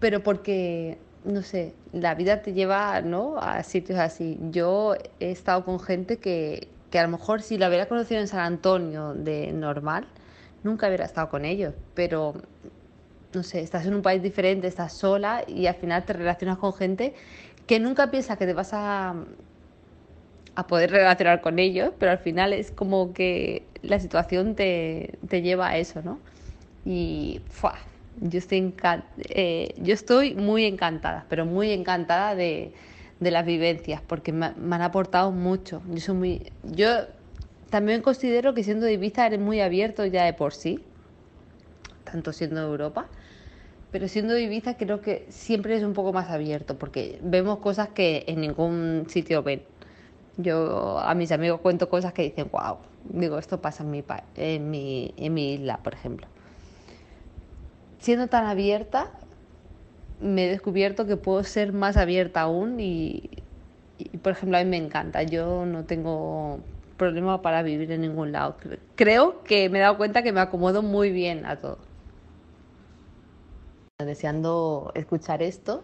pero 0.00 0.22
porque, 0.22 0.98
no 1.24 1.42
sé, 1.42 1.74
la 1.92 2.14
vida 2.14 2.42
te 2.42 2.52
lleva 2.52 3.00
¿no? 3.00 3.38
a 3.38 3.62
sitios 3.62 3.98
así. 3.98 4.38
Yo 4.50 4.96
he 5.20 5.30
estado 5.30 5.64
con 5.64 5.80
gente 5.80 6.18
que, 6.18 6.68
que 6.90 6.98
a 6.98 7.02
lo 7.02 7.08
mejor 7.08 7.42
si 7.42 7.58
la 7.58 7.68
hubiera 7.68 7.86
conocido 7.86 8.20
en 8.20 8.28
San 8.28 8.40
Antonio 8.40 9.14
de 9.14 9.52
normal, 9.52 10.06
nunca 10.62 10.86
hubiera 10.88 11.04
estado 11.04 11.28
con 11.28 11.44
ellos, 11.44 11.74
pero 11.94 12.34
no 13.32 13.42
sé, 13.42 13.60
estás 13.60 13.86
en 13.86 13.94
un 13.94 14.02
país 14.02 14.22
diferente, 14.22 14.66
estás 14.66 14.92
sola 14.92 15.44
y 15.46 15.66
al 15.66 15.74
final 15.74 16.04
te 16.04 16.14
relacionas 16.14 16.58
con 16.58 16.72
gente 16.72 17.14
que 17.66 17.78
nunca 17.78 18.10
piensas 18.10 18.38
que 18.38 18.46
te 18.46 18.54
vas 18.54 18.70
a, 18.72 19.14
a 20.54 20.66
poder 20.66 20.90
relacionar 20.90 21.40
con 21.40 21.58
ellos, 21.58 21.92
pero 21.98 22.10
al 22.10 22.18
final 22.18 22.52
es 22.52 22.70
como 22.70 23.12
que 23.12 23.64
la 23.82 24.00
situación 24.00 24.54
te, 24.54 25.18
te 25.28 25.42
lleva 25.42 25.68
a 25.68 25.76
eso, 25.76 26.02
¿no? 26.02 26.18
Y 26.84 27.40
yo, 28.20 28.38
estoy 28.38 28.74
eh, 29.28 29.74
yo 29.76 29.94
estoy 29.94 30.34
muy 30.34 30.64
encantada, 30.64 31.26
pero 31.28 31.44
muy 31.44 31.70
encantada 31.70 32.34
de, 32.34 32.72
de 33.20 33.30
las 33.30 33.44
vivencias, 33.44 34.00
porque 34.06 34.32
me, 34.32 34.46
han 34.46 34.82
aportado 34.82 35.32
mucho. 35.32 35.82
Yo, 36.64 36.88
también 37.70 38.02
considero 38.02 38.54
que 38.54 38.62
siendo 38.62 38.86
de 38.86 38.94
Ibiza 38.94 39.26
eres 39.26 39.40
muy 39.40 39.60
abierto 39.60 40.06
ya 40.06 40.24
de 40.24 40.32
por 40.32 40.54
sí, 40.54 40.80
tanto 42.04 42.32
siendo 42.32 42.60
de 42.60 42.66
Europa, 42.66 43.06
pero 43.90 44.08
siendo 44.08 44.34
de 44.34 44.42
Ibiza 44.42 44.76
creo 44.76 45.00
que 45.00 45.26
siempre 45.28 45.76
es 45.76 45.82
un 45.82 45.92
poco 45.92 46.12
más 46.12 46.30
abierto 46.30 46.78
porque 46.78 47.18
vemos 47.22 47.58
cosas 47.58 47.88
que 47.88 48.24
en 48.26 48.40
ningún 48.40 49.06
sitio 49.08 49.42
ven. 49.42 49.62
Yo 50.36 50.98
a 51.00 51.14
mis 51.14 51.32
amigos 51.32 51.60
cuento 51.60 51.88
cosas 51.88 52.12
que 52.12 52.22
dicen, 52.22 52.48
wow, 52.52 52.76
digo, 53.08 53.38
esto 53.38 53.60
pasa 53.60 53.82
en 53.82 53.90
mi, 53.90 54.04
en 54.36 54.70
mi, 54.70 55.12
en 55.16 55.34
mi 55.34 55.54
isla, 55.54 55.78
por 55.78 55.94
ejemplo. 55.94 56.28
Siendo 57.98 58.28
tan 58.28 58.46
abierta, 58.46 59.10
me 60.20 60.46
he 60.46 60.48
descubierto 60.48 61.06
que 61.06 61.16
puedo 61.16 61.42
ser 61.44 61.72
más 61.72 61.96
abierta 61.96 62.42
aún 62.42 62.80
y, 62.80 63.30
por 64.22 64.32
ejemplo, 64.32 64.58
a 64.58 64.64
mí 64.64 64.70
me 64.70 64.76
encanta. 64.76 65.22
Yo 65.22 65.64
no 65.66 65.84
tengo 65.84 66.60
problema 66.96 67.42
para 67.42 67.62
vivir 67.62 67.92
en 67.92 68.00
ningún 68.00 68.32
lado. 68.32 68.56
Creo 68.96 69.42
que 69.44 69.68
me 69.68 69.78
he 69.78 69.82
dado 69.82 69.96
cuenta 69.96 70.22
que 70.22 70.32
me 70.32 70.40
acomodo 70.40 70.82
muy 70.82 71.10
bien 71.10 71.46
a 71.46 71.56
todo 71.56 71.78
deseando 74.06 74.92
escuchar 74.94 75.42
esto 75.42 75.82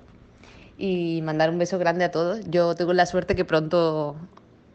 y 0.79 1.21
mandar 1.23 1.51
un 1.51 1.59
beso 1.59 1.81
grande 1.81 2.05
a 2.05 2.13
todos. 2.13 2.49
Yo 2.49 2.77
tengo 2.77 2.93
la 2.93 3.07
suerte 3.07 3.35
que 3.35 3.45
pronto 3.45 4.15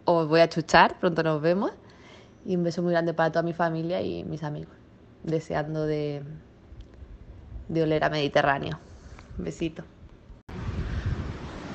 os 0.04 0.28
voy 0.28 0.42
a 0.42 0.50
chuchar, 0.50 1.00
pronto 1.00 1.24
nos 1.24 1.42
vemos. 1.42 1.72
Y 2.46 2.58
un 2.58 2.66
beso 2.66 2.82
muy 2.82 2.92
grande 2.92 3.14
para 3.14 3.32
toda 3.32 3.44
mi 3.44 3.54
familia 3.54 4.02
y 4.02 4.26
mis 4.26 4.44
amigos. 4.44 4.74
Deseando 5.24 5.86
de, 5.86 6.22
de 7.70 7.84
oler 7.84 8.04
a 8.04 8.10
Mediterráneo. 8.10 8.78
Besito. 9.40 9.84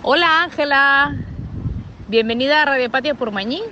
Hola 0.02 0.42
Ángela, 0.42 1.16
bienvenida 2.08 2.62
a 2.62 2.66
Radio 2.66 2.90
Patio 2.90 3.14
Purmañí. 3.14 3.62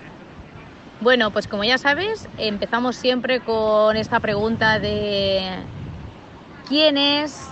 Bueno, 1.03 1.31
pues 1.31 1.47
como 1.47 1.63
ya 1.65 1.77
sabes, 1.79 2.29
empezamos 2.39 2.97
siempre 2.97 3.41
con 3.41 3.97
esta 3.97 4.19
pregunta 4.21 4.79
de 4.79 5.63
¿quién 6.69 6.97
es 6.97 7.49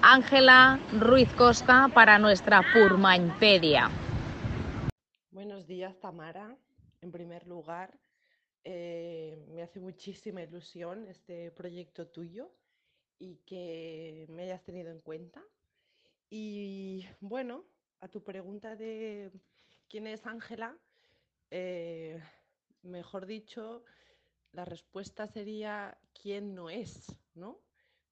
Ángela 0.00 0.80
Ruiz 0.98 1.30
Costa 1.34 1.90
para 1.92 2.18
nuestra 2.18 2.62
Purmañpedia. 2.72 3.90
Buenos 5.30 5.66
días, 5.66 5.98
Tamara. 6.00 6.56
En 7.02 7.12
primer 7.12 7.46
lugar, 7.46 7.92
eh, 8.64 9.44
me 9.52 9.62
hace 9.62 9.80
muchísima 9.80 10.42
ilusión 10.42 11.06
este 11.08 11.50
proyecto 11.50 12.06
tuyo 12.06 12.50
y 13.18 13.36
que 13.46 14.26
me 14.30 14.44
hayas 14.44 14.62
tenido 14.62 14.90
en 14.90 15.00
cuenta. 15.00 15.42
Y 16.36 17.06
bueno, 17.20 17.64
a 18.00 18.08
tu 18.08 18.24
pregunta 18.24 18.74
de 18.74 19.30
quién 19.88 20.08
es 20.08 20.26
Ángela, 20.26 20.76
eh, 21.52 22.20
mejor 22.82 23.24
dicho, 23.24 23.84
la 24.50 24.64
respuesta 24.64 25.28
sería 25.28 25.96
quién 26.12 26.56
no 26.56 26.70
es, 26.70 27.14
¿no? 27.36 27.60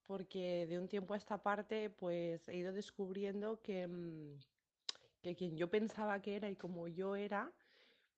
porque 0.06 0.68
de 0.68 0.78
un 0.78 0.86
tiempo 0.86 1.14
a 1.14 1.16
esta 1.16 1.42
parte 1.42 1.90
pues 1.90 2.48
he 2.48 2.58
ido 2.58 2.72
descubriendo 2.72 3.60
que, 3.60 3.88
mm, 3.88 4.38
que 5.20 5.34
quien 5.34 5.56
yo 5.56 5.68
pensaba 5.68 6.22
que 6.22 6.36
era 6.36 6.48
y 6.48 6.54
como 6.54 6.86
yo 6.86 7.16
era, 7.16 7.52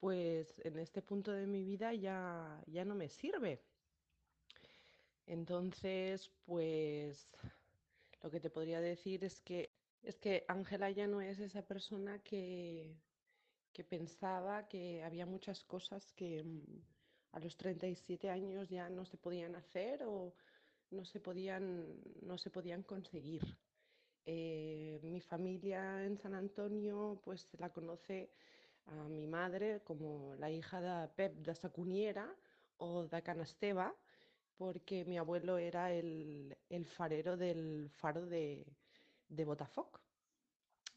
pues 0.00 0.60
en 0.64 0.78
este 0.80 1.00
punto 1.00 1.32
de 1.32 1.46
mi 1.46 1.64
vida 1.64 1.94
ya, 1.94 2.62
ya 2.66 2.84
no 2.84 2.94
me 2.94 3.08
sirve. 3.08 3.62
Entonces, 5.26 6.30
pues 6.44 7.26
lo 8.20 8.30
que 8.30 8.40
te 8.40 8.50
podría 8.50 8.82
decir 8.82 9.24
es 9.24 9.40
que 9.40 9.73
es 10.04 10.18
que 10.18 10.44
Ángela 10.48 10.90
ya 10.90 11.06
no 11.06 11.20
es 11.20 11.38
esa 11.38 11.62
persona 11.62 12.18
que, 12.20 12.94
que 13.72 13.84
pensaba 13.84 14.68
que 14.68 15.02
había 15.02 15.26
muchas 15.26 15.64
cosas 15.64 16.12
que 16.12 16.42
mm, 16.44 16.82
a 17.32 17.40
los 17.40 17.56
37 17.56 18.30
años 18.30 18.68
ya 18.68 18.88
no 18.88 19.04
se 19.04 19.16
podían 19.16 19.56
hacer 19.56 20.02
o 20.04 20.34
no 20.90 21.04
se 21.04 21.20
podían, 21.20 22.00
no 22.22 22.38
se 22.38 22.50
podían 22.50 22.82
conseguir. 22.82 23.42
Eh, 24.26 25.00
mi 25.02 25.20
familia 25.20 26.04
en 26.04 26.16
San 26.18 26.34
Antonio 26.34 27.20
pues 27.24 27.48
la 27.58 27.70
conoce 27.70 28.30
a 28.86 29.08
mi 29.08 29.26
madre 29.26 29.80
como 29.82 30.34
la 30.36 30.50
hija 30.50 30.80
de 30.80 31.08
Pep 31.08 31.34
de 31.36 31.54
Sacuniera 31.54 32.34
o 32.78 33.06
de 33.06 33.22
Canasteva 33.22 33.94
porque 34.56 35.04
mi 35.04 35.18
abuelo 35.18 35.58
era 35.58 35.92
el, 35.92 36.56
el 36.70 36.86
farero 36.86 37.36
del 37.36 37.90
faro 37.90 38.24
de, 38.24 38.64
de 39.28 39.44
Botafoc. 39.44 40.00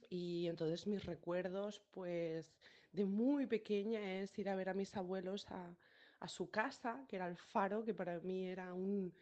Y 0.10 0.48
entonces 0.48 0.88
mis 0.88 1.06
recuerdos, 1.06 1.82
pues 1.92 2.54
de 2.92 3.06
muy 3.06 3.46
pequeña 3.46 4.22
es 4.22 4.38
ir 4.40 4.50
a 4.50 4.56
ver 4.56 4.70
a 4.70 4.74
mis 4.74 4.96
abuelos 4.96 5.46
a, 5.52 5.76
a 6.20 6.28
su 6.28 6.50
casa, 6.50 7.06
que 7.08 7.18
era 7.18 7.28
el 7.28 7.38
faro, 7.38 7.84
que 7.84 7.94
para 7.94 8.20
mí 8.20 8.48
era 8.48 8.74
un, 8.74 9.14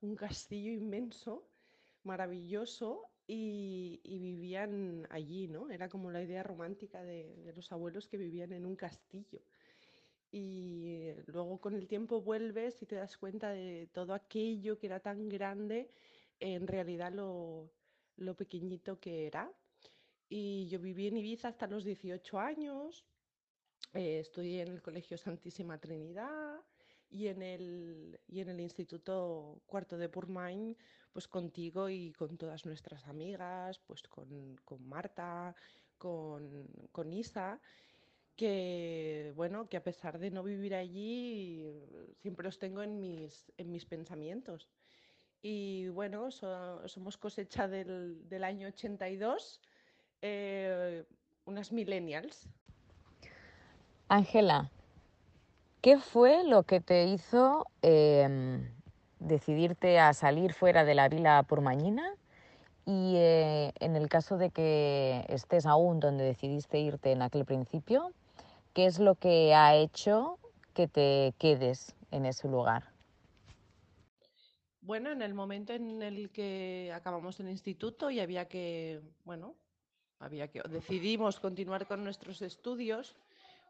un 0.00 0.16
castillo 0.16 0.70
inmenso, 0.70 1.48
maravilloso, 2.02 3.10
y, 3.26 4.00
y, 4.04 4.18
vivían 4.18 5.06
allí, 5.08 5.48
¿no? 5.48 5.70
Era 5.70 5.88
como 5.88 6.10
la 6.10 6.22
idea 6.22 6.42
romántica 6.42 7.02
de, 7.02 7.34
de 7.36 7.54
los 7.54 7.72
abuelos 7.72 8.06
que 8.06 8.18
vivían 8.18 8.52
en 8.52 8.66
un 8.66 8.76
castillo 8.76 9.40
y 10.34 11.12
luego 11.26 11.60
con 11.60 11.74
el 11.74 11.86
tiempo 11.86 12.20
vuelves 12.20 12.82
y 12.82 12.86
te 12.86 12.96
das 12.96 13.16
cuenta 13.16 13.50
de 13.50 13.88
todo 13.92 14.14
aquello 14.14 14.76
que 14.80 14.88
era 14.88 14.98
tan 14.98 15.28
grande, 15.28 15.92
en 16.40 16.66
realidad 16.66 17.12
lo, 17.12 17.70
lo 18.16 18.34
pequeñito 18.34 18.98
que 19.00 19.26
era. 19.26 19.52
Y 20.28 20.66
yo 20.68 20.78
viví 20.78 21.06
en 21.06 21.16
Ibiza 21.16 21.48
hasta 21.48 21.66
los 21.66 21.84
18 21.84 22.38
años, 22.38 23.04
eh, 23.92 24.18
estudié 24.20 24.62
en 24.62 24.68
el 24.68 24.82
Colegio 24.82 25.16
Santísima 25.18 25.78
Trinidad 25.78 26.60
y 27.10 27.28
en 27.28 27.42
el, 27.42 28.20
y 28.26 28.40
en 28.40 28.48
el 28.48 28.60
Instituto 28.60 29.60
Cuarto 29.66 29.96
de 29.98 30.08
Purmain, 30.08 30.76
pues 31.12 31.28
contigo 31.28 31.88
y 31.88 32.12
con 32.12 32.36
todas 32.36 32.66
nuestras 32.66 33.06
amigas, 33.06 33.78
pues 33.86 34.02
con, 34.02 34.56
con 34.64 34.88
Marta, 34.88 35.54
con, 35.98 36.66
con 36.90 37.12
Isa 37.12 37.60
que 38.36 39.32
bueno, 39.36 39.68
que 39.68 39.76
a 39.76 39.84
pesar 39.84 40.18
de 40.18 40.30
no 40.30 40.42
vivir 40.42 40.74
allí, 40.74 41.64
siempre 42.20 42.48
os 42.48 42.58
tengo 42.58 42.82
en 42.82 43.00
mis, 43.00 43.52
en 43.56 43.70
mis 43.70 43.86
pensamientos. 43.86 44.68
Y 45.46 45.88
bueno, 45.90 46.30
so, 46.30 46.88
somos 46.88 47.18
cosecha 47.18 47.68
del, 47.68 48.26
del, 48.30 48.44
año 48.44 48.68
82, 48.68 49.60
eh, 50.22 51.04
unas 51.44 51.70
millennials. 51.70 52.48
Ángela, 54.08 54.70
¿qué 55.82 55.98
fue 55.98 56.44
lo 56.44 56.62
que 56.62 56.80
te 56.80 57.04
hizo 57.04 57.66
eh, 57.82 58.66
decidirte 59.18 59.98
a 59.98 60.14
salir 60.14 60.54
fuera 60.54 60.84
de 60.84 60.94
la 60.94 61.10
vila 61.10 61.42
purmañina? 61.42 62.14
Y 62.86 63.16
eh, 63.16 63.72
en 63.80 63.96
el 63.96 64.08
caso 64.08 64.38
de 64.38 64.48
que 64.48 65.26
estés 65.28 65.66
aún 65.66 66.00
donde 66.00 66.24
decidiste 66.24 66.78
irte 66.78 67.12
en 67.12 67.20
aquel 67.20 67.44
principio, 67.44 68.14
¿Qué 68.74 68.86
es 68.86 68.98
lo 68.98 69.14
que 69.14 69.54
ha 69.54 69.76
hecho 69.76 70.40
que 70.74 70.88
te 70.88 71.32
quedes 71.38 71.94
en 72.10 72.26
ese 72.26 72.48
lugar? 72.48 72.93
Bueno, 74.84 75.10
en 75.10 75.22
el 75.22 75.32
momento 75.32 75.72
en 75.72 76.02
el 76.02 76.28
que 76.28 76.92
acabamos 76.94 77.40
el 77.40 77.48
instituto 77.48 78.10
y 78.10 78.20
había 78.20 78.46
que, 78.48 79.00
bueno, 79.24 79.54
había 80.18 80.48
que, 80.48 80.60
decidimos 80.68 81.40
continuar 81.40 81.86
con 81.86 82.04
nuestros 82.04 82.42
estudios, 82.42 83.16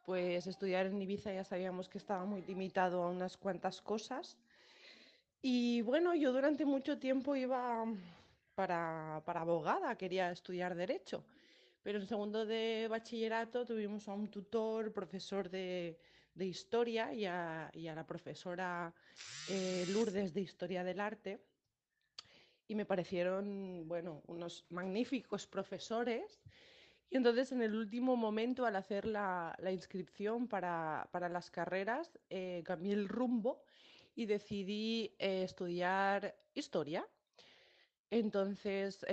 pues 0.05 0.49
estudiar 0.49 0.86
en 0.86 1.01
Ibiza 1.01 1.32
ya 1.32 1.45
sabíamos 1.45 1.89
que 1.89 1.99
estaba 1.99 2.24
muy 2.24 2.43
limitado 2.43 3.01
a 3.01 3.11
unas 3.11 3.36
cuantas 3.36 3.81
cosas. 3.81 4.36
Y 5.41 5.82
bueno, 5.82 6.16
yo 6.16 6.32
durante 6.32 6.65
mucho 6.65 6.99
tiempo 6.99 7.36
iba 7.36 7.85
para, 8.57 9.23
para 9.24 9.43
abogada, 9.43 9.97
quería 9.97 10.32
estudiar 10.32 10.74
derecho. 10.74 11.23
Pero 11.85 12.01
en 12.01 12.09
segundo 12.09 12.45
de 12.45 12.89
bachillerato 12.91 13.65
tuvimos 13.65 14.09
a 14.09 14.15
un 14.15 14.27
tutor, 14.27 14.93
profesor 14.93 15.49
de, 15.49 15.97
de 16.35 16.47
historia 16.47 17.12
y 17.12 17.27
a, 17.27 17.70
y 17.73 17.89
a, 17.89 17.94
la 17.94 18.06
profesora 18.06 18.93
eh, 19.48 19.85
Lourdes 19.89 20.35
de 20.35 20.40
Historia 20.40 20.82
del 20.85 21.01
Arte. 21.01 21.40
Y 22.66 22.74
me 22.74 22.86
parecieron, 22.86 23.86
bueno, 23.86 24.23
unos 24.27 24.65
magníficos 24.70 25.47
profesores. 25.47 26.40
Y 27.11 27.16
entonces 27.16 27.52
en 27.52 27.62
el 27.62 27.74
último 27.74 28.16
momento, 28.16 28.66
al 28.66 28.77
hacer 28.77 29.06
la, 29.06 29.55
la 29.61 29.70
inscripción 29.70 30.48
para, 30.48 31.09
para, 31.12 31.28
las 31.28 31.51
carreras, 31.51 32.19
eh, 32.31 32.62
cambié 32.65 32.94
el 32.94 33.09
rumbo 33.09 33.62
y 34.15 34.27
decidí 34.27 35.15
eh, 35.19 35.43
estudiar 35.44 36.35
historia. 36.55 37.06
Entonces, 38.11 39.05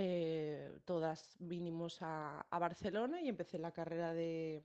todas 0.85 1.35
vinimos 1.39 2.01
a, 2.01 2.41
a, 2.41 2.59
Barcelona 2.59 3.19
y 3.19 3.29
empecé 3.29 3.57
la 3.57 3.71
carrera 3.71 4.13
de, 4.13 4.61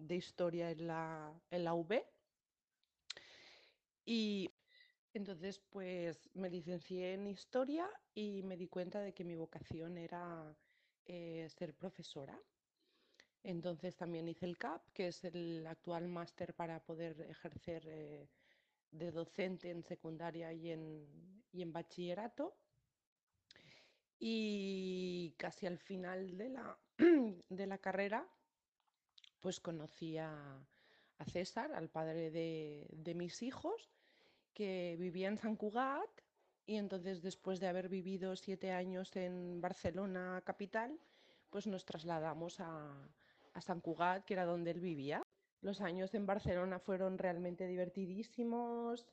de 0.00 0.16
historia 0.16 0.70
en 0.70 0.86
la, 0.86 1.32
en 1.50 1.64
la. 1.64 1.74
Y 4.04 4.50
entonces, 5.12 5.60
pues 5.70 6.28
me 6.34 6.50
licencié 6.50 7.14
en 7.14 7.26
historia 7.26 7.88
y 8.14 8.42
me 8.42 8.56
di 8.56 8.68
cuenta 8.68 9.00
de 9.00 9.12
que 9.12 9.24
mi 9.24 9.34
vocación 9.34 9.98
era 9.98 10.56
eh, 11.06 11.48
ser 11.50 11.74
profesora. 11.74 12.40
Entonces 13.42 13.96
también 13.96 14.28
hice 14.28 14.46
el 14.46 14.58
CAP, 14.58 14.82
que 14.92 15.08
es 15.08 15.24
el 15.24 15.66
actual 15.66 16.08
máster 16.08 16.54
para 16.54 16.80
poder 16.84 17.20
ejercer 17.22 17.82
eh, 17.86 18.28
de 18.90 19.10
docente 19.10 19.70
en 19.70 19.82
secundaria 19.82 20.52
y 20.52 20.70
en, 20.70 21.42
y 21.52 21.62
en 21.62 21.72
bachillerato. 21.72 22.56
Y 24.18 25.34
casi 25.38 25.66
al 25.66 25.78
final 25.78 26.36
de 26.36 26.50
la, 26.50 26.78
de 27.48 27.66
la 27.66 27.78
carrera, 27.78 28.28
pues 29.40 29.60
conocí 29.60 30.18
a, 30.18 30.34
César, 31.26 31.72
al 31.72 31.90
padre 31.90 32.30
de, 32.30 32.86
de, 32.92 33.14
mis 33.14 33.42
hijos, 33.42 33.90
que 34.54 34.96
vivía 34.98 35.28
en 35.28 35.36
San 35.36 35.54
Cugat 35.54 36.08
y 36.64 36.76
entonces 36.76 37.20
después 37.20 37.60
de 37.60 37.66
haber 37.66 37.90
vivido 37.90 38.36
siete 38.36 38.72
años 38.72 39.14
en 39.16 39.60
Barcelona 39.60 40.40
capital, 40.46 40.98
pues 41.50 41.66
nos 41.66 41.84
trasladamos 41.84 42.58
a, 42.60 42.90
a 43.52 43.60
San 43.60 43.80
Cugat, 43.80 44.24
que 44.24 44.34
era 44.34 44.44
donde 44.46 44.70
él 44.70 44.80
vivía. 44.80 45.22
Los 45.62 45.80
años 45.80 46.14
en 46.14 46.26
Barcelona 46.26 46.78
fueron 46.78 47.18
realmente 47.18 47.66
divertidísimos. 47.66 49.06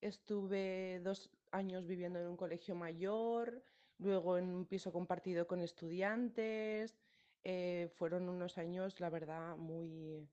Estuve 0.00 1.00
dos 1.02 1.30
años 1.50 1.86
viviendo 1.86 2.18
en 2.18 2.26
un 2.26 2.36
colegio 2.36 2.74
mayor, 2.74 3.62
luego 3.98 4.36
en 4.36 4.52
un 4.54 4.66
piso 4.66 4.92
compartido 4.92 5.46
con 5.46 5.62
estudiantes. 5.62 6.94
Eh, 7.44 7.88
fueron 7.96 8.28
unos 8.28 8.56
años, 8.58 8.98
la 9.00 9.10
verdad, 9.10 9.56
muy, 9.56 10.26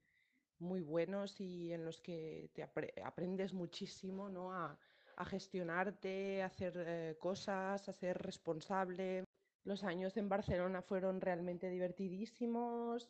muy 0.59 0.81
buenos 0.81 1.39
y 1.41 1.73
en 1.73 1.83
los 1.85 1.99
que 1.99 2.49
te 2.53 2.63
apre 2.63 2.93
aprendes 3.03 3.53
muchísimo 3.53 4.29
¿no? 4.29 4.53
a, 4.53 4.79
a 5.17 5.25
gestionarte, 5.25 6.41
a 6.41 6.45
hacer 6.45 6.73
eh, 6.87 7.17
cosas, 7.19 7.89
a 7.89 7.93
ser 7.93 8.17
responsable. 8.17 9.25
Los 9.63 9.83
años 9.83 10.15
en 10.17 10.29
Barcelona 10.29 10.81
fueron 10.81 11.21
realmente 11.21 11.69
divertidísimos. 11.69 13.09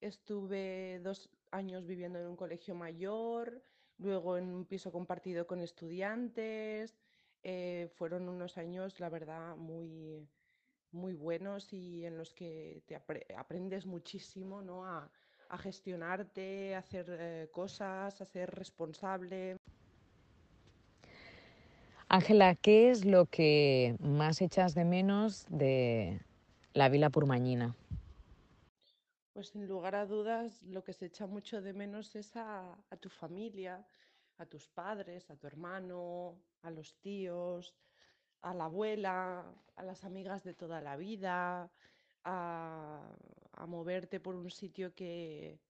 Estuve 0.00 1.00
dos 1.00 1.30
años 1.50 1.86
viviendo 1.86 2.18
en 2.18 2.26
un 2.26 2.36
colegio 2.36 2.74
mayor, 2.74 3.62
luego 3.98 4.36
en 4.38 4.52
un 4.52 4.64
piso 4.64 4.90
compartido 4.90 5.46
con 5.46 5.60
estudiantes. 5.60 6.96
Eh, 7.42 7.88
fueron 7.94 8.28
unos 8.28 8.56
años, 8.56 8.98
la 8.98 9.08
verdad, 9.08 9.56
muy, 9.56 10.26
muy 10.92 11.14
buenos 11.14 11.72
y 11.72 12.04
en 12.04 12.16
los 12.16 12.32
que 12.32 12.82
te 12.86 12.96
apre 12.96 13.26
aprendes 13.36 13.86
muchísimo 13.86 14.62
¿no? 14.62 14.84
a, 14.84 15.10
a, 15.48 15.58
gestionarte, 15.58 16.74
a 16.74 16.78
hacer 16.78 17.06
eh, 17.08 17.48
cosas, 17.52 18.20
a 18.20 18.24
ser 18.24 18.50
responsable. 18.50 19.56
Ángela, 22.08 22.54
¿qué 22.54 22.90
es 22.90 23.04
lo 23.04 23.26
que 23.26 23.96
más 24.00 24.42
echas 24.42 24.74
de 24.74 24.84
menos 24.84 25.46
de 25.48 26.20
la 26.74 26.88
Vila 26.90 27.08
Purmañina? 27.08 27.74
Pues 29.32 29.48
sin 29.48 29.66
lugar 29.66 29.94
a 29.94 30.04
dudas, 30.04 30.62
lo 30.62 30.84
que 30.84 30.92
se 30.92 31.06
echa 31.06 31.26
mucho 31.26 31.62
de 31.62 31.72
menos 31.72 32.14
es 32.14 32.36
a, 32.36 32.78
a 32.90 32.96
tu 32.98 33.08
familia, 33.08 33.86
a 34.36 34.44
tus 34.44 34.68
padres, 34.68 35.30
a 35.30 35.36
tu 35.36 35.46
hermano, 35.46 36.36
a 36.60 36.70
los 36.70 36.94
tíos, 37.00 37.74
a 38.42 38.54
la 38.54 38.64
abuela, 38.66 39.44
a 39.76 39.82
las 39.82 40.04
amigas 40.04 40.44
de 40.44 40.54
toda 40.54 40.80
la 40.80 40.96
vida, 40.96 41.70
a, 42.24 43.16
moverte 43.66 44.18
por 44.20 44.34
un 44.34 44.50
sitio 44.50 44.92
que, 44.94 45.60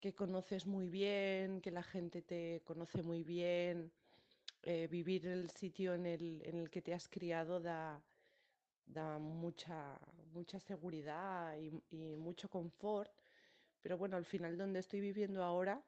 que 0.00 0.14
conoces 0.14 0.66
muy 0.66 0.88
bien, 0.88 1.60
que 1.60 1.70
la 1.70 1.82
gente 1.82 2.22
te 2.22 2.60
conoce 2.64 3.02
muy 3.02 3.24
bien, 3.24 3.90
eh, 4.62 4.86
vivir 4.90 5.26
el 5.26 5.50
sitio 5.50 5.94
en 5.94 6.06
el, 6.06 6.42
en 6.44 6.58
el 6.58 6.70
que 6.70 6.82
te 6.82 6.92
has 6.94 7.08
criado 7.08 7.58
da, 7.58 8.00
da 8.86 9.18
mucha, 9.18 9.98
mucha 10.32 10.60
seguridad 10.60 11.56
y 11.58 12.16
mucho 12.16 12.48
confort. 12.48 13.10
Pero 13.80 13.98
bueno, 13.98 14.16
al 14.16 14.24
final 14.24 14.56
donde 14.56 14.80
estoy 14.80 15.00
viviendo 15.00 15.42
ahora 15.42 15.82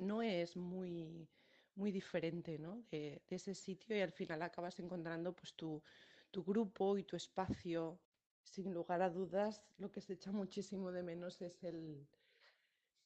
no 0.00 0.22
es 0.22 0.56
muy, 0.56 1.28
muy 1.74 1.90
diferente 1.90 2.58
¿no? 2.58 2.82
de, 2.90 3.22
ese 3.28 3.54
sitio 3.54 3.96
y 3.96 4.00
al 4.00 4.12
final 4.12 4.42
acabas 4.42 4.78
encontrando 4.78 5.32
pues 5.32 5.54
tu, 5.54 5.82
tu 6.30 6.44
grupo 6.44 6.98
y 6.98 7.04
tu 7.04 7.16
espacio. 7.16 7.98
Sin 8.44 8.74
lugar 8.74 9.02
a 9.02 9.08
dudas, 9.08 9.62
lo 9.78 9.92
que 9.92 10.00
se 10.00 10.14
echa 10.14 10.32
muchísimo 10.32 10.90
de 10.90 11.04
menos 11.04 11.40
es 11.40 11.62
el, 11.62 12.06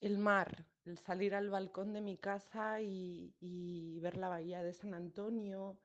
el 0.00 0.18
mar, 0.18 0.66
el 0.86 0.98
salir 0.98 1.34
al 1.34 1.50
balcón 1.50 1.92
de 1.92 2.00
mi 2.00 2.16
casa 2.16 2.80
y, 2.80 3.34
y 3.38 4.00
ver 4.00 4.16
la 4.16 4.28
bahía 4.28 4.62
de 4.62 4.72
San 4.72 4.94
Antonio 4.94 5.78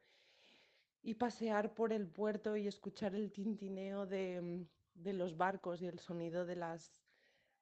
y 1.04 1.16
pasear 1.16 1.74
por 1.74 1.92
el 1.92 2.08
puerto 2.08 2.56
y 2.56 2.68
escuchar 2.68 3.14
el 3.14 3.32
tintineo 3.32 4.06
de, 4.06 4.66
de 4.94 5.14
los 5.14 5.36
barcos 5.36 5.82
y 5.82 5.88
el 5.88 6.00
sonido 6.00 6.46
de 6.46 6.56
las, 6.56 7.02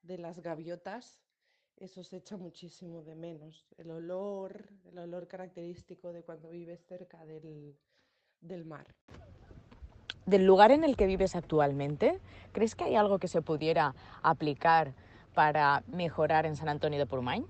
de 0.01 0.17
las 0.17 0.39
gaviotas, 0.41 1.19
eso 1.79 2.03
se 2.03 2.17
echa 2.17 2.37
muchísimo 2.37 3.01
de 3.03 3.15
menos. 3.15 3.65
El 3.77 3.91
olor, 3.91 4.69
el 4.85 4.99
olor 4.99 5.27
característico 5.27 6.11
de 6.11 6.23
cuando 6.23 6.49
vives 6.49 6.85
cerca 6.85 7.25
del, 7.25 7.75
del 8.41 8.65
mar. 8.65 8.87
Del 10.25 10.45
lugar 10.45 10.71
en 10.71 10.83
el 10.83 10.95
que 10.95 11.07
vives 11.07 11.35
actualmente, 11.35 12.19
¿crees 12.51 12.75
que 12.75 12.83
hay 12.83 12.95
algo 12.95 13.17
que 13.17 13.27
se 13.27 13.41
pudiera 13.41 13.95
aplicar 14.21 14.93
para 15.33 15.83
mejorar 15.87 16.45
en 16.45 16.55
San 16.55 16.69
Antonio 16.69 16.99
de 16.99 17.05
Purmain? 17.05 17.45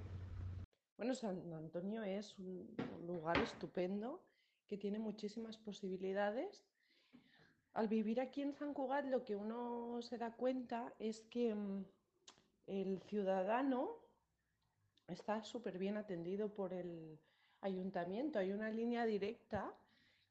Bueno, 0.97 1.15
San 1.15 1.51
Antonio 1.53 2.03
es 2.03 2.37
un 2.37 2.67
lugar 3.07 3.37
estupendo 3.39 4.21
que 4.67 4.77
tiene 4.77 4.99
muchísimas 4.99 5.57
posibilidades. 5.57 6.63
Al 7.73 7.87
vivir 7.87 8.21
aquí 8.21 8.41
en 8.41 8.53
San 8.53 8.73
Cugat 8.73 9.05
lo 9.05 9.23
que 9.23 9.35
uno 9.35 10.01
se 10.01 10.17
da 10.17 10.31
cuenta 10.31 10.93
es 10.99 11.21
que 11.21 11.55
mm, 11.55 11.85
el 12.67 12.99
ciudadano 13.01 14.08
está 15.11 15.43
súper 15.43 15.77
bien 15.77 15.97
atendido 15.97 16.53
por 16.53 16.73
el 16.73 17.19
ayuntamiento. 17.61 18.39
Hay 18.39 18.51
una 18.51 18.69
línea 18.71 19.05
directa 19.05 19.73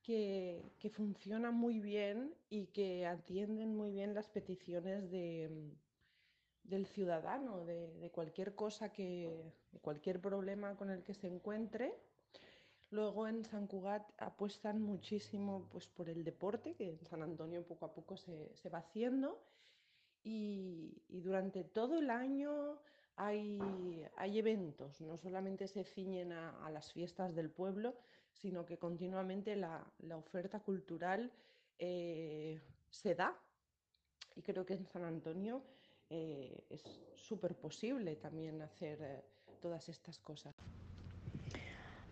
que, 0.02 0.72
que, 0.78 0.90
funciona 0.90 1.50
muy 1.50 1.80
bien 1.80 2.34
y 2.48 2.66
que 2.66 3.06
atienden 3.06 3.76
muy 3.76 3.90
bien 3.92 4.14
las 4.14 4.28
peticiones 4.28 5.10
de, 5.10 5.50
del 6.64 6.86
ciudadano, 6.86 7.64
de, 7.64 7.92
de, 7.98 8.10
cualquier 8.10 8.54
cosa 8.54 8.92
que, 8.92 9.52
de 9.72 9.80
cualquier 9.80 10.20
problema 10.20 10.76
con 10.76 10.90
el 10.90 11.02
que 11.02 11.14
se 11.14 11.26
encuentre. 11.26 11.94
Luego 12.90 13.28
en 13.28 13.44
San 13.44 13.66
Cugat 13.66 14.10
apuestan 14.18 14.80
muchísimo 14.80 15.68
pues, 15.70 15.86
por 15.88 16.08
el 16.08 16.24
deporte, 16.24 16.74
que 16.74 16.90
en 16.90 17.04
San 17.06 17.22
Antonio 17.22 17.66
poco 17.66 17.84
a 17.84 17.92
poco 17.92 18.16
se, 18.16 18.54
se 18.56 18.70
va 18.70 18.78
haciendo. 18.78 19.38
Y, 20.24 21.02
y, 21.08 21.20
durante 21.20 21.64
todo 21.64 21.98
el 21.98 22.10
año 22.10 22.80
hay, 23.18 24.38
eventos, 24.38 25.00
no 25.00 25.18
solamente 25.18 25.68
se 25.68 25.84
ciñen 25.84 26.32
a, 26.32 26.70
las 26.70 26.92
fiestas 26.92 27.34
del 27.34 27.50
pueblo, 27.50 27.94
sino 28.32 28.64
que 28.64 28.78
continuamente 28.78 29.56
la, 29.56 29.84
la 30.00 30.16
oferta 30.16 30.60
cultural 30.60 31.30
eh, 31.78 32.60
se 32.90 33.14
da. 33.14 33.36
Y 34.36 34.42
creo 34.42 34.64
que 34.64 34.74
en 34.74 34.86
San 34.86 35.04
Antonio 35.04 35.62
eh, 36.10 36.64
es 36.70 36.82
súper 37.16 37.54
posible 37.56 38.16
también 38.16 38.62
hacer 38.62 38.98
eh, 39.02 39.24
todas 39.60 39.88
estas 39.88 40.18
cosas 40.18 40.54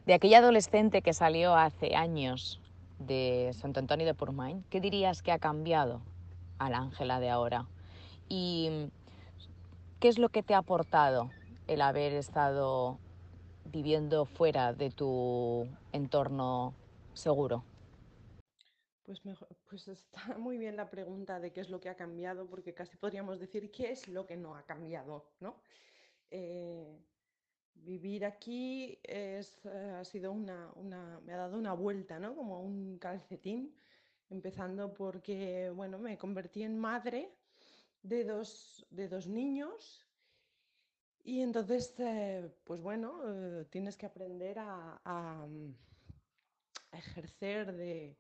de 0.07 0.15
aquella 0.15 0.39
adolescente 0.39 1.03
que 1.03 1.13
salió 1.13 1.57
hace 1.57 1.97
años 1.97 2.61
de 3.01 3.51
Santo 3.55 3.81
Antonio 3.81 4.07
de 4.07 4.15
Purmain, 4.15 4.65
¿qué 4.71 4.81
dirías 4.81 5.21
que 5.21 5.33
ha 5.33 5.39
cambiado 5.39 6.01
a 6.59 6.71
la 6.71 6.79
Ángela 6.79 7.19
de 7.19 7.29
ahora? 7.29 7.67
¿Y 8.29 8.89
qué 10.01 10.09
es 10.09 10.19
lo 10.19 10.29
que 10.29 10.43
te 10.43 10.55
ha 10.55 10.59
aportado 10.59 11.31
el 11.67 11.81
haber 11.81 12.13
estado 12.13 12.99
viviendo 13.65 14.25
fuera 14.27 14.73
de 14.73 14.91
tu 14.91 15.67
entorno 15.93 16.75
seguro? 17.15 17.65
Pues, 19.05 19.25
mejor, 19.25 19.49
pues 19.69 19.89
está 19.89 20.21
muy 20.39 20.59
bien 20.59 20.77
la 20.77 20.91
pregunta 20.91 21.41
de 21.41 21.53
qué 21.53 21.61
es 21.61 21.71
lo 21.71 21.81
que 21.81 21.89
ha 21.89 21.97
cambiado, 21.97 22.47
porque 22.47 22.75
casi 22.75 22.97
podríamos 22.97 23.39
decir 23.39 23.71
qué 23.71 23.93
es 23.93 24.09
lo 24.09 24.27
que 24.27 24.37
no 24.37 24.55
ha 24.57 24.65
cambiado, 24.65 25.25
¿no? 25.41 25.57
Eh, 26.31 26.99
vivir 27.75 28.25
aquí 28.25 28.99
eh, 29.05 29.43
ha 29.95 30.05
sido 30.05 30.33
una, 30.33 30.73
una, 30.75 31.21
me 31.21 31.33
ha 31.33 31.37
dado 31.37 31.57
una 31.57 31.73
vuelta, 31.73 32.19
¿no? 32.19 32.35
Como 32.35 32.61
un 32.61 32.99
calcetín, 32.99 33.77
empezando 34.29 34.93
porque, 34.93 35.71
bueno, 35.71 35.99
me 35.99 36.19
convertí 36.19 36.65
en 36.65 36.79
madre 36.79 37.36
de 38.09 38.25
dos, 38.25 38.87
de 38.91 39.09
dos 39.09 39.27
niños. 39.27 40.07
Y 41.25 41.41
entonces, 41.43 41.95
eh, 41.99 42.49
pues 42.65 42.81
bueno, 42.81 43.21
eh, 43.27 43.65
tienes 43.71 43.97
que 43.97 44.07
aprender 44.07 44.59
a, 44.59 45.01
a, 45.05 45.47
ejercer 46.93 47.75
de, 47.75 48.17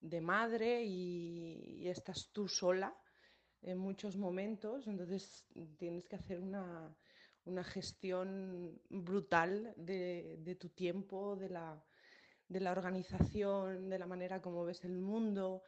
de 0.00 0.20
madre 0.20 0.84
y, 0.84 1.82
y, 1.82 1.88
estás 1.88 2.30
tú 2.32 2.46
sola 2.48 2.94
en 3.62 3.78
muchos 3.78 4.16
momentos, 4.16 4.86
entonces 4.86 5.46
tienes 5.78 6.06
que 6.06 6.16
hacer 6.16 6.38
una, 6.38 6.94
una 7.46 7.64
gestión 7.64 8.78
brutal 8.90 9.72
de, 9.76 10.36
de 10.40 10.54
tu 10.54 10.68
tiempo, 10.68 11.34
de 11.36 11.48
la, 11.48 11.82
de 12.48 12.60
la, 12.60 12.72
organización, 12.72 13.88
de 13.88 13.98
la 13.98 14.06
manera 14.06 14.42
como 14.42 14.64
ves 14.64 14.84
el 14.84 14.98
mundo, 14.98 15.62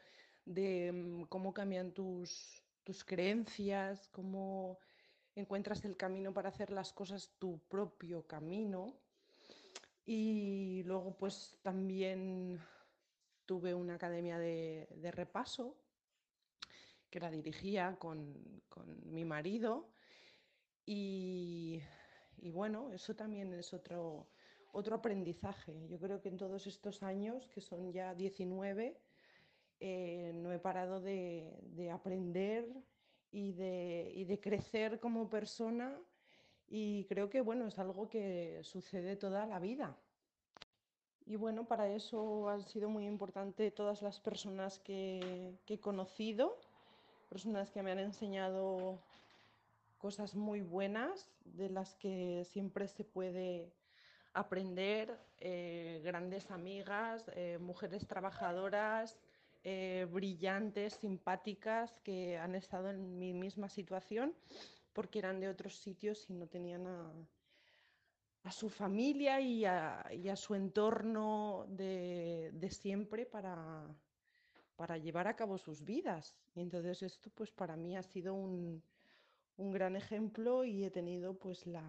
de 0.45 0.91
um, 0.93 1.27
cómo 1.27 1.53
cambian 1.53 1.93
tus, 1.93 2.66
tus 2.87 3.05
creencias, 3.05 4.09
cómo 4.13 4.79
encuentras 5.35 5.85
el 5.85 5.97
camino 5.97 6.33
para 6.33 6.51
hacer 6.51 6.71
las 6.71 6.93
cosas 6.93 7.33
tu 7.41 7.59
propio 7.69 8.27
camino. 8.27 8.97
Y 10.05 10.85
luego 10.85 11.17
pues 11.19 11.59
también 11.63 12.61
tuve 13.45 13.75
una 13.75 13.97
academia 13.97 14.39
de, 14.39 14.89
de 14.95 15.11
repaso 15.11 15.77
que 17.11 17.19
la 17.19 17.31
dirigía 17.31 17.97
con, 17.99 18.63
con 18.69 19.13
mi 19.13 19.25
marido 19.25 19.91
y, 20.85 21.83
y, 22.37 22.51
bueno, 22.53 22.93
eso 22.93 23.17
también 23.17 23.53
es 23.53 23.75
otro, 23.75 24.29
otro 24.73 24.95
aprendizaje. 24.95 25.89
Yo 25.89 25.99
creo 25.99 26.21
que 26.21 26.29
en 26.29 26.37
todos 26.37 26.69
estos 26.69 27.03
años, 27.03 27.49
que 27.49 27.61
son 27.61 27.93
ya 27.93 28.15
19, 28.15 28.97
eh, 29.81 30.33
no 30.35 30.53
he 30.53 30.59
parado 30.59 31.01
de, 31.01 31.59
de 31.75 31.91
aprender 31.91 32.67
y 33.31 33.53
de, 33.53 34.13
y 34.15 34.25
de, 34.25 34.41
crecer 34.41 35.01
como 35.01 35.29
persona 35.29 35.99
y 36.69 37.05
creo 37.05 37.29
que 37.29 37.41
bueno, 37.41 37.67
es 37.67 37.79
algo 37.79 38.09
que 38.09 38.61
sucede 38.63 39.17
toda 39.17 39.47
la 39.47 39.59
vida. 39.59 39.97
Y 41.27 41.37
bueno, 41.37 41.67
para 41.67 41.89
eso 41.89 42.49
han 42.49 42.63
sido 42.63 42.89
muy 42.89 43.07
importantes 43.07 43.75
todas 43.75 44.01
las 44.01 44.21
personas 44.21 44.79
que, 44.79 45.59
que 45.67 45.75
he 45.75 45.81
conocido, 45.81 46.59
personas 47.29 47.71
que 47.71 47.83
me 47.83 47.91
han 47.91 47.99
enseñado 47.99 49.01
cosas 49.99 50.35
muy 50.35 50.61
buenas 50.61 51.29
de 51.45 51.69
las 51.69 51.95
que 51.97 52.45
siempre 52.45 52.87
se 52.87 53.05
puede 53.05 53.73
aprender, 54.37 55.19
eh, 55.39 56.01
grandes 56.05 56.51
amigas, 56.51 57.25
eh, 57.35 57.59
mujeres 57.59 58.07
trabajadoras, 58.07 59.17
eh, 59.69 60.07
brillantes, 60.09 60.95
simpáticas, 60.95 61.99
que 62.05 62.39
han 62.39 62.55
estado 62.55 62.89
en 62.89 63.19
mi 63.19 63.35
misma 63.35 63.69
situación 63.69 64.33
porque 64.93 65.19
eran 65.19 65.41
de 65.41 65.49
otros 65.49 65.77
sitios 65.81 66.31
y 66.31 66.35
no 66.35 66.47
tenían 66.47 66.87
a, 66.87 68.53
su 68.53 68.69
familia 68.69 69.41
y 69.41 69.65
a, 69.65 70.37
su 70.37 70.55
entorno 70.55 71.67
de, 71.69 72.69
siempre 72.71 73.27
para, 73.27 73.89
llevar 75.03 75.27
a 75.27 75.35
cabo 75.35 75.59
sus 75.59 75.85
vidas. 75.85 76.37
Y 76.55 76.61
entonces 76.61 77.03
esto 77.03 77.29
pues 77.35 77.51
para 77.51 77.75
mí 77.75 77.97
ha 77.97 78.05
sido 78.05 78.35
un, 78.35 78.81
gran 79.59 79.97
ejemplo 79.97 80.65
y 80.65 80.85
he 80.85 80.93
tenido 80.93 81.35
pues 81.35 81.67
la, 81.67 81.85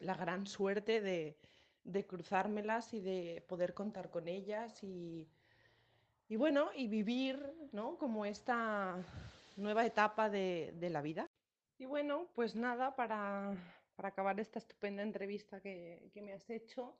la 0.00 0.16
gran 0.16 0.44
suerte 0.44 1.00
de, 1.00 1.38
de, 1.84 2.04
cruzármelas 2.04 2.92
y 2.94 3.00
de 3.00 3.44
poder 3.48 3.74
contar 3.74 4.10
con 4.10 4.26
ellas 4.26 4.82
y, 4.82 5.28
y 6.28 6.36
bueno, 6.36 6.70
y 6.74 6.88
vivir 6.88 7.40
¿no? 7.72 7.96
como 7.98 8.24
esta 8.24 9.02
nueva 9.56 9.86
etapa 9.86 10.28
de, 10.28 10.72
de, 10.76 10.90
la 10.90 11.02
vida. 11.02 11.26
Y 11.78 11.86
bueno, 11.86 12.28
pues 12.34 12.54
nada, 12.54 12.94
para, 12.94 13.54
para 13.96 14.08
acabar 14.10 14.38
esta 14.38 14.58
estupenda 14.58 15.02
entrevista 15.02 15.60
que, 15.60 16.10
que 16.12 16.22
me 16.22 16.32
has 16.32 16.48
hecho, 16.50 16.98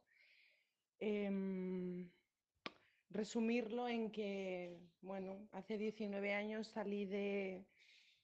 eh, 1.00 2.08
resumirlo 3.10 3.88
en 3.88 4.10
que, 4.10 4.78
bueno, 5.00 5.48
hace 5.52 5.78
19 5.78 6.34
años 6.34 6.68
salí 6.68 7.06
de, 7.06 7.64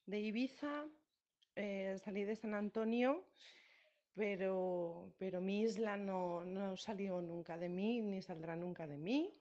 de 0.07 0.21
Ibiza, 0.21 0.87
eh, 1.57 1.97
salí 2.05 2.25
de 2.25 2.37
San 2.37 2.55
Antonio, 2.55 3.25
pero, 4.15 5.13
pero 5.19 5.41
mi 5.41 5.63
isla 5.63 5.97
no, 5.97 6.45
no 6.45 6.77
salió 6.77 7.21
nunca 7.21 7.57
de 7.57 7.69
mí, 7.69 8.01
ni 8.03 8.23
saldrá 8.23 8.57
nunca 8.57 8.87
de 8.87 8.99
mí. 8.99 9.35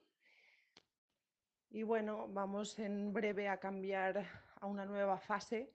Y 1.70 1.82
bueno, 1.82 2.28
vamos 2.28 2.78
en 2.78 3.12
breve 3.12 3.48
a 3.48 3.58
cambiar 3.58 4.24
a 4.60 4.66
una 4.66 4.84
nueva 4.84 5.18
fase. 5.18 5.72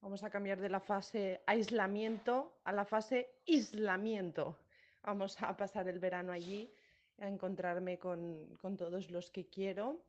Vamos 0.00 0.22
a 0.22 0.30
cambiar 0.30 0.60
de 0.60 0.68
la 0.68 0.80
fase 0.80 1.42
aislamiento 1.46 2.58
a 2.64 2.72
la 2.72 2.84
fase 2.84 3.30
aislamiento. 3.46 4.58
Vamos 5.02 5.40
a 5.42 5.56
pasar 5.56 5.88
el 5.88 5.98
verano 5.98 6.32
allí, 6.32 6.72
a 7.18 7.28
encontrarme 7.28 7.98
con, 7.98 8.56
con 8.60 8.76
todos 8.76 9.10
los 9.10 9.30
que 9.30 9.48
quiero, 9.48 10.00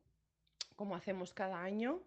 como 0.76 0.94
hacemos 0.94 1.32
cada 1.32 1.62
año. 1.62 2.02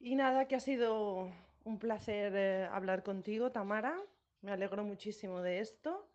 Y 0.00 0.14
nada, 0.16 0.46
que 0.46 0.56
ha 0.56 0.60
sido 0.60 1.30
un 1.64 1.78
placer 1.78 2.34
eh, 2.36 2.68
hablar 2.70 3.02
contigo, 3.02 3.50
Tamara. 3.50 3.98
Me 4.42 4.52
alegro 4.52 4.84
muchísimo 4.84 5.40
de 5.40 5.60
esto. 5.60 6.08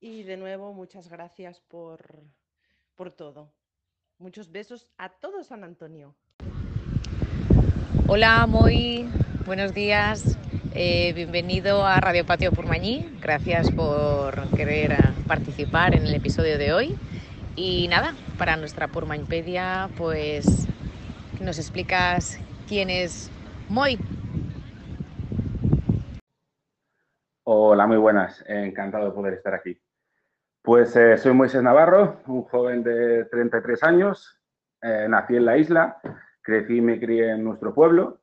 Y 0.00 0.22
de 0.22 0.36
nuevo, 0.36 0.72
muchas 0.72 1.08
gracias 1.08 1.60
por, 1.60 2.22
por 2.94 3.12
todo. 3.12 3.52
Muchos 4.18 4.50
besos 4.50 4.88
a 4.96 5.10
todo 5.10 5.44
San 5.44 5.62
Antonio. 5.62 6.14
Hola, 8.08 8.46
muy 8.46 9.06
buenos 9.44 9.74
días. 9.74 10.38
Eh, 10.74 11.12
bienvenido 11.12 11.84
a 11.84 12.00
Radio 12.00 12.24
Patio 12.24 12.50
Purmañí. 12.50 13.14
Gracias 13.20 13.70
por 13.70 14.48
querer 14.56 14.92
eh, 14.92 14.96
participar 15.28 15.94
en 15.94 16.06
el 16.06 16.14
episodio 16.14 16.56
de 16.56 16.72
hoy. 16.72 16.96
Y 17.56 17.88
nada, 17.88 18.14
para 18.38 18.56
nuestra 18.56 18.88
Purmañpedia, 18.88 19.90
pues 19.98 20.66
nos 21.38 21.58
explicas 21.58 22.40
quién 22.66 22.88
es 22.88 23.30
Moy. 23.68 23.98
Hola, 27.44 27.86
muy 27.86 27.98
buenas. 27.98 28.42
Encantado 28.48 29.04
de 29.04 29.10
poder 29.10 29.34
estar 29.34 29.52
aquí. 29.52 29.78
Pues 30.66 30.96
eh, 30.96 31.16
soy 31.16 31.32
Moisés 31.32 31.62
Navarro, 31.62 32.22
un 32.26 32.42
joven 32.42 32.82
de 32.82 33.26
33 33.26 33.84
años. 33.84 34.36
Eh, 34.82 35.06
nací 35.08 35.36
en 35.36 35.44
la 35.44 35.56
isla, 35.56 36.00
crecí 36.42 36.78
y 36.78 36.80
me 36.80 36.98
crié 36.98 37.30
en 37.30 37.44
nuestro 37.44 37.72
pueblo. 37.72 38.18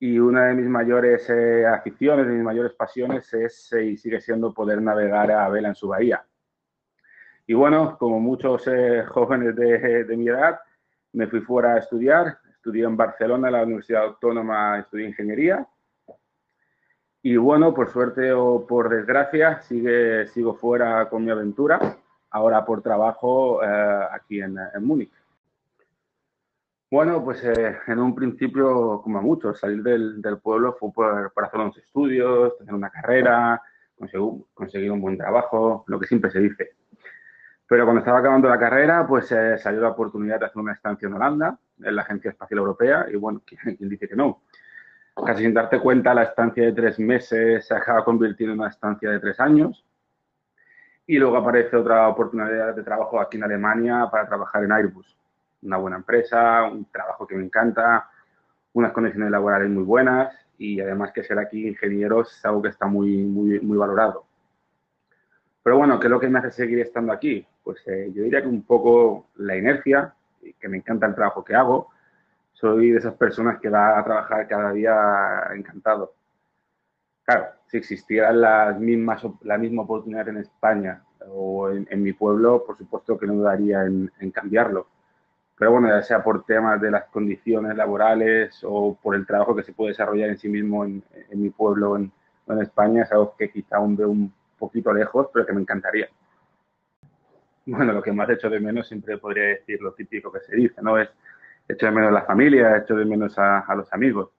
Y 0.00 0.18
una 0.18 0.46
de 0.46 0.54
mis 0.54 0.64
mayores 0.64 1.28
eh, 1.28 1.66
aficiones, 1.66 2.26
de 2.26 2.32
mis 2.32 2.42
mayores 2.42 2.72
pasiones 2.72 3.34
es 3.34 3.70
y 3.74 3.98
sigue 3.98 4.18
siendo 4.22 4.54
poder 4.54 4.80
navegar 4.80 5.30
a 5.30 5.46
vela 5.50 5.68
en 5.68 5.74
su 5.74 5.88
bahía. 5.88 6.24
Y 7.46 7.52
bueno, 7.52 7.98
como 7.98 8.18
muchos 8.18 8.64
jóvenes 9.08 9.54
de, 9.54 10.04
de 10.04 10.16
mi 10.16 10.26
edad, 10.26 10.58
me 11.12 11.26
fui 11.26 11.42
fuera 11.42 11.74
a 11.74 11.78
estudiar. 11.80 12.38
Estudié 12.50 12.84
en 12.86 12.96
Barcelona, 12.96 13.48
en 13.48 13.52
la 13.52 13.62
Universidad 13.64 14.04
Autónoma, 14.04 14.78
estudié 14.78 15.08
ingeniería 15.08 15.68
y 17.22 17.36
bueno, 17.36 17.74
por 17.74 17.90
suerte 17.90 18.32
o 18.32 18.66
por 18.66 18.88
desgracia, 18.88 19.60
sigue, 19.62 20.26
sigo 20.28 20.54
fuera 20.54 21.08
con 21.08 21.24
mi 21.24 21.30
aventura, 21.30 21.80
ahora 22.30 22.64
por 22.64 22.82
trabajo 22.82 23.62
eh, 23.62 24.06
aquí 24.12 24.40
en, 24.40 24.56
en, 24.74 24.84
Múnich. 24.84 25.12
Bueno, 26.90 27.22
pues 27.22 27.44
eh, 27.44 27.76
en 27.86 27.98
un 27.98 28.14
principio, 28.14 29.02
como 29.02 29.18
a 29.18 29.22
muchos, 29.22 29.58
salir 29.58 29.82
del, 29.82 30.22
del 30.22 30.38
pueblo 30.38 30.74
fue 30.78 30.92
por, 30.92 31.32
por, 31.32 31.44
hacer 31.44 31.60
unos 31.60 31.76
estudios, 31.76 32.56
tener 32.56 32.74
una 32.74 32.88
carrera, 32.88 33.60
conseguir, 33.96 34.44
conseguir, 34.54 34.92
un 34.92 35.00
buen 35.00 35.18
trabajo, 35.18 35.84
lo 35.88 35.98
que 35.98 36.06
siempre 36.06 36.30
se 36.30 36.40
dice. 36.40 36.76
Pero 37.66 37.84
cuando 37.84 37.98
estaba 37.98 38.20
acabando 38.20 38.48
la 38.48 38.58
carrera, 38.58 39.06
pues 39.06 39.30
eh, 39.32 39.58
salió 39.58 39.80
la 39.80 39.90
oportunidad 39.90 40.38
de 40.38 40.46
hacer 40.46 40.62
una 40.62 40.72
estancia 40.72 41.06
en 41.06 41.14
Holanda, 41.14 41.58
en 41.82 41.96
la 41.96 42.02
Agencia 42.02 42.30
Espacial 42.30 42.58
Europea, 42.58 43.06
y 43.12 43.16
bueno, 43.16 43.42
¿quién, 43.44 43.60
quién 43.76 43.90
dice 43.90 44.08
que 44.08 44.16
no? 44.16 44.42
Casi 45.24 45.42
sin 45.42 45.54
darte 45.54 45.80
cuenta, 45.80 46.14
la 46.14 46.24
estancia 46.24 46.64
de 46.64 46.72
tres 46.72 46.98
meses 46.98 47.66
se 47.66 47.74
acaba 47.74 48.04
convirtiendo 48.04 48.54
en 48.54 48.60
una 48.60 48.68
estancia 48.68 49.10
de 49.10 49.20
tres 49.20 49.38
años. 49.40 49.84
Y 51.06 51.18
luego 51.18 51.38
aparece 51.38 51.76
otra 51.76 52.08
oportunidad 52.08 52.74
de 52.74 52.82
trabajo 52.82 53.20
aquí 53.20 53.38
en 53.38 53.44
Alemania 53.44 54.08
para 54.10 54.26
trabajar 54.26 54.64
en 54.64 54.72
Airbus. 54.72 55.16
Una 55.62 55.78
buena 55.78 55.96
empresa, 55.96 56.64
un 56.64 56.84
trabajo 56.90 57.26
que 57.26 57.34
me 57.34 57.44
encanta, 57.44 58.08
unas 58.74 58.92
condiciones 58.92 59.30
laborales 59.30 59.70
muy 59.70 59.84
buenas 59.84 60.34
y 60.58 60.80
además 60.80 61.12
que 61.12 61.24
ser 61.24 61.38
aquí 61.38 61.66
ingeniero 61.66 62.22
es 62.22 62.44
algo 62.44 62.62
que 62.62 62.68
está 62.68 62.86
muy, 62.86 63.16
muy, 63.24 63.60
muy 63.60 63.78
valorado. 63.78 64.24
Pero 65.62 65.78
bueno, 65.78 65.98
¿qué 65.98 66.06
es 66.06 66.10
lo 66.10 66.20
que 66.20 66.28
me 66.28 66.38
hace 66.38 66.50
seguir 66.50 66.80
estando 66.80 67.12
aquí? 67.12 67.46
Pues 67.64 67.78
eh, 67.86 68.10
yo 68.14 68.22
diría 68.22 68.42
que 68.42 68.48
un 68.48 68.62
poco 68.62 69.28
la 69.36 69.56
inercia, 69.56 70.14
que 70.60 70.68
me 70.68 70.78
encanta 70.78 71.06
el 71.06 71.14
trabajo 71.14 71.44
que 71.44 71.54
hago, 71.54 71.90
soy 72.60 72.90
de 72.90 72.98
esas 72.98 73.14
personas 73.14 73.60
que 73.60 73.68
va 73.68 73.98
a 73.98 74.04
trabajar 74.04 74.48
cada 74.48 74.72
día 74.72 75.48
encantado. 75.54 76.14
Claro, 77.24 77.46
si 77.66 77.76
existiera 77.76 78.32
las 78.32 78.78
mismas, 78.80 79.22
la 79.42 79.58
misma 79.58 79.82
oportunidad 79.82 80.28
en 80.28 80.38
España 80.38 81.04
o 81.28 81.70
en, 81.70 81.86
en 81.88 82.02
mi 82.02 82.12
pueblo, 82.12 82.64
por 82.66 82.76
supuesto 82.76 83.16
que 83.16 83.26
no 83.26 83.34
dudaría 83.34 83.84
en, 83.84 84.10
en, 84.18 84.30
cambiarlo. 84.32 84.88
Pero 85.56 85.72
bueno, 85.72 85.88
ya 85.88 86.02
sea 86.02 86.24
por 86.24 86.44
temas 86.44 86.80
de 86.80 86.90
las 86.90 87.04
condiciones 87.04 87.76
laborales 87.76 88.58
o 88.64 88.98
por 89.00 89.14
el 89.14 89.26
trabajo 89.26 89.54
que 89.54 89.62
se 89.62 89.72
puede 89.72 89.90
desarrollar 89.90 90.30
en 90.30 90.38
sí 90.38 90.48
mismo 90.48 90.84
en, 90.84 91.04
en 91.30 91.40
mi 91.40 91.50
pueblo 91.50 91.92
o 91.92 91.96
en, 91.96 92.10
en 92.48 92.62
España, 92.62 93.02
es 93.04 93.12
algo 93.12 93.36
que 93.36 93.50
quizá 93.50 93.76
aún 93.76 93.96
veo 93.96 94.08
un 94.10 94.32
poquito 94.58 94.92
lejos, 94.92 95.28
pero 95.32 95.46
que 95.46 95.52
me 95.52 95.60
encantaría. 95.60 96.08
Bueno, 97.66 97.92
lo 97.92 98.02
que 98.02 98.12
más 98.12 98.30
hecho 98.30 98.48
de 98.50 98.58
menos 98.58 98.88
siempre 98.88 99.18
podría 99.18 99.44
decir 99.44 99.80
lo 99.80 99.92
típico 99.92 100.32
que 100.32 100.40
se 100.40 100.56
dice, 100.56 100.80
¿no? 100.82 100.98
Es 100.98 101.10
echo 101.68 101.86
de 101.86 101.92
menos 101.92 102.12
la 102.12 102.22
familia, 102.22 102.76
echo 102.76 102.96
de 102.96 103.04
menos 103.04 103.38
a, 103.38 103.60
a, 103.60 103.74
los 103.74 103.92
amigos. 103.92 104.30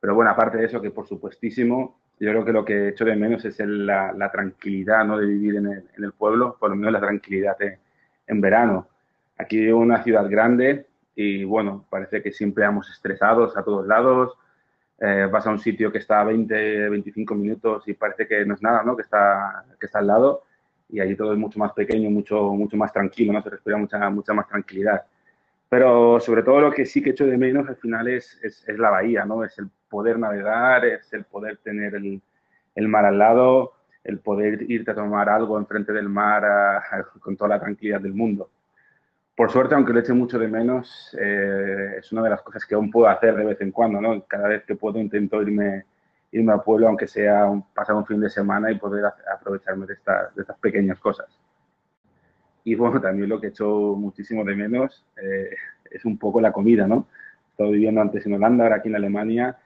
Pero 0.00 0.14
bueno, 0.14 0.30
aparte 0.30 0.58
de 0.58 0.66
eso, 0.66 0.80
que 0.80 0.90
por 0.90 1.06
supuestísimo, 1.06 2.00
yo 2.18 2.30
creo 2.30 2.44
que 2.44 2.52
lo 2.52 2.64
que 2.64 2.88
echo 2.88 3.04
de 3.04 3.16
menos 3.16 3.44
es 3.44 3.58
el, 3.60 3.86
la, 3.86 4.12
la, 4.12 4.30
tranquilidad 4.30 5.04
¿no? 5.04 5.18
de 5.18 5.26
vivir 5.26 5.56
en 5.56 5.66
el, 5.66 5.84
en 5.96 6.04
el, 6.04 6.12
pueblo, 6.12 6.56
por 6.58 6.70
lo 6.70 6.76
menos 6.76 6.92
la 6.92 7.00
tranquilidad 7.00 7.58
de, 7.58 7.78
en 8.26 8.40
verano. 8.40 8.88
Aquí 9.38 9.66
es 9.66 9.72
una 9.72 10.02
ciudad 10.02 10.28
grande 10.28 10.86
y 11.16 11.44
bueno, 11.44 11.84
parece 11.90 12.22
que 12.22 12.32
siempre 12.32 12.64
vamos 12.64 12.88
estresados 12.90 13.56
a 13.56 13.64
todos 13.64 13.86
lados. 13.86 14.36
Eh, 15.00 15.28
vas 15.30 15.46
a 15.46 15.50
un 15.50 15.58
sitio 15.58 15.90
que 15.90 15.98
está 15.98 16.20
a 16.20 16.24
20, 16.24 16.88
25 16.90 17.34
minutos 17.34 17.88
y 17.88 17.94
parece 17.94 18.28
que 18.28 18.44
no 18.44 18.54
es 18.54 18.62
nada, 18.62 18.84
¿no? 18.84 18.94
Que 18.96 19.02
está, 19.02 19.64
que 19.80 19.86
está 19.86 19.98
al 19.98 20.06
lado 20.06 20.44
y 20.88 21.00
allí 21.00 21.16
todo 21.16 21.32
es 21.32 21.38
mucho 21.38 21.58
más 21.58 21.72
pequeño, 21.72 22.10
mucho, 22.10 22.52
mucho 22.52 22.76
más 22.76 22.92
tranquilo, 22.92 23.32
¿no? 23.32 23.42
Se 23.42 23.50
respira 23.50 23.78
mucha, 23.78 24.10
mucha 24.10 24.32
más 24.34 24.46
tranquilidad. 24.46 25.02
Pero 25.72 26.20
sobre 26.20 26.42
todo 26.42 26.60
lo 26.60 26.70
que 26.70 26.84
sí 26.84 27.02
que 27.02 27.10
echo 27.12 27.24
de 27.24 27.38
menos 27.38 27.66
al 27.66 27.76
final 27.76 28.06
es, 28.06 28.38
es, 28.42 28.62
es 28.68 28.78
la 28.78 28.90
bahía, 28.90 29.24
¿no? 29.24 29.42
Es 29.42 29.58
el 29.58 29.70
poder 29.88 30.18
navegar, 30.18 30.84
es 30.84 31.10
el 31.14 31.24
poder 31.24 31.56
tener 31.64 31.94
el, 31.94 32.20
el, 32.74 32.88
mar 32.88 33.06
al 33.06 33.18
lado, 33.18 33.72
el 34.04 34.18
poder 34.18 34.70
irte 34.70 34.90
a 34.90 34.94
tomar 34.94 35.30
algo 35.30 35.56
enfrente 35.56 35.94
del 35.94 36.10
mar 36.10 36.44
a, 36.44 36.76
a, 36.76 37.04
con 37.18 37.38
toda 37.38 37.48
la 37.48 37.58
tranquilidad 37.58 38.02
del 38.02 38.12
mundo. 38.12 38.50
Por 39.34 39.50
suerte, 39.50 39.74
aunque 39.74 39.94
lo 39.94 40.00
eche 40.00 40.12
mucho 40.12 40.38
de 40.38 40.46
menos, 40.46 41.16
eh, 41.18 41.94
es 42.00 42.12
una 42.12 42.24
de 42.24 42.28
las 42.28 42.42
cosas 42.42 42.66
que 42.66 42.74
aún 42.74 42.90
puedo 42.90 43.08
hacer 43.08 43.34
de 43.34 43.44
vez 43.46 43.60
en 43.62 43.72
cuando, 43.72 43.98
¿no? 43.98 44.22
Cada 44.26 44.48
vez 44.48 44.64
que 44.64 44.76
puedo 44.76 44.98
intento 44.98 45.40
irme, 45.40 45.86
irme 46.32 46.52
al 46.52 46.62
pueblo, 46.62 46.86
aunque 46.88 47.08
sea 47.08 47.46
un, 47.46 47.62
pasar 47.72 47.96
un 47.96 48.04
fin 48.04 48.20
de 48.20 48.28
semana 48.28 48.70
y 48.70 48.78
poder 48.78 49.06
aprovecharme 49.06 49.86
de, 49.86 49.94
esta, 49.94 50.32
de 50.36 50.42
estas 50.42 50.58
pequeñas 50.58 50.98
cosas. 50.98 51.41
Y 52.64 52.74
bueno, 52.74 53.00
también 53.00 53.28
lo 53.28 53.40
que 53.40 53.48
echo 53.48 53.94
muchísimo 53.96 54.44
de 54.44 54.54
menos 54.54 55.04
eh, 55.20 55.50
es 55.90 56.04
un 56.04 56.18
poco 56.18 56.40
la 56.40 56.52
comida, 56.52 56.86
¿no? 56.86 57.08
He 57.48 57.50
estado 57.50 57.70
viviendo 57.70 58.00
antes 58.00 58.24
en 58.26 58.34
Holanda, 58.34 58.64
ahora 58.64 58.76
aquí 58.76 58.88
en 58.88 58.96
Alemania, 58.96 59.56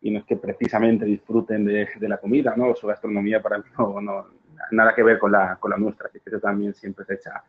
y 0.00 0.10
no 0.10 0.18
es 0.18 0.24
que 0.24 0.36
precisamente 0.36 1.04
disfruten 1.04 1.64
de, 1.64 1.88
de 1.98 2.08
la 2.08 2.18
comida, 2.18 2.54
¿no? 2.56 2.74
Su 2.74 2.86
gastronomía 2.86 3.40
para 3.40 3.58
mí 3.58 3.64
no, 3.78 4.00
no, 4.00 4.26
nada 4.70 4.94
que 4.94 5.02
ver 5.02 5.18
con 5.18 5.32
la, 5.32 5.56
con 5.56 5.70
la 5.70 5.76
nuestra, 5.76 6.08
que 6.10 6.20
eso 6.24 6.40
también 6.40 6.74
siempre 6.74 7.04
se 7.04 7.14
echa, 7.14 7.42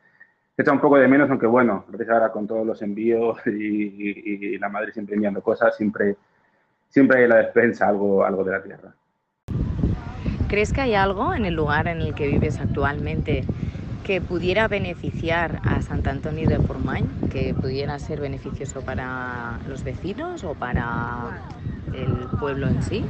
se 0.55 0.61
echa 0.61 0.71
un 0.71 0.79
poco 0.79 0.97
de 0.97 1.07
menos, 1.07 1.29
aunque 1.29 1.47
bueno, 1.47 1.85
ahora 2.09 2.31
con 2.31 2.47
todos 2.47 2.65
los 2.65 2.81
envíos 2.81 3.39
y, 3.45 3.51
y, 3.51 4.55
y 4.55 4.57
la 4.57 4.69
madre 4.69 4.91
siempre 4.93 5.15
enviando 5.15 5.41
cosas, 5.41 5.75
siempre, 5.75 6.15
siempre 6.89 7.17
hay 7.17 7.23
en 7.23 7.29
la 7.29 7.37
despensa 7.37 7.87
algo, 7.87 8.23
algo 8.23 8.43
de 8.43 8.51
la 8.51 8.63
tierra. 8.63 8.95
¿Crees 10.47 10.71
que 10.71 10.81
hay 10.81 10.93
algo 10.93 11.33
en 11.33 11.45
el 11.45 11.55
lugar 11.55 11.87
en 11.87 12.01
el 12.01 12.13
que 12.13 12.27
vives 12.27 12.59
actualmente 12.59 13.43
que 14.03 14.19
pudiera 14.19 14.67
beneficiar 14.67 15.61
a 15.63 15.81
Sant 15.81 16.05
Antoni 16.05 16.45
de 16.45 16.59
Portmany, 16.59 17.07
que 17.31 17.53
pudiera 17.53 17.97
ser 17.99 18.19
beneficioso 18.19 18.81
para 18.81 19.59
los 19.67 19.83
vecinos 19.83 20.43
o 20.43 20.53
para 20.55 21.39
el 21.93 22.27
pueblo 22.37 22.67
en 22.67 22.83
sí, 22.83 23.05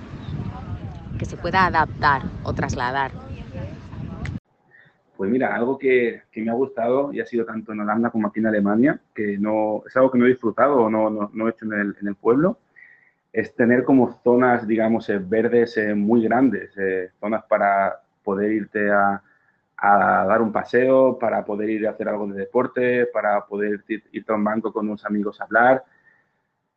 que 1.18 1.26
se 1.26 1.36
pueda 1.36 1.66
adaptar 1.66 2.22
o 2.44 2.54
trasladar. 2.54 3.12
Pues 5.18 5.32
mira, 5.32 5.56
algo 5.56 5.80
que, 5.80 6.22
que, 6.32 6.42
me 6.42 6.52
ha 6.52 6.54
gustado 6.54 7.12
y 7.12 7.22
ha 7.22 7.26
sido 7.26 7.46
tanto 7.46 7.72
en 7.72 7.80
Holanda 7.80 8.12
como 8.12 8.28
aquí 8.28 8.40
en 8.40 8.48
Alemania, 8.48 9.00
que 9.16 9.38
no 9.38 9.84
es 9.88 9.96
algo 9.96 10.12
que 10.12 10.20
no 10.20 10.26
he 10.26 10.30
disfrutado 10.30 10.76
o 10.76 10.90
no, 10.90 11.10
no, 11.10 11.32
no 11.34 11.48
he 11.48 11.52
hecho 11.52 11.66
en 11.66 11.74
el, 11.74 11.96
en 12.02 12.08
el, 12.08 12.16
pueblo, 12.16 12.60
es 13.32 13.56
tener 13.56 13.84
como 13.84 14.20
zonas, 14.24 14.68
digamos, 14.68 15.10
eh, 15.10 15.18
verdes 15.18 15.78
eh, 15.78 15.96
muy 15.96 16.24
grandes, 16.24 16.72
eh, 16.78 17.10
zonas 17.20 17.44
para 17.46 18.00
poder 18.24 18.52
irte 18.52 18.92
a, 18.92 19.22
a 19.86 20.26
dar 20.26 20.42
un 20.42 20.54
paseo, 20.54 21.20
para 21.20 21.44
poder 21.44 21.70
ir 21.70 21.86
a 21.86 21.92
hacer 21.92 22.08
algo 22.08 22.26
de 22.28 22.40
deporte, 22.40 23.06
para 23.08 23.46
poder 23.46 23.84
ir 23.90 24.26
a 24.26 24.34
un 24.34 24.44
banco 24.44 24.72
con 24.72 24.88
unos 24.88 25.04
amigos 25.04 25.42
a 25.42 25.44
hablar. 25.44 25.84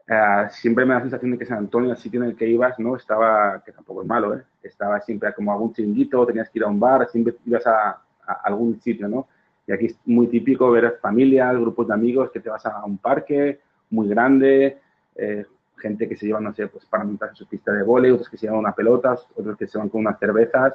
Eh, 0.09 0.47
siempre 0.51 0.85
me 0.85 0.93
da 0.93 0.99
la 0.99 1.05
sensación 1.05 1.31
de 1.31 1.39
que 1.39 1.47
San 1.47 1.59
Antonio, 1.59 1.93
el 1.93 1.97
sitio 1.99 2.21
en 2.21 2.31
el 2.31 2.37
que 2.37 2.49
ibas, 2.49 2.77
no 2.81 2.97
estaba, 2.97 3.63
que 3.65 3.71
tampoco 3.71 4.03
es 4.03 4.09
malo, 4.09 4.35
¿eh? 4.37 4.43
estaba 4.61 5.01
siempre 5.01 5.33
como 5.35 5.53
algún 5.53 5.73
chinguito, 5.73 6.27
tenías 6.27 6.51
que 6.51 6.59
ir 6.59 6.65
a 6.65 6.69
un 6.69 6.81
bar, 6.81 7.09
siempre 7.09 7.37
ibas 7.45 7.65
a, 7.69 8.03
algún 8.43 8.81
sitio, 8.81 9.07
¿no? 9.07 9.29
Y 9.69 9.73
aquí 9.73 9.87
es 9.87 9.97
muy 10.05 10.27
típico 10.27 10.69
ver 10.73 10.99
familias, 11.01 11.55
grupos 11.55 11.87
de 11.87 11.95
amigos 11.95 12.33
que 12.33 12.41
te 12.41 12.51
vas 12.51 12.67
a 12.67 12.85
un 12.85 12.99
parque 12.99 13.61
muy 13.91 14.09
grande, 14.09 14.81
eh, 15.15 15.47
gente 15.77 16.09
que 16.09 16.17
se 16.17 16.27
lleva, 16.27 16.41
no 16.41 16.53
sé, 16.53 16.67
pues 16.67 16.85
para 16.87 17.05
montar 17.05 17.37
su 17.37 17.47
pista 17.47 17.71
de 17.73 17.85
vóley, 17.85 18.11
otros 18.11 18.29
que 18.29 18.37
se 18.37 18.47
llevan 18.47 18.59
una 18.59 18.75
pelota, 18.75 19.17
otros 19.37 19.57
que 19.57 19.69
se 19.69 19.79
van 19.79 19.89
con 19.89 20.01
unas 20.01 20.19
cervezas. 20.19 20.75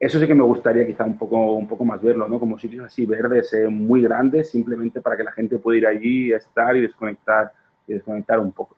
Eso 0.00 0.18
sí 0.18 0.26
que 0.26 0.34
me 0.34 0.42
gustaría 0.42 0.86
quizá 0.86 1.04
un 1.04 1.18
poco, 1.18 1.52
un 1.52 1.68
poco 1.68 1.84
más 1.84 2.02
verlo, 2.02 2.26
¿no? 2.26 2.40
Como 2.40 2.58
sitios 2.58 2.86
así 2.86 3.06
verdes, 3.06 3.52
eh, 3.52 3.68
muy 3.68 4.02
grandes, 4.02 4.50
simplemente 4.50 5.00
para 5.00 5.16
que 5.16 5.24
la 5.24 5.32
gente 5.32 5.58
pueda 5.58 5.78
ir 5.78 5.86
allí, 5.86 6.32
estar 6.32 6.74
y 6.76 6.80
desconectar, 6.80 7.52
y 7.86 7.92
desconectar 7.92 8.40
un 8.40 8.50
poco. 8.50 8.76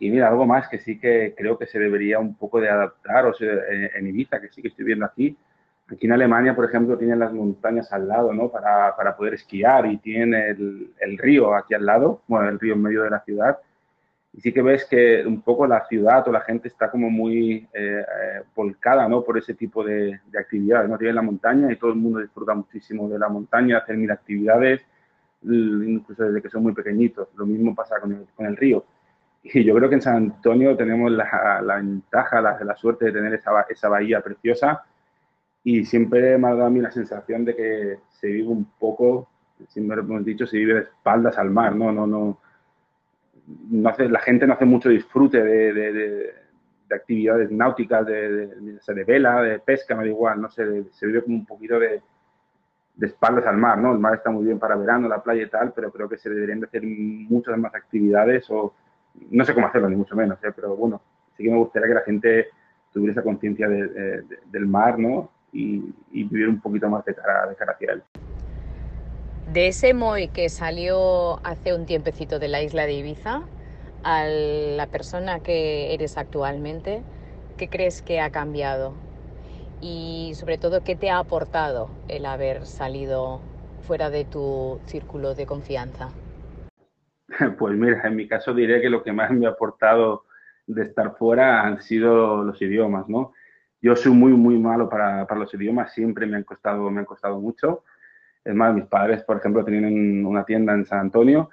Y 0.00 0.10
mira, 0.10 0.28
algo 0.28 0.44
más 0.44 0.68
que 0.68 0.80
sí 0.80 0.98
que 0.98 1.34
creo 1.38 1.56
que 1.56 1.66
se 1.66 1.78
debería 1.78 2.18
un 2.18 2.34
poco 2.34 2.60
de 2.60 2.68
adaptar, 2.68 3.26
o 3.26 3.32
sea, 3.32 3.52
en 3.70 4.06
Ibiza, 4.08 4.40
que 4.40 4.48
sí 4.48 4.60
que 4.60 4.68
estoy 4.68 4.84
viendo 4.84 5.06
aquí, 5.06 5.36
Aquí 5.92 6.06
en 6.06 6.12
Alemania, 6.12 6.54
por 6.54 6.64
ejemplo, 6.64 6.96
tienen 6.96 7.18
las 7.18 7.32
montañas 7.32 7.92
al 7.92 8.08
lado, 8.08 8.32
¿no? 8.32 8.48
Para, 8.48 8.96
para 8.96 9.16
poder 9.16 9.34
esquiar 9.34 9.84
y 9.86 9.98
tienen 9.98 10.34
el, 10.34 10.92
el, 10.98 11.18
río 11.18 11.54
aquí 11.54 11.74
al 11.74 11.84
lado, 11.84 12.22
bueno, 12.28 12.48
el 12.48 12.58
río 12.58 12.74
en 12.74 12.82
medio 12.82 13.02
de 13.02 13.10
la 13.10 13.20
ciudad. 13.20 13.58
Y 14.34 14.40
sí 14.40 14.52
que 14.52 14.62
ves 14.62 14.86
que 14.86 15.24
un 15.26 15.42
poco 15.42 15.66
la 15.66 15.84
ciudad 15.86 16.26
o 16.26 16.32
la 16.32 16.40
gente 16.40 16.68
está 16.68 16.90
como 16.90 17.10
muy 17.10 17.68
eh, 17.74 18.00
eh, 18.00 18.42
volcada, 18.54 19.06
¿no? 19.06 19.22
Por 19.22 19.36
ese 19.36 19.54
tipo 19.54 19.84
de, 19.84 20.20
de 20.26 20.38
actividades, 20.38 20.88
¿no? 20.88 20.96
Tienen 20.96 21.16
la 21.16 21.22
montaña 21.22 21.70
y 21.70 21.76
todo 21.76 21.90
el 21.90 21.96
mundo 21.96 22.20
disfruta 22.20 22.54
muchísimo 22.54 23.08
de 23.08 23.18
la 23.18 23.28
montaña, 23.28 23.78
hacer 23.78 23.96
mil 23.96 24.10
actividades, 24.10 24.80
incluso 25.42 26.24
desde 26.24 26.40
que 26.40 26.48
son 26.48 26.62
muy 26.62 26.72
pequeñitos. 26.72 27.28
Lo 27.36 27.44
mismo 27.44 27.74
pasa 27.74 28.00
con 28.00 28.12
el, 28.12 28.26
con 28.34 28.46
el 28.46 28.56
río. 28.56 28.84
Y 29.42 29.64
yo 29.64 29.74
creo 29.74 29.88
que 29.88 29.96
en 29.96 30.02
San 30.02 30.16
Antonio 30.16 30.76
tenemos 30.76 31.10
la, 31.10 31.60
la 31.62 31.76
ventaja, 31.76 32.40
la, 32.40 32.58
la, 32.62 32.76
suerte 32.76 33.06
de 33.06 33.12
tener 33.12 33.34
esa, 33.34 33.50
esa 33.68 33.88
bahía 33.88 34.20
preciosa 34.20 34.84
y 35.64 35.84
siempre 35.84 36.38
me 36.38 36.48
ha 36.48 36.50
dado 36.50 36.66
a 36.66 36.70
mí 36.70 36.80
la 36.80 36.92
sensación 36.92 37.44
de 37.44 37.56
que 37.56 37.98
se 38.10 38.28
vive 38.28 38.48
un 38.48 38.64
poco, 38.78 39.28
siempre 39.68 39.98
hemos 39.98 40.24
dicho, 40.24 40.46
se 40.46 40.58
vive 40.58 40.74
de 40.74 40.80
espaldas 40.82 41.38
al 41.38 41.50
mar, 41.50 41.74
¿no? 41.74 41.92
no, 41.92 42.06
no, 42.06 42.38
no 42.38 42.38
hace, 43.86 44.08
la 44.08 44.20
gente 44.20 44.46
no 44.46 44.54
hace 44.54 44.64
mucho 44.64 44.88
disfrute 44.88 45.42
de, 45.42 45.72
de, 45.72 45.92
de, 45.92 46.34
actividades 46.94 47.50
náuticas, 47.50 48.04
de, 48.04 48.46
de, 48.46 49.04
vela, 49.04 49.40
de 49.40 49.58
pesca, 49.60 49.94
me 49.94 50.04
da 50.04 50.10
igual, 50.10 50.42
no 50.42 50.50
sé, 50.50 50.84
se 50.90 51.06
vive 51.06 51.22
como 51.22 51.36
un 51.36 51.46
poquito 51.46 51.78
de, 51.78 52.02
espaldas 53.00 53.46
al 53.46 53.56
mar, 53.56 53.78
¿no? 53.78 53.92
El 53.92 53.98
mar 53.98 54.14
está 54.14 54.30
muy 54.30 54.44
bien 54.44 54.58
para 54.58 54.76
verano, 54.76 55.08
la 55.08 55.22
playa 55.22 55.44
y 55.44 55.48
tal, 55.48 55.72
pero 55.72 55.90
creo 55.90 56.08
que 56.08 56.18
se 56.18 56.28
deberían 56.28 56.60
de 56.60 56.66
hacer 56.66 56.82
muchas 56.84 57.56
más 57.56 57.74
actividades 57.74 58.44
o 58.50 58.74
no 59.30 59.44
sé 59.44 59.54
cómo 59.54 59.66
hacerlo, 59.66 59.88
ni 59.88 59.96
mucho 59.96 60.14
menos, 60.14 60.38
¿eh? 60.44 60.52
pero 60.54 60.76
bueno, 60.76 61.00
sí 61.36 61.44
que 61.44 61.50
me 61.50 61.56
gustaría 61.56 61.88
que 61.88 61.94
la 61.94 62.02
gente 62.02 62.46
tuviera 62.92 63.12
esa 63.12 63.22
conciencia 63.22 63.68
del 63.68 64.66
mar, 64.66 64.98
¿no? 64.98 65.30
y, 65.52 65.92
vivir 66.10 66.48
un 66.48 66.60
poquito 66.60 66.88
más 66.88 67.04
de 67.04 67.14
cara, 67.14 67.46
de 67.46 67.56
cara 67.56 67.72
hacia 67.72 67.92
él. 67.92 68.02
De 69.52 69.68
ese 69.68 69.92
Moy 69.92 70.28
que 70.28 70.48
salió 70.48 71.38
hace 71.44 71.74
un 71.74 71.84
tiempecito 71.84 72.38
de 72.38 72.48
la 72.48 72.62
isla 72.62 72.86
de 72.86 72.94
Ibiza 72.94 73.42
a 74.02 74.24
la 74.24 74.86
persona 74.86 75.40
que 75.40 75.92
eres 75.92 76.16
actualmente, 76.16 77.02
¿qué 77.58 77.68
crees 77.68 78.00
que 78.00 78.18
ha 78.22 78.30
cambiado? 78.30 78.94
Y 79.82 80.32
sobre 80.36 80.56
todo, 80.56 80.82
¿qué 80.82 80.96
te 80.96 81.10
ha 81.10 81.18
aportado 81.18 81.90
el 82.08 82.24
haber 82.24 82.64
salido 82.64 83.42
fuera 83.86 84.08
de 84.08 84.24
tu 84.24 84.80
círculo 84.86 85.34
de 85.34 85.44
confianza? 85.44 86.08
Pues 87.58 87.74
mira, 87.74 88.00
en 88.04 88.16
mi 88.16 88.26
caso 88.26 88.54
diré 88.54 88.80
que 88.80 88.88
lo 88.88 89.02
que 89.02 89.12
más 89.12 89.30
me 89.32 89.46
ha 89.46 89.50
aportado 89.50 90.24
de 90.66 90.84
estar 90.84 91.14
fuera 91.18 91.60
han 91.60 91.82
sido 91.82 92.42
los 92.42 92.60
idiomas, 92.62 93.06
¿no? 93.06 93.34
Yo 93.82 93.96
soy 93.96 94.12
muy, 94.12 94.32
muy 94.32 94.58
malo 94.58 94.88
para, 94.88 95.26
para, 95.26 95.40
los 95.40 95.52
idiomas, 95.52 95.92
siempre 95.92 96.24
me 96.24 96.38
han, 96.38 96.44
costado, 96.44 96.90
me 96.90 97.00
han 97.00 97.04
costado 97.04 97.38
mucho. 97.38 97.84
Es 98.44 98.54
más, 98.54 98.74
mis 98.74 98.86
padres, 98.86 99.22
por 99.22 99.36
ejemplo, 99.36 99.64
tenían 99.64 100.26
una 100.26 100.44
tienda 100.44 100.74
en 100.74 100.84
San 100.84 101.00
Antonio 101.00 101.50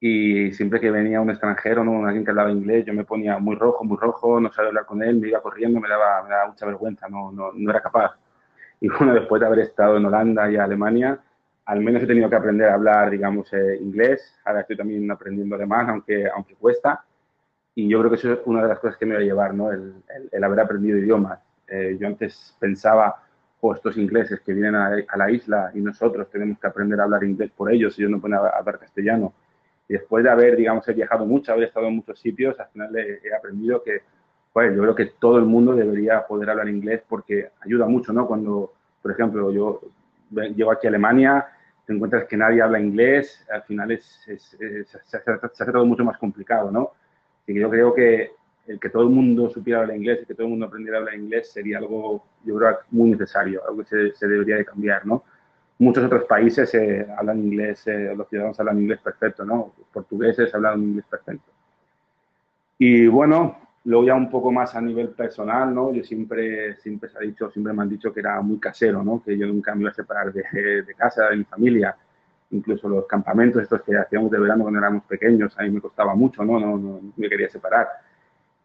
y 0.00 0.52
siempre 0.52 0.80
que 0.80 0.90
venía 0.90 1.20
un 1.20 1.30
extranjero, 1.30 1.84
¿no? 1.84 2.06
alguien 2.06 2.24
que 2.24 2.30
hablaba 2.30 2.50
inglés, 2.50 2.84
yo 2.84 2.94
me 2.94 3.04
ponía 3.04 3.38
muy 3.38 3.56
rojo, 3.56 3.84
muy 3.84 3.96
rojo, 3.96 4.40
no 4.40 4.52
sabía 4.52 4.68
hablar 4.68 4.86
con 4.86 5.02
él, 5.02 5.16
me 5.16 5.28
iba 5.28 5.40
corriendo, 5.40 5.80
me 5.80 5.88
daba, 5.88 6.22
me 6.22 6.30
daba 6.30 6.48
mucha 6.48 6.66
vergüenza, 6.66 7.08
no, 7.08 7.32
no, 7.32 7.52
no 7.52 7.70
era 7.70 7.80
capaz. 7.80 8.16
Y 8.80 8.88
bueno, 8.88 9.14
después 9.14 9.40
de 9.40 9.46
haber 9.46 9.60
estado 9.60 9.96
en 9.96 10.04
Holanda 10.04 10.50
y 10.50 10.56
Alemania, 10.56 11.18
al 11.66 11.80
menos 11.80 12.02
he 12.02 12.06
tenido 12.06 12.30
que 12.30 12.36
aprender 12.36 12.68
a 12.68 12.74
hablar, 12.74 13.10
digamos, 13.10 13.52
eh, 13.52 13.78
inglés. 13.80 14.34
Ahora 14.44 14.60
estoy 14.60 14.76
también 14.76 15.10
aprendiendo 15.10 15.56
alemán, 15.56 15.90
aunque, 15.90 16.28
aunque 16.28 16.54
cuesta. 16.54 17.04
Y 17.74 17.88
yo 17.88 17.98
creo 17.98 18.10
que 18.10 18.16
eso 18.16 18.32
es 18.34 18.38
una 18.44 18.62
de 18.62 18.68
las 18.68 18.78
cosas 18.78 18.96
que 18.96 19.06
me 19.06 19.14
va 19.14 19.20
a 19.20 19.24
llevar, 19.24 19.54
¿no? 19.54 19.72
El, 19.72 19.94
el, 20.14 20.28
el 20.30 20.44
haber 20.44 20.60
aprendido 20.60 20.98
idiomas. 20.98 21.40
Eh, 21.66 21.96
yo 22.00 22.06
antes 22.06 22.56
pensaba, 22.60 23.16
o 23.60 23.74
estos 23.74 23.96
ingleses 23.96 24.40
que 24.40 24.52
vienen 24.52 24.74
a, 24.74 24.90
la 25.16 25.30
isla 25.30 25.70
y 25.74 25.80
nosotros 25.80 26.28
tenemos 26.30 26.58
que 26.58 26.66
aprender 26.66 27.00
a 27.00 27.04
hablar 27.04 27.24
inglés 27.24 27.50
por 27.56 27.72
ellos 27.72 27.96
yo 27.96 28.08
no 28.08 28.20
puedo 28.20 28.36
hablar 28.36 28.78
castellano. 28.78 29.32
Y 29.88 29.94
después 29.94 30.24
de 30.24 30.30
haber, 30.30 30.56
digamos, 30.56 30.86
he 30.88 30.92
viajado 30.92 31.24
mucho, 31.24 31.52
haber 31.52 31.68
estado 31.68 31.86
en 31.86 31.96
muchos 31.96 32.18
sitios, 32.18 32.58
al 32.58 32.68
final 32.68 32.96
he, 32.96 33.34
aprendido 33.34 33.82
que, 33.82 34.00
pues, 34.52 34.74
yo 34.74 34.82
creo 34.82 34.94
que 34.94 35.06
todo 35.18 35.38
el 35.38 35.44
mundo 35.44 35.74
debería 35.74 36.26
poder 36.26 36.50
hablar 36.50 36.68
inglés 36.68 37.02
porque 37.08 37.50
ayuda 37.60 37.86
mucho, 37.86 38.12
¿no? 38.12 38.26
Cuando, 38.26 38.72
por 39.00 39.12
ejemplo, 39.12 39.52
yo 39.52 39.80
llego 40.30 40.72
aquí 40.72 40.88
a 40.88 40.90
Alemania, 40.90 41.46
te 41.86 41.92
encuentras 41.92 42.24
que 42.24 42.36
nadie 42.36 42.62
habla 42.62 42.80
inglés, 42.80 43.46
al 43.48 43.62
final 43.62 43.92
es, 43.92 44.04
se, 44.24 44.80
hace, 45.12 45.72
todo 45.72 45.86
mucho 45.86 46.04
más 46.04 46.18
complicado, 46.18 46.72
¿no? 46.72 46.90
Y 47.46 47.54
yo 47.54 47.70
creo 47.70 47.94
que 47.94 48.32
el 48.66 48.80
que 48.80 48.90
todo 48.90 49.02
el 49.04 49.10
mundo 49.10 49.48
supiera 49.50 49.80
hablar 49.80 49.96
inglés 49.96 50.20
y 50.22 50.26
que 50.26 50.34
todo 50.34 50.46
el 50.46 50.50
mundo 50.50 50.66
aprendiera 50.66 50.98
a 50.98 51.00
hablar 51.00 51.14
inglés 51.14 51.50
sería 51.52 51.78
algo, 51.78 52.24
yo 52.44 52.56
creo, 52.56 52.78
muy 52.90 53.10
necesario, 53.10 53.62
algo 53.66 53.84
que 53.84 54.12
se, 54.14 54.26
debería 54.26 54.56
de 54.56 54.64
cambiar, 54.64 55.06
¿no? 55.06 55.24
Muchos 55.78 56.04
otros 56.04 56.24
países 56.24 56.72
eh, 56.74 57.06
hablan 57.16 57.38
inglés, 57.38 57.86
eh, 57.86 58.14
los 58.16 58.28
ciudadanos 58.28 58.58
hablan 58.58 58.80
inglés 58.80 59.00
perfecto, 59.00 59.44
¿no? 59.44 59.74
Los 59.78 59.88
portugueses 59.88 60.52
hablan 60.54 60.82
inglés 60.82 61.04
perfecto. 61.08 61.52
Y 62.78 63.06
bueno, 63.06 63.58
luego 63.84 64.06
ya 64.06 64.14
un 64.14 64.30
poco 64.30 64.50
más 64.50 64.74
a 64.74 64.80
nivel 64.80 65.10
personal, 65.10 65.74
¿no? 65.74 65.92
Yo 65.92 66.02
siempre, 66.02 66.76
siempre 66.76 67.10
se 67.10 67.18
ha 67.18 67.20
dicho, 67.20 67.50
siempre 67.50 67.72
me 67.72 67.82
han 67.82 67.90
dicho 67.90 68.12
que 68.12 68.20
era 68.20 68.40
muy 68.40 68.58
casero, 68.58 69.04
¿no? 69.04 69.22
Que 69.22 69.36
yo 69.36 69.46
nunca 69.46 69.74
me 69.74 69.82
iba 69.82 69.90
a 69.90 69.94
separar 69.94 70.32
de, 70.32 70.42
de 70.82 70.94
casa, 70.94 71.28
de 71.28 71.36
mi 71.36 71.44
familia. 71.44 71.94
Incluso 72.50 72.88
los 72.88 73.06
campamentos 73.06 73.62
estos 73.62 73.82
que 73.82 73.96
hacíamos 73.96 74.30
de 74.30 74.38
verano 74.38 74.62
cuando 74.62 74.80
éramos 74.80 75.04
pequeños, 75.04 75.58
a 75.58 75.62
mí 75.62 75.70
me 75.70 75.80
costaba 75.80 76.14
mucho, 76.14 76.44
¿no? 76.44 76.58
No, 76.58 76.78
no, 76.78 77.00
no 77.02 77.12
me 77.16 77.28
quería 77.28 77.48
separar 77.48 77.86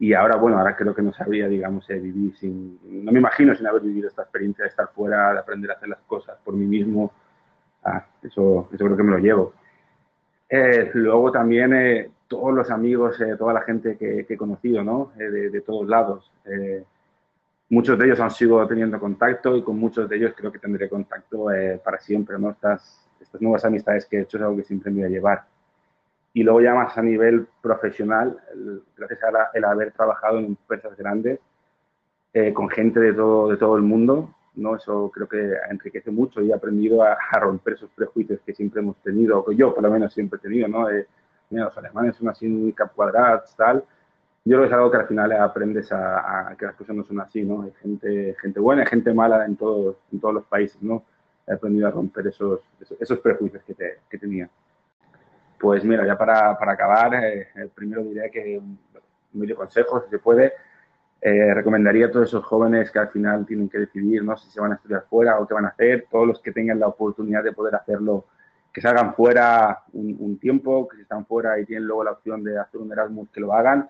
y 0.02 0.14
ahora, 0.14 0.36
bueno, 0.36 0.58
ahora 0.58 0.76
creo 0.76 0.96
que 0.96 1.04
no 1.04 1.14
sabría, 1.14 1.48
digamos, 1.48 1.88
eh, 1.90 2.00
vivir 2.00 2.36
sin, 2.36 2.80
no 3.06 3.12
me 3.12 3.20
imagino 3.20 3.56
sin 3.56 3.68
haber 3.68 3.84
vivido 3.84 4.08
esta 4.08 4.24
experiencia 4.24 4.64
de 4.64 4.70
estar 4.70 4.90
fuera, 4.90 5.32
de 5.32 5.40
aprender 5.40 5.70
a 5.70 5.76
hacer 5.76 5.90
las 5.90 6.02
cosas 6.08 6.38
por 6.44 6.56
mí 6.56 6.66
mismo. 6.66 7.14
Ah, 7.84 8.04
eso, 8.24 8.68
eso 8.74 8.86
creo 8.86 8.98
que 8.98 9.04
me 9.04 9.12
lo 9.12 9.20
llevo. 9.20 9.54
Eh, 10.50 10.90
luego 10.96 11.32
también 11.32 11.74
eh, 11.74 12.10
todos 12.32 12.54
los 12.54 12.72
amigos, 12.72 13.20
eh, 13.20 13.36
toda 13.38 13.54
la 13.54 13.62
gente 13.62 13.98
que, 13.98 14.26
que 14.26 14.34
he 14.36 14.38
conocido, 14.38 14.84
¿no? 14.84 15.12
Eh, 15.20 15.30
de, 15.30 15.50
de, 15.50 15.62
todos 15.62 15.86
lados. 15.86 16.32
Eh, 16.46 16.84
muchos 17.70 18.00
de 18.00 18.06
ellos 18.06 18.22
han 18.22 18.32
sido 18.32 18.66
teniendo 18.66 19.00
contacto 19.00 19.58
y 19.58 19.62
con 19.62 19.78
muchos 19.78 20.10
de 20.10 20.16
ellos 20.16 20.34
creo 20.36 20.50
que 20.50 20.58
tendré 20.58 20.88
contacto 20.88 21.48
para 21.84 22.00
siempre, 22.00 22.40
¿no? 22.40 22.52
Estas, 22.52 23.08
estas 23.20 23.42
nuevas 23.42 23.66
amistades 23.66 24.06
que 24.06 24.18
he 24.18 24.22
hecho 24.22 24.38
es 24.38 24.44
algo 24.44 24.56
que 24.56 24.64
siempre 24.64 24.92
me 24.92 25.02
voy 25.02 25.08
a 25.08 25.10
llevar. 25.10 25.44
Y 26.34 26.44
luego 26.44 26.62
ya 26.62 26.74
más 26.74 26.98
a 26.98 27.02
nivel 27.02 27.48
profesional, 27.62 28.40
gracias 28.98 29.24
a 29.24 29.50
el 29.54 29.66
haber 29.66 29.92
trabajado 29.92 30.40
en 30.40 30.46
empresas 30.46 30.96
grandes, 30.96 31.40
eh, 32.34 32.54
con 32.54 32.70
gente 32.70 33.00
de 33.00 33.14
todo, 33.14 33.50
de 33.50 33.58
todo 33.58 33.76
el 33.76 33.84
mundo, 33.84 34.34
¿no? 34.56 34.76
Eso 34.78 35.12
creo 35.14 35.28
que 35.28 35.54
enriquece 35.70 36.12
mucho 36.12 36.42
y 36.42 36.52
he 36.52 36.54
aprendido 36.54 37.04
a, 37.04 37.18
a, 37.32 37.40
romper 37.40 37.74
esos 37.74 37.90
prejuicios 37.92 38.40
que 38.46 38.54
siempre 38.54 38.82
hemos 38.82 38.96
tenido, 39.04 39.40
o 39.40 39.46
que 39.46 39.56
yo 39.56 39.74
por 39.74 39.84
lo 39.84 39.92
menos 39.92 40.14
siempre 40.14 40.38
he 40.38 40.42
tenido, 40.42 40.68
¿no? 40.70 40.90
Eh, 40.90 41.08
mira, 41.50 41.66
los 41.66 41.78
alemanes 41.78 42.16
son 42.16 42.30
así 42.30 42.48
muy 42.48 42.72
cap 42.74 42.94
cuadrados, 42.96 43.54
tal. 43.58 43.84
Yo 44.44 44.58
creo 44.58 44.62
que 44.62 44.68
es 44.68 44.74
algo 44.74 44.90
que 44.90 44.98
al 44.98 45.08
final 45.08 45.32
aprendes 45.34 45.92
a, 45.92 46.50
a, 46.50 46.56
que 46.56 46.66
las 46.66 46.76
cosas 46.76 46.96
no 46.96 47.04
son 47.04 47.20
así, 47.20 47.44
¿no? 47.44 47.64
Hay 47.64 47.74
gente, 47.82 48.36
gente 48.42 48.60
buena 48.60 48.84
y 48.84 48.88
gente 48.88 49.14
mala 49.14 49.46
en 49.46 49.58
todos, 49.58 49.98
en 50.12 50.20
todos 50.20 50.34
los 50.36 50.46
países, 50.46 50.82
¿no? 50.82 51.04
He 51.46 51.54
aprendido 51.54 51.88
a 51.88 51.92
romper 51.92 52.28
esos, 52.28 52.62
esos, 52.80 53.00
esos 53.02 53.20
prejuicios 53.20 53.62
que, 53.64 53.74
te, 53.74 54.00
que 54.10 54.18
tenía. 54.18 54.50
Pues 55.62 55.84
mira, 55.86 56.04
ya 56.08 56.18
para, 56.18 56.58
para 56.58 56.72
acabar, 56.72 57.14
eh, 57.24 57.50
primero 57.76 58.04
diré 58.04 58.32
que 58.32 58.58
un 58.58 58.80
medio 59.34 59.56
consejo, 59.56 60.02
si 60.02 60.10
se 60.10 60.18
puede, 60.18 60.54
eh, 61.22 61.54
recomendaría 61.54 62.08
a 62.08 62.12
todos 62.12 62.30
esos 62.30 62.44
jóvenes 62.44 62.90
que 62.90 62.98
al 62.98 63.10
final 63.10 63.46
tienen 63.46 63.70
que 63.70 63.78
decidir 63.78 64.24
¿no? 64.24 64.36
si 64.36 64.50
se 64.50 64.60
van 64.60 64.72
a 64.72 64.76
estudiar 64.76 65.06
fuera 65.08 65.40
o 65.40 65.48
qué 65.48 65.54
van 65.54 65.66
a 65.66 65.68
hacer, 65.68 66.08
todos 66.10 66.28
los 66.28 66.42
que 66.42 66.52
tengan 66.52 66.80
la 66.80 66.88
oportunidad 66.88 67.44
de 67.44 67.52
poder 67.52 67.76
hacerlo, 67.76 68.26
que 68.74 68.82
salgan 68.82 69.14
fuera 69.14 69.84
un, 69.94 70.18
un 70.20 70.40
tiempo, 70.40 70.88
que 70.88 70.96
si 70.96 71.04
están 71.04 71.28
fuera 71.28 71.60
y 71.60 71.66
tienen 71.66 71.86
luego 71.86 72.06
la 72.06 72.14
opción 72.14 72.44
de 72.44 72.58
hacer 72.58 72.82
un 72.82 72.92
Erasmus, 72.92 73.30
que 73.30 73.42
lo 73.42 73.54
hagan, 73.54 73.88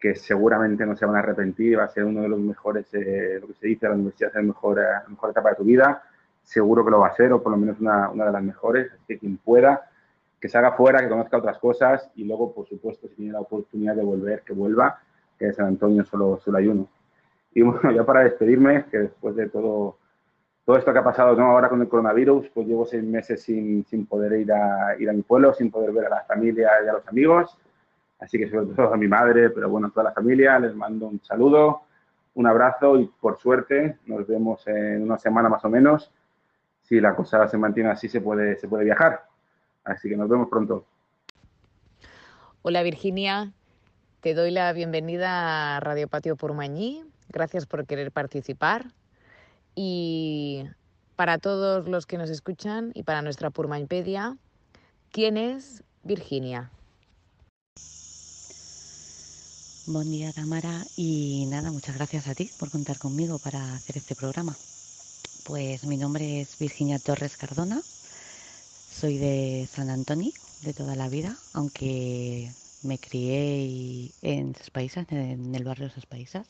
que 0.00 0.16
seguramente 0.16 0.84
no 0.84 0.96
se 0.96 1.06
van 1.06 1.14
a 1.14 1.20
arrepentir, 1.20 1.78
va 1.78 1.84
a 1.84 1.88
ser 1.90 2.06
uno 2.06 2.22
de 2.22 2.28
los 2.28 2.40
mejores, 2.40 2.92
eh, 2.94 3.38
lo 3.40 3.46
que 3.46 3.54
se 3.54 3.68
dice, 3.68 3.86
la 3.86 3.94
universidad 3.94 4.30
es 4.30 4.36
el 4.36 4.46
mejor, 4.46 4.78
la 4.78 5.04
mejor 5.06 5.30
etapa 5.30 5.50
de 5.50 5.56
tu 5.56 5.62
vida, 5.62 6.02
seguro 6.42 6.84
que 6.84 6.90
lo 6.90 6.98
va 6.98 7.06
a 7.06 7.14
ser, 7.14 7.32
o 7.32 7.40
por 7.40 7.52
lo 7.52 7.58
menos 7.58 7.78
una, 7.78 8.10
una 8.10 8.26
de 8.26 8.32
las 8.32 8.42
mejores, 8.42 8.90
así 8.92 9.04
que 9.06 9.18
quien 9.20 9.36
pueda, 9.36 9.87
que 10.40 10.48
salga 10.48 10.72
fuera, 10.72 11.00
que 11.00 11.08
conozca 11.08 11.38
otras 11.38 11.58
cosas 11.58 12.10
y 12.14 12.24
luego, 12.24 12.54
por 12.54 12.66
supuesto, 12.66 13.08
si 13.08 13.14
tiene 13.14 13.32
la 13.32 13.40
oportunidad 13.40 13.96
de 13.96 14.04
volver, 14.04 14.42
que 14.42 14.52
vuelva, 14.52 15.00
que 15.38 15.46
de 15.46 15.52
San 15.52 15.66
Antonio 15.66 16.04
solo, 16.04 16.38
solo 16.38 16.58
hay 16.58 16.68
uno. 16.68 16.88
Y 17.52 17.62
bueno, 17.62 17.90
ya 17.94 18.04
para 18.04 18.24
despedirme, 18.24 18.84
que 18.90 18.98
después 18.98 19.34
de 19.36 19.48
todo, 19.48 19.98
todo 20.64 20.76
esto 20.76 20.92
que 20.92 20.98
ha 20.98 21.04
pasado 21.04 21.34
¿no? 21.34 21.46
ahora 21.46 21.68
con 21.68 21.80
el 21.80 21.88
coronavirus, 21.88 22.50
pues 22.50 22.66
llevo 22.66 22.86
seis 22.86 23.02
meses 23.02 23.42
sin, 23.42 23.84
sin 23.86 24.06
poder 24.06 24.32
ir 24.40 24.52
a, 24.52 24.96
ir 24.98 25.10
a 25.10 25.12
mi 25.12 25.22
pueblo, 25.22 25.52
sin 25.54 25.70
poder 25.70 25.92
ver 25.92 26.06
a 26.06 26.10
la 26.10 26.24
familia 26.24 26.70
y 26.84 26.88
a 26.88 26.92
los 26.92 27.08
amigos. 27.08 27.56
Así 28.20 28.38
que 28.38 28.48
sobre 28.48 28.66
todo 28.74 28.92
a 28.92 28.96
mi 28.96 29.08
madre, 29.08 29.50
pero 29.50 29.68
bueno, 29.68 29.88
a 29.88 29.90
toda 29.90 30.04
la 30.04 30.12
familia, 30.12 30.58
les 30.58 30.74
mando 30.74 31.06
un 31.06 31.20
saludo, 31.22 31.82
un 32.34 32.46
abrazo 32.46 32.98
y 32.98 33.06
por 33.20 33.38
suerte 33.38 33.98
nos 34.06 34.26
vemos 34.26 34.66
en 34.66 35.02
una 35.02 35.18
semana 35.18 35.48
más 35.48 35.64
o 35.64 35.68
menos. 35.68 36.12
Si 36.82 37.00
la 37.00 37.14
cosa 37.14 37.46
se 37.48 37.58
mantiene 37.58 37.90
así, 37.90 38.08
se 38.08 38.20
puede, 38.20 38.56
se 38.56 38.68
puede 38.68 38.84
viajar. 38.84 39.22
Así 39.88 40.08
que 40.08 40.16
nos 40.16 40.28
vemos 40.28 40.48
pronto. 40.48 40.84
Hola 42.60 42.82
Virginia, 42.82 43.52
te 44.20 44.34
doy 44.34 44.50
la 44.50 44.70
bienvenida 44.74 45.76
a 45.76 45.80
Radio 45.80 46.08
Patio 46.08 46.36
Purmañí. 46.36 47.02
Gracias 47.30 47.64
por 47.64 47.86
querer 47.86 48.12
participar. 48.12 48.92
Y 49.74 50.64
para 51.16 51.38
todos 51.38 51.88
los 51.88 52.04
que 52.04 52.18
nos 52.18 52.28
escuchan 52.28 52.90
y 52.94 53.04
para 53.04 53.22
nuestra 53.22 53.48
Purmañpedia, 53.48 54.36
¿quién 55.10 55.38
es 55.38 55.82
Virginia? 56.02 56.70
Buen 59.86 60.10
día, 60.10 60.32
Tamara. 60.34 60.84
Y 60.96 61.46
nada, 61.48 61.72
muchas 61.72 61.96
gracias 61.96 62.28
a 62.28 62.34
ti 62.34 62.50
por 62.60 62.70
contar 62.70 62.98
conmigo 62.98 63.38
para 63.38 63.72
hacer 63.72 63.96
este 63.96 64.14
programa. 64.14 64.54
Pues 65.46 65.84
mi 65.86 65.96
nombre 65.96 66.42
es 66.42 66.58
Virginia 66.58 66.98
Torres 66.98 67.38
Cardona. 67.38 67.80
Soy 68.98 69.16
de 69.16 69.68
San 69.72 69.90
Antonio 69.90 70.32
de 70.60 70.74
toda 70.74 70.96
la 70.96 71.08
vida, 71.08 71.38
aunque 71.52 72.52
me 72.82 72.98
crié 72.98 74.10
en 74.22 74.56
Paisas, 74.72 75.06
en 75.12 75.54
el 75.54 75.62
barrio 75.62 75.86
de 75.86 75.94
Ses 75.94 76.06
Paisas, 76.06 76.48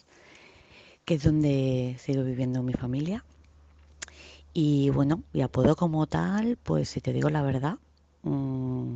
que 1.05 1.17
es 1.17 1.25
donde 1.25 1.97
sigo 1.99 2.25
viviendo 2.25 2.63
mi 2.63 2.73
familia. 2.73 3.23
Y 4.55 4.89
bueno, 4.89 5.25
y 5.35 5.43
apodo 5.43 5.77
como 5.77 6.07
tal, 6.07 6.57
pues 6.63 6.89
si 6.89 7.03
te 7.03 7.13
digo 7.13 7.29
la 7.29 7.43
verdad, 7.43 7.77
mmm, 8.23 8.95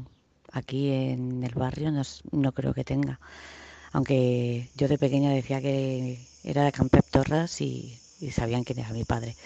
aquí 0.51 0.91
en 0.91 1.45
el 1.45 1.53
barrio 1.53 1.93
no, 1.93 2.01
no 2.31 2.53
creo 2.53 2.73
que 2.73 2.85
tenga 2.85 3.21
aunque 3.93 4.71
yo 4.77 4.89
de 4.89 4.97
pequeña 4.97 5.31
decía 5.31 5.61
que 5.61 6.27
era 6.43 6.65
de 6.65 6.73
Campep 6.73 7.05
Torres 7.11 7.61
y, 7.61 8.01
y, 8.19 8.31
sabían 8.31 8.65
quién 8.65 8.79
era 8.79 8.95
mi 8.95 9.05
padre. 9.05 9.37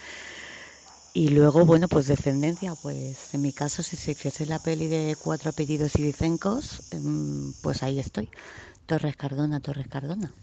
Y 1.17 1.29
luego, 1.29 1.65
bueno, 1.65 1.89
pues 1.89 2.09
descendencia, 2.09 2.75
pues 2.75 3.33
en 3.33 3.41
mi 3.41 3.51
caso, 3.51 3.83
si 3.83 3.97
se 3.97 4.11
hiciese 4.11 4.45
la 4.45 4.59
peli 4.59 4.87
de 4.87 5.17
cuatro 5.19 5.49
apellidos 5.49 5.97
ibicencos, 5.97 6.83
pues 7.63 7.83
ahí 7.83 7.99
estoy, 7.99 8.29
Torres 8.85 9.17
Cardona, 9.17 9.61
Torres 9.61 9.89
Cardona. 9.89 10.35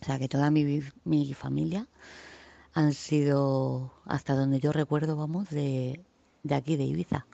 O 0.00 0.04
sea 0.06 0.18
que 0.18 0.26
toda 0.26 0.50
mi, 0.50 0.82
mi 1.04 1.34
familia 1.34 1.86
han 2.72 2.94
sido, 2.94 3.92
hasta 4.06 4.34
donde 4.34 4.58
yo 4.58 4.72
recuerdo, 4.72 5.16
vamos, 5.16 5.50
de, 5.50 6.00
de 6.44 6.54
aquí, 6.54 6.76
de 6.76 6.84
Ibiza. 6.84 7.26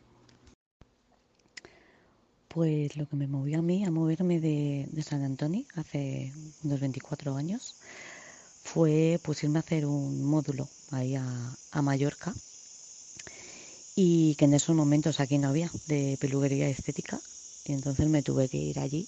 Pues 2.49 2.97
lo 2.97 3.07
que 3.07 3.15
me 3.15 3.29
movió 3.29 3.61
a 3.61 3.63
mí 3.63 3.85
a 3.85 3.93
moverme 3.93 4.41
de, 4.41 4.89
de, 4.91 5.03
San 5.05 5.23
Antonio 5.23 5.67
hace 5.77 6.33
unos 6.65 6.81
24 6.81 7.37
años 7.37 7.77
fue 8.65 9.21
pues 9.23 9.45
irme 9.45 9.61
a 9.61 9.61
hacer 9.61 9.87
un 9.87 10.25
módulo 10.25 10.69
ahí 10.91 11.15
a, 11.15 11.25
a, 11.71 11.81
Mallorca 11.81 12.35
y 13.95 14.35
que 14.37 14.47
en 14.47 14.55
esos 14.55 14.75
momentos 14.75 15.21
aquí 15.21 15.39
no 15.39 15.49
había 15.49 15.71
de 15.87 16.17
peluquería 16.21 16.69
estética 16.69 17.21
y 17.65 17.73
entonces 17.73 18.09
me 18.09 18.23
tuve 18.23 18.49
que 18.49 18.57
ir 18.57 18.79
allí 18.79 19.07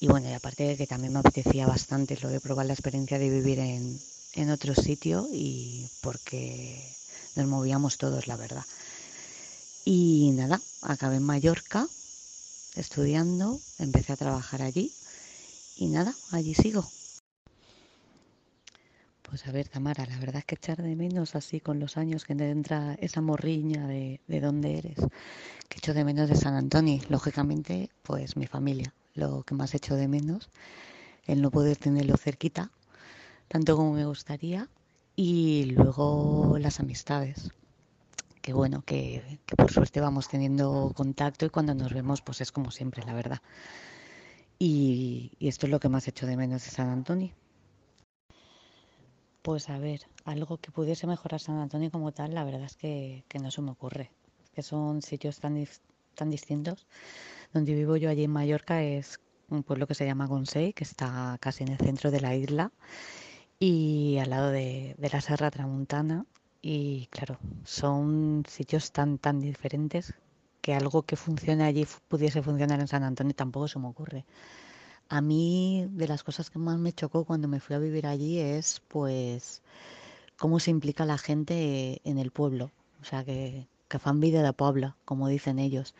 y 0.00 0.08
bueno 0.08 0.28
y 0.28 0.32
aparte 0.32 0.64
de 0.64 0.76
que 0.76 0.86
también 0.86 1.12
me 1.12 1.20
apetecía 1.20 1.66
bastante 1.66 2.16
lo 2.20 2.28
de 2.28 2.40
probar 2.40 2.66
la 2.66 2.74
experiencia 2.74 3.18
de 3.18 3.30
vivir 3.30 3.58
en, 3.58 3.98
en 4.34 4.50
otro 4.50 4.74
sitio 4.74 5.28
y 5.32 5.88
porque 6.00 6.80
nos 7.36 7.46
movíamos 7.46 7.98
todos 7.98 8.26
la 8.26 8.36
verdad 8.36 8.64
y 9.84 10.30
nada 10.32 10.60
acabé 10.82 11.16
en 11.16 11.24
Mallorca 11.24 11.88
estudiando, 12.76 13.60
empecé 13.78 14.12
a 14.12 14.16
trabajar 14.16 14.62
allí 14.62 14.92
y 15.76 15.86
nada, 15.86 16.14
allí 16.30 16.54
sigo. 16.54 16.90
Pues 19.34 19.48
a 19.48 19.50
ver, 19.50 19.66
Tamara, 19.66 20.06
la 20.06 20.16
verdad 20.20 20.36
es 20.36 20.44
que 20.44 20.54
echar 20.54 20.80
de 20.80 20.94
menos 20.94 21.34
así 21.34 21.58
con 21.58 21.80
los 21.80 21.96
años 21.96 22.24
que 22.24 22.36
te 22.36 22.50
entra 22.50 22.94
esa 23.00 23.20
morriña 23.20 23.88
de, 23.88 24.20
de 24.28 24.40
dónde 24.40 24.78
eres, 24.78 24.94
que 25.68 25.78
echo 25.78 25.92
de 25.92 26.04
menos 26.04 26.28
de 26.28 26.36
San 26.36 26.54
Antonio, 26.54 27.02
lógicamente, 27.08 27.90
pues 28.04 28.36
mi 28.36 28.46
familia, 28.46 28.94
lo 29.12 29.42
que 29.42 29.56
más 29.56 29.74
echo 29.74 29.96
de 29.96 30.06
menos, 30.06 30.50
el 31.26 31.42
no 31.42 31.50
poder 31.50 31.76
tenerlo 31.78 32.16
cerquita, 32.16 32.70
tanto 33.48 33.76
como 33.76 33.92
me 33.94 34.06
gustaría, 34.06 34.68
y 35.16 35.64
luego 35.64 36.56
las 36.60 36.78
amistades, 36.78 37.50
que 38.40 38.52
bueno, 38.52 38.82
que, 38.86 39.40
por 39.56 39.72
suerte 39.72 40.00
vamos 40.00 40.28
teniendo 40.28 40.92
contacto 40.94 41.44
y 41.44 41.50
cuando 41.50 41.74
nos 41.74 41.92
vemos 41.92 42.22
pues 42.22 42.40
es 42.40 42.52
como 42.52 42.70
siempre, 42.70 43.02
la 43.04 43.14
verdad. 43.14 43.42
Y, 44.60 45.32
y 45.40 45.48
esto 45.48 45.66
es 45.66 45.72
lo 45.72 45.80
que 45.80 45.88
más 45.88 46.06
hecho 46.06 46.24
de 46.24 46.36
menos 46.36 46.62
de 46.62 46.70
San 46.70 46.88
Antonio. 46.88 47.32
Pues 49.44 49.68
a 49.68 49.78
ver, 49.78 50.00
algo 50.24 50.56
que 50.56 50.70
pudiese 50.70 51.06
mejorar 51.06 51.38
San 51.38 51.58
Antonio 51.58 51.90
como 51.90 52.12
tal, 52.12 52.32
la 52.32 52.44
verdad 52.44 52.62
es 52.62 52.76
que, 52.76 53.24
que 53.28 53.38
no 53.38 53.50
se 53.50 53.60
me 53.60 53.72
ocurre. 53.72 54.10
Que 54.54 54.62
son 54.62 55.02
sitios 55.02 55.38
tan, 55.38 55.62
tan 56.14 56.30
distintos. 56.30 56.86
Donde 57.52 57.74
vivo 57.74 57.98
yo 57.98 58.08
allí 58.08 58.24
en 58.24 58.30
Mallorca 58.30 58.82
es 58.82 59.20
un 59.50 59.62
pueblo 59.62 59.86
que 59.86 59.94
se 59.94 60.06
llama 60.06 60.28
Consell, 60.28 60.72
que 60.72 60.84
está 60.84 61.36
casi 61.40 61.62
en 61.62 61.72
el 61.72 61.76
centro 61.76 62.10
de 62.10 62.22
la 62.22 62.34
isla 62.34 62.72
y 63.58 64.16
al 64.18 64.30
lado 64.30 64.48
de, 64.48 64.94
de 64.96 65.10
la 65.10 65.20
Serra 65.20 65.50
Tramuntana 65.50 66.24
y 66.62 67.08
claro, 67.10 67.38
son 67.64 68.44
sitios 68.48 68.92
tan, 68.92 69.18
tan 69.18 69.40
diferentes 69.40 70.14
que 70.62 70.74
algo 70.74 71.02
que 71.02 71.16
funcione 71.16 71.64
allí 71.64 71.86
pudiese 72.08 72.40
funcionar 72.42 72.80
en 72.80 72.88
San 72.88 73.02
Antonio 73.02 73.34
tampoco 73.34 73.68
se 73.68 73.78
me 73.78 73.88
ocurre. 73.88 74.24
A 75.14 75.20
mí, 75.20 75.86
de 75.92 76.08
las 76.08 76.24
cosas 76.24 76.50
que 76.50 76.58
más 76.58 76.76
me 76.76 76.92
chocó 76.92 77.24
cuando 77.24 77.46
me 77.46 77.60
fui 77.60 77.76
a 77.76 77.78
vivir 77.78 78.04
allí 78.04 78.40
es, 78.40 78.82
pues, 78.88 79.62
cómo 80.36 80.58
se 80.58 80.72
implica 80.72 81.06
la 81.06 81.18
gente 81.18 82.00
en 82.02 82.18
el 82.18 82.32
pueblo. 82.32 82.72
O 83.00 83.04
sea, 83.04 83.24
que, 83.24 83.68
que 83.88 84.00
fan 84.00 84.18
vida 84.18 84.42
de 84.42 84.52
pueblo, 84.52 84.96
como 85.04 85.28
dicen 85.28 85.60
ellos. 85.60 85.94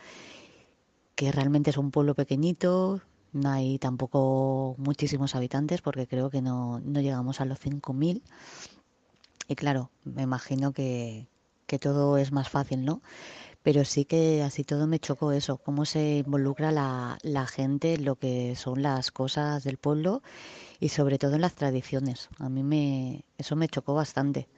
Que 1.15 1.31
realmente 1.31 1.71
es 1.71 1.77
un 1.79 1.93
pueblo 1.93 2.17
pequeñito, 2.17 3.03
no 3.33 3.51
hay 3.51 3.79
tampoco 3.79 4.75
muchísimos 4.79 5.37
habitantes, 5.37 5.81
porque 5.81 6.09
creo 6.09 6.29
que 6.29 6.43
no, 6.43 6.81
no 6.81 7.01
llegamos 7.01 7.41
a 7.41 7.45
los 7.45 7.61
5.000 7.61 8.21
y 9.47 9.55
claro, 9.55 9.91
me 10.05 10.23
imagino 10.23 10.73
que, 10.73 11.29
que 11.69 11.79
todo 11.79 12.19
es 12.19 12.33
más 12.33 12.49
fácil, 12.49 12.85
¿no? 12.85 13.01
Pero 13.65 13.85
sí 13.87 14.05
que 14.05 14.43
así 14.43 14.63
todo 14.63 14.87
me 14.87 14.99
chocó 15.01 15.33
eso, 15.33 15.57
cómo 15.57 15.87
se 15.87 16.19
involucra 16.19 16.71
la, 16.71 17.19
la 17.23 17.47
gente 17.47 17.95
en 17.95 18.05
lo 18.05 18.17
que 18.17 18.55
son 18.57 18.83
las 18.83 19.11
cosas 19.11 19.65
del 19.65 19.79
pueblo 19.79 20.23
y 20.81 20.91
sobre 20.91 21.19
todo 21.19 21.35
en 21.37 21.41
las 21.41 21.55
tradiciones. 21.55 22.29
A 22.39 22.51
mí 22.51 22.63
me, 22.63 23.25
eso 23.39 23.57
me 23.57 23.69
chocó 23.69 23.95
bastante. 23.95 24.49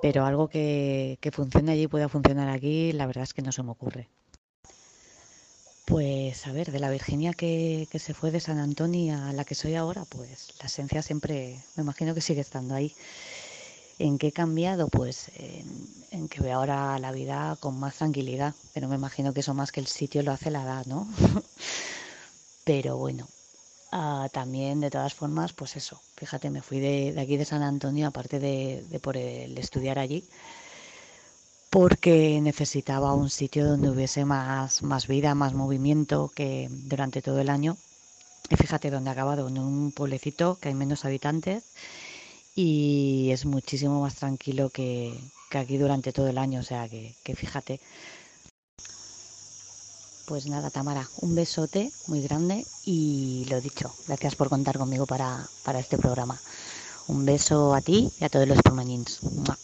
Pero 0.00 0.24
algo 0.24 0.48
que, 0.48 1.18
que 1.20 1.30
funcione 1.30 1.72
allí 1.72 1.86
pueda 1.86 2.08
funcionar 2.08 2.48
aquí, 2.48 2.92
la 2.92 3.06
verdad 3.06 3.24
es 3.24 3.34
que 3.34 3.42
no 3.42 3.52
se 3.52 3.62
me 3.62 3.72
ocurre. 3.72 4.08
Pues 5.84 6.46
a 6.46 6.52
ver, 6.52 6.72
de 6.72 6.80
la 6.80 6.88
Virginia 6.88 7.34
que, 7.34 7.88
que, 7.90 7.98
se 7.98 8.14
fue 8.14 8.30
de 8.30 8.40
San 8.40 8.58
Antonio 8.58 9.18
a 9.22 9.34
la 9.34 9.44
que 9.44 9.54
soy 9.54 9.74
ahora, 9.74 10.06
pues 10.06 10.54
la 10.60 10.66
esencia 10.66 11.02
siempre, 11.02 11.60
me 11.76 11.82
imagino 11.82 12.14
que 12.14 12.22
sigue 12.22 12.40
estando 12.40 12.74
ahí. 12.74 12.94
¿En 14.00 14.16
qué 14.16 14.28
he 14.28 14.32
cambiado? 14.32 14.88
Pues 14.88 15.30
en, 15.36 16.26
que 16.30 16.40
veo 16.40 16.56
ahora 16.56 16.98
la 16.98 17.12
vida 17.12 17.58
con 17.60 17.78
más 17.78 17.96
tranquilidad, 17.96 18.54
pero 18.72 18.88
me 18.88 18.94
imagino 18.94 19.34
que 19.34 19.40
eso 19.40 19.52
más 19.52 19.72
que 19.72 19.80
el 19.80 19.88
sitio 19.88 20.22
lo 20.22 20.32
hace 20.32 20.50
la 20.50 20.62
edad, 20.62 20.86
¿no? 20.86 21.06
pero 22.64 22.96
bueno, 22.96 23.28
uh, 23.92 24.26
también 24.30 24.80
de 24.80 24.90
todas 24.90 25.12
formas, 25.12 25.52
pues 25.52 25.76
eso, 25.76 26.00
fíjate, 26.16 26.48
me 26.48 26.62
fui 26.62 26.80
de, 26.80 27.14
aquí 27.20 27.36
de 27.36 27.44
San 27.44 27.62
Antonio, 27.62 28.08
aparte 28.08 28.38
de, 28.38 28.82
de 28.88 29.00
por 29.00 29.18
el 29.18 29.58
estudiar 29.58 29.98
allí, 29.98 30.24
porque 31.68 32.40
necesitaba 32.40 33.12
un 33.12 33.28
sitio 33.28 33.68
donde 33.68 33.90
hubiese 33.90 34.24
más, 34.24 34.82
más 34.82 35.08
vida, 35.08 35.34
más 35.34 35.52
movimiento 35.52 36.32
que 36.34 36.68
durante 36.70 37.20
todo 37.20 37.38
el 37.38 37.50
año. 37.50 37.76
Y 38.48 38.56
fíjate 38.56 38.90
dónde 38.90 39.10
he 39.10 39.12
acabado, 39.12 39.46
en 39.48 39.58
un 39.58 39.92
pueblecito 39.92 40.56
que 40.58 40.70
hay 40.70 40.74
menos 40.74 41.04
habitantes 41.04 41.64
y 42.54 43.30
es 43.30 43.44
muchísimo 43.44 44.00
más 44.00 44.16
tranquilo 44.16 44.70
que, 44.70 45.14
que 45.50 45.58
aquí 45.58 45.78
durante 45.78 46.12
todo 46.12 46.28
el 46.28 46.38
año. 46.38 46.60
O 46.60 46.64
sea 46.64 46.88
que, 46.88 47.14
que 47.24 47.34
fíjate. 47.34 47.80
Pues 50.26 50.46
nada, 50.46 50.70
Tamara, 50.70 51.08
un 51.22 51.34
besote 51.34 51.90
muy 52.06 52.22
grande 52.22 52.64
y 52.84 53.46
lo 53.50 53.60
dicho, 53.60 53.92
gracias 54.06 54.36
por 54.36 54.48
contar 54.48 54.78
conmigo 54.78 55.04
para, 55.04 55.48
para 55.64 55.80
este 55.80 55.98
programa. 55.98 56.40
Un 57.08 57.26
beso 57.26 57.74
a 57.74 57.80
ti 57.80 58.12
y 58.20 58.24
a 58.24 58.28
todos 58.28 58.46
los 58.46 58.62
pormañins. 58.62 59.20
¡Mua! 59.24 59.58